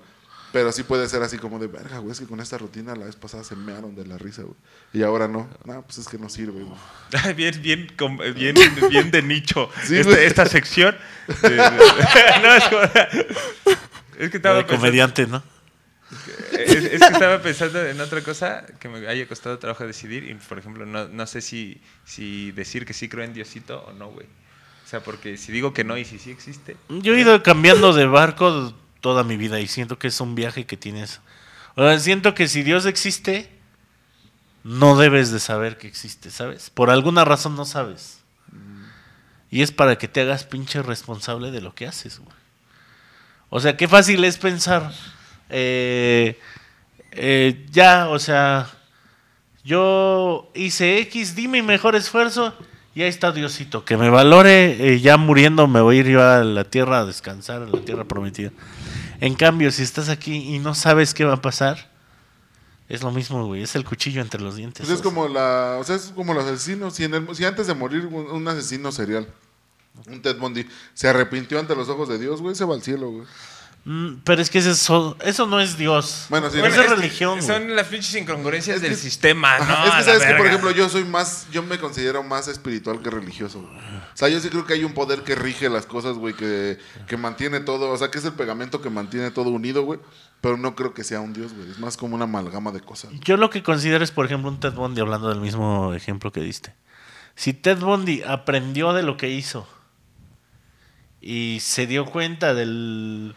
Pero 0.53 0.71
sí 0.71 0.83
puede 0.83 1.09
ser 1.09 1.21
así 1.23 1.37
como 1.39 1.57
de, 1.59 1.67
verga, 1.67 1.97
güey, 1.97 2.11
es 2.13 2.19
que 2.19 2.27
con 2.27 2.39
esta 2.39 2.57
rutina 2.59 2.95
la 2.95 3.05
vez 3.05 3.15
pasada 3.15 3.43
se 3.43 3.55
mearon 3.55 3.95
de 3.95 4.05
la 4.05 4.17
risa, 4.19 4.43
güey. 4.43 4.55
Y 4.93 5.01
ahora 5.03 5.27
no. 5.27 5.49
No, 5.65 5.81
pues 5.81 5.97
es 5.97 6.07
que 6.07 6.17
no 6.19 6.29
sirve, 6.29 6.61
güey. 6.63 7.33
bien, 7.35 7.59
bien, 7.61 7.91
com- 7.97 8.19
bien, 8.35 8.55
bien 8.89 9.09
de 9.11 9.21
nicho 9.23 9.69
Sí, 9.83 9.97
esta, 9.97 10.11
güey. 10.13 10.25
esta 10.25 10.45
sección. 10.45 10.95
de- 11.41 11.49
de- 11.49 11.57
no, 11.57 12.53
es, 12.53 12.63
como- 12.65 12.81
es 14.19 14.29
que 14.29 14.37
estaba 14.37 14.57
de 14.57 14.63
pensando- 14.63 14.77
comediante, 14.77 15.27
¿no? 15.27 15.43
Es, 16.51 16.69
es 16.75 16.99
que 17.01 17.07
estaba 17.13 17.41
pensando 17.41 17.83
en 17.83 17.99
otra 17.99 18.21
cosa 18.21 18.63
que 18.79 18.87
me 18.87 19.07
haya 19.07 19.27
costado 19.27 19.57
trabajo 19.57 19.87
decidir. 19.87 20.23
Y, 20.29 20.35
por 20.35 20.59
ejemplo, 20.59 20.85
no, 20.85 21.07
no 21.07 21.25
sé 21.25 21.41
si, 21.41 21.81
si 22.05 22.51
decir 22.51 22.85
que 22.85 22.93
sí 22.93 23.09
creo 23.09 23.23
en 23.25 23.33
Diosito 23.33 23.81
o 23.87 23.93
no, 23.93 24.11
güey. 24.11 24.27
O 24.85 24.87
sea, 24.87 24.99
porque 25.01 25.37
si 25.37 25.51
digo 25.51 25.73
que 25.73 25.83
no 25.83 25.97
y 25.97 26.05
si 26.05 26.19
sí 26.19 26.29
existe. 26.29 26.77
Yo 26.89 27.15
he 27.15 27.21
ido 27.21 27.41
cambiando 27.41 27.93
de 27.93 28.05
barco 28.05 28.75
toda 29.03 29.25
mi 29.25 29.35
vida 29.35 29.59
y 29.59 29.67
siento 29.67 29.99
que 29.99 30.07
es 30.07 30.21
un 30.21 30.33
viaje 30.33 30.65
que 30.65 30.77
tienes. 30.77 31.19
O 31.75 31.83
sea, 31.83 31.99
siento 31.99 32.33
que 32.33 32.47
si 32.47 32.63
Dios 32.63 32.85
existe, 32.85 33.49
no 34.63 34.95
debes 34.95 35.29
de 35.29 35.41
saber 35.41 35.77
que 35.77 35.87
existe, 35.87 36.31
¿sabes? 36.31 36.69
Por 36.69 36.89
alguna 36.89 37.25
razón 37.25 37.57
no 37.57 37.65
sabes. 37.65 38.19
Y 39.51 39.61
es 39.61 39.73
para 39.73 39.97
que 39.97 40.07
te 40.07 40.21
hagas 40.21 40.45
pinche 40.45 40.81
responsable 40.81 41.51
de 41.51 41.59
lo 41.59 41.75
que 41.75 41.85
haces, 41.85 42.19
güey. 42.19 42.31
O 43.49 43.59
sea, 43.59 43.75
qué 43.75 43.89
fácil 43.89 44.23
es 44.23 44.37
pensar, 44.37 44.91
eh, 45.49 46.39
eh, 47.11 47.65
ya, 47.71 48.07
o 48.07 48.17
sea, 48.19 48.71
yo 49.65 50.49
hice 50.55 50.99
X, 50.99 51.35
di 51.35 51.49
mi 51.49 51.61
mejor 51.61 51.95
esfuerzo 51.95 52.55
y 52.95 53.01
ahí 53.01 53.09
está 53.09 53.31
Diosito, 53.31 53.85
que 53.85 53.97
me 53.97 54.09
valore, 54.09 54.93
eh, 54.93 55.01
ya 55.01 55.17
muriendo 55.17 55.67
me 55.67 55.81
voy 55.81 55.97
a 55.97 55.99
ir 55.99 56.07
yo 56.07 56.23
a 56.23 56.43
la 56.43 56.63
tierra 56.63 56.99
a 56.99 57.05
descansar, 57.05 57.61
a 57.63 57.65
la 57.65 57.81
tierra 57.81 58.05
prometida. 58.05 58.51
En 59.23 59.35
cambio, 59.35 59.71
si 59.71 59.83
estás 59.83 60.09
aquí 60.09 60.53
y 60.53 60.59
no 60.59 60.75
sabes 60.75 61.13
qué 61.13 61.23
va 61.23 61.35
a 61.35 61.41
pasar, 61.41 61.89
es 62.89 63.03
lo 63.03 63.11
mismo, 63.11 63.45
güey, 63.45 63.63
es 63.63 63.73
el 63.75 63.85
cuchillo 63.85 64.19
entre 64.21 64.41
los 64.41 64.57
dientes. 64.57 64.85
Pues 64.85 64.97
es 64.97 65.01
como 65.01 65.29
la, 65.29 65.77
o 65.79 65.83
sea, 65.85 65.95
es 65.95 66.11
como 66.13 66.33
los 66.33 66.43
asesinos. 66.43 66.93
Si, 66.95 67.05
en 67.05 67.13
el- 67.13 67.33
si 67.33 67.45
antes 67.45 67.67
de 67.67 67.73
morir 67.73 68.05
un, 68.07 68.29
un 68.29 68.47
asesino 68.49 68.91
serial, 68.91 69.25
un 70.07 70.21
Ted 70.21 70.37
Bundy, 70.39 70.67
se 70.93 71.07
arrepintió 71.07 71.57
ante 71.57 71.73
los 71.73 71.87
ojos 71.87 72.09
de 72.09 72.19
Dios, 72.19 72.41
güey, 72.41 72.53
se 72.53 72.65
va 72.65 72.75
al 72.75 72.81
cielo, 72.81 73.11
güey. 73.11 73.25
Mm, 73.85 74.21
pero 74.23 74.41
es 74.41 74.49
que 74.49 74.59
eso, 74.59 75.17
eso 75.25 75.45
no 75.45 75.59
es 75.59 75.77
Dios. 75.77 76.27
Bueno, 76.29 76.49
sí, 76.49 76.57
no. 76.57 76.65
es 76.65 76.77
es 76.77 76.89
religión. 76.89 77.39
güey. 77.39 77.45
Son 77.45 77.75
las 77.75 77.87
pinches 77.87 78.15
incongruencias 78.15 78.77
Es 78.77 78.81
del 78.81 78.95
sistema, 78.95 79.59
¿no? 79.59 79.85
Es 79.85 79.93
que 79.95 80.03
sabes 80.03 80.23
que, 80.23 80.35
por 80.35 80.47
ejemplo, 80.47 80.71
yo 80.71 80.87
soy 80.87 81.03
más, 81.03 81.47
yo 81.51 81.63
me 81.63 81.77
considero 81.77 82.23
más 82.23 82.47
espiritual 82.47 83.01
que 83.01 83.09
religioso. 83.09 83.59
güey. 83.61 83.73
O 83.73 84.17
sea, 84.17 84.29
yo 84.29 84.39
sí 84.39 84.49
creo 84.49 84.65
que 84.65 84.73
hay 84.73 84.85
un 84.85 84.93
poder 84.93 85.23
que 85.23 85.35
rige 85.35 85.69
las 85.69 85.85
cosas, 85.85 86.17
güey, 86.17 86.33
que, 86.33 86.77
que 87.07 87.17
mantiene 87.17 87.59
todo, 87.59 87.89
o 87.91 87.97
sea, 87.97 88.09
que 88.09 88.19
es 88.19 88.25
el 88.25 88.33
pegamento 88.33 88.81
que 88.81 88.89
mantiene 88.89 89.31
todo 89.31 89.49
unido, 89.49 89.83
güey. 89.83 89.99
Pero 90.39 90.55
no 90.55 90.75
creo 90.75 90.93
que 90.93 91.03
sea 91.03 91.19
un 91.19 91.33
dios, 91.33 91.53
güey. 91.53 91.69
Es 91.69 91.79
más 91.79 91.97
como 91.97 92.15
una 92.15 92.23
amalgama 92.23 92.71
de 92.71 92.79
cosas. 92.79 93.11
Yo 93.21 93.35
lo 93.35 93.49
que 93.49 93.63
considero 93.63 94.03
es, 94.03 94.11
por 94.11 94.25
ejemplo, 94.25 94.49
un 94.49 94.59
Ted 94.61 94.73
Bundy, 94.73 95.01
hablando 95.01 95.27
del 95.27 95.41
mismo 95.41 95.93
ejemplo 95.93 96.31
que 96.31 96.41
diste. 96.41 96.73
Si 97.35 97.53
Ted 97.53 97.79
Bundy 97.79 98.21
aprendió 98.23 98.93
de 98.93 99.03
lo 99.03 99.17
que 99.17 99.29
hizo 99.29 99.67
y 101.19 101.59
se 101.61 101.87
dio 101.87 102.05
cuenta 102.05 102.53
del, 102.53 103.35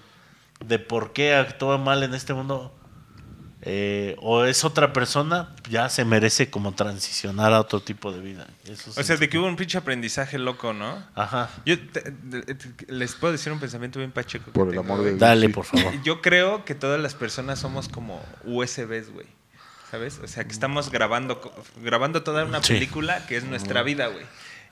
de 0.64 0.78
por 0.78 1.12
qué 1.12 1.34
actuó 1.34 1.78
mal 1.78 2.02
en 2.02 2.14
este 2.14 2.32
mundo, 2.34 2.72
eh, 3.62 4.14
o 4.20 4.44
es 4.44 4.64
otra 4.64 4.92
persona, 4.92 5.54
ya 5.68 5.88
se 5.88 6.04
merece 6.04 6.50
como 6.50 6.72
transicionar 6.74 7.52
a 7.52 7.61
otro 7.61 7.80
tipo 7.80 8.12
de 8.12 8.20
vida. 8.20 8.46
Eso 8.64 8.92
O 8.99 9.03
sea, 9.03 9.16
de 9.16 9.28
que 9.28 9.38
hubo 9.38 9.46
un 9.46 9.57
pinche 9.57 9.76
aprendizaje 9.78 10.38
loco, 10.38 10.72
¿no? 10.72 11.03
Ajá. 11.14 11.50
Yo 11.64 11.76
te- 11.88 12.03
te- 12.12 12.54
te- 12.54 12.92
les 12.92 13.14
puedo 13.14 13.33
decir 13.33 13.53
un 13.53 13.58
pensamiento 13.58 13.99
bien 13.99 14.12
pacheco. 14.12 14.53
Por 14.53 14.68
el 14.68 14.74
tengo, 14.74 14.84
amor 14.84 15.00
de. 15.03 15.11
Dios. 15.11 15.20
Dale, 15.20 15.46
sí. 15.49 15.53
por 15.53 15.64
favor. 15.64 15.92
Yo 16.04 16.22
creo 16.22 16.64
que 16.64 16.74
todas 16.74 17.00
las 17.00 17.14
personas 17.14 17.58
somos 17.58 17.88
como 17.88 18.22
USBs, 18.45 19.11
güey. 19.12 19.26
¿Sabes? 19.91 20.20
O 20.22 20.26
sea, 20.28 20.45
que 20.45 20.53
estamos 20.53 20.91
grabando, 20.91 21.41
co- 21.41 21.54
grabando 21.83 22.22
toda 22.22 22.45
una 22.45 22.62
Sí. 22.62 22.74
película 22.74 23.24
que 23.26 23.37
es 23.37 23.45
nuestra 23.45 23.83
vida, 23.83 24.07
güey. 24.08 24.26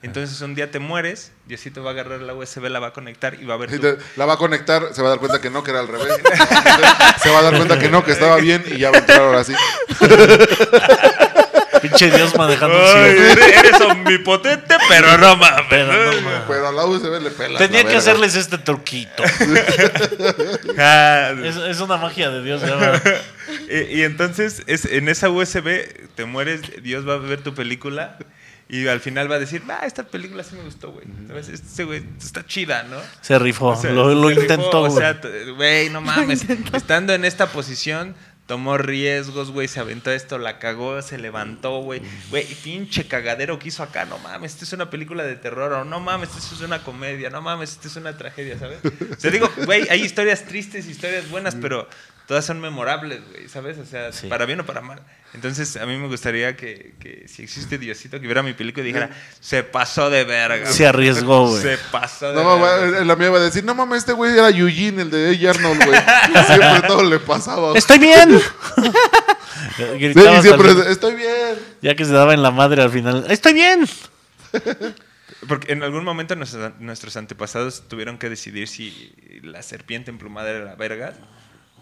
Entonces 0.04 0.40
un 0.42 0.54
día 0.54 0.70
te 0.70 0.78
mueres, 0.78 1.32
Diosito 1.46 1.82
va 1.82 1.90
a 1.90 1.92
agarrar 1.94 2.20
la 2.20 2.34
USB, 2.34 2.64
la 2.68 2.78
va 2.78 2.88
a 2.88 2.92
conectar 2.92 3.34
y 3.40 3.44
va 3.44 3.54
a 3.54 3.56
ver 3.56 3.70
Sí, 3.70 3.78
tu- 3.78 3.96
la 4.16 4.26
va 4.26 4.34
a 4.34 4.36
conectar, 4.36 4.88
se 4.92 5.00
va 5.02 5.08
a 5.08 5.10
dar 5.10 5.18
cuenta 5.18 5.40
que 5.40 5.50
no, 5.50 5.62
que 5.64 5.70
era 5.70 5.80
al 5.80 5.88
revés. 5.88 6.08
se 7.22 7.30
va 7.30 7.38
a 7.38 7.42
dar 7.42 7.56
cuenta 7.56 7.78
que 7.78 7.88
no, 7.88 8.04
que 8.04 8.12
estaba 8.12 8.36
bien 8.36 8.62
y 8.66 8.78
ya 8.78 8.90
va 8.90 8.96
a 8.98 9.00
entrar 9.00 9.20
ahora 9.22 9.44
sí. 9.44 9.54
Pinche 11.82 12.10
Dios 12.10 12.34
manejando 12.36 12.78
Ay, 12.82 13.12
cielo. 13.12 13.30
eres, 13.32 13.56
eres 13.58 13.80
omnipotente, 13.82 14.74
pero 14.88 15.18
no 15.18 15.36
mames. 15.36 15.66
Pero 15.68 15.92
no, 15.92 16.20
mames. 16.22 16.42
Pero 16.48 16.68
a 16.68 16.72
la 16.72 16.86
USB 16.86 17.20
le 17.22 17.30
pela. 17.30 17.58
Tenía 17.58 17.80
que 17.80 17.86
verga. 17.88 17.98
hacerles 17.98 18.34
este 18.36 18.58
truquito. 18.58 19.22
Ah, 20.78 21.32
Es, 21.44 21.56
es 21.56 21.80
una 21.80 21.96
magia 21.98 22.30
de 22.30 22.42
Dios. 22.42 22.62
y, 23.68 23.98
y 23.98 24.02
entonces, 24.02 24.62
es, 24.66 24.84
en 24.86 25.08
esa 25.08 25.28
USB, 25.28 25.86
te 26.14 26.24
mueres, 26.24 26.62
Dios 26.82 27.06
va 27.08 27.14
a 27.14 27.18
ver 27.18 27.42
tu 27.42 27.54
película 27.54 28.16
y 28.80 28.88
al 28.88 29.00
final 29.00 29.30
va 29.30 29.36
a 29.36 29.38
decir, 29.38 29.62
ah, 29.68 29.82
esta 29.84 30.02
película 30.04 30.42
sí 30.42 30.56
me 30.56 30.62
gustó, 30.62 30.90
güey. 30.92 31.06
Este 31.38 31.84
güey 31.84 32.04
está 32.18 32.44
chida, 32.46 32.82
¿no? 32.84 32.96
Se 33.20 33.38
rifó. 33.38 33.68
O 33.68 33.76
sea, 33.76 33.92
lo 33.92 34.14
lo 34.14 34.28
se 34.28 34.34
rifó, 34.34 34.40
intentó, 34.42 34.82
O 34.82 34.88
güey. 34.90 34.98
sea, 34.98 35.20
güey, 35.56 35.90
no 35.90 36.00
mames. 36.02 36.44
Estando 36.72 37.12
en 37.12 37.24
esta 37.24 37.46
posición, 37.48 38.14
tomó 38.46 38.76
riesgos, 38.76 39.50
güey, 39.50 39.68
se 39.68 39.80
aventó 39.80 40.10
esto, 40.10 40.38
la 40.38 40.58
cagó, 40.58 41.00
se 41.02 41.18
levantó, 41.18 41.80
güey. 41.80 42.02
Güey, 42.30 42.44
pinche 42.62 43.06
cagadero 43.06 43.58
que 43.58 43.68
hizo 43.68 43.82
acá, 43.82 44.04
no 44.04 44.18
mames, 44.18 44.52
esto 44.52 44.64
es 44.64 44.72
una 44.74 44.90
película 44.90 45.24
de 45.24 45.36
terror, 45.36 45.72
o 45.72 45.84
no 45.84 46.00
mames, 46.00 46.28
esto 46.36 46.54
es 46.54 46.60
una 46.60 46.82
comedia, 46.82 47.30
no 47.30 47.40
mames, 47.40 47.70
esto 47.72 47.88
es 47.88 47.96
una 47.96 48.16
tragedia, 48.18 48.58
¿sabes? 48.58 48.80
O 48.84 49.20
sea, 49.20 49.30
digo, 49.30 49.50
güey, 49.64 49.88
hay 49.88 50.02
historias 50.02 50.44
tristes, 50.44 50.86
historias 50.86 51.30
buenas, 51.30 51.54
pero 51.54 51.88
todas 52.26 52.44
son 52.44 52.60
memorables, 52.60 53.20
güey, 53.30 53.48
¿sabes? 53.48 53.78
O 53.78 53.84
sea, 53.84 54.12
Sí. 54.12 54.28
para 54.28 54.46
bien 54.46 54.60
o 54.60 54.64
para 54.66 54.80
mal. 54.80 55.00
Entonces, 55.34 55.76
a 55.76 55.84
mí 55.84 55.96
me 55.96 56.06
gustaría 56.06 56.56
que, 56.56 56.94
que 57.00 57.26
si 57.26 57.42
existe 57.42 57.76
Diosito, 57.76 58.20
que 58.20 58.26
viera 58.26 58.42
mi 58.42 58.52
película 58.54 58.84
y 58.84 58.86
dijera, 58.86 59.10
se 59.40 59.64
pasó 59.64 60.08
de 60.08 60.22
verga. 60.24 60.66
Se 60.66 60.86
arriesgó, 60.86 61.48
güey. 61.48 61.60
Se 61.60 61.76
pasó 61.90 62.28
de 62.32 62.34
No, 62.42 62.60
verga. 62.60 63.04
la 63.04 63.16
mía 63.16 63.30
va 63.30 63.38
a 63.38 63.42
decir, 63.42 63.64
no 63.64 63.74
mames, 63.74 63.98
este 63.98 64.12
güey 64.12 64.32
era 64.32 64.48
Eugene, 64.50 65.02
el 65.02 65.10
de 65.10 65.46
A. 65.46 65.50
Arnold, 65.50 65.84
güey. 65.84 66.00
Siempre 66.46 66.88
todo 66.88 67.02
le 67.02 67.18
pasaba. 67.18 67.76
¡Estoy 67.76 67.98
bien! 67.98 68.40
Gritaba 69.98 70.38
y 70.38 70.42
siempre, 70.42 70.70
estoy 70.90 71.14
bien. 71.16 71.58
Ya 71.82 71.94
que 71.96 72.04
se 72.04 72.12
daba 72.12 72.32
en 72.34 72.42
la 72.42 72.50
madre 72.52 72.82
al 72.82 72.90
final. 72.90 73.26
¡Estoy 73.28 73.54
bien! 73.54 73.86
Porque 75.48 75.72
en 75.72 75.82
algún 75.82 76.04
momento 76.04 76.36
nuestros, 76.36 76.72
nuestros 76.80 77.16
antepasados 77.16 77.88
tuvieron 77.88 78.18
que 78.18 78.28
decidir 78.28 78.68
si 78.68 79.12
la 79.42 79.62
serpiente 79.62 80.10
emplumada 80.10 80.50
era 80.50 80.64
la 80.64 80.74
verga 80.76 81.12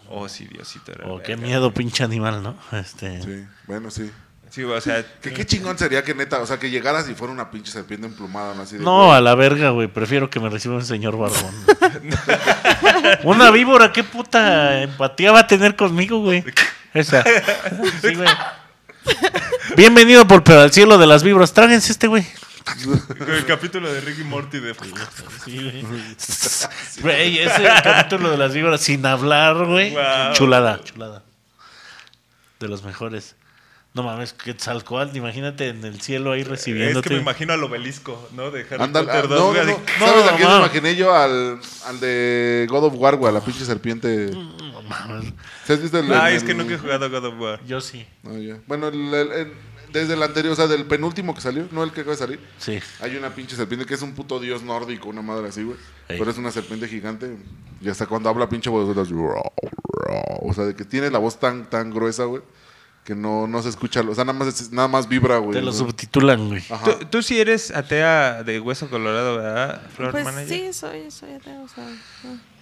o 0.09 0.27
si 0.29 0.45
Diosito 0.45 0.91
era 0.91 1.07
Oh, 1.07 1.21
qué 1.21 1.37
miedo, 1.37 1.73
pinche 1.73 2.03
animal, 2.03 2.43
¿no? 2.43 2.55
Este. 2.71 3.21
Sí, 3.21 3.45
bueno, 3.67 3.91
sí. 3.91 4.09
Sí, 4.49 4.63
o 4.63 4.79
sea, 4.81 5.03
Que 5.19 5.33
qué 5.33 5.47
chingón 5.47 5.79
sería 5.79 6.03
que 6.03 6.13
neta, 6.13 6.39
o 6.39 6.45
sea, 6.45 6.59
que 6.59 6.69
llegaras 6.69 7.09
y 7.09 7.15
fuera 7.15 7.33
una 7.33 7.49
pinche 7.49 7.71
serpiente 7.71 8.05
emplumada, 8.05 8.53
¿no? 8.53 8.61
Así 8.61 8.77
de, 8.77 8.83
No, 8.83 9.05
güey. 9.05 9.17
a 9.17 9.21
la 9.21 9.33
verga, 9.33 9.71
güey. 9.71 9.87
Prefiero 9.87 10.29
que 10.29 10.39
me 10.39 10.47
reciba 10.47 10.75
un 10.75 10.85
señor 10.85 11.17
barbón. 11.17 11.55
Una 13.23 13.49
víbora, 13.49 13.91
qué 13.91 14.03
puta 14.03 14.83
empatía 14.83 15.31
va 15.31 15.39
a 15.39 15.47
tener 15.47 15.75
conmigo, 15.75 16.19
güey. 16.19 16.43
Esa. 16.93 17.23
Sí, 18.03 18.13
güey. 18.13 18.29
Bienvenido 19.75 20.27
por 20.27 20.43
al 20.51 20.71
cielo 20.71 20.99
de 20.99 21.07
las 21.07 21.23
víboras. 21.23 21.53
Tráguense 21.53 21.91
este, 21.91 22.05
güey. 22.05 22.23
El 23.27 23.45
capítulo 23.45 23.91
de 23.91 24.01
Ricky 24.01 24.23
Morty 24.23 24.59
de... 24.59 24.73
Sí, 25.45 25.83
güey. 25.87 26.15
Güey, 27.01 27.39
ese 27.39 27.63
capítulo 27.83 28.31
de 28.31 28.37
las 28.37 28.53
víboras 28.53 28.81
sin 28.81 29.05
hablar, 29.05 29.65
güey. 29.65 29.91
Wow. 29.91 30.33
Chulada, 30.33 30.81
chulada. 30.83 31.23
De 32.59 32.67
los 32.67 32.83
mejores. 32.83 33.35
No 33.95 34.01
mames, 34.01 34.33
Quetzalcóatl, 34.33 35.15
imagínate 35.15 35.67
en 35.67 35.85
el 35.85 36.01
cielo 36.01 36.31
ahí 36.31 36.41
Es 36.41 36.47
recibiéndote. 36.47 37.09
que 37.09 37.15
me 37.15 37.21
imagino 37.21 37.53
al 37.53 37.63
obelisco, 37.63 38.27
¿no? 38.33 38.49
De 38.49 38.61
Harry 38.61 38.81
Ándale, 38.81 39.07
ah, 39.11 39.21
Potter 39.21 39.29
2, 39.29 39.39
no, 39.39 39.53
¿Sabes 39.53 39.77
No, 39.99 40.29
a 40.31 40.35
quién 40.35 40.49
me 40.49 40.57
imaginé 40.57 40.95
yo? 40.95 41.13
Al, 41.15 41.59
al 41.85 41.99
de 41.99 42.65
God 42.71 42.85
of 42.85 42.93
War, 42.95 43.17
güey, 43.17 43.29
a 43.29 43.33
la 43.33 43.41
pinche 43.45 43.63
serpiente. 43.65 44.31
No 44.31 44.81
mames. 44.81 45.31
¿Sí 45.67 45.73
has 45.73 45.81
visto 45.81 45.99
el- 45.99 46.11
Ay, 46.11 46.31
el- 46.31 46.37
es 46.37 46.43
que 46.43 46.55
nunca 46.55 46.73
he 46.73 46.77
jugado 46.79 47.07
God 47.07 47.25
of 47.25 47.39
War. 47.39 47.59
Yo 47.67 47.81
sí. 47.81 48.03
Bueno, 48.65 48.87
el- 48.87 49.13
el- 49.13 49.31
el- 49.31 49.53
desde 49.93 50.15
el 50.15 50.23
anterior, 50.23 50.51
o 50.51 50.55
sea, 50.55 50.67
del 50.67 50.85
penúltimo 50.85 51.33
que 51.33 51.41
salió, 51.41 51.67
no 51.71 51.83
el 51.83 51.91
que 51.91 52.01
acaba 52.01 52.15
de 52.15 52.19
salir. 52.19 52.39
Sí. 52.57 52.79
Hay 52.99 53.15
una 53.15 53.33
pinche 53.33 53.55
serpiente 53.55 53.85
que 53.85 53.93
es 53.93 54.01
un 54.01 54.13
puto 54.13 54.39
dios 54.39 54.63
nórdico, 54.63 55.07
una 55.07 55.21
madre 55.21 55.47
así, 55.47 55.63
güey. 55.63 55.77
Ey. 56.09 56.17
Pero 56.17 56.31
es 56.31 56.37
una 56.37 56.51
serpiente 56.51 56.87
gigante. 56.87 57.37
Y 57.79 57.89
hasta 57.89 58.07
cuando 58.07 58.27
habla 58.29 58.49
pinche 58.49 58.69
voz, 58.69 58.89
o 58.95 60.53
sea, 60.53 60.65
de 60.65 60.75
que 60.75 60.83
tiene 60.83 61.09
la 61.09 61.19
voz 61.19 61.39
tan, 61.39 61.69
tan 61.69 61.91
gruesa, 61.91 62.25
güey, 62.25 62.41
que 63.05 63.13
no, 63.13 63.47
no 63.47 63.61
se 63.61 63.69
escucha. 63.69 64.01
O 64.01 64.15
sea, 64.15 64.25
nada 64.25 64.37
más, 64.37 64.71
nada 64.71 64.87
más 64.87 65.07
vibra, 65.07 65.37
güey. 65.37 65.53
Te 65.53 65.61
lo 65.61 65.71
subtitulan, 65.71 66.49
güey. 66.49 66.63
Ajá. 66.69 66.85
¿Tú, 66.85 67.05
tú 67.05 67.21
sí 67.23 67.39
eres 67.39 67.71
atea 67.71 68.43
de 68.43 68.59
hueso 68.59 68.89
colorado, 68.89 69.37
¿verdad, 69.37 69.81
Flor 69.95 70.11
Pues 70.11 70.25
Manager? 70.25 70.47
sí, 70.47 70.73
soy, 70.73 71.11
soy 71.11 71.33
ateo, 71.33 71.63
o 71.63 71.67
sea, 71.67 71.85
no. 72.23 72.53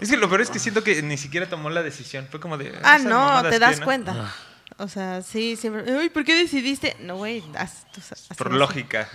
Es 0.00 0.10
que 0.10 0.16
lo 0.16 0.28
peor 0.28 0.42
es 0.42 0.50
que 0.50 0.60
siento 0.60 0.84
que 0.84 1.02
ni 1.02 1.16
siquiera 1.16 1.48
tomó 1.48 1.70
la 1.70 1.82
decisión. 1.82 2.28
Fue 2.30 2.38
como 2.38 2.56
de... 2.56 2.72
Ah, 2.84 2.98
no, 2.98 3.42
te 3.48 3.58
das 3.58 3.80
cuenta. 3.80 4.32
O 4.76 4.86
sea, 4.88 5.22
sí, 5.22 5.56
siempre. 5.56 5.90
Uy, 5.96 6.08
¿por 6.10 6.24
qué 6.24 6.34
decidiste? 6.36 6.96
No, 7.00 7.16
güey. 7.16 7.42
Por 8.36 8.52
lógica. 8.52 9.08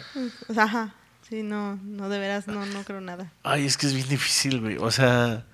O 0.49 0.53
sea, 0.53 0.63
ajá. 0.63 0.95
Sí, 1.29 1.41
no, 1.41 1.77
no, 1.83 2.09
de 2.09 2.19
veras, 2.19 2.47
no, 2.47 2.65
no 2.65 2.83
creo 2.83 2.99
nada. 2.99 3.31
Ay, 3.43 3.65
es 3.65 3.77
que 3.77 3.87
es 3.87 3.93
bien 3.93 4.09
difícil, 4.09 4.59
güey. 4.59 4.77
O 4.77 4.91
sea, 4.91 5.45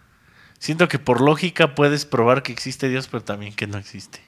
siento 0.57 0.88
que 0.88 0.97
por 0.97 1.21
lógica 1.21 1.76
puedes 1.76 2.05
probar 2.05 2.41
que 2.41 2.51
existe 2.51 2.89
Dios, 2.89 3.07
pero 3.07 3.23
también 3.23 3.53
que 3.55 3.67
no 3.67 3.77
existe. 3.77 4.19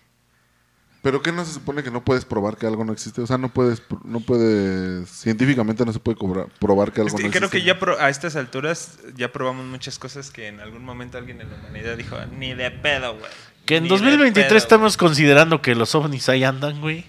Pero 1.01 1.23
¿qué 1.23 1.31
no 1.31 1.43
se 1.43 1.51
supone 1.53 1.81
que 1.81 1.89
no 1.89 2.05
puedes 2.05 2.25
probar 2.25 2.57
que 2.57 2.67
algo 2.67 2.85
no 2.85 2.93
existe? 2.93 3.21
O 3.21 3.27
sea, 3.27 3.39
no 3.39 3.49
puedes, 3.51 3.81
no 4.03 4.19
puedes, 4.19 5.09
científicamente 5.09 5.83
no 5.83 5.91
se 5.93 5.99
puede 5.99 6.15
cobrar- 6.15 6.47
probar 6.59 6.91
que 6.93 7.01
algo 7.01 7.15
Este, 7.17 7.23
no 7.23 7.31
creo 7.31 7.45
existe. 7.47 7.57
que 7.57 7.63
ya 7.65 7.79
pro- 7.79 7.99
a 7.99 8.07
estas 8.11 8.35
alturas 8.35 8.99
ya 9.15 9.31
probamos 9.31 9.65
muchas 9.65 9.97
cosas 9.97 10.29
que 10.29 10.47
en 10.47 10.59
algún 10.59 10.85
momento 10.85 11.17
alguien 11.17 11.41
en 11.41 11.49
la 11.49 11.55
humanidad 11.57 11.97
dijo, 11.97 12.17
ni 12.37 12.53
de 12.53 12.69
pedo, 12.69 13.17
güey. 13.17 13.31
Que 13.65 13.77
en 13.77 13.83
Ni 13.83 13.89
de 13.89 13.95
2023 13.95 14.47
pedo, 14.47 14.57
estamos 14.57 14.97
considerando 14.97 15.61
que 15.61 15.75
los 15.75 15.93
ovnis 15.95 16.27
ahí 16.29 16.43
andan, 16.43 16.81
güey. 16.81 17.05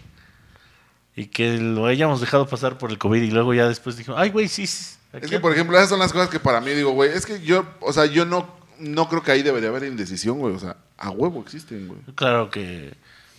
Y 1.16 1.26
que 1.26 1.58
lo 1.58 1.86
hayamos 1.86 2.20
dejado 2.20 2.46
pasar 2.46 2.78
por 2.78 2.90
el 2.90 2.98
COVID 2.98 3.22
y 3.22 3.30
luego 3.30 3.52
ya 3.54 3.68
después 3.68 3.96
dijo, 3.96 4.16
ay, 4.16 4.30
güey, 4.30 4.48
sí, 4.48 4.66
sí. 4.66 4.96
Es 5.12 5.28
que, 5.28 5.40
por 5.40 5.50
andan". 5.50 5.52
ejemplo, 5.52 5.76
esas 5.76 5.90
son 5.90 5.98
las 5.98 6.12
cosas 6.12 6.28
que 6.30 6.40
para 6.40 6.60
mí 6.60 6.70
digo, 6.70 6.92
güey, 6.92 7.10
es 7.10 7.26
que 7.26 7.40
yo, 7.42 7.66
o 7.80 7.92
sea, 7.92 8.06
yo 8.06 8.24
no, 8.24 8.48
no 8.78 9.08
creo 9.08 9.22
que 9.22 9.32
ahí 9.32 9.42
debería 9.42 9.68
haber 9.68 9.84
indecisión, 9.84 10.38
güey. 10.38 10.54
O 10.54 10.58
sea, 10.58 10.76
a 10.96 11.10
huevo 11.10 11.40
existen, 11.42 11.88
güey. 11.88 12.00
Claro 12.14 12.50
que 12.50 12.94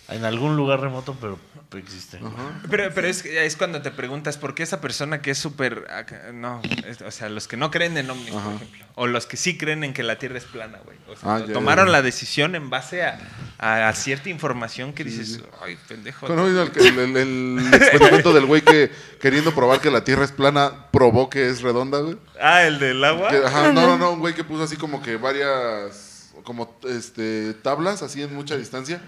en 0.08 0.24
algún 0.24 0.56
lugar 0.56 0.80
remoto, 0.80 1.16
pero 1.20 1.38
existe. 1.78 2.20
Pero, 2.70 2.92
pero 2.94 3.08
es, 3.08 3.24
es 3.24 3.56
cuando 3.56 3.82
te 3.82 3.90
preguntas 3.90 4.36
por 4.36 4.54
qué 4.54 4.62
esa 4.62 4.80
persona 4.80 5.20
que 5.22 5.32
es 5.32 5.38
súper... 5.38 5.86
No, 6.32 6.60
es- 6.86 7.00
o 7.02 7.10
sea, 7.10 7.28
los 7.28 7.48
que 7.48 7.56
no 7.56 7.70
creen 7.72 7.96
en 7.96 8.08
ovnis, 8.10 8.30
por 8.30 8.40
Ajá. 8.40 8.54
ejemplo. 8.54 8.84
O 8.94 9.06
los 9.08 9.26
que 9.26 9.36
sí 9.36 9.58
creen 9.58 9.82
en 9.82 9.92
que 9.92 10.04
la 10.04 10.16
Tierra 10.18 10.38
es 10.38 10.44
plana, 10.44 10.78
güey. 10.84 10.96
O 11.08 11.16
sea, 11.16 11.34
Ah, 11.36 11.44
ya, 11.44 11.52
tomaron 11.52 11.86
ya, 11.86 11.92
ya. 11.92 11.98
la 11.98 12.02
decisión 12.02 12.54
en 12.54 12.70
base 12.70 13.02
a, 13.02 13.18
a- 13.58 13.88
a 13.88 13.92
cierta 13.94 14.28
información 14.28 14.92
que 14.92 15.02
dices, 15.02 15.40
ay, 15.62 15.76
pendejo. 15.88 16.28
¿No 16.28 16.46
el, 16.46 16.58
el- 16.58 16.98
el- 17.00 17.16
el 17.66 17.74
experimento 17.74 18.32
del 18.32 18.46
güey 18.46 18.62
que 18.62 18.92
queriendo 19.20 19.52
probar 19.52 19.80
que 19.80 19.90
la 19.90 20.04
Tierra 20.04 20.24
es 20.24 20.30
plana 20.32 20.86
probó 20.92 21.28
que 21.28 21.48
es 21.48 21.60
redonda, 21.62 21.98
güey? 22.00 22.16
Ah, 22.40 22.62
el 22.62 22.78
del 22.78 23.02
agua. 23.02 23.30
Que- 23.30 23.38
ajá, 23.44 23.72
no, 23.72 23.86
no, 23.86 23.98
no, 23.98 24.12
un 24.12 24.20
güey 24.20 24.34
que 24.34 24.44
puso 24.44 24.62
así 24.62 24.76
como 24.76 25.02
que 25.02 25.16
varias, 25.16 26.30
como 26.44 26.78
este, 26.88 27.54
tablas 27.54 28.02
así 28.02 28.22
en 28.22 28.32
mucha 28.32 28.56
distancia 28.56 29.00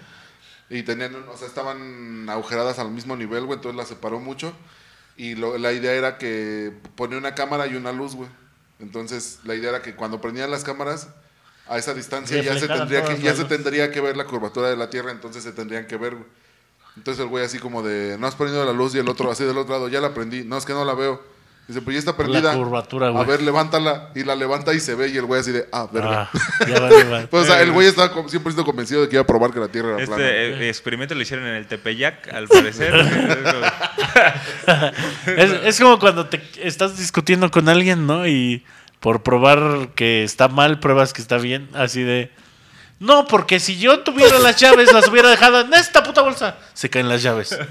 y 0.70 0.82
tenían, 0.82 1.14
o 1.28 1.36
sea, 1.36 1.47
estaban 1.47 2.28
agujeradas 2.28 2.78
al 2.78 2.90
mismo 2.90 3.16
nivel, 3.16 3.44
güey, 3.44 3.56
entonces 3.56 3.76
las 3.76 3.88
separó 3.88 4.18
mucho 4.20 4.52
y 5.16 5.34
lo- 5.34 5.59
la 5.59 5.72
idea 5.72 5.93
era 5.93 6.18
que 6.18 6.72
ponía 6.97 7.18
una 7.18 7.34
cámara 7.34 7.66
y 7.66 7.74
una 7.76 7.93
luz, 7.93 8.14
güey. 8.14 8.28
Entonces, 8.80 9.38
la 9.44 9.55
idea 9.55 9.70
era 9.70 9.82
que 9.82 9.94
cuando 9.94 10.20
prendían 10.20 10.51
las 10.51 10.64
cámaras 10.64 11.09
a 11.68 11.78
esa 11.78 11.94
distancia 11.94 12.36
ya 12.43 12.52
se 12.60 12.66
tendría 12.78 13.01
que 13.05 13.22
ya 13.22 13.30
se 13.34 13.44
tendría 13.48 13.90
que 13.90 14.01
ver 14.01 14.16
la 14.16 14.24
curvatura 14.26 14.68
de 14.68 14.76
la 14.76 14.90
Tierra, 14.90 15.10
entonces 15.12 15.43
se 15.43 15.52
tendrían 15.52 15.86
que 15.86 15.97
ver, 15.97 16.14
güey. 16.14 16.26
Entonces 16.97 17.22
el 17.22 17.28
güey 17.28 17.44
así 17.44 17.59
como 17.59 17.82
de, 17.82 18.16
no 18.18 18.26
has 18.26 18.34
prendido 18.34 18.64
la 18.64 18.72
luz 18.72 18.94
y 18.94 18.98
el 18.98 19.09
otro 19.09 19.30
así 19.30 19.44
del 19.44 19.56
otro 19.59 19.74
lado, 19.74 19.88
ya 19.88 20.01
la 20.01 20.14
prendí, 20.14 20.44
no, 20.44 20.56
es 20.59 20.64
que 20.64 20.72
no 20.72 20.84
la 20.84 20.94
veo. 20.94 21.22
Dice, 21.68 21.82
pues 21.82 21.94
ya 21.94 21.98
está 21.98 22.16
prendida. 22.16 22.55
curvatura, 22.55 23.09
A 23.09 23.10
güey. 23.10 23.26
ver, 23.26 23.43
levántala. 23.43 24.10
Y 24.14 24.22
la 24.22 24.36
levanta 24.36 24.72
y 24.72 24.78
se 24.78 24.94
ve 24.94 25.09
y 25.09 25.16
el 25.16 25.24
güey 25.24 25.40
así 25.40 25.51
de, 25.51 25.66
ah, 25.72 25.88
verga. 25.93 26.30
Ah, 26.32 26.38
ya 26.68 26.78
vale, 26.80 27.05
vale. 27.05 27.26
Pues, 27.26 27.43
o 27.43 27.47
sea, 27.47 27.60
el 27.60 27.72
güey 27.72 27.88
estaba 27.88 28.12
com- 28.12 28.28
100% 28.28 28.64
convencido 28.64 29.02
de 29.02 29.09
que 29.09 29.16
iba 29.16 29.22
a 29.22 29.26
probar 29.26 29.52
que 29.52 29.59
la 29.59 29.66
Tierra 29.68 29.94
era 29.94 30.02
Este 30.05 30.14
plana. 30.14 30.30
eh, 30.30 30.68
experimento 30.68 31.14
lo 31.16 31.22
hicieron 31.22 31.44
en 31.47 31.55
el 31.55 31.66
Tepeyac, 31.66 32.32
al 32.32 32.47
parecer. 32.47 32.94
Es, 35.36 35.51
es 35.64 35.80
como 35.80 35.98
cuando 35.98 36.26
te 36.26 36.40
estás 36.62 36.98
discutiendo 36.98 37.51
con 37.51 37.68
alguien, 37.68 38.06
¿no? 38.06 38.26
Y 38.26 38.64
por 39.01 39.22
probar 39.22 39.88
que 39.94 40.24
está 40.24 40.48
mal, 40.48 40.80
pruebas 40.80 41.12
que 41.12 41.22
está 41.22 41.38
bien. 41.38 41.68
Así 41.74 42.02
de. 42.02 42.30
No, 42.98 43.27
porque 43.27 43.60
si 43.60 43.78
yo 43.78 44.01
tuviera 44.01 44.39
las 44.39 44.56
llaves, 44.56 44.93
las 44.93 45.06
hubiera 45.09 45.28
dejado 45.28 45.60
en 45.60 45.74
esta 45.74 46.02
puta 46.02 46.23
bolsa. 46.23 46.56
Se 46.73 46.89
caen 46.90 47.09
las 47.09 47.23
llaves. 47.23 47.56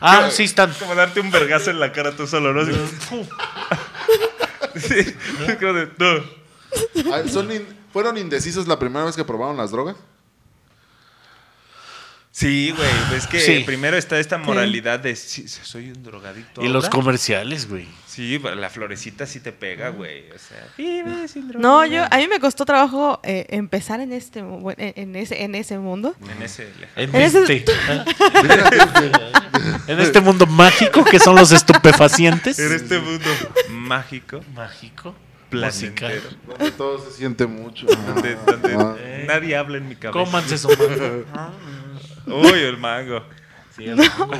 Ah, 0.00 0.28
sí 0.30 0.44
están. 0.44 0.72
como 0.74 0.94
darte 0.94 1.18
un 1.18 1.28
vergazo 1.32 1.70
en 1.70 1.80
la 1.80 1.90
cara 1.92 2.12
tú 2.14 2.24
solo, 2.28 2.52
¿no? 2.54 2.64
Sí, 4.76 5.14
no. 5.98 6.22
Ah, 7.12 7.22
son 7.28 7.50
in- 7.50 7.66
¿Fueron 7.92 8.16
indecisos 8.16 8.68
la 8.68 8.78
primera 8.78 9.04
vez 9.06 9.16
que 9.16 9.24
probaron 9.24 9.56
las 9.56 9.70
drogas? 9.72 9.96
Sí, 12.38 12.72
güey. 12.76 12.88
Es 13.18 13.26
que 13.26 13.40
Sí. 13.40 13.64
primero 13.66 13.96
está 13.96 14.16
esta 14.20 14.38
moralidad 14.38 15.00
de 15.00 15.16
sí, 15.16 15.48
soy 15.48 15.90
un 15.90 16.04
drogadicto. 16.04 16.62
Y 16.62 16.68
los 16.68 16.88
comerciales, 16.88 17.68
güey. 17.68 17.88
Sí, 18.06 18.38
la 18.38 18.70
florecita 18.70 19.26
sí 19.26 19.40
te 19.40 19.50
pega, 19.50 19.88
güey. 19.88 20.30
O 20.30 20.38
sea, 20.38 20.68
vive 20.76 21.26
sin 21.26 21.48
droga. 21.48 21.60
No, 21.60 21.84
yo, 21.84 22.04
a 22.08 22.16
mí 22.18 22.28
me 22.28 22.38
costó 22.38 22.64
trabajo 22.64 23.18
eh, 23.24 23.46
empezar 23.50 23.98
en 24.00 24.12
este, 24.12 24.38
en, 24.38 24.74
en 24.76 25.16
ese, 25.16 25.42
en 25.42 25.56
ese 25.56 25.78
mundo. 25.80 26.14
En 26.36 26.40
ese 26.42 26.68
lejano. 26.78 26.90
En 26.96 27.14
En 27.16 27.22
ese- 27.22 27.42
este, 27.42 27.64
en 29.88 30.00
este 30.00 30.20
mundo 30.20 30.46
mágico 30.46 31.04
que 31.04 31.18
son 31.18 31.34
los 31.34 31.50
estupefacientes. 31.50 32.56
En 32.60 32.72
este 32.72 33.00
mundo 33.00 33.24
mágico, 33.70 34.40
mágico, 34.54 35.12
musical. 35.50 36.22
Donde 36.46 36.70
todo 36.70 37.04
se 37.04 37.16
siente 37.18 37.46
mucho. 37.46 37.86
donde, 37.86 38.36
donde 38.46 38.74
Ah. 38.74 38.96
nadie 39.26 39.56
habla 39.56 39.78
en 39.78 39.88
mi 39.88 39.96
cabeza. 39.96 40.24
Cómanse 40.24 40.56
su 40.56 40.68
mango. 40.68 41.24
Uy, 42.32 42.58
el 42.60 42.76
mango. 42.78 43.22
Sí, 43.76 43.84
el 43.86 43.96
mango. 43.96 44.30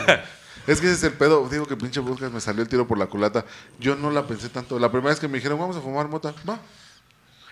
Es 0.66 0.80
que 0.80 0.86
ese 0.86 0.94
es 0.94 1.04
el 1.04 1.12
pedo. 1.12 1.48
Digo 1.48 1.66
que 1.66 1.76
pinche 1.76 2.00
buscas 2.00 2.30
me 2.30 2.40
salió 2.40 2.62
el 2.62 2.68
tiro 2.68 2.86
por 2.86 2.98
la 2.98 3.06
culata. 3.06 3.44
Yo 3.80 3.96
no 3.96 4.10
la 4.10 4.26
pensé 4.26 4.48
tanto. 4.48 4.78
La 4.78 4.90
primera 4.90 5.10
vez 5.10 5.20
que 5.20 5.28
me 5.28 5.38
dijeron, 5.38 5.58
vamos 5.58 5.76
a 5.76 5.80
fumar 5.80 6.08
mota, 6.08 6.34
va. 6.48 6.60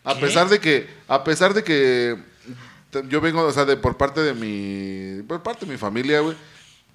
A 0.04 0.14
¿Qué? 0.14 0.20
pesar 0.20 0.48
de 0.48 0.60
que, 0.60 0.88
a 1.08 1.24
pesar 1.24 1.54
de 1.54 1.64
que 1.64 2.16
yo 3.08 3.20
vengo, 3.20 3.42
o 3.42 3.52
sea, 3.52 3.64
de 3.64 3.76
por 3.76 3.96
parte 3.96 4.20
de 4.20 4.34
mi, 4.34 5.22
por 5.22 5.42
parte 5.42 5.66
de 5.66 5.72
mi 5.72 5.78
familia, 5.78 6.20
güey. 6.20 6.36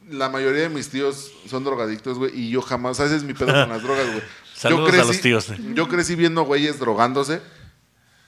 La 0.10 0.30
mayoría 0.30 0.64
de 0.64 0.70
mis 0.70 0.90
tíos 0.90 1.32
son 1.48 1.64
drogadictos, 1.64 2.18
güey, 2.18 2.32
y 2.38 2.50
yo 2.50 2.62
jamás, 2.62 2.92
o 2.92 2.96
sea, 2.96 3.06
ese 3.06 3.18
es 3.18 3.24
mi 3.24 3.34
pedo 3.34 3.54
con 3.54 3.70
las 3.70 3.84
drogas, 3.84 4.08
güey. 4.08 4.22
Saludos 4.56 4.94
a 4.94 4.98
los 5.06 5.22
tíos, 5.22 5.50
eh. 5.50 5.58
Yo 5.74 5.88
crecí 5.88 6.16
viendo 6.16 6.44
güeyes 6.44 6.80
drogándose 6.80 7.42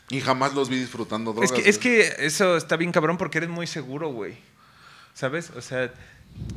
y 0.09 0.19
jamás 0.21 0.53
los 0.53 0.69
vi 0.69 0.79
disfrutando 0.79 1.31
Es 1.31 1.35
drogas. 1.35 1.51
que, 1.51 1.69
es 1.69 1.77
que 1.77 2.13
eso 2.19 2.57
está 2.57 2.75
bien 2.75 2.91
cabrón 2.91 3.17
porque 3.17 3.39
eres 3.39 3.49
muy 3.49 3.67
seguro, 3.67 4.09
güey. 4.09 4.37
¿Sabes? 5.13 5.51
O 5.55 5.61
sea, 5.61 5.91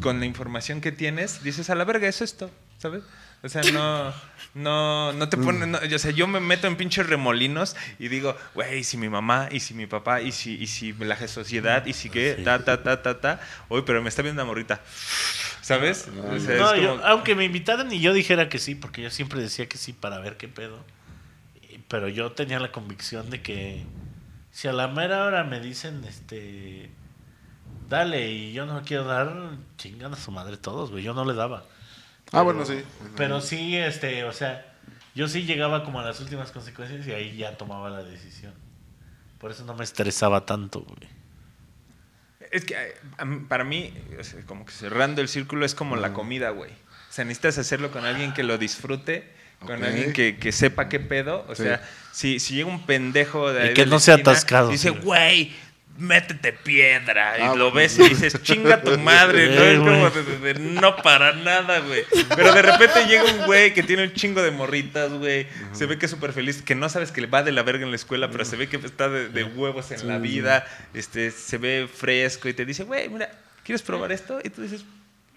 con 0.01 0.21
la 0.21 0.27
información 0.27 0.81
que 0.81 0.93
tienes, 0.93 1.43
dices, 1.43 1.69
a 1.71 1.75
la 1.75 1.85
verga, 1.85 2.09
eso 2.09 2.25
es 2.25 2.37
todo, 2.37 2.51
¿sabes? 2.79 3.03
O 3.43 3.49
sea, 3.51 3.63
no, 3.71 4.13
no, 4.55 5.13
no 5.13 5.29
te 5.29 5.37
ponen, 5.37 5.71
no, 5.73 5.79
o 5.79 5.99
sea, 5.99 6.11
yo 6.11 6.27
me 6.27 6.41
meto 6.41 6.67
en 6.67 6.77
pinches 6.77 7.07
remolinos 7.07 7.77
y 7.99 8.09
digo, 8.09 8.35
güey, 8.55 8.83
si 8.83 8.97
mi 8.97 9.11
mamá, 9.11 9.49
y 9.53 9.61
si 9.61 9.75
mi 9.75 9.87
papá, 9.87 10.23
y 10.23 10.33
si, 10.33 10.55
y 10.55 10.67
si 10.67 10.95
la 10.95 11.17
sociedad, 11.29 11.85
y 11.85 11.93
si 11.93 12.09
qué, 12.09 12.41
ta, 12.43 12.65
ta, 12.65 12.83
ta, 12.83 13.03
ta, 13.03 13.21
ta, 13.21 13.41
uy, 13.69 13.83
pero 13.85 14.03
me 14.03 14.09
está 14.09 14.23
viendo 14.23 14.41
una 14.43 14.49
morrita, 14.49 14.81
¿sabes? 15.61 16.09
O 16.35 16.41
sea, 16.41 16.57
No, 16.57 16.77
yo- 16.77 17.01
aunque 17.05 17.35
me 17.35 17.45
invitaran 17.45 17.93
y 17.93 18.01
yo 18.01 18.15
dijera 18.15 18.49
que 18.49 18.59
sí, 18.59 18.75
porque 18.75 19.03
yo 19.03 19.11
siempre 19.11 19.41
decía 19.41 19.69
que 19.69 19.77
sí 19.77 19.93
para 19.93 20.19
ver 20.19 20.39
qué 20.39 20.49
pedo. 20.49 20.83
Pero 21.89 22.09
yo 22.09 22.33
tenía 22.33 22.59
la 22.59 22.73
convicción 22.73 23.31
de 23.31 23.43
que 23.43 23.85
si 24.51 24.67
a 24.67 24.73
la 24.73 24.89
mera 24.89 25.25
hora 25.25 25.45
me 25.45 25.61
dicen, 25.61 26.03
este, 26.05 26.91
dale 27.89 28.31
y 28.31 28.53
yo 28.53 28.67
no 28.67 28.83
quiero 28.85 29.05
dar, 29.05 29.33
chingan 29.79 30.13
a 30.13 30.17
su 30.17 30.31
madre 30.31 30.57
todos, 30.57 30.91
güey. 30.91 31.03
Yo 31.05 31.15
no 31.15 31.25
le 31.25 31.35
daba. 31.35 31.65
Ah, 32.33 32.43
bueno, 32.43 32.65
sí. 32.65 32.83
Pero 33.17 33.41
sí, 33.41 33.77
este, 33.77 34.25
o 34.25 34.33
sea, 34.33 34.67
yo 35.15 35.29
sí 35.29 35.45
llegaba 35.45 35.85
como 35.85 36.01
a 36.01 36.05
las 36.05 36.21
últimas 36.21 36.51
consecuencias 36.51 37.07
y 37.07 37.13
ahí 37.13 37.37
ya 37.37 37.57
tomaba 37.57 37.89
la 37.91 38.03
decisión. 38.03 38.53
Por 39.39 39.51
eso 39.51 39.65
no 39.65 39.75
me 39.75 39.85
estresaba 39.85 40.45
tanto, 40.47 40.81
güey. 40.81 41.09
Es 42.51 42.65
que 42.65 42.75
eh, 42.75 42.95
para 43.49 43.65
mí, 43.65 43.93
como 44.47 44.65
que 44.65 44.73
cerrando 44.73 45.21
el 45.21 45.29
círculo 45.29 45.65
es 45.67 45.75
como 45.75 45.97
la 45.97 46.13
comida, 46.13 46.51
güey. 46.51 46.71
O 46.71 47.13
sea, 47.17 47.25
necesitas 47.25 47.59
hacerlo 47.59 47.91
con 47.91 48.05
alguien 48.05 48.33
que 48.35 48.43
lo 48.43 48.59
disfrute, 48.59 49.33
con 49.61 49.83
alguien 49.85 50.13
que, 50.13 50.37
que 50.37 50.53
sepa 50.53 50.89
qué 50.89 51.01
pedo. 51.01 51.45
O 51.49 51.55
Sí. 51.55 51.63
sea, 51.65 51.83
si, 52.13 52.41
si 52.41 52.55
llega 52.57 52.69
un 52.69 52.85
pendejo 52.85 53.53
de 53.53 53.65
Y 53.65 53.69
ahí 53.69 53.75
que 53.75 53.85
de 53.85 53.91
no 53.91 53.99
sea 54.01 54.15
esquina 54.17 54.33
atascado, 54.33 54.69
y 54.71 54.73
Dice, 54.73 54.91
güey, 54.91 55.55
métete 55.99 56.53
piedra. 56.53 57.33
Ah, 57.33 57.39
y 57.39 57.59
lo 57.59 57.71
bueno. 57.71 57.75
ves 57.77 57.99
y 57.99 58.09
dices, 58.09 58.43
chinga 58.43 58.83
tu 58.83 58.99
madre. 58.99 59.55
¿no? 59.55 59.63
Es 59.63 59.79
como 59.79 60.11
de, 60.11 60.23
de- 60.23 60.55
de 60.55 60.61
no 60.61 60.97
para 60.97 61.33
nada, 61.33 61.81
güey. 61.81 62.05
Pero 62.35 62.53
de 62.53 62.63
repente 62.63 63.07
llega 63.07 63.25
un 63.25 63.47
güey 63.47 63.73
que 63.75 63.83
tiene 63.83 64.05
un 64.05 64.13
chingo 64.13 64.43
de 64.43 64.51
morritas, 64.51 65.13
güey. 65.13 65.47
Se 65.73 65.87
ve 65.87 65.99
que 65.99 66.07
es 66.07 66.11
súper 66.11 66.33
feliz, 66.33 66.63
que 66.63 66.75
no 66.75 66.89
sabes 66.89 67.13
que 67.13 67.21
le 67.21 67.27
va 67.27 67.43
de 67.43 67.53
la 67.53 67.63
verga 67.63 67.85
en 67.85 67.91
la 67.91 67.97
escuela, 67.97 68.31
pero 68.31 68.45
se 68.45 68.57
ve 68.57 68.69
que 68.69 68.77
está 68.77 69.09
de, 69.09 69.29
de 69.29 69.45
huevos 69.45 69.91
en 69.93 70.07
la 70.09 70.19
vida. 70.19 70.67
Este, 70.95 71.31
se 71.31 71.59
ve 71.59 71.89
fresco 71.93 72.49
y 72.49 72.55
te 72.55 72.65
dice, 72.65 72.85
güey, 72.85 73.09
mira, 73.09 73.31
¿quieres 73.65 73.83
probar 73.83 74.13
esto? 74.13 74.39
Y 74.43 74.51
tú 74.51 74.63
dices, 74.63 74.85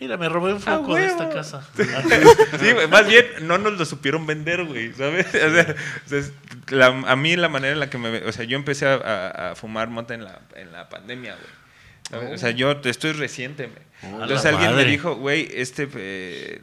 Mira, 0.01 0.15
me 0.15 0.29
robé 0.29 0.53
un 0.53 0.61
foco 0.61 0.95
de 0.95 1.07
esta 1.07 1.29
casa. 1.29 1.67
Sí, 1.77 2.67
más 2.89 3.05
bien 3.05 3.25
no 3.41 3.57
nos 3.57 3.77
lo 3.77 3.83
supieron 3.83 4.25
vender, 4.25 4.63
güey, 4.63 4.93
¿sabes? 4.93 5.27
O 5.27 5.31
sea, 5.31 5.75
o 6.05 6.09
sea, 6.09 6.19
es- 6.19 6.31
la- 6.69 6.87
a 6.87 7.15
mí 7.15 7.35
la 7.35 7.49
manera 7.49 7.73
en 7.73 7.79
la 7.79 7.89
que 7.89 7.97
me... 7.97 8.17
O 8.25 8.31
sea, 8.31 8.45
yo 8.45 8.57
empecé 8.57 8.85
a, 8.87 8.95
a- 8.95 9.51
a 9.51 9.55
fumar 9.55 9.89
mota 9.89 10.13
en 10.13 10.23
la, 10.23 10.39
en 10.55 10.71
la 10.71 10.89
pandemia, 10.89 11.35
güey. 11.35 12.33
O 12.33 12.37
sea, 12.39 12.49
yo 12.51 12.77
te- 12.77 12.89
estoy 12.89 13.11
reciente, 13.11 13.67
güey. 13.67 14.13
A 14.19 14.23
Entonces 14.23 14.45
alguien 14.47 14.71
me 14.71 14.77
madre. 14.77 14.89
dijo, 14.89 15.15
güey, 15.15 15.47
este... 15.53 15.87
eh, 15.95 16.61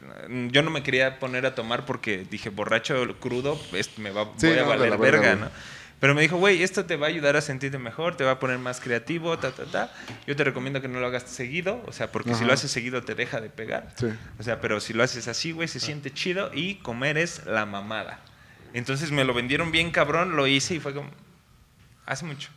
yo 0.51 0.61
no 0.61 0.71
me 0.71 0.83
quería 0.83 1.19
poner 1.19 1.45
a 1.45 1.55
tomar 1.55 1.85
porque 1.85 2.25
dije, 2.29 2.49
borracho 2.49 3.17
crudo, 3.19 3.57
pues 3.69 3.97
me 3.97 4.11
va 4.11 4.25
Sí, 4.37 4.47
voy 4.47 4.57
a 4.57 4.61
no, 4.63 4.67
valer 4.69 4.89
la 4.89 4.97
verga. 4.97 5.35
¿no? 5.35 5.49
Pero 5.99 6.13
me 6.13 6.21
dijo, 6.21 6.37
güey, 6.37 6.61
esto 6.61 6.85
te 6.85 6.95
va 6.95 7.07
a 7.07 7.09
ayudar 7.09 7.37
a 7.37 7.41
sentirte 7.41 7.79
mejor, 7.79 8.15
te 8.17 8.23
va 8.23 8.31
a 8.31 8.39
poner 8.39 8.59
más 8.59 8.79
creativo, 8.81 9.39
ta, 9.39 9.51
ta, 9.51 9.65
ta. 9.65 9.93
Yo 10.27 10.35
te 10.35 10.43
recomiendo 10.43 10.79
que 10.81 10.87
no 10.87 10.99
lo 10.99 11.07
hagas 11.07 11.23
seguido, 11.23 11.81
o 11.87 11.91
sea, 11.91 12.11
porque 12.11 12.35
si 12.35 12.45
lo 12.45 12.53
haces 12.53 12.69
seguido 12.69 13.01
te 13.03 13.15
deja 13.15 13.39
de 13.41 13.49
pegar. 13.49 13.87
Sí. 13.97 14.07
O 14.37 14.43
sea, 14.43 14.59
pero 14.61 14.79
si 14.79 14.93
lo 14.93 15.01
haces 15.01 15.27
así, 15.27 15.53
güey, 15.53 15.67
se 15.67 15.79
siente 15.79 16.11
chido 16.11 16.51
y 16.53 16.75
comer 16.75 17.17
es 17.17 17.45
la 17.45 17.65
mamada. 17.65 18.19
Entonces 18.77 19.11
me 19.11 19.23
lo 19.23 19.33
vendieron 19.33 19.71
bien 19.71 19.89
cabrón, 19.89 20.35
lo 20.35 20.45
hice 20.45 20.75
y 20.75 20.79
fue 20.79 20.93
como... 20.93 21.09
Hace 22.05 22.25
mucho. 22.25 22.49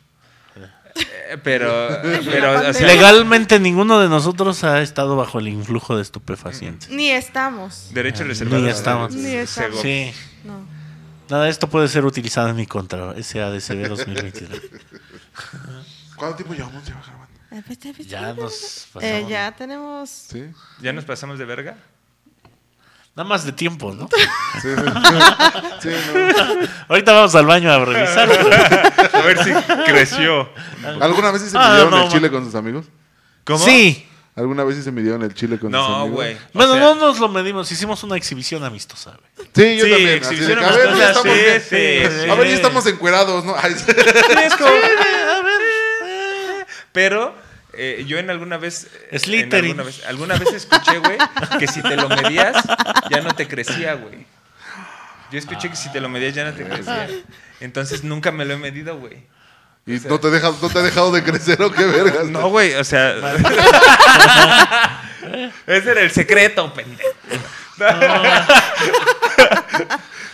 Eh, 0.95 1.37
pero, 1.43 1.67
pero, 2.25 2.69
o 2.69 2.73
sea, 2.73 2.85
Legalmente 2.85 3.59
ninguno 3.59 3.99
de 3.99 4.07
nosotros 4.07 4.63
ha 4.63 4.81
estado 4.81 5.15
bajo 5.15 5.39
el 5.39 5.47
influjo 5.47 5.95
de 5.95 6.03
estupefacientes. 6.03 6.89
Ni 6.89 7.09
estamos. 7.09 7.89
derecho 7.93 8.23
reservado. 8.23 8.61
Ni 8.61 8.69
estamos. 8.69 9.15
Ni 9.15 9.33
estamos. 9.33 9.81
Sí. 9.81 10.13
No. 10.43 10.65
Nada, 11.29 11.49
esto 11.49 11.67
puede 11.67 11.87
ser 11.87 12.05
utilizado 12.05 12.49
en 12.49 12.55
mi 12.55 12.67
contra. 12.67 13.13
SADCB 13.21 13.87
2023. 13.87 14.61
¿Cuánto 16.15 16.35
tiempo 16.35 16.53
llevamos 16.53 16.85
ya 16.85 17.01
grabando? 17.01 18.03
Ya 18.05 18.33
nos 18.33 18.87
pasamos. 18.93 19.03
Eh, 19.03 19.25
ya 19.27 19.55
tenemos. 19.55 20.09
Sí. 20.09 20.45
¿Ya 20.81 20.93
nos 20.93 21.05
pasamos 21.05 21.39
de 21.39 21.45
verga? 21.45 21.77
Nada 23.15 23.27
más 23.27 23.45
de 23.45 23.51
tiempo, 23.51 23.93
¿no? 23.93 24.07
Sí, 24.61 24.69
sí, 25.81 25.89
no. 25.89 26.67
Ahorita 26.87 27.11
vamos 27.11 27.35
al 27.35 27.45
baño 27.45 27.71
a 27.71 27.83
revisar. 27.83 28.29
A 29.13 29.21
ver 29.21 29.43
si 29.43 29.51
creció. 29.85 30.49
¿Alguna 31.01 31.31
vez 31.31 31.41
sí 31.41 31.49
se 31.49 31.57
Ah, 31.57 31.69
midieron 31.71 31.91
no, 31.91 32.03
el 32.05 32.11
chile 32.11 32.31
con 32.31 32.45
sus 32.45 32.55
amigos? 32.55 32.85
¿Cómo? 33.43 33.59
Sí. 33.59 34.07
¿Alguna 34.33 34.63
vez 34.63 34.77
sí 34.77 34.83
se 34.83 34.91
midieron 34.93 35.21
el 35.23 35.33
chile 35.33 35.59
con 35.59 35.71
sus 35.71 35.79
No, 35.79 35.85
amigos? 36.03 36.11
güey. 36.15 36.35
O 36.35 36.37
Bueno, 36.53 36.71
sea, 36.73 36.81
no 36.81 36.95
nos 36.95 37.19
lo 37.19 37.27
medimos. 37.27 37.69
Hicimos 37.69 38.01
una 38.03 38.15
exhibición 38.15 38.63
amistosa, 38.63 39.11
güey. 39.35 39.49
Sí, 39.53 39.77
yo 39.77 39.83
Sí, 39.85 39.91
también. 39.91 40.05
De 40.09 40.15
exhibición 40.15 40.59
que, 40.59 40.65
a 40.65 40.71
ver, 40.71 40.85
ya 40.85 40.91
amistosa, 40.91 41.09
estamos, 41.11 41.37
sí, 41.37 41.43
bien. 41.43 41.61
sí, 42.09 42.21
sí. 42.23 42.29
A 42.29 42.35
ver, 42.35 42.47
ya 42.47 42.53
estamos 42.55 42.85
encuerados, 42.85 43.43
¿no? 43.43 43.55
Ay, 43.61 43.73
sí. 43.73 43.83
Sí, 43.87 44.35
es 44.45 44.55
como- 44.55 44.69
A 44.69 44.71
ver. 45.41 45.61
eh. 46.05 46.65
Pero 46.93 47.35
eh, 47.73 48.03
yo 48.07 48.17
en 48.17 48.29
alguna 48.29 48.57
vez. 48.57 48.87
en 49.09 49.19
Slytherin. 49.19 49.71
alguna 49.71 49.83
vez, 49.83 50.05
alguna 50.05 50.35
vez 50.37 50.53
escuché, 50.53 50.97
güey, 50.99 51.17
que 51.59 51.67
si 51.67 51.81
te 51.81 51.95
lo 51.95 52.09
medías, 52.09 52.63
ya 53.09 53.21
no 53.21 53.33
te 53.33 53.47
crecía, 53.47 53.93
güey. 53.93 54.25
Yo 55.31 55.39
escuché 55.39 55.69
que 55.69 55.75
si 55.75 55.91
te 55.91 56.01
lo 56.01 56.09
medías 56.09 56.35
ya 56.35 56.43
no 56.43 56.53
te 56.53 56.65
crecía. 56.65 57.07
Entonces 57.61 58.03
nunca 58.03 58.31
me 58.31 58.43
lo 58.45 58.53
he 58.53 58.57
medido, 58.57 58.97
güey. 58.97 59.23
¿Y 59.85 59.93
no, 60.07 60.19
te 60.19 60.29
deja, 60.29 60.51
no 60.61 60.69
te 60.69 60.79
ha 60.79 60.83
dejado 60.83 61.11
de 61.11 61.23
crecer 61.23 61.61
o 61.61 61.71
qué 61.71 61.85
vergas? 61.85 62.25
No, 62.25 62.49
güey, 62.49 62.73
o 62.75 62.83
sea. 62.83 63.15
Ese 65.67 65.91
era 65.91 66.01
el 66.01 66.11
secreto, 66.11 66.73
pendejo. 66.73 67.09
No, 67.77 67.87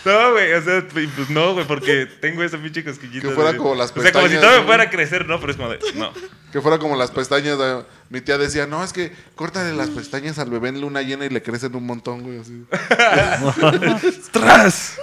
güey, 0.04 0.52
o 0.54 0.62
sea, 0.62 0.84
pues 0.92 1.30
no, 1.30 1.54
güey, 1.54 1.66
porque 1.66 2.06
tengo 2.20 2.42
esa 2.42 2.56
pinche 2.58 2.84
cosquillita. 2.84 3.28
Que 3.28 3.34
fuera 3.34 3.52
de- 3.52 3.58
como 3.58 3.74
las 3.74 3.90
O 3.90 4.00
sea, 4.00 4.12
como 4.12 4.26
si 4.26 4.34
pestañas, 4.34 4.40
todo 4.40 4.50
me 4.52 4.58
¿no? 4.60 4.66
fuera 4.66 4.82
a 4.84 4.90
crecer, 4.90 5.26
no, 5.26 5.38
pero 5.40 5.52
es 5.52 5.56
como 5.58 5.70
de. 5.70 5.78
No. 5.94 6.12
Que 6.52 6.60
fuera 6.62 6.78
como 6.78 6.96
las 6.96 7.10
pestañas. 7.10 7.58
de- 7.58 7.84
Mi 8.10 8.20
tía 8.22 8.38
decía, 8.38 8.66
no, 8.66 8.82
es 8.82 8.92
que 8.94 9.12
córtale 9.34 9.74
las 9.74 9.90
pestañas 9.90 10.38
al 10.38 10.48
bebé 10.48 10.70
en 10.70 10.80
luna 10.80 11.02
llena 11.02 11.26
y 11.26 11.28
le 11.28 11.42
crecen 11.42 11.74
un 11.76 11.84
montón, 11.84 12.22
güey. 12.22 12.38
Así. 12.40 12.64
¡Tras! 14.32 14.98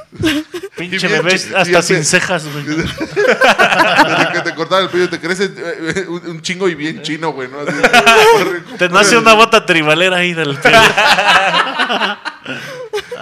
Pinche 0.75 1.07
bebé 1.07 1.35
hasta 1.55 1.81
sin 1.83 2.03
cejas, 2.03 2.45
güey. 2.51 2.65
Desde 2.65 4.31
que 4.33 4.41
te 4.43 4.55
cortaba 4.55 4.81
el 4.81 4.89
pelo 4.89 5.07
te 5.09 5.19
crece 5.19 5.51
eh, 5.55 6.05
un, 6.07 6.27
un 6.27 6.41
chingo 6.41 6.67
y 6.67 6.73
bien 6.75 7.01
chino, 7.03 7.31
güey, 7.31 7.47
¿no? 7.47 7.59
Así, 7.59 7.71
Te 8.79 8.89
nace 8.89 9.17
una 9.17 9.33
bota 9.33 9.65
tribalera 9.65 10.17
ahí 10.17 10.33
del 10.33 10.57
pelo. 10.57 10.79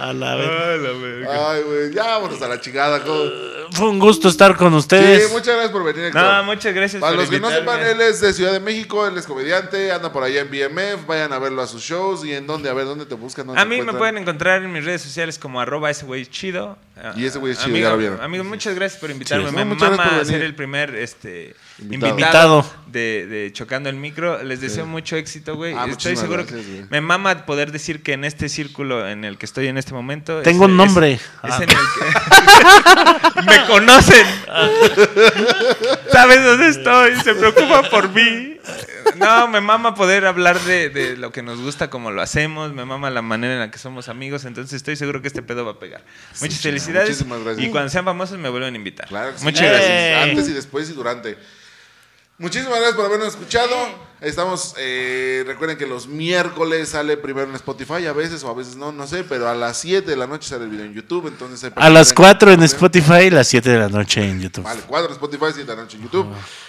A 0.08 0.12
la 0.12 0.34
vez. 0.36 0.48
Ay, 0.50 0.78
la 0.80 0.90
verga. 0.92 1.50
Ay, 1.52 1.62
güey, 1.62 1.92
ya 1.94 2.04
vámonos 2.04 2.42
a 2.42 2.48
la 2.48 2.60
chingada. 2.60 3.02
¿cómo? 3.02 3.24
fue 3.72 3.88
un 3.88 3.98
gusto 3.98 4.28
estar 4.28 4.54
con 4.56 4.70
Sí, 4.72 4.78
ustedes. 4.78 5.32
muchas 5.32 5.54
gracias 5.54 5.70
por 5.72 5.82
venir, 5.84 6.04
Héctor. 6.06 6.22
No, 6.22 6.44
muchas 6.44 6.74
gracias 6.74 7.00
Para 7.00 7.12
por 7.12 7.20
los 7.22 7.30
que 7.30 7.40
no 7.40 7.50
invitarme. 7.50 7.82
sepan, 7.84 7.96
él 7.96 8.00
es 8.02 8.20
de 8.20 8.32
Ciudad 8.34 8.52
de 8.52 8.60
México, 8.60 9.06
él 9.06 9.16
es 9.16 9.26
comediante, 9.26 9.90
anda 9.92 10.12
por 10.12 10.22
allá 10.22 10.42
en 10.42 10.50
BMF, 10.50 11.06
vayan 11.06 11.32
a 11.32 11.38
verlo 11.38 11.62
a 11.62 11.66
sus 11.66 11.82
shows 11.82 12.24
y 12.24 12.32
en 12.34 12.46
dónde, 12.46 12.68
a 12.68 12.74
ver, 12.74 12.84
¿dónde 12.84 13.06
te 13.06 13.14
buscan? 13.14 13.46
¿Dónde 13.46 13.60
A 13.60 13.64
te 13.64 13.68
mí 13.68 13.76
me 13.76 13.82
encuentran? 13.82 13.98
pueden 13.98 14.18
encontrar 14.18 14.62
en 14.62 14.72
mis 14.72 14.84
redes 14.84 15.02
sociales 15.02 15.38
como 15.38 15.60
arroba 15.60 15.90
ese 15.90 16.04
güey 16.04 16.26
chido. 16.26 16.76
Y 17.16 17.24
ese 17.26 17.38
güey 17.40 17.52
es 17.52 17.58
chido, 17.58 17.70
Amigo, 17.70 17.84
ya 17.86 17.90
lo 17.92 17.98
vieron. 17.98 18.20
Amigo, 18.20 18.44
muchas 18.44 18.74
gracias 18.76 19.00
por 19.00 19.10
invitarme. 19.10 19.48
Sí. 19.50 19.54
Me 19.56 19.64
No, 19.64 19.74
mama 19.74 20.10
por 20.16 20.24
ser 20.26 20.42
el 20.42 20.54
primer 20.54 20.94
este, 20.94 21.56
Invitado. 21.80 22.10
invitado, 22.10 22.70
de, 22.86 23.26
de 23.26 23.52
Chocando 23.52 23.88
el 23.88 23.96
Micro. 23.96 24.42
Les 24.44 24.60
deseo 24.60 24.86
mucho 24.86 25.16
éxito, 25.16 25.56
güey. 25.56 25.74
Ah, 25.76 25.86
Estoy 25.88 26.16
seguro 26.16 26.44
gracias, 26.46 26.64
que 26.64 26.86
me 26.90 27.00
mama 27.00 27.46
poder 27.46 27.72
decir 27.72 28.02
que 28.04 28.12
en 28.12 28.24
este 28.24 28.48
círculo 28.48 29.08
en 29.08 29.24
el 29.24 29.38
que 29.38 29.46
estoy 29.46 29.66
en 29.66 29.76
este 29.76 29.92
momento... 29.92 30.38
es- 30.38 30.44
Tengo 30.44 30.66
un 30.66 30.70
es- 30.70 30.76
nombre. 30.76 31.12
Es, 31.14 31.20
Ah. 31.42 31.56
en 31.56 31.70
el 31.70 31.76
que... 33.34 33.42
me 33.42 33.66
conocen. 33.66 34.26
¿Sabes 36.12 36.44
dónde 36.44 36.68
estoy? 36.68 37.16
Se 37.22 37.34
preocupa 37.34 37.82
por 37.90 38.08
mí. 38.10 38.58
No, 39.16 39.48
me 39.48 39.60
mama 39.60 39.94
poder 39.94 40.26
hablar 40.26 40.58
de, 40.60 40.88
de 40.88 41.16
lo 41.16 41.32
que 41.32 41.42
nos 41.42 41.60
gusta, 41.60 41.90
como 41.90 42.10
lo 42.10 42.22
hacemos. 42.22 42.72
Me 42.72 42.84
mama 42.84 43.10
la 43.10 43.22
manera 43.22 43.54
en 43.54 43.60
la 43.60 43.70
que 43.70 43.78
somos 43.78 44.08
amigos. 44.08 44.44
Entonces 44.44 44.74
estoy 44.74 44.96
seguro 44.96 45.22
que 45.22 45.28
este 45.28 45.42
pedo 45.42 45.64
va 45.64 45.72
a 45.72 45.78
pegar. 45.78 46.04
Muchas 46.40 46.60
felicidades. 46.60 47.10
Muchísimas 47.10 47.42
gracias. 47.42 47.66
Y 47.66 47.70
cuando 47.70 47.90
sean 47.90 48.04
famosos 48.04 48.38
me 48.38 48.48
vuelven 48.48 48.74
a 48.74 48.76
invitar. 48.76 49.08
Claro 49.08 49.32
que 49.32 49.38
sí. 49.38 49.44
Muchas 49.44 49.68
gracias. 49.68 50.22
Antes 50.22 50.48
y 50.48 50.52
después 50.52 50.90
y 50.90 50.92
durante. 50.94 51.38
Muchísimas 52.38 52.76
gracias 52.76 52.96
por 52.96 53.06
habernos 53.06 53.28
escuchado. 53.28 54.13
Estamos, 54.24 54.74
eh, 54.78 55.44
recuerden 55.46 55.76
que 55.76 55.86
los 55.86 56.06
miércoles 56.08 56.88
sale 56.88 57.16
primero 57.16 57.48
en 57.48 57.54
Spotify, 57.56 58.06
a 58.06 58.12
veces 58.12 58.42
o 58.44 58.48
a 58.50 58.54
veces 58.54 58.76
no, 58.76 58.90
no 58.90 59.06
sé, 59.06 59.22
pero 59.24 59.48
a 59.48 59.54
las 59.54 59.76
7 59.78 60.10
de 60.10 60.16
la 60.16 60.26
noche 60.26 60.48
sale 60.48 60.64
el 60.64 60.70
video 60.70 60.86
en 60.86 60.94
YouTube. 60.94 61.26
Entonces 61.28 61.70
A 61.76 61.90
las 61.90 62.08
vean- 62.08 62.14
4 62.16 62.52
en 62.52 62.62
Spotify 62.62 63.24
y 63.26 63.30
las 63.30 63.46
7 63.48 63.70
de 63.70 63.78
la 63.78 63.88
noche 63.88 64.22
en 64.28 64.40
YouTube. 64.40 64.64
Vale, 64.64 64.80
4 64.86 65.06
en 65.08 65.12
Spotify, 65.12 65.44
7 65.54 65.70
de 65.70 65.76
la 65.76 65.82
noche 65.82 65.96
en 65.98 66.02
YouTube. 66.04 66.26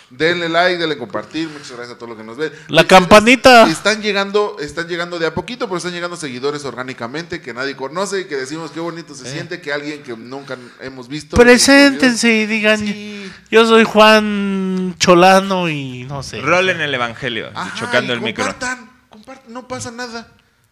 Denle 0.10 0.50
like, 0.50 0.78
denle 0.78 0.98
compartir. 0.98 1.48
Muchas 1.50 1.72
gracias 1.72 1.92
a 1.92 1.98
todos 1.98 2.10
los 2.10 2.18
que 2.18 2.24
nos 2.24 2.38
ven. 2.38 2.52
La 2.68 2.86
campanita. 2.86 3.64
es- 3.64 3.72
Están 3.72 4.02
llegando, 4.02 4.58
están 4.60 4.88
llegando 4.88 5.18
de 5.20 5.26
a 5.28 5.34
poquito, 5.34 5.68
pero 5.68 5.78
están 5.78 5.94
llegando 5.94 6.16
seguidores 6.18 6.64
orgánicamente 6.66 7.42
que 7.42 7.54
nadie 7.54 7.76
conoce 7.76 8.22
y 8.22 8.26
que 8.26 8.36
decimos 8.36 8.72
qué 8.72 8.80
bonito 8.80 9.16
se 9.16 9.30
siente 9.32 9.62
que 9.62 9.72
alguien 9.74 10.04
que 10.04 10.16
nunca 10.16 10.58
hemos 10.82 11.08
visto. 11.08 11.36
Preséntense 11.38 12.32
y 12.34 12.46
digan, 12.46 12.80
Sí. 12.80 13.32
yo 13.50 13.66
soy 13.66 13.84
Juan 13.84 14.96
Cholano 15.00 15.70
y 15.70 16.04
no 16.06 16.22
sé. 16.24 16.40
Rol 16.42 16.70
en 16.70 16.82
el 16.82 16.94
evangelio, 16.94 17.45
Ajá, 17.54 17.76
chocando 17.78 18.14
y 18.14 18.18
el 18.18 18.22
compartan, 18.36 18.90
compartan, 19.10 19.54
no 19.54 19.68
pasa 19.68 19.92
nada. 19.92 20.28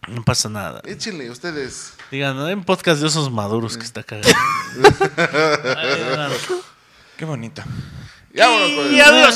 No 0.08 0.22
pasa 0.22 0.48
nada. 0.48 0.82
Échenle 0.84 1.30
ustedes. 1.30 1.94
Digan, 2.10 2.38
hay 2.38 2.52
un 2.54 2.64
podcast 2.64 3.00
de 3.00 3.06
esos 3.08 3.30
maduros 3.30 3.78
que 3.78 3.84
está 3.84 4.02
cagado. 4.02 4.28
Qué 7.16 7.24
bonito. 7.24 7.62
Pues. 8.34 8.92
y 8.92 9.00
adiós. 9.00 9.34